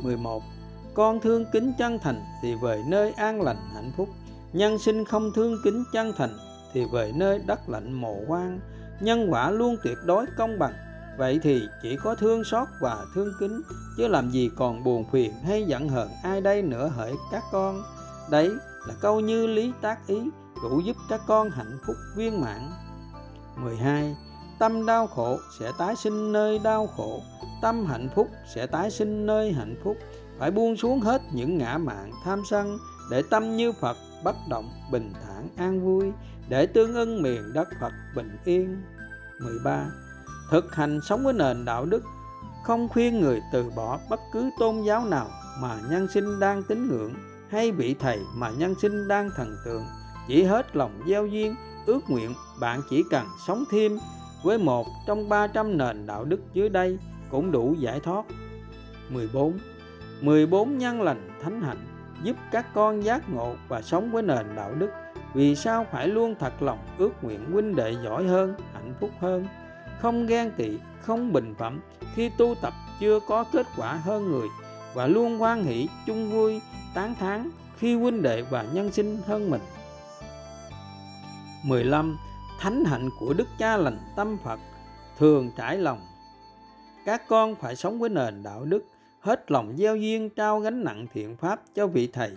11. 0.04 0.44
Con 0.94 1.20
thương 1.20 1.46
kính 1.54 1.74
chân 1.78 2.00
thành 2.02 2.22
thì 2.42 2.56
về 2.62 2.84
nơi 2.88 3.12
an 3.12 3.42
lành 3.42 3.58
hạnh 3.74 3.92
phúc. 3.98 4.10
Nhân 4.54 4.80
sinh 4.80 5.06
không 5.06 5.32
thương 5.36 5.58
kính 5.64 5.84
chân 5.94 6.14
thành 6.18 6.38
thì 6.74 6.86
về 6.94 7.12
nơi 7.16 7.40
đất 7.48 7.70
lạnh 7.70 7.94
mồ 7.94 8.16
quan. 8.28 8.60
Nhân 9.00 9.28
quả 9.32 9.52
luôn 9.52 9.76
tuyệt 9.84 9.98
đối 10.06 10.26
công 10.38 10.60
bằng. 10.60 10.74
Vậy 11.18 11.40
thì 11.44 11.62
chỉ 11.82 11.98
có 11.98 12.16
thương 12.16 12.44
xót 12.44 12.68
và 12.82 13.06
thương 13.16 13.34
kính, 13.40 13.62
chứ 13.98 14.08
làm 14.08 14.32
gì 14.32 14.50
còn 14.58 14.84
buồn 14.84 15.06
phiền 15.12 15.34
hay 15.44 15.64
giận 15.64 15.90
hờn 15.90 16.10
ai 16.24 16.42
đây 16.42 16.62
nữa 16.62 16.92
hỡi 16.96 17.14
các 17.32 17.44
con. 17.52 17.84
Đấy 18.32 18.50
là 18.88 18.94
câu 19.02 19.20
như 19.20 19.48
lý 19.48 19.72
tác 19.82 20.08
ý, 20.08 20.22
đủ 20.64 20.80
giúp 20.80 20.96
các 21.10 21.22
con 21.28 21.50
hạnh 21.50 21.78
phúc 21.88 21.96
viên 22.16 22.42
mãn. 22.42 22.62
12 23.56 24.16
tâm 24.60 24.86
đau 24.86 25.08
khổ 25.08 25.40
sẽ 25.60 25.72
tái 25.78 25.96
sinh 25.96 26.32
nơi 26.32 26.60
đau 26.60 26.88
khổ. 26.88 27.22
Tâm 27.62 27.86
hạnh 27.86 28.10
phúc 28.16 28.28
sẽ 28.56 28.68
tái 28.68 28.92
sinh 28.92 29.26
nơi 29.26 29.52
hạnh 29.52 29.76
phúc. 29.84 29.98
Phải 30.40 30.52
buông 30.52 30.76
xuống 30.76 31.00
hết 31.00 31.22
những 31.34 31.58
ngã 31.58 31.78
mạn 31.78 32.12
tham 32.24 32.42
sân 32.50 32.78
để 33.12 33.24
tâm 33.30 33.58
như 33.58 33.72
Phật 33.72 33.98
bất 34.24 34.36
động 34.50 34.70
bình 34.92 35.14
thản 35.26 35.48
an 35.58 35.82
vui 35.86 36.12
để 36.50 36.66
tương 36.66 36.94
ưng 36.94 37.22
miền 37.22 37.54
đất 37.54 37.68
Phật 37.82 37.94
bình 38.16 38.38
yên. 38.46 38.82
13 39.40 39.86
thực 40.52 40.76
hành 40.76 41.00
sống 41.02 41.24
với 41.24 41.34
nền 41.34 41.66
đạo 41.66 41.86
đức. 41.86 42.04
Không 42.64 42.90
khuyên 42.90 43.22
người 43.22 43.42
từ 43.52 43.70
bỏ 43.76 44.00
bất 44.10 44.20
cứ 44.34 44.50
tôn 44.60 44.82
giáo 44.82 45.06
nào 45.06 45.28
mà 45.62 45.78
nhân 45.90 46.08
sinh 46.08 46.40
đang 46.40 46.64
tín 46.64 46.88
ngưỡng 46.88 47.14
hay 47.50 47.72
vị 47.72 47.96
thầy 48.00 48.20
mà 48.36 48.50
nhân 48.50 48.76
sinh 48.82 49.08
đang 49.08 49.30
thần 49.36 49.58
tượng. 49.66 49.84
Chỉ 50.28 50.44
hết 50.44 50.76
lòng 50.76 51.02
gieo 51.08 51.26
duyên, 51.26 51.56
ước 51.86 52.00
nguyện, 52.08 52.34
bạn 52.60 52.82
chỉ 52.90 53.04
cần 53.12 53.26
sống 53.48 53.64
thêm 53.72 54.00
với 54.44 54.58
một 54.58 54.88
trong 55.08 55.30
300 55.30 55.78
nền 55.78 56.06
đạo 56.06 56.26
đức 56.26 56.40
dưới 56.54 56.70
đây 56.70 56.98
cũng 57.30 57.52
đủ 57.52 57.76
giải 57.80 58.00
thoát. 58.00 58.26
14 59.10 59.60
14 60.22 60.78
nhân 60.78 61.02
lành 61.02 61.30
thánh 61.44 61.62
hạnh 61.62 61.88
giúp 62.24 62.36
các 62.52 62.74
con 62.74 63.04
giác 63.04 63.30
ngộ 63.30 63.56
và 63.68 63.82
sống 63.82 64.12
với 64.12 64.24
nền 64.24 64.56
đạo 64.56 64.74
đức 64.76 64.90
vì 65.34 65.56
sao 65.56 65.86
phải 65.92 66.08
luôn 66.08 66.36
thật 66.40 66.62
lòng 66.62 66.80
ước 66.98 67.24
nguyện 67.24 67.52
huynh 67.52 67.76
đệ 67.76 67.96
giỏi 68.04 68.28
hơn 68.28 68.56
hạnh 68.74 68.94
phúc 69.00 69.10
hơn 69.20 69.48
không 70.00 70.26
ghen 70.26 70.52
tị, 70.58 70.78
không 71.02 71.34
bình 71.34 71.56
phẩm 71.58 71.80
khi 72.16 72.30
tu 72.38 72.56
tập 72.62 72.74
chưa 73.00 73.20
có 73.20 73.44
kết 73.44 73.68
quả 73.78 73.94
hơn 73.94 74.32
người 74.32 74.48
và 74.94 75.08
luôn 75.08 75.38
hoan 75.38 75.64
hỷ 75.64 75.88
chung 76.06 76.32
vui 76.32 76.62
tán 76.94 77.16
thán 77.16 77.50
khi 77.78 77.96
huynh 77.96 78.22
đệ 78.22 78.42
và 78.42 78.66
nhân 78.74 78.92
sinh 78.92 79.18
hơn 79.26 79.50
mình. 79.50 79.62
15. 81.64 82.18
Thánh 82.60 82.86
hạnh 82.86 83.10
của 83.20 83.34
Đức 83.34 83.48
Cha 83.60 83.78
lành 83.78 84.00
tâm 84.16 84.38
Phật 84.44 84.60
thường 85.18 85.52
trải 85.58 85.78
lòng. 85.78 86.02
Các 87.06 87.28
con 87.28 87.56
phải 87.56 87.76
sống 87.76 88.00
với 88.00 88.10
nền 88.10 88.44
đạo 88.44 88.66
đức, 88.66 88.86
hết 89.20 89.52
lòng 89.52 89.74
gieo 89.78 89.96
duyên 89.96 90.30
trao 90.30 90.60
gánh 90.60 90.84
nặng 90.84 91.08
thiện 91.14 91.38
pháp 91.38 91.62
cho 91.76 91.88
vị 91.88 92.10
thầy, 92.14 92.32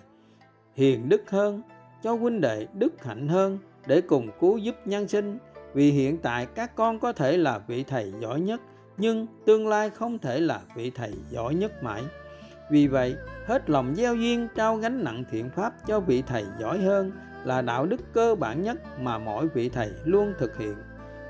hiền 0.74 1.08
đức 1.08 1.30
hơn, 1.30 1.62
cho 2.02 2.14
huynh 2.14 2.40
đệ 2.40 2.66
đức 2.74 3.04
hạnh 3.04 3.28
hơn 3.28 3.58
để 3.86 4.00
cùng 4.00 4.30
cứu 4.40 4.58
giúp 4.58 4.76
nhân 4.84 5.08
sinh. 5.08 5.38
Vì 5.74 5.90
hiện 5.90 6.18
tại 6.18 6.46
các 6.46 6.76
con 6.76 7.00
có 7.00 7.12
thể 7.12 7.36
là 7.36 7.58
vị 7.58 7.84
thầy 7.84 8.12
giỏi 8.20 8.40
nhất, 8.40 8.60
nhưng 8.96 9.26
tương 9.46 9.68
lai 9.68 9.90
không 9.90 10.18
thể 10.18 10.40
là 10.40 10.60
vị 10.76 10.90
thầy 10.94 11.12
giỏi 11.30 11.54
nhất 11.54 11.82
mãi. 11.82 12.02
Vì 12.70 12.86
vậy, 12.86 13.16
hết 13.46 13.70
lòng 13.70 13.94
gieo 13.96 14.14
duyên 14.14 14.48
trao 14.54 14.76
gánh 14.76 15.04
nặng 15.04 15.24
thiện 15.30 15.50
pháp 15.50 15.86
cho 15.86 16.00
vị 16.00 16.22
thầy 16.26 16.44
giỏi 16.60 16.78
hơn 16.78 17.12
là 17.44 17.62
đạo 17.62 17.86
đức 17.86 18.00
cơ 18.12 18.34
bản 18.34 18.62
nhất 18.62 19.00
mà 19.00 19.18
mỗi 19.18 19.48
vị 19.48 19.68
thầy 19.68 19.90
luôn 20.04 20.34
thực 20.38 20.58
hiện. 20.58 20.74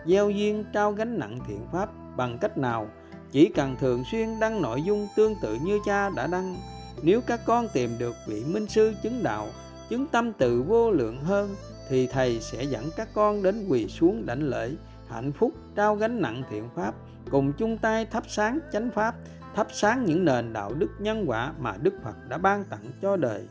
Gieo 0.07 0.31
duyên 0.31 0.65
trao 0.73 0.93
gánh 0.93 1.19
nặng 1.19 1.39
thiện 1.49 1.67
pháp 1.73 1.89
bằng 2.17 2.39
cách 2.41 2.59
nào? 2.59 2.89
Chỉ 3.31 3.53
cần 3.55 3.77
thường 3.81 4.03
xuyên 4.13 4.29
đăng 4.41 4.63
nội 4.63 4.83
dung 4.83 5.09
tương 5.17 5.35
tự 5.43 5.59
như 5.65 5.79
cha 5.87 6.11
đã 6.11 6.27
đăng. 6.27 6.57
Nếu 7.03 7.21
các 7.21 7.41
con 7.47 7.69
tìm 7.73 7.91
được 7.99 8.15
vị 8.29 8.45
minh 8.45 8.67
sư 8.67 8.93
chứng 9.03 9.23
đạo 9.23 9.49
chứng 9.91 10.07
tâm 10.07 10.33
tự 10.33 10.63
vô 10.63 10.91
lượng 10.91 11.25
hơn, 11.25 11.55
thì 11.89 12.07
thầy 12.07 12.41
sẽ 12.41 12.63
dẫn 12.65 12.91
các 12.97 13.09
con 13.15 13.43
đến 13.43 13.67
quỳ 13.69 13.89
xuống 13.89 14.27
đảnh 14.27 14.49
lễ, 14.49 14.71
hạnh 15.09 15.33
phúc, 15.33 15.53
trao 15.75 15.97
gánh 15.97 16.21
nặng 16.21 16.43
thiện 16.51 16.69
pháp, 16.77 16.95
cùng 17.31 17.53
chung 17.53 17.79
tay 17.79 18.07
thắp 18.07 18.25
sáng 18.29 18.59
chánh 18.73 18.91
pháp, 18.91 19.15
thắp 19.55 19.67
sáng 19.73 20.05
những 20.05 20.25
nền 20.25 20.53
đạo 20.53 20.75
đức 20.75 20.89
nhân 20.99 21.25
quả 21.27 21.53
mà 21.59 21.75
đức 21.83 21.95
phật 22.05 22.15
đã 22.29 22.39
ban 22.39 22.65
tặng 22.65 22.91
cho 23.03 23.17
đời. 23.17 23.49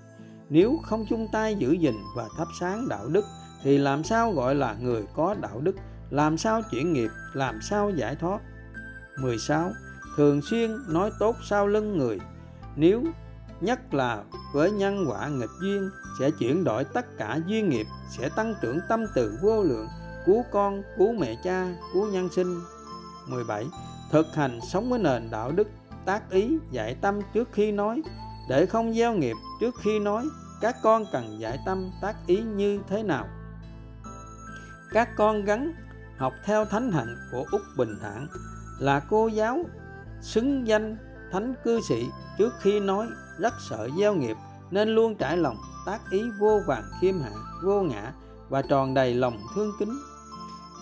Nếu 0.50 0.78
không 0.84 1.06
chung 1.10 1.28
tay 1.32 1.56
giữ 1.56 1.72
gìn 1.72 1.96
và 2.16 2.28
thắp 2.38 2.48
sáng 2.60 2.88
đạo 2.90 3.08
đức, 3.08 3.26
thì 3.64 3.78
làm 3.78 4.04
sao 4.04 4.32
gọi 4.32 4.56
là 4.56 4.76
người 4.82 5.04
có 5.16 5.36
đạo 5.42 5.62
đức, 5.62 5.76
làm 6.10 6.38
sao 6.38 6.62
chuyển 6.72 6.94
nghiệp, 6.94 7.10
làm 7.34 7.62
sao 7.62 7.90
giải 7.90 8.16
thoát? 8.16 8.42
16 9.22 9.72
thường 10.18 10.42
xuyên 10.42 10.72
nói 10.88 11.12
tốt 11.20 11.36
sau 11.50 11.68
lưng 11.68 11.98
người. 11.98 12.20
Nếu 12.76 13.04
nhất 13.62 13.94
là 13.94 14.24
với 14.54 14.72
nhân 14.72 15.06
quả 15.10 15.28
nghịch 15.28 15.50
duyên, 15.62 15.90
sẽ 16.20 16.32
chuyển 16.32 16.64
đổi 16.64 16.84
tất 16.84 17.18
cả 17.18 17.40
duyên 17.46 17.70
nghiệp, 17.70 17.88
sẽ 18.10 18.30
tăng 18.30 18.56
trưởng 18.62 18.80
tâm 18.90 19.06
từ 19.16 19.38
vô 19.42 19.64
lượng, 19.64 19.88
cứu 20.26 20.44
con, 20.52 20.84
cứu 20.98 21.14
mẹ 21.14 21.36
cha, 21.44 21.68
cứu 21.94 22.08
nhân 22.12 22.30
sinh. 22.30 22.60
17 23.28 23.66
thực 24.12 24.36
hành 24.36 24.60
sống 24.72 24.90
với 24.90 25.00
nền 25.00 25.30
đạo 25.32 25.52
đức, 25.52 25.68
tác 26.06 26.30
ý 26.30 26.58
dạy 26.72 26.96
tâm 27.02 27.20
trước 27.34 27.50
khi 27.52 27.72
nói. 27.72 28.02
Để 28.50 28.66
không 28.66 28.94
gieo 28.94 29.14
nghiệp 29.14 29.36
trước 29.60 29.76
khi 29.80 30.00
nói, 30.00 30.26
các 30.62 30.76
con 30.84 31.06
cần 31.12 31.40
dạy 31.40 31.60
tâm 31.66 31.92
tác 32.02 32.16
ý 32.28 32.42
như 32.42 32.80
thế 32.90 33.04
nào? 33.04 33.28
Các 34.92 35.10
con 35.18 35.46
gắn 35.46 35.74
học 36.18 36.34
theo 36.46 36.66
thánh 36.66 36.92
hạnh 36.92 37.16
của 37.32 37.46
úc 37.52 37.62
bình 37.78 37.98
thản 38.02 38.28
là 38.80 39.00
cô 39.10 39.28
giáo 39.28 39.64
xứng 40.22 40.68
danh 40.68 40.98
thánh 41.32 41.54
cư 41.64 41.82
sĩ 41.90 42.10
trước 42.38 42.54
khi 42.60 42.80
nói 42.80 43.08
rất 43.40 43.54
sợ 43.70 43.90
gieo 44.00 44.16
nghiệp 44.16 44.38
nên 44.72 44.90
luôn 44.90 45.16
trải 45.16 45.38
lòng 45.38 45.58
tác 45.86 46.00
ý 46.12 46.22
vô 46.40 46.60
vàng 46.68 46.84
khiêm 47.02 47.20
hạ, 47.20 47.32
vô 47.64 47.82
ngã 47.82 48.14
và 48.50 48.62
tròn 48.62 48.94
đầy 48.94 49.14
lòng 49.14 49.38
thương 49.56 49.72
kính. 49.80 50.00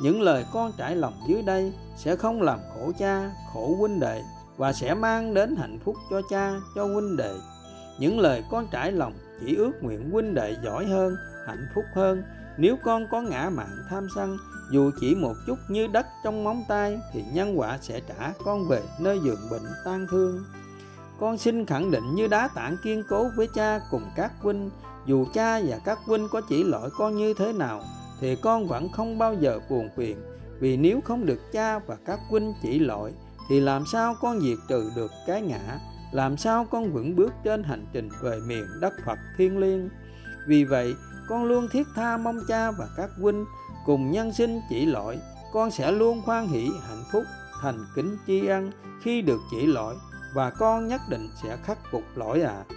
Những 0.02 0.22
lời 0.22 0.46
con 0.54 0.72
trải 0.78 0.96
lòng 0.96 1.14
dưới 1.28 1.42
đây 1.42 1.74
sẽ 1.98 2.16
không 2.16 2.42
làm 2.42 2.60
khổ 2.74 2.92
cha, 3.00 3.32
khổ 3.54 3.76
huynh 3.80 4.00
đệ 4.00 4.24
và 4.58 4.74
sẽ 4.74 4.94
mang 4.94 5.34
đến 5.34 5.56
hạnh 5.56 5.80
phúc 5.86 5.96
cho 6.10 6.22
cha, 6.30 6.54
cho 6.76 6.86
huynh 6.86 7.18
đệ. 7.18 7.34
Những 8.00 8.20
lời 8.20 8.44
con 8.52 8.68
trải 8.72 8.92
lòng 8.92 9.14
chỉ 9.42 9.56
ước 9.56 9.72
nguyện 9.82 10.12
huynh 10.12 10.34
đệ 10.34 10.56
giỏi 10.64 10.86
hơn, 10.86 11.16
hạnh 11.48 11.68
phúc 11.76 11.86
hơn. 11.96 12.24
Nếu 12.58 12.76
con 12.84 13.08
có 13.12 13.22
ngã 13.22 13.50
mạng 13.50 13.78
tham 13.90 14.08
sân 14.16 14.38
dù 14.72 14.92
chỉ 15.00 15.16
một 15.16 15.34
chút 15.48 15.60
như 15.68 15.88
đất 15.88 16.06
trong 16.24 16.44
móng 16.44 16.64
tay, 16.68 17.00
thì 17.14 17.24
nhân 17.34 17.60
quả 17.60 17.78
sẽ 17.82 18.00
trả 18.00 18.34
con 18.46 18.68
về 18.68 18.82
nơi 19.00 19.20
giường 19.24 19.50
bệnh 19.52 19.66
tan 19.86 20.08
thương. 20.12 20.44
Con 21.20 21.38
xin 21.38 21.66
khẳng 21.66 21.92
định 21.92 22.16
như 22.16 22.28
đá 22.28 22.48
tảng 22.56 22.78
kiên 22.84 23.04
cố 23.10 23.30
với 23.36 23.48
cha 23.56 23.80
cùng 23.92 24.04
các 24.16 24.32
huynh, 24.42 24.70
dù 25.06 25.26
cha 25.34 25.60
và 25.60 25.80
các 25.86 26.00
huynh 26.06 26.28
có 26.32 26.42
chỉ 26.50 26.64
lỗi 26.64 26.90
con 26.98 27.18
như 27.18 27.34
thế 27.34 27.54
nào, 27.54 27.84
thì 28.22 28.36
con 28.36 28.68
vẫn 28.68 28.92
không 28.92 29.18
bao 29.18 29.34
giờ 29.34 29.60
buồn 29.70 29.90
phiền. 29.98 30.18
Vì 30.60 30.78
nếu 30.78 31.02
không 31.02 31.26
được 31.26 31.40
cha 31.52 31.80
và 31.80 31.98
các 32.06 32.20
huynh 32.30 32.54
chỉ 32.62 32.80
lỗi, 32.80 33.14
thì 33.50 33.60
làm 33.60 33.86
sao 33.86 34.16
con 34.22 34.42
diệt 34.42 34.58
trừ 34.68 34.92
được 34.96 35.12
cái 35.28 35.42
ngã? 35.42 35.80
Làm 36.12 36.38
sao 36.38 36.66
con 36.72 36.94
vững 36.94 37.16
bước 37.16 37.34
trên 37.44 37.64
hành 37.64 37.86
trình 37.94 38.10
về 38.22 38.40
miền 38.48 38.66
đất 38.82 38.94
Phật 39.06 39.20
thiên 39.38 39.58
liêng? 39.58 39.90
Vì 40.48 40.64
vậy, 40.64 40.94
con 41.30 41.46
luôn 41.46 41.68
thiết 41.72 41.88
tha 41.96 42.18
mong 42.18 42.40
cha 42.48 42.72
và 42.72 42.88
các 42.98 43.10
huynh 43.22 43.46
cùng 43.86 44.12
nhân 44.12 44.34
sinh 44.34 44.62
chỉ 44.70 44.86
lỗi 44.86 45.20
con 45.54 45.72
sẽ 45.72 45.92
luôn 45.92 46.22
hoan 46.26 46.48
hỷ, 46.48 46.70
hạnh 46.88 47.04
phúc, 47.12 47.24
thành 47.62 47.86
kính 47.96 48.18
tri 48.28 48.48
ân 48.48 48.72
khi 49.02 49.22
được 49.22 49.40
chỉ 49.52 49.66
lỗi 49.66 49.96
và 50.34 50.50
con 50.50 50.88
nhất 50.88 51.02
định 51.10 51.30
sẽ 51.44 51.58
khắc 51.64 51.78
phục 51.92 52.04
lỗi 52.16 52.42
ạ. 52.42 52.64
À. 52.70 52.76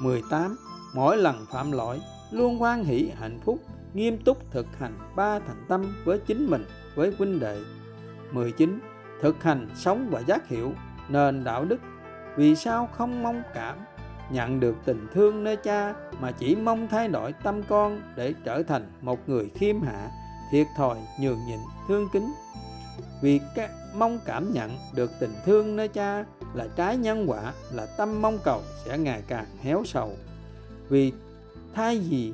18. 0.00 0.56
Mỗi 0.94 1.16
lần 1.16 1.46
phạm 1.52 1.72
lỗi, 1.72 2.00
luôn 2.30 2.58
hoan 2.58 2.84
hỷ, 2.84 3.10
hạnh 3.20 3.40
phúc, 3.44 3.58
nghiêm 3.94 4.18
túc 4.18 4.50
thực 4.50 4.66
hành 4.78 4.98
ba 5.16 5.38
thành 5.38 5.64
tâm 5.68 6.02
với 6.04 6.18
chính 6.18 6.46
mình, 6.46 6.64
với 6.94 7.12
huynh 7.18 7.40
đệ 7.40 7.60
19. 8.32 8.80
Thực 9.22 9.42
hành 9.42 9.68
sống 9.74 10.08
và 10.10 10.20
giác 10.20 10.48
hiểu, 10.48 10.72
nền 11.08 11.44
đạo 11.44 11.64
đức 11.64 11.80
vì 12.36 12.56
sao 12.56 12.88
không 12.92 13.22
mong 13.22 13.42
cảm 13.54 13.78
nhận 14.30 14.60
được 14.60 14.76
tình 14.84 15.06
thương 15.14 15.44
nơi 15.44 15.56
cha 15.56 15.94
mà 16.20 16.32
chỉ 16.32 16.56
mong 16.56 16.88
thay 16.88 17.08
đổi 17.08 17.32
tâm 17.32 17.62
con 17.68 18.00
để 18.16 18.34
trở 18.44 18.62
thành 18.62 18.90
một 19.00 19.28
người 19.28 19.50
khiêm 19.54 19.82
hạ, 19.82 20.10
thiệt 20.50 20.66
thòi, 20.76 20.96
nhường 21.20 21.38
nhịn, 21.46 21.58
thương 21.88 22.08
kính. 22.12 22.32
Vì 23.22 23.40
các 23.54 23.70
mong 23.94 24.18
cảm 24.26 24.52
nhận 24.52 24.70
được 24.94 25.10
tình 25.20 25.34
thương 25.44 25.76
nơi 25.76 25.88
cha 25.88 26.24
là 26.54 26.66
trái 26.76 26.96
nhân 26.96 27.24
quả, 27.30 27.52
là 27.72 27.86
tâm 27.86 28.22
mong 28.22 28.38
cầu 28.44 28.60
sẽ 28.84 28.98
ngày 28.98 29.22
càng 29.28 29.46
héo 29.62 29.82
sầu. 29.84 30.12
Vì 30.88 31.12
thay 31.74 31.98
vì 31.98 32.32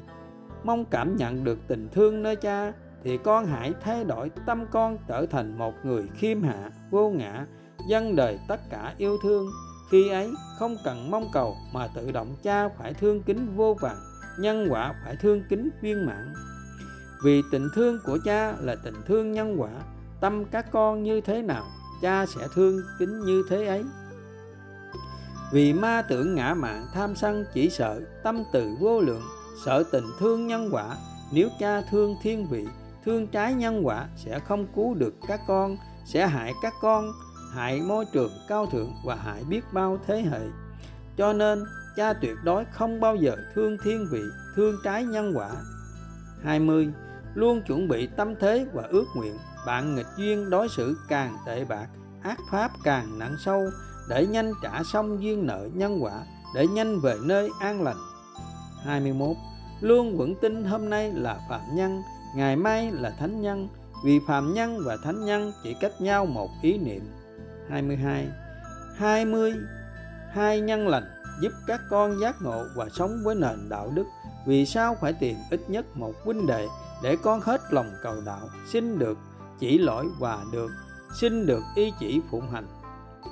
mong 0.64 0.84
cảm 0.84 1.16
nhận 1.16 1.44
được 1.44 1.58
tình 1.68 1.88
thương 1.92 2.22
nơi 2.22 2.36
cha, 2.36 2.72
thì 3.04 3.18
con 3.18 3.46
hãy 3.46 3.72
thay 3.80 4.04
đổi 4.04 4.30
tâm 4.46 4.66
con 4.70 4.98
trở 5.08 5.26
thành 5.26 5.58
một 5.58 5.74
người 5.84 6.04
khiêm 6.14 6.42
hạ, 6.42 6.70
vô 6.90 7.10
ngã 7.10 7.46
dân 7.88 8.16
đời 8.16 8.38
tất 8.48 8.60
cả 8.70 8.94
yêu 8.98 9.18
thương 9.22 9.50
khi 9.92 10.08
ấy, 10.08 10.34
không 10.58 10.76
cần 10.84 11.10
mong 11.10 11.28
cầu 11.32 11.56
mà 11.72 11.88
tự 11.94 12.10
động 12.10 12.36
cha 12.42 12.68
phải 12.68 12.94
thương 12.94 13.22
kính 13.22 13.56
vô 13.56 13.74
vàng 13.80 13.96
nhân 14.38 14.66
quả 14.70 14.94
phải 15.04 15.16
thương 15.16 15.42
kính 15.48 15.70
viên 15.82 16.06
mãn. 16.06 16.32
Vì 17.24 17.42
tình 17.52 17.68
thương 17.74 17.98
của 18.04 18.18
cha 18.24 18.54
là 18.60 18.76
tình 18.84 18.94
thương 19.06 19.32
nhân 19.32 19.60
quả, 19.60 19.70
tâm 20.20 20.44
các 20.44 20.66
con 20.72 21.02
như 21.02 21.20
thế 21.20 21.42
nào, 21.42 21.64
cha 22.02 22.26
sẽ 22.26 22.48
thương 22.54 22.80
kính 22.98 23.20
như 23.20 23.42
thế 23.50 23.66
ấy. 23.66 23.84
Vì 25.52 25.72
ma 25.72 26.02
tưởng 26.02 26.34
ngã 26.34 26.54
mạn 26.54 26.86
tham 26.94 27.16
sân 27.16 27.44
chỉ 27.54 27.70
sợ, 27.70 28.00
tâm 28.22 28.42
từ 28.52 28.76
vô 28.80 29.00
lượng, 29.00 29.22
sợ 29.64 29.84
tình 29.92 30.06
thương 30.20 30.46
nhân 30.46 30.68
quả. 30.72 30.96
Nếu 31.32 31.48
cha 31.60 31.82
thương 31.90 32.16
thiên 32.22 32.46
vị, 32.46 32.66
thương 33.04 33.26
trái 33.26 33.54
nhân 33.54 33.86
quả 33.86 34.08
sẽ 34.16 34.38
không 34.38 34.66
cứu 34.76 34.94
được 34.94 35.14
các 35.28 35.40
con, 35.48 35.76
sẽ 36.04 36.26
hại 36.26 36.52
các 36.62 36.72
con 36.80 37.12
hại 37.54 37.80
môi 37.80 38.04
trường 38.12 38.32
cao 38.48 38.66
thượng 38.66 38.92
và 39.04 39.14
hại 39.14 39.44
biết 39.44 39.60
bao 39.72 39.98
thế 40.06 40.22
hệ. 40.22 40.40
Cho 41.16 41.32
nên, 41.32 41.64
cha 41.96 42.12
tuyệt 42.12 42.36
đối 42.44 42.64
không 42.64 43.00
bao 43.00 43.16
giờ 43.16 43.36
thương 43.54 43.76
thiên 43.84 44.06
vị, 44.10 44.22
thương 44.56 44.76
trái 44.84 45.04
nhân 45.04 45.32
quả. 45.36 45.50
20 46.42 46.92
luôn 47.34 47.62
chuẩn 47.62 47.88
bị 47.88 48.06
tâm 48.16 48.34
thế 48.40 48.66
và 48.72 48.82
ước 48.82 49.04
nguyện. 49.16 49.38
Bạn 49.66 49.94
nghịch 49.94 50.06
duyên 50.16 50.50
đối 50.50 50.68
xử 50.68 50.96
càng 51.08 51.36
tệ 51.46 51.64
bạc, 51.64 51.86
ác 52.22 52.38
pháp 52.50 52.70
càng 52.84 53.18
nặng 53.18 53.36
sâu, 53.44 53.62
để 54.08 54.26
nhanh 54.26 54.52
trả 54.62 54.82
xong 54.82 55.22
duyên 55.22 55.46
nợ 55.46 55.68
nhân 55.74 56.02
quả, 56.02 56.26
để 56.54 56.66
nhanh 56.66 57.00
về 57.00 57.16
nơi 57.22 57.50
an 57.60 57.82
lành. 57.82 57.96
21 58.84 59.36
luôn 59.80 60.16
vững 60.16 60.34
tin 60.40 60.64
hôm 60.64 60.90
nay 60.90 61.12
là 61.14 61.40
phạm 61.48 61.60
nhân, 61.74 62.02
ngày 62.36 62.56
mai 62.56 62.90
là 62.92 63.10
thánh 63.18 63.42
nhân. 63.42 63.68
Vì 64.04 64.20
phạm 64.26 64.54
nhân 64.54 64.78
và 64.84 64.96
thánh 65.04 65.24
nhân 65.24 65.52
chỉ 65.62 65.74
cách 65.80 66.00
nhau 66.00 66.26
một 66.26 66.50
ý 66.62 66.78
niệm. 66.78 67.02
22 67.72 68.28
20 68.96 69.54
hai. 70.32 70.60
nhân 70.60 70.88
lành 70.88 71.04
giúp 71.40 71.52
các 71.66 71.80
con 71.90 72.20
giác 72.20 72.42
ngộ 72.42 72.64
và 72.76 72.88
sống 72.88 73.22
với 73.24 73.34
nền 73.34 73.68
đạo 73.68 73.90
đức. 73.94 74.04
Vì 74.46 74.66
sao 74.66 74.96
phải 75.00 75.12
tìm 75.12 75.36
ít 75.50 75.60
nhất 75.70 75.96
một 75.96 76.12
huynh 76.24 76.46
đệ 76.46 76.66
để 77.02 77.16
con 77.22 77.40
hết 77.40 77.60
lòng 77.70 77.90
cầu 78.02 78.14
đạo, 78.26 78.48
xin 78.66 78.98
được 78.98 79.18
chỉ 79.58 79.78
lỗi 79.78 80.06
và 80.18 80.38
được, 80.52 80.70
xin 81.14 81.46
được 81.46 81.62
ý 81.74 81.92
chỉ 82.00 82.20
phụng 82.30 82.50
hành? 82.50 82.66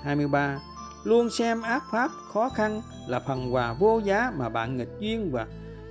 23 0.03 0.59
luôn 1.05 1.31
xem 1.31 1.63
ác 1.63 1.83
pháp 1.93 2.11
khó 2.33 2.49
khăn 2.49 2.83
là 3.07 3.21
phần 3.21 3.55
quà 3.55 3.73
vô 3.73 3.99
giá 4.05 4.33
mà 4.37 4.49
bạn 4.49 4.77
nghịch 4.77 4.93
duyên 5.01 5.33
và 5.33 5.47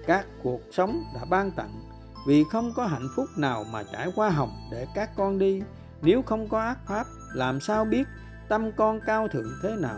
các 0.08 0.26
cuộc 0.44 0.62
sống 0.72 1.04
đã 1.16 1.26
ban 1.30 1.52
tặng. 1.52 1.82
Vì 2.28 2.44
không 2.52 2.74
có 2.76 2.86
hạnh 2.86 3.08
phúc 3.16 3.26
nào 3.38 3.64
mà 3.72 3.84
trải 3.84 4.12
qua 4.16 4.30
hồng 4.30 4.52
để 4.72 4.88
các 4.96 5.10
con 5.16 5.40
đi. 5.40 5.62
Nếu 6.02 6.22
không 6.22 6.50
có 6.50 6.60
ác 6.60 6.78
pháp, 6.88 7.08
làm 7.34 7.60
sao 7.60 7.86
biết 7.86 8.08
tâm 8.50 8.72
con 8.72 9.00
cao 9.06 9.28
thượng 9.28 9.52
thế 9.64 9.76
nào? 9.76 9.98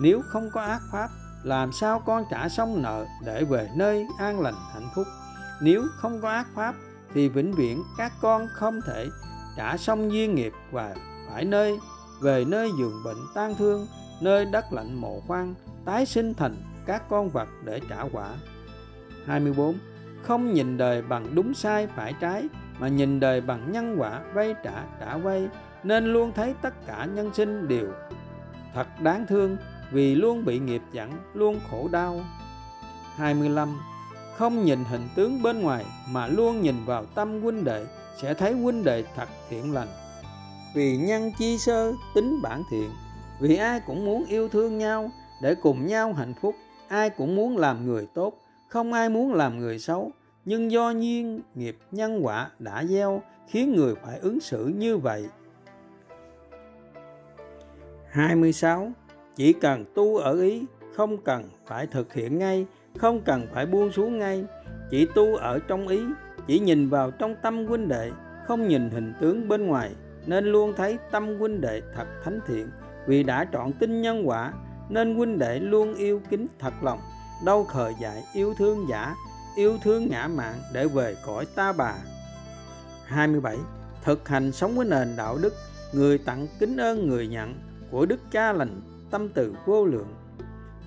Nếu 0.00 0.22
không 0.28 0.50
có 0.52 0.60
ác 0.60 0.80
pháp, 0.92 1.08
làm 1.42 1.72
sao 1.72 2.02
con 2.06 2.24
trả 2.30 2.48
xong 2.48 2.82
nợ 2.82 3.06
để 3.26 3.44
về 3.44 3.68
nơi 3.76 4.06
an 4.18 4.40
lành 4.40 4.54
hạnh 4.74 4.88
phúc? 4.94 5.06
Nếu 5.60 5.82
không 5.96 6.20
có 6.20 6.30
ác 6.30 6.46
pháp, 6.54 6.74
thì 7.14 7.28
vĩnh 7.28 7.52
viễn 7.52 7.82
các 7.98 8.12
con 8.20 8.46
không 8.52 8.80
thể 8.86 9.08
trả 9.56 9.76
xong 9.76 10.12
duyên 10.12 10.34
nghiệp 10.34 10.52
và 10.70 10.94
phải 11.28 11.44
nơi, 11.44 11.78
về 12.22 12.44
nơi 12.44 12.70
giường 12.78 13.02
bệnh 13.04 13.18
tan 13.34 13.54
thương, 13.54 13.86
nơi 14.20 14.44
đất 14.44 14.72
lạnh 14.72 14.94
mộ 15.00 15.20
khoan 15.26 15.54
tái 15.84 16.06
sinh 16.06 16.34
thành 16.34 16.56
các 16.86 17.08
con 17.08 17.30
vật 17.30 17.48
để 17.64 17.80
trả 17.88 18.02
quả. 18.12 18.34
24 19.26 19.78
không 20.22 20.52
nhìn 20.52 20.76
đời 20.76 21.02
bằng 21.02 21.34
đúng 21.34 21.54
sai 21.54 21.86
phải 21.86 22.14
trái, 22.20 22.48
mà 22.78 22.88
nhìn 22.88 23.20
đời 23.20 23.40
bằng 23.40 23.72
nhân 23.72 23.96
quả 23.98 24.20
vay 24.34 24.54
trả 24.64 24.84
trả 25.00 25.16
vay 25.16 25.48
nên 25.82 26.12
luôn 26.12 26.32
thấy 26.34 26.54
tất 26.62 26.86
cả 26.86 27.04
nhân 27.14 27.30
sinh 27.34 27.68
đều 27.68 27.86
thật 28.74 28.86
đáng 29.00 29.26
thương 29.26 29.56
vì 29.92 30.14
luôn 30.14 30.44
bị 30.44 30.58
nghiệp 30.58 30.82
dẫn, 30.92 31.12
luôn 31.34 31.60
khổ 31.70 31.88
đau. 31.92 32.20
25 33.16 33.78
không 34.38 34.64
nhìn 34.64 34.84
hình 34.84 35.08
tướng 35.16 35.42
bên 35.42 35.60
ngoài 35.60 35.84
mà 36.10 36.26
luôn 36.26 36.60
nhìn 36.60 36.74
vào 36.86 37.04
tâm 37.04 37.42
huynh 37.42 37.64
đệ 37.64 37.86
sẽ 38.22 38.34
thấy 38.34 38.52
huynh 38.52 38.84
đệ 38.84 39.04
thật 39.16 39.28
thiện 39.48 39.74
lành. 39.74 39.88
Vì 40.74 40.96
nhân 40.96 41.32
chi 41.38 41.58
sơ, 41.58 41.92
tính 42.14 42.42
bản 42.42 42.62
thiện, 42.70 42.90
vì 43.40 43.56
ai 43.56 43.80
cũng 43.86 44.04
muốn 44.04 44.24
yêu 44.24 44.48
thương 44.48 44.78
nhau, 44.78 45.10
để 45.42 45.54
cùng 45.54 45.86
nhau 45.86 46.12
hạnh 46.12 46.34
phúc, 46.40 46.54
ai 46.88 47.10
cũng 47.10 47.36
muốn 47.36 47.56
làm 47.56 47.86
người 47.86 48.06
tốt, 48.14 48.34
không 48.68 48.92
ai 48.92 49.08
muốn 49.08 49.34
làm 49.34 49.58
người 49.58 49.78
xấu. 49.78 50.10
Nhưng 50.44 50.70
do 50.70 50.90
nhiên 50.90 51.40
nghiệp 51.54 51.78
nhân 51.90 52.20
quả 52.22 52.50
đã 52.58 52.84
gieo, 52.84 53.22
khiến 53.48 53.76
người 53.76 53.94
phải 53.94 54.18
ứng 54.18 54.40
xử 54.40 54.66
như 54.66 54.96
vậy. 54.96 55.28
26 58.10 58.92
chỉ 59.36 59.52
cần 59.52 59.84
tu 59.94 60.16
ở 60.16 60.40
ý, 60.40 60.64
không 60.96 61.18
cần 61.18 61.48
phải 61.66 61.86
thực 61.86 62.14
hiện 62.14 62.38
ngay, 62.38 62.66
không 62.98 63.20
cần 63.20 63.46
phải 63.54 63.66
buông 63.66 63.92
xuống 63.92 64.18
ngay. 64.18 64.44
Chỉ 64.90 65.06
tu 65.14 65.36
ở 65.36 65.58
trong 65.68 65.88
ý, 65.88 66.00
chỉ 66.46 66.58
nhìn 66.58 66.88
vào 66.88 67.10
trong 67.10 67.36
tâm 67.42 67.66
huynh 67.66 67.88
đệ, 67.88 68.10
không 68.46 68.68
nhìn 68.68 68.90
hình 68.90 69.12
tướng 69.20 69.48
bên 69.48 69.66
ngoài. 69.66 69.90
Nên 70.26 70.44
luôn 70.44 70.72
thấy 70.76 70.98
tâm 71.10 71.38
huynh 71.38 71.60
đệ 71.60 71.82
thật 71.94 72.06
thánh 72.24 72.40
thiện. 72.46 72.68
Vì 73.06 73.22
đã 73.22 73.46
trọn 73.52 73.72
tin 73.72 74.02
nhân 74.02 74.28
quả, 74.28 74.52
nên 74.88 75.14
huynh 75.14 75.38
đệ 75.38 75.58
luôn 75.58 75.94
yêu 75.94 76.20
kính 76.30 76.46
thật 76.58 76.72
lòng 76.82 76.98
đâu 77.44 77.64
khờ 77.64 77.92
dại 78.00 78.24
yêu 78.32 78.54
thương 78.58 78.86
giả, 78.90 79.14
yêu 79.56 79.78
thương 79.82 80.08
ngã 80.10 80.28
mạng 80.28 80.62
để 80.72 80.86
về 80.86 81.16
cõi 81.26 81.46
ta 81.54 81.72
bà. 81.72 81.94
27 83.04 83.56
thực 84.04 84.28
hành 84.28 84.52
sống 84.52 84.76
với 84.76 84.86
nền 84.86 85.16
đạo 85.16 85.38
đức, 85.42 85.54
người 85.92 86.18
tặng 86.18 86.46
kính 86.58 86.76
ơn 86.76 87.08
người 87.08 87.26
nhận 87.26 87.54
của 87.90 88.06
đức 88.06 88.20
cha 88.30 88.52
lành, 88.52 88.80
tâm 89.10 89.28
từ 89.28 89.54
vô 89.66 89.84
lượng. 89.84 90.14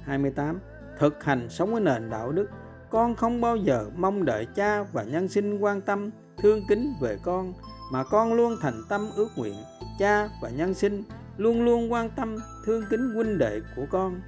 28 0.03 0.59
thực 0.99 1.23
hành 1.23 1.49
sống 1.49 1.71
với 1.71 1.81
nền 1.81 2.09
đạo 2.09 2.31
đức, 2.31 2.49
con 2.89 3.15
không 3.15 3.41
bao 3.41 3.55
giờ 3.55 3.89
mong 3.95 4.25
đợi 4.25 4.47
cha 4.55 4.83
và 4.83 5.03
nhân 5.03 5.27
sinh 5.27 5.59
quan 5.59 5.81
tâm, 5.81 6.09
thương 6.37 6.61
kính 6.69 6.93
về 7.01 7.17
con, 7.23 7.53
mà 7.91 8.03
con 8.03 8.33
luôn 8.33 8.55
thành 8.61 8.81
tâm 8.89 9.09
ước 9.15 9.27
nguyện 9.35 9.55
cha 9.99 10.29
và 10.41 10.49
nhân 10.49 10.73
sinh 10.73 11.03
luôn 11.37 11.65
luôn 11.65 11.91
quan 11.91 12.09
tâm, 12.09 12.37
thương 12.65 12.83
kính 12.89 13.13
huynh 13.15 13.37
đệ 13.37 13.61
của 13.75 13.85
con. 13.89 14.21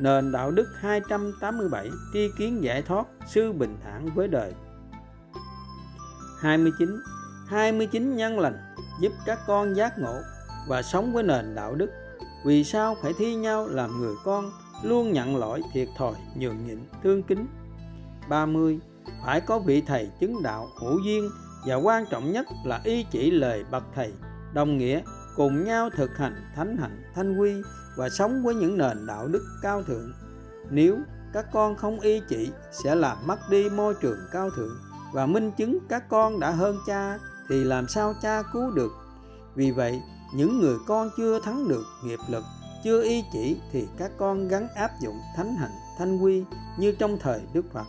Nền 0.00 0.32
đạo 0.32 0.50
đức 0.50 0.66
287 0.80 1.90
tri 2.12 2.28
kiến 2.38 2.64
giải 2.64 2.82
thoát 2.82 3.06
sư 3.26 3.52
bình 3.52 3.76
thản 3.84 4.08
với 4.14 4.28
đời. 4.28 4.52
29 6.40 6.88
29 7.48 8.16
nhân 8.16 8.40
lành 8.40 8.74
giúp 9.00 9.12
các 9.26 9.38
con 9.46 9.76
giác 9.76 9.98
ngộ 9.98 10.20
và 10.68 10.82
sống 10.82 11.12
với 11.12 11.22
nền 11.22 11.54
đạo 11.54 11.74
đức 11.74 11.90
vì 12.46 12.64
sao 12.64 12.96
phải 13.02 13.12
thi 13.18 13.34
nhau 13.34 13.68
làm 13.68 14.00
người 14.00 14.14
con, 14.24 14.52
luôn 14.82 15.12
nhận 15.12 15.36
lỗi 15.36 15.62
thiệt 15.72 15.88
thòi, 15.98 16.14
nhường 16.34 16.66
nhịn, 16.66 16.78
thương 17.02 17.22
kính? 17.22 17.46
30 18.28 18.78
phải 19.24 19.40
có 19.40 19.58
vị 19.58 19.82
thầy 19.86 20.10
chứng 20.20 20.42
đạo 20.42 20.68
hữu 20.80 20.98
duyên 21.04 21.30
và 21.66 21.74
quan 21.74 22.04
trọng 22.10 22.32
nhất 22.32 22.46
là 22.64 22.80
y 22.84 23.04
chỉ 23.10 23.30
lời 23.30 23.64
bậc 23.70 23.82
thầy, 23.94 24.12
đồng 24.54 24.78
nghĩa 24.78 25.00
cùng 25.36 25.64
nhau 25.64 25.90
thực 25.96 26.16
hành 26.16 26.34
thánh 26.56 26.76
hạnh, 26.76 27.02
thanh 27.14 27.38
quy 27.38 27.52
và 27.96 28.08
sống 28.08 28.42
với 28.44 28.54
những 28.54 28.78
nền 28.78 29.06
đạo 29.06 29.28
đức 29.28 29.44
cao 29.62 29.82
thượng. 29.82 30.12
Nếu 30.70 30.96
các 31.32 31.46
con 31.52 31.76
không 31.76 32.00
y 32.00 32.20
chỉ, 32.28 32.50
sẽ 32.72 32.94
làm 32.94 33.26
mất 33.26 33.38
đi 33.50 33.68
môi 33.68 33.94
trường 34.02 34.18
cao 34.32 34.50
thượng 34.50 34.76
và 35.12 35.26
minh 35.26 35.52
chứng 35.56 35.78
các 35.88 36.08
con 36.08 36.40
đã 36.40 36.50
hơn 36.50 36.78
cha, 36.86 37.18
thì 37.48 37.64
làm 37.64 37.88
sao 37.88 38.14
cha 38.22 38.42
cứu 38.52 38.70
được? 38.70 38.92
Vì 39.54 39.70
vậy 39.70 40.00
những 40.34 40.60
người 40.60 40.76
con 40.86 41.10
chưa 41.16 41.40
thắng 41.40 41.68
được 41.68 41.84
nghiệp 42.04 42.20
lực 42.28 42.44
chưa 42.84 43.02
y 43.02 43.24
chỉ 43.32 43.60
thì 43.72 43.88
các 43.98 44.10
con 44.18 44.48
gắn 44.48 44.68
áp 44.74 44.90
dụng 45.00 45.20
thánh 45.36 45.56
hạnh 45.56 45.74
thanh 45.98 46.18
quy 46.18 46.44
như 46.78 46.92
trong 46.98 47.18
thời 47.18 47.40
đức 47.52 47.64
phật 47.72 47.86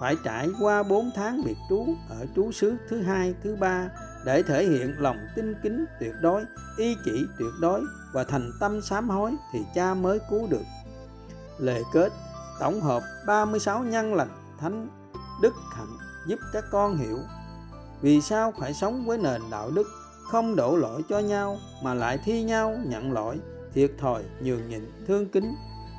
phải 0.00 0.16
trải 0.24 0.48
qua 0.60 0.82
4 0.82 1.10
tháng 1.14 1.42
biệt 1.44 1.56
trú 1.68 1.86
ở 2.08 2.26
trú 2.36 2.52
xứ 2.52 2.76
thứ 2.88 3.02
hai, 3.02 3.34
thứ 3.42 3.56
ba 3.60 3.88
để 4.24 4.42
thể 4.42 4.64
hiện 4.64 4.94
lòng 4.98 5.16
tinh 5.36 5.54
kính 5.62 5.84
tuyệt 6.00 6.14
đối, 6.20 6.42
ý 6.76 6.96
chỉ 7.04 7.24
tuyệt 7.38 7.52
đối 7.60 7.80
và 8.12 8.24
thành 8.24 8.50
tâm 8.60 8.82
sám 8.82 9.08
hối 9.08 9.34
thì 9.52 9.64
cha 9.74 9.94
mới 9.94 10.18
cứu 10.30 10.46
được. 10.50 10.62
Lệ 11.58 11.82
kết 11.92 12.12
tổng 12.60 12.80
hợp 12.80 13.02
36 13.26 13.82
nhân 13.84 14.14
lành 14.14 14.30
thánh 14.58 14.88
đức 15.42 15.54
hạnh 15.72 15.96
giúp 16.26 16.38
các 16.52 16.64
con 16.70 16.96
hiểu 16.96 17.18
vì 18.00 18.20
sao 18.20 18.52
phải 18.58 18.74
sống 18.74 19.06
với 19.06 19.18
nền 19.18 19.42
đạo 19.50 19.70
đức 19.70 19.86
không 20.24 20.56
đổ 20.56 20.76
lỗi 20.76 21.02
cho 21.08 21.18
nhau 21.18 21.58
mà 21.82 21.94
lại 21.94 22.18
thi 22.24 22.42
nhau 22.42 22.78
nhận 22.84 23.12
lỗi, 23.12 23.38
thiệt 23.74 23.90
thòi, 23.98 24.22
nhường 24.40 24.68
nhịn, 24.68 24.90
thương 25.06 25.28
kính. 25.28 25.54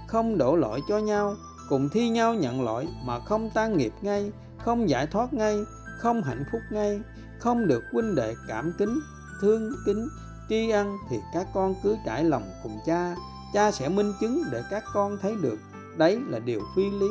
Không 0.07 0.37
đổ 0.37 0.55
lỗi 0.55 0.81
cho 0.89 0.97
nhau, 0.97 1.35
cùng 1.69 1.89
thi 1.89 2.09
nhau 2.09 2.33
nhận 2.33 2.63
lỗi 2.63 2.87
mà 3.05 3.19
không 3.19 3.49
tan 3.53 3.77
nghiệp 3.77 3.93
ngay, 4.01 4.31
không 4.57 4.89
giải 4.89 5.07
thoát 5.07 5.33
ngay, 5.33 5.57
không 5.99 6.23
hạnh 6.23 6.43
phúc 6.51 6.61
ngay, 6.71 6.99
không 7.39 7.67
được 7.67 7.83
huynh 7.91 8.15
đệ 8.15 8.35
cảm 8.47 8.73
kính, 8.77 8.99
thương 9.41 9.71
kính. 9.85 10.07
Tri 10.49 10.69
ân 10.69 10.97
thì 11.09 11.17
các 11.33 11.47
con 11.53 11.75
cứ 11.83 11.95
trải 12.05 12.23
lòng 12.23 12.43
cùng 12.63 12.79
cha 12.85 13.15
cha 13.53 13.71
sẽ 13.71 13.89
minh 13.89 14.13
chứng 14.21 14.43
để 14.51 14.63
các 14.69 14.83
con 14.93 15.17
thấy 15.21 15.35
được. 15.41 15.57
Đấy 15.97 16.19
là 16.27 16.39
điều 16.39 16.61
phi 16.75 16.89
lý. 16.89 17.07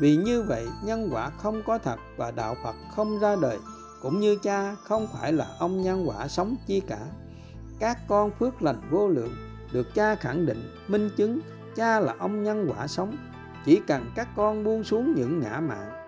Vì 0.00 0.16
như 0.16 0.42
vậy, 0.42 0.66
nhân 0.84 1.08
quả 1.12 1.30
không 1.30 1.62
có 1.66 1.78
thật 1.78 1.96
và 2.16 2.30
đạo 2.30 2.56
phật 2.64 2.74
không 2.96 3.18
ra 3.18 3.36
đời 3.42 3.58
cũng 4.02 4.20
như 4.20 4.36
cha, 4.42 4.74
không 4.74 5.06
phải 5.12 5.32
là 5.32 5.46
ông 5.58 5.82
nhân 5.82 6.08
quả 6.08 6.28
sống 6.28 6.56
chi 6.66 6.80
cả. 6.80 7.00
Các 7.78 7.98
con 8.08 8.30
phước 8.30 8.62
lành 8.62 8.80
vô 8.90 9.08
lượng 9.08 9.32
được 9.72 9.94
cha 9.94 10.14
khẳng 10.14 10.46
định, 10.46 10.74
minh 10.88 11.10
chứng 11.16 11.40
cha 11.76 12.00
là 12.00 12.14
ông 12.18 12.42
nhân 12.42 12.68
quả 12.70 12.86
sống. 12.86 13.16
Chỉ 13.64 13.80
cần 13.86 14.10
các 14.14 14.28
con 14.36 14.64
buông 14.64 14.84
xuống 14.84 15.14
những 15.14 15.40
ngã 15.40 15.60
mạn 15.60 16.02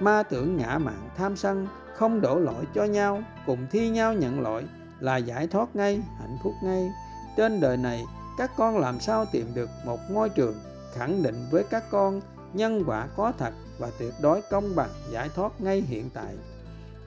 ma 0.00 0.22
tưởng 0.22 0.56
ngã 0.56 0.78
mạn 0.78 1.08
tham 1.16 1.36
sân, 1.36 1.66
không 1.94 2.20
đổ 2.20 2.38
lỗi 2.38 2.64
cho 2.74 2.84
nhau, 2.84 3.22
cùng 3.46 3.66
thi 3.70 3.88
nhau 3.88 4.14
nhận 4.14 4.40
lỗi 4.40 4.64
là 5.00 5.16
giải 5.16 5.46
thoát 5.46 5.76
ngay, 5.76 6.02
hạnh 6.18 6.38
phúc 6.42 6.52
ngay. 6.62 6.88
Trên 7.36 7.60
đời 7.60 7.76
này, 7.76 8.04
các 8.38 8.50
con 8.56 8.78
làm 8.78 9.00
sao 9.00 9.24
tìm 9.32 9.46
được 9.54 9.70
một 9.84 10.00
ngôi 10.10 10.28
trường 10.28 10.54
khẳng 10.94 11.22
định 11.22 11.46
với 11.50 11.64
các 11.70 11.84
con 11.90 12.20
nhân 12.52 12.82
quả 12.86 13.08
có 13.16 13.32
thật 13.38 13.52
và 13.78 13.90
tuyệt 13.98 14.14
đối 14.22 14.42
công 14.50 14.76
bằng, 14.76 14.90
giải 15.10 15.28
thoát 15.34 15.60
ngay 15.60 15.80
hiện 15.80 16.10
tại? 16.14 16.34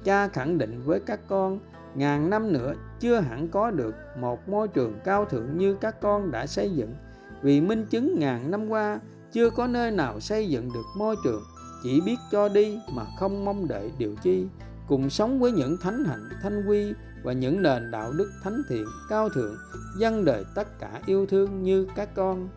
Cha 0.03 0.27
khẳng 0.27 0.57
định 0.57 0.81
với 0.85 0.99
các 0.99 1.19
con, 1.27 1.59
ngàn 1.95 2.29
năm 2.29 2.53
nữa 2.53 2.73
chưa 2.99 3.19
hẳn 3.19 3.47
có 3.47 3.71
được 3.71 3.95
một 4.19 4.49
môi 4.49 4.67
trường 4.67 4.99
cao 5.03 5.25
thượng 5.25 5.57
như 5.57 5.75
các 5.81 6.01
con 6.01 6.31
đã 6.31 6.47
xây 6.47 6.71
dựng. 6.71 6.95
Vì 7.41 7.61
minh 7.61 7.85
chứng 7.89 8.19
ngàn 8.19 8.51
năm 8.51 8.69
qua, 8.69 8.99
chưa 9.31 9.49
có 9.49 9.67
nơi 9.67 9.91
nào 9.91 10.19
xây 10.19 10.49
dựng 10.49 10.69
được 10.73 10.85
môi 10.97 11.15
trường, 11.23 11.43
chỉ 11.83 12.01
biết 12.01 12.15
cho 12.31 12.49
đi 12.49 12.79
mà 12.93 13.05
không 13.19 13.45
mong 13.45 13.67
đợi 13.67 13.91
điều 13.97 14.15
chi. 14.23 14.47
Cùng 14.87 15.09
sống 15.09 15.39
với 15.39 15.51
những 15.51 15.77
thánh 15.81 16.05
hạnh, 16.05 16.29
thanh 16.43 16.65
quy 16.67 16.93
và 17.23 17.33
những 17.33 17.61
nền 17.61 17.91
đạo 17.91 18.11
đức 18.13 18.31
thánh 18.43 18.61
thiện, 18.69 18.85
cao 19.09 19.29
thượng 19.29 19.55
dân 19.99 20.25
đời 20.25 20.45
tất 20.55 20.79
cả 20.79 21.01
yêu 21.05 21.25
thương 21.25 21.63
như 21.63 21.87
các 21.95 22.09
con. 22.15 22.49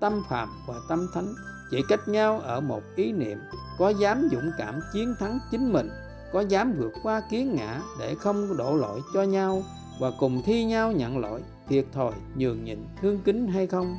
Tâm 0.00 0.22
phạm 0.28 0.48
và 0.68 0.74
tâm 0.88 1.06
thánh 1.14 1.34
chỉ 1.70 1.82
cách 1.88 2.08
nhau 2.08 2.40
ở 2.40 2.60
một 2.60 2.82
ý 2.96 3.12
niệm, 3.12 3.38
có 3.78 3.88
dám 3.88 4.28
dũng 4.32 4.50
cảm 4.58 4.80
chiến 4.92 5.14
thắng 5.18 5.38
chính 5.50 5.72
mình 5.72 5.90
có 6.34 6.40
dám 6.40 6.74
vượt 6.78 6.92
qua 7.02 7.22
kiến 7.30 7.54
ngã 7.54 7.80
để 7.98 8.14
không 8.14 8.56
đổ 8.56 8.76
lỗi 8.76 9.00
cho 9.14 9.22
nhau 9.22 9.62
và 10.00 10.10
cùng 10.18 10.42
thi 10.44 10.64
nhau 10.64 10.92
nhận 10.92 11.18
lỗi, 11.18 11.42
thiệt 11.68 11.86
thòi, 11.92 12.12
nhường 12.36 12.64
nhịn, 12.64 12.78
thương 13.02 13.20
kính 13.24 13.48
hay 13.48 13.66
không? 13.66 13.96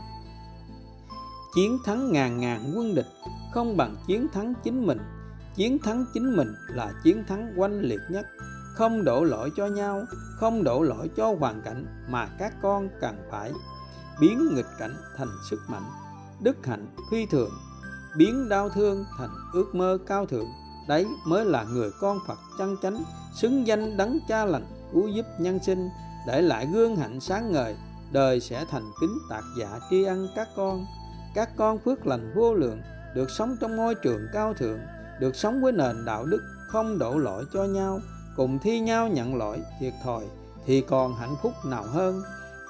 Chiến 1.55 1.77
thắng 1.85 2.11
ngàn 2.11 2.39
ngàn 2.39 2.73
quân 2.75 2.95
địch 2.95 3.05
không 3.53 3.77
bằng 3.77 3.95
chiến 4.07 4.27
thắng 4.33 4.53
chính 4.63 4.85
mình. 4.85 4.99
Chiến 5.55 5.79
thắng 5.79 6.05
chính 6.13 6.35
mình 6.35 6.55
là 6.67 6.93
chiến 7.03 7.23
thắng 7.27 7.53
oanh 7.55 7.79
liệt 7.79 8.01
nhất. 8.09 8.25
Không 8.73 9.03
đổ 9.03 9.23
lỗi 9.23 9.51
cho 9.55 9.67
nhau, 9.67 10.05
không 10.39 10.63
đổ 10.63 10.81
lỗi 10.81 11.09
cho 11.17 11.35
hoàn 11.39 11.61
cảnh 11.61 11.85
mà 12.09 12.27
các 12.39 12.53
con 12.61 12.89
cần 13.01 13.15
phải 13.31 13.51
biến 14.19 14.55
nghịch 14.55 14.69
cảnh 14.79 14.95
thành 15.17 15.31
sức 15.49 15.59
mạnh, 15.67 15.85
đức 16.41 16.65
hạnh 16.65 16.87
phi 17.11 17.25
thường, 17.25 17.51
biến 18.17 18.49
đau 18.49 18.69
thương 18.69 19.05
thành 19.17 19.31
ước 19.53 19.75
mơ 19.75 19.97
cao 20.07 20.25
thượng 20.25 20.47
đấy, 20.87 21.05
mới 21.25 21.45
là 21.45 21.63
người 21.63 21.91
con 22.01 22.19
phật 22.27 22.39
chân 22.57 22.77
chánh, 22.81 23.03
xứng 23.33 23.67
danh 23.67 23.97
đấng 23.97 24.19
cha 24.27 24.45
lành 24.45 24.65
cứu 24.93 25.07
giúp 25.07 25.25
nhân 25.39 25.59
sinh, 25.63 25.89
để 26.27 26.41
lại 26.41 26.67
gương 26.73 26.95
hạnh 26.95 27.19
sáng 27.19 27.51
ngời, 27.51 27.75
đời 28.11 28.39
sẽ 28.39 28.65
thành 28.71 28.91
kính 29.01 29.17
tạc 29.29 29.43
dạ 29.59 29.79
tri 29.89 30.03
ân 30.03 30.27
các 30.35 30.47
con. 30.55 30.85
Các 31.35 31.49
con 31.57 31.79
phước 31.79 32.07
lành 32.07 32.33
vô 32.35 32.53
lượng, 32.53 32.81
được 33.15 33.29
sống 33.29 33.57
trong 33.61 33.77
môi 33.77 33.95
trường 33.95 34.27
cao 34.33 34.53
thượng, 34.53 34.79
được 35.19 35.35
sống 35.35 35.61
với 35.61 35.71
nền 35.71 36.05
đạo 36.05 36.25
đức 36.25 36.41
không 36.67 36.99
đổ 36.99 37.17
lỗi 37.17 37.45
cho 37.53 37.63
nhau, 37.63 37.99
cùng 38.35 38.59
thi 38.59 38.79
nhau 38.79 39.07
nhận 39.07 39.35
lỗi 39.35 39.61
thiệt 39.79 39.93
thòi 40.03 40.23
thì 40.65 40.81
còn 40.81 41.15
hạnh 41.15 41.35
phúc 41.41 41.53
nào 41.65 41.83
hơn. 41.83 42.21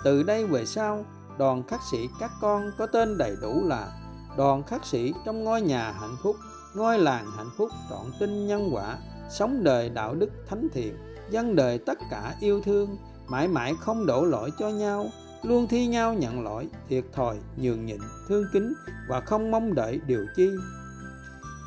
Từ 0.03 0.23
đây 0.23 0.45
về 0.45 0.65
sau, 0.65 1.05
đoàn 1.37 1.63
khắc 1.67 1.79
sĩ 1.91 1.97
các 2.19 2.31
con 2.41 2.71
có 2.77 2.85
tên 2.85 3.17
đầy 3.17 3.35
đủ 3.41 3.63
là 3.67 3.91
đoàn 4.37 4.63
khắc 4.63 4.85
sĩ 4.85 5.13
trong 5.25 5.43
ngôi 5.43 5.61
nhà 5.61 5.91
hạnh 5.91 6.15
phúc 6.23 6.35
ngôi 6.75 6.99
làng 6.99 7.31
hạnh 7.37 7.49
phúc 7.57 7.69
trọn 7.89 8.05
tinh 8.19 8.47
nhân 8.47 8.69
quả, 8.73 8.97
sống 9.29 9.63
đời 9.63 9.89
đạo 9.89 10.15
đức 10.15 10.29
thánh 10.49 10.67
thiện 10.73 10.97
dân 11.29 11.55
đời 11.55 11.77
tất 11.77 11.97
cả 12.11 12.35
yêu 12.39 12.61
thương, 12.61 12.97
mãi 13.27 13.47
mãi 13.47 13.73
không 13.79 14.05
đổ 14.05 14.25
lỗi 14.25 14.51
cho 14.59 14.69
nhau, 14.69 15.09
luôn 15.43 15.67
thi 15.67 15.87
nhau 15.87 16.13
nhận 16.13 16.43
lỗi, 16.43 16.67
thiệt 16.89 17.03
thòi, 17.13 17.37
nhường 17.57 17.85
nhịn, 17.85 17.99
thương 18.27 18.45
kính 18.53 18.73
và 19.09 19.21
không 19.21 19.51
mong 19.51 19.75
đợi 19.75 19.99
điều 20.07 20.25
chi. 20.35 20.49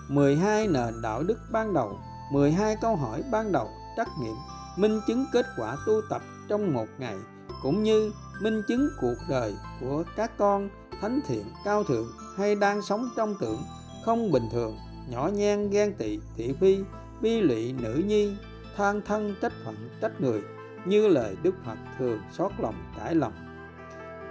12 0.08 0.68
nền 0.68 1.02
đạo 1.02 1.22
đức 1.22 1.38
ban 1.52 1.74
đầu 1.74 1.98
12 2.30 2.76
câu 2.80 2.96
hỏi 2.96 3.22
ban 3.30 3.52
đầu, 3.52 3.68
trắc 3.96 4.08
nghiệm, 4.20 4.36
minh 4.76 5.00
chứng 5.06 5.24
kết 5.32 5.46
quả 5.56 5.76
tu 5.86 6.00
tập 6.10 6.22
trong 6.48 6.74
một 6.74 6.86
ngày, 6.98 7.16
cũng 7.62 7.82
như 7.82 8.12
minh 8.40 8.62
chứng 8.68 8.88
cuộc 9.00 9.16
đời 9.28 9.54
của 9.80 10.04
các 10.16 10.38
con 10.38 10.68
thánh 11.00 11.20
thiện, 11.26 11.44
cao 11.64 11.84
thượng 11.84 12.06
hay 12.36 12.54
đang 12.54 12.82
sống 12.82 13.08
trong 13.16 13.34
tưởng, 13.40 13.62
không 14.04 14.32
bình 14.32 14.48
thường 14.52 14.76
nhỏ 15.10 15.28
nhen 15.28 15.70
ghen 15.70 15.94
tị, 15.94 16.18
thị 16.36 16.54
phi, 16.60 16.78
bi 17.20 17.40
lụy 17.40 17.72
nữ 17.72 18.02
nhi, 18.06 18.32
than 18.76 19.00
thân, 19.02 19.34
trách 19.42 19.52
phận, 19.64 19.74
trách 20.00 20.20
người, 20.20 20.42
như 20.84 21.08
lời 21.08 21.36
đức 21.42 21.54
phật 21.64 21.76
thường 21.98 22.20
xót 22.32 22.52
lòng, 22.58 22.74
trải 22.98 23.14
lòng 23.14 23.32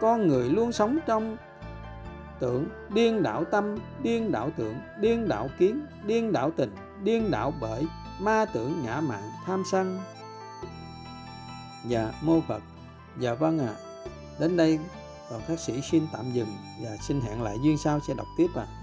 con 0.02 0.28
người 0.28 0.50
luôn 0.50 0.72
sống 0.72 1.00
trong 1.08 1.38
tưởng 2.40 2.70
điên 2.94 3.24
đảo 3.24 3.44
tâm, 3.44 3.78
điên 4.04 4.32
đảo 4.32 4.52
tưởng, 4.58 4.76
điên 5.02 5.28
đảo 5.28 5.50
kiến, 5.60 5.86
điên 6.06 6.32
đảo 6.32 6.52
tình, 6.58 6.76
điên 7.04 7.32
đảo 7.32 7.54
bởi, 7.62 7.86
ma 8.20 8.46
tưởng 8.54 8.84
ngã 8.86 9.02
mạn, 9.02 9.24
tham 9.46 9.64
sân 9.72 10.00
dạ 11.88 12.12
mô 12.22 12.42
phật 12.48 12.64
dạ 13.20 13.34
vâng 13.34 13.60
ạ 13.60 13.68
à. 13.68 13.76
đến 14.40 14.58
đây, 14.58 14.80
đoàn 15.30 15.42
các 15.48 15.60
sĩ 15.60 15.82
xin 15.92 16.08
tạm 16.14 16.32
dừng 16.34 16.50
và 16.84 16.90
xin 17.08 17.22
hẹn 17.22 17.42
lại 17.42 17.58
duyên 17.64 17.78
sau 17.78 18.00
sẽ 18.08 18.14
đọc 18.14 18.28
tiếp 18.38 18.48
ạ 18.56 18.66
à. 18.68 18.77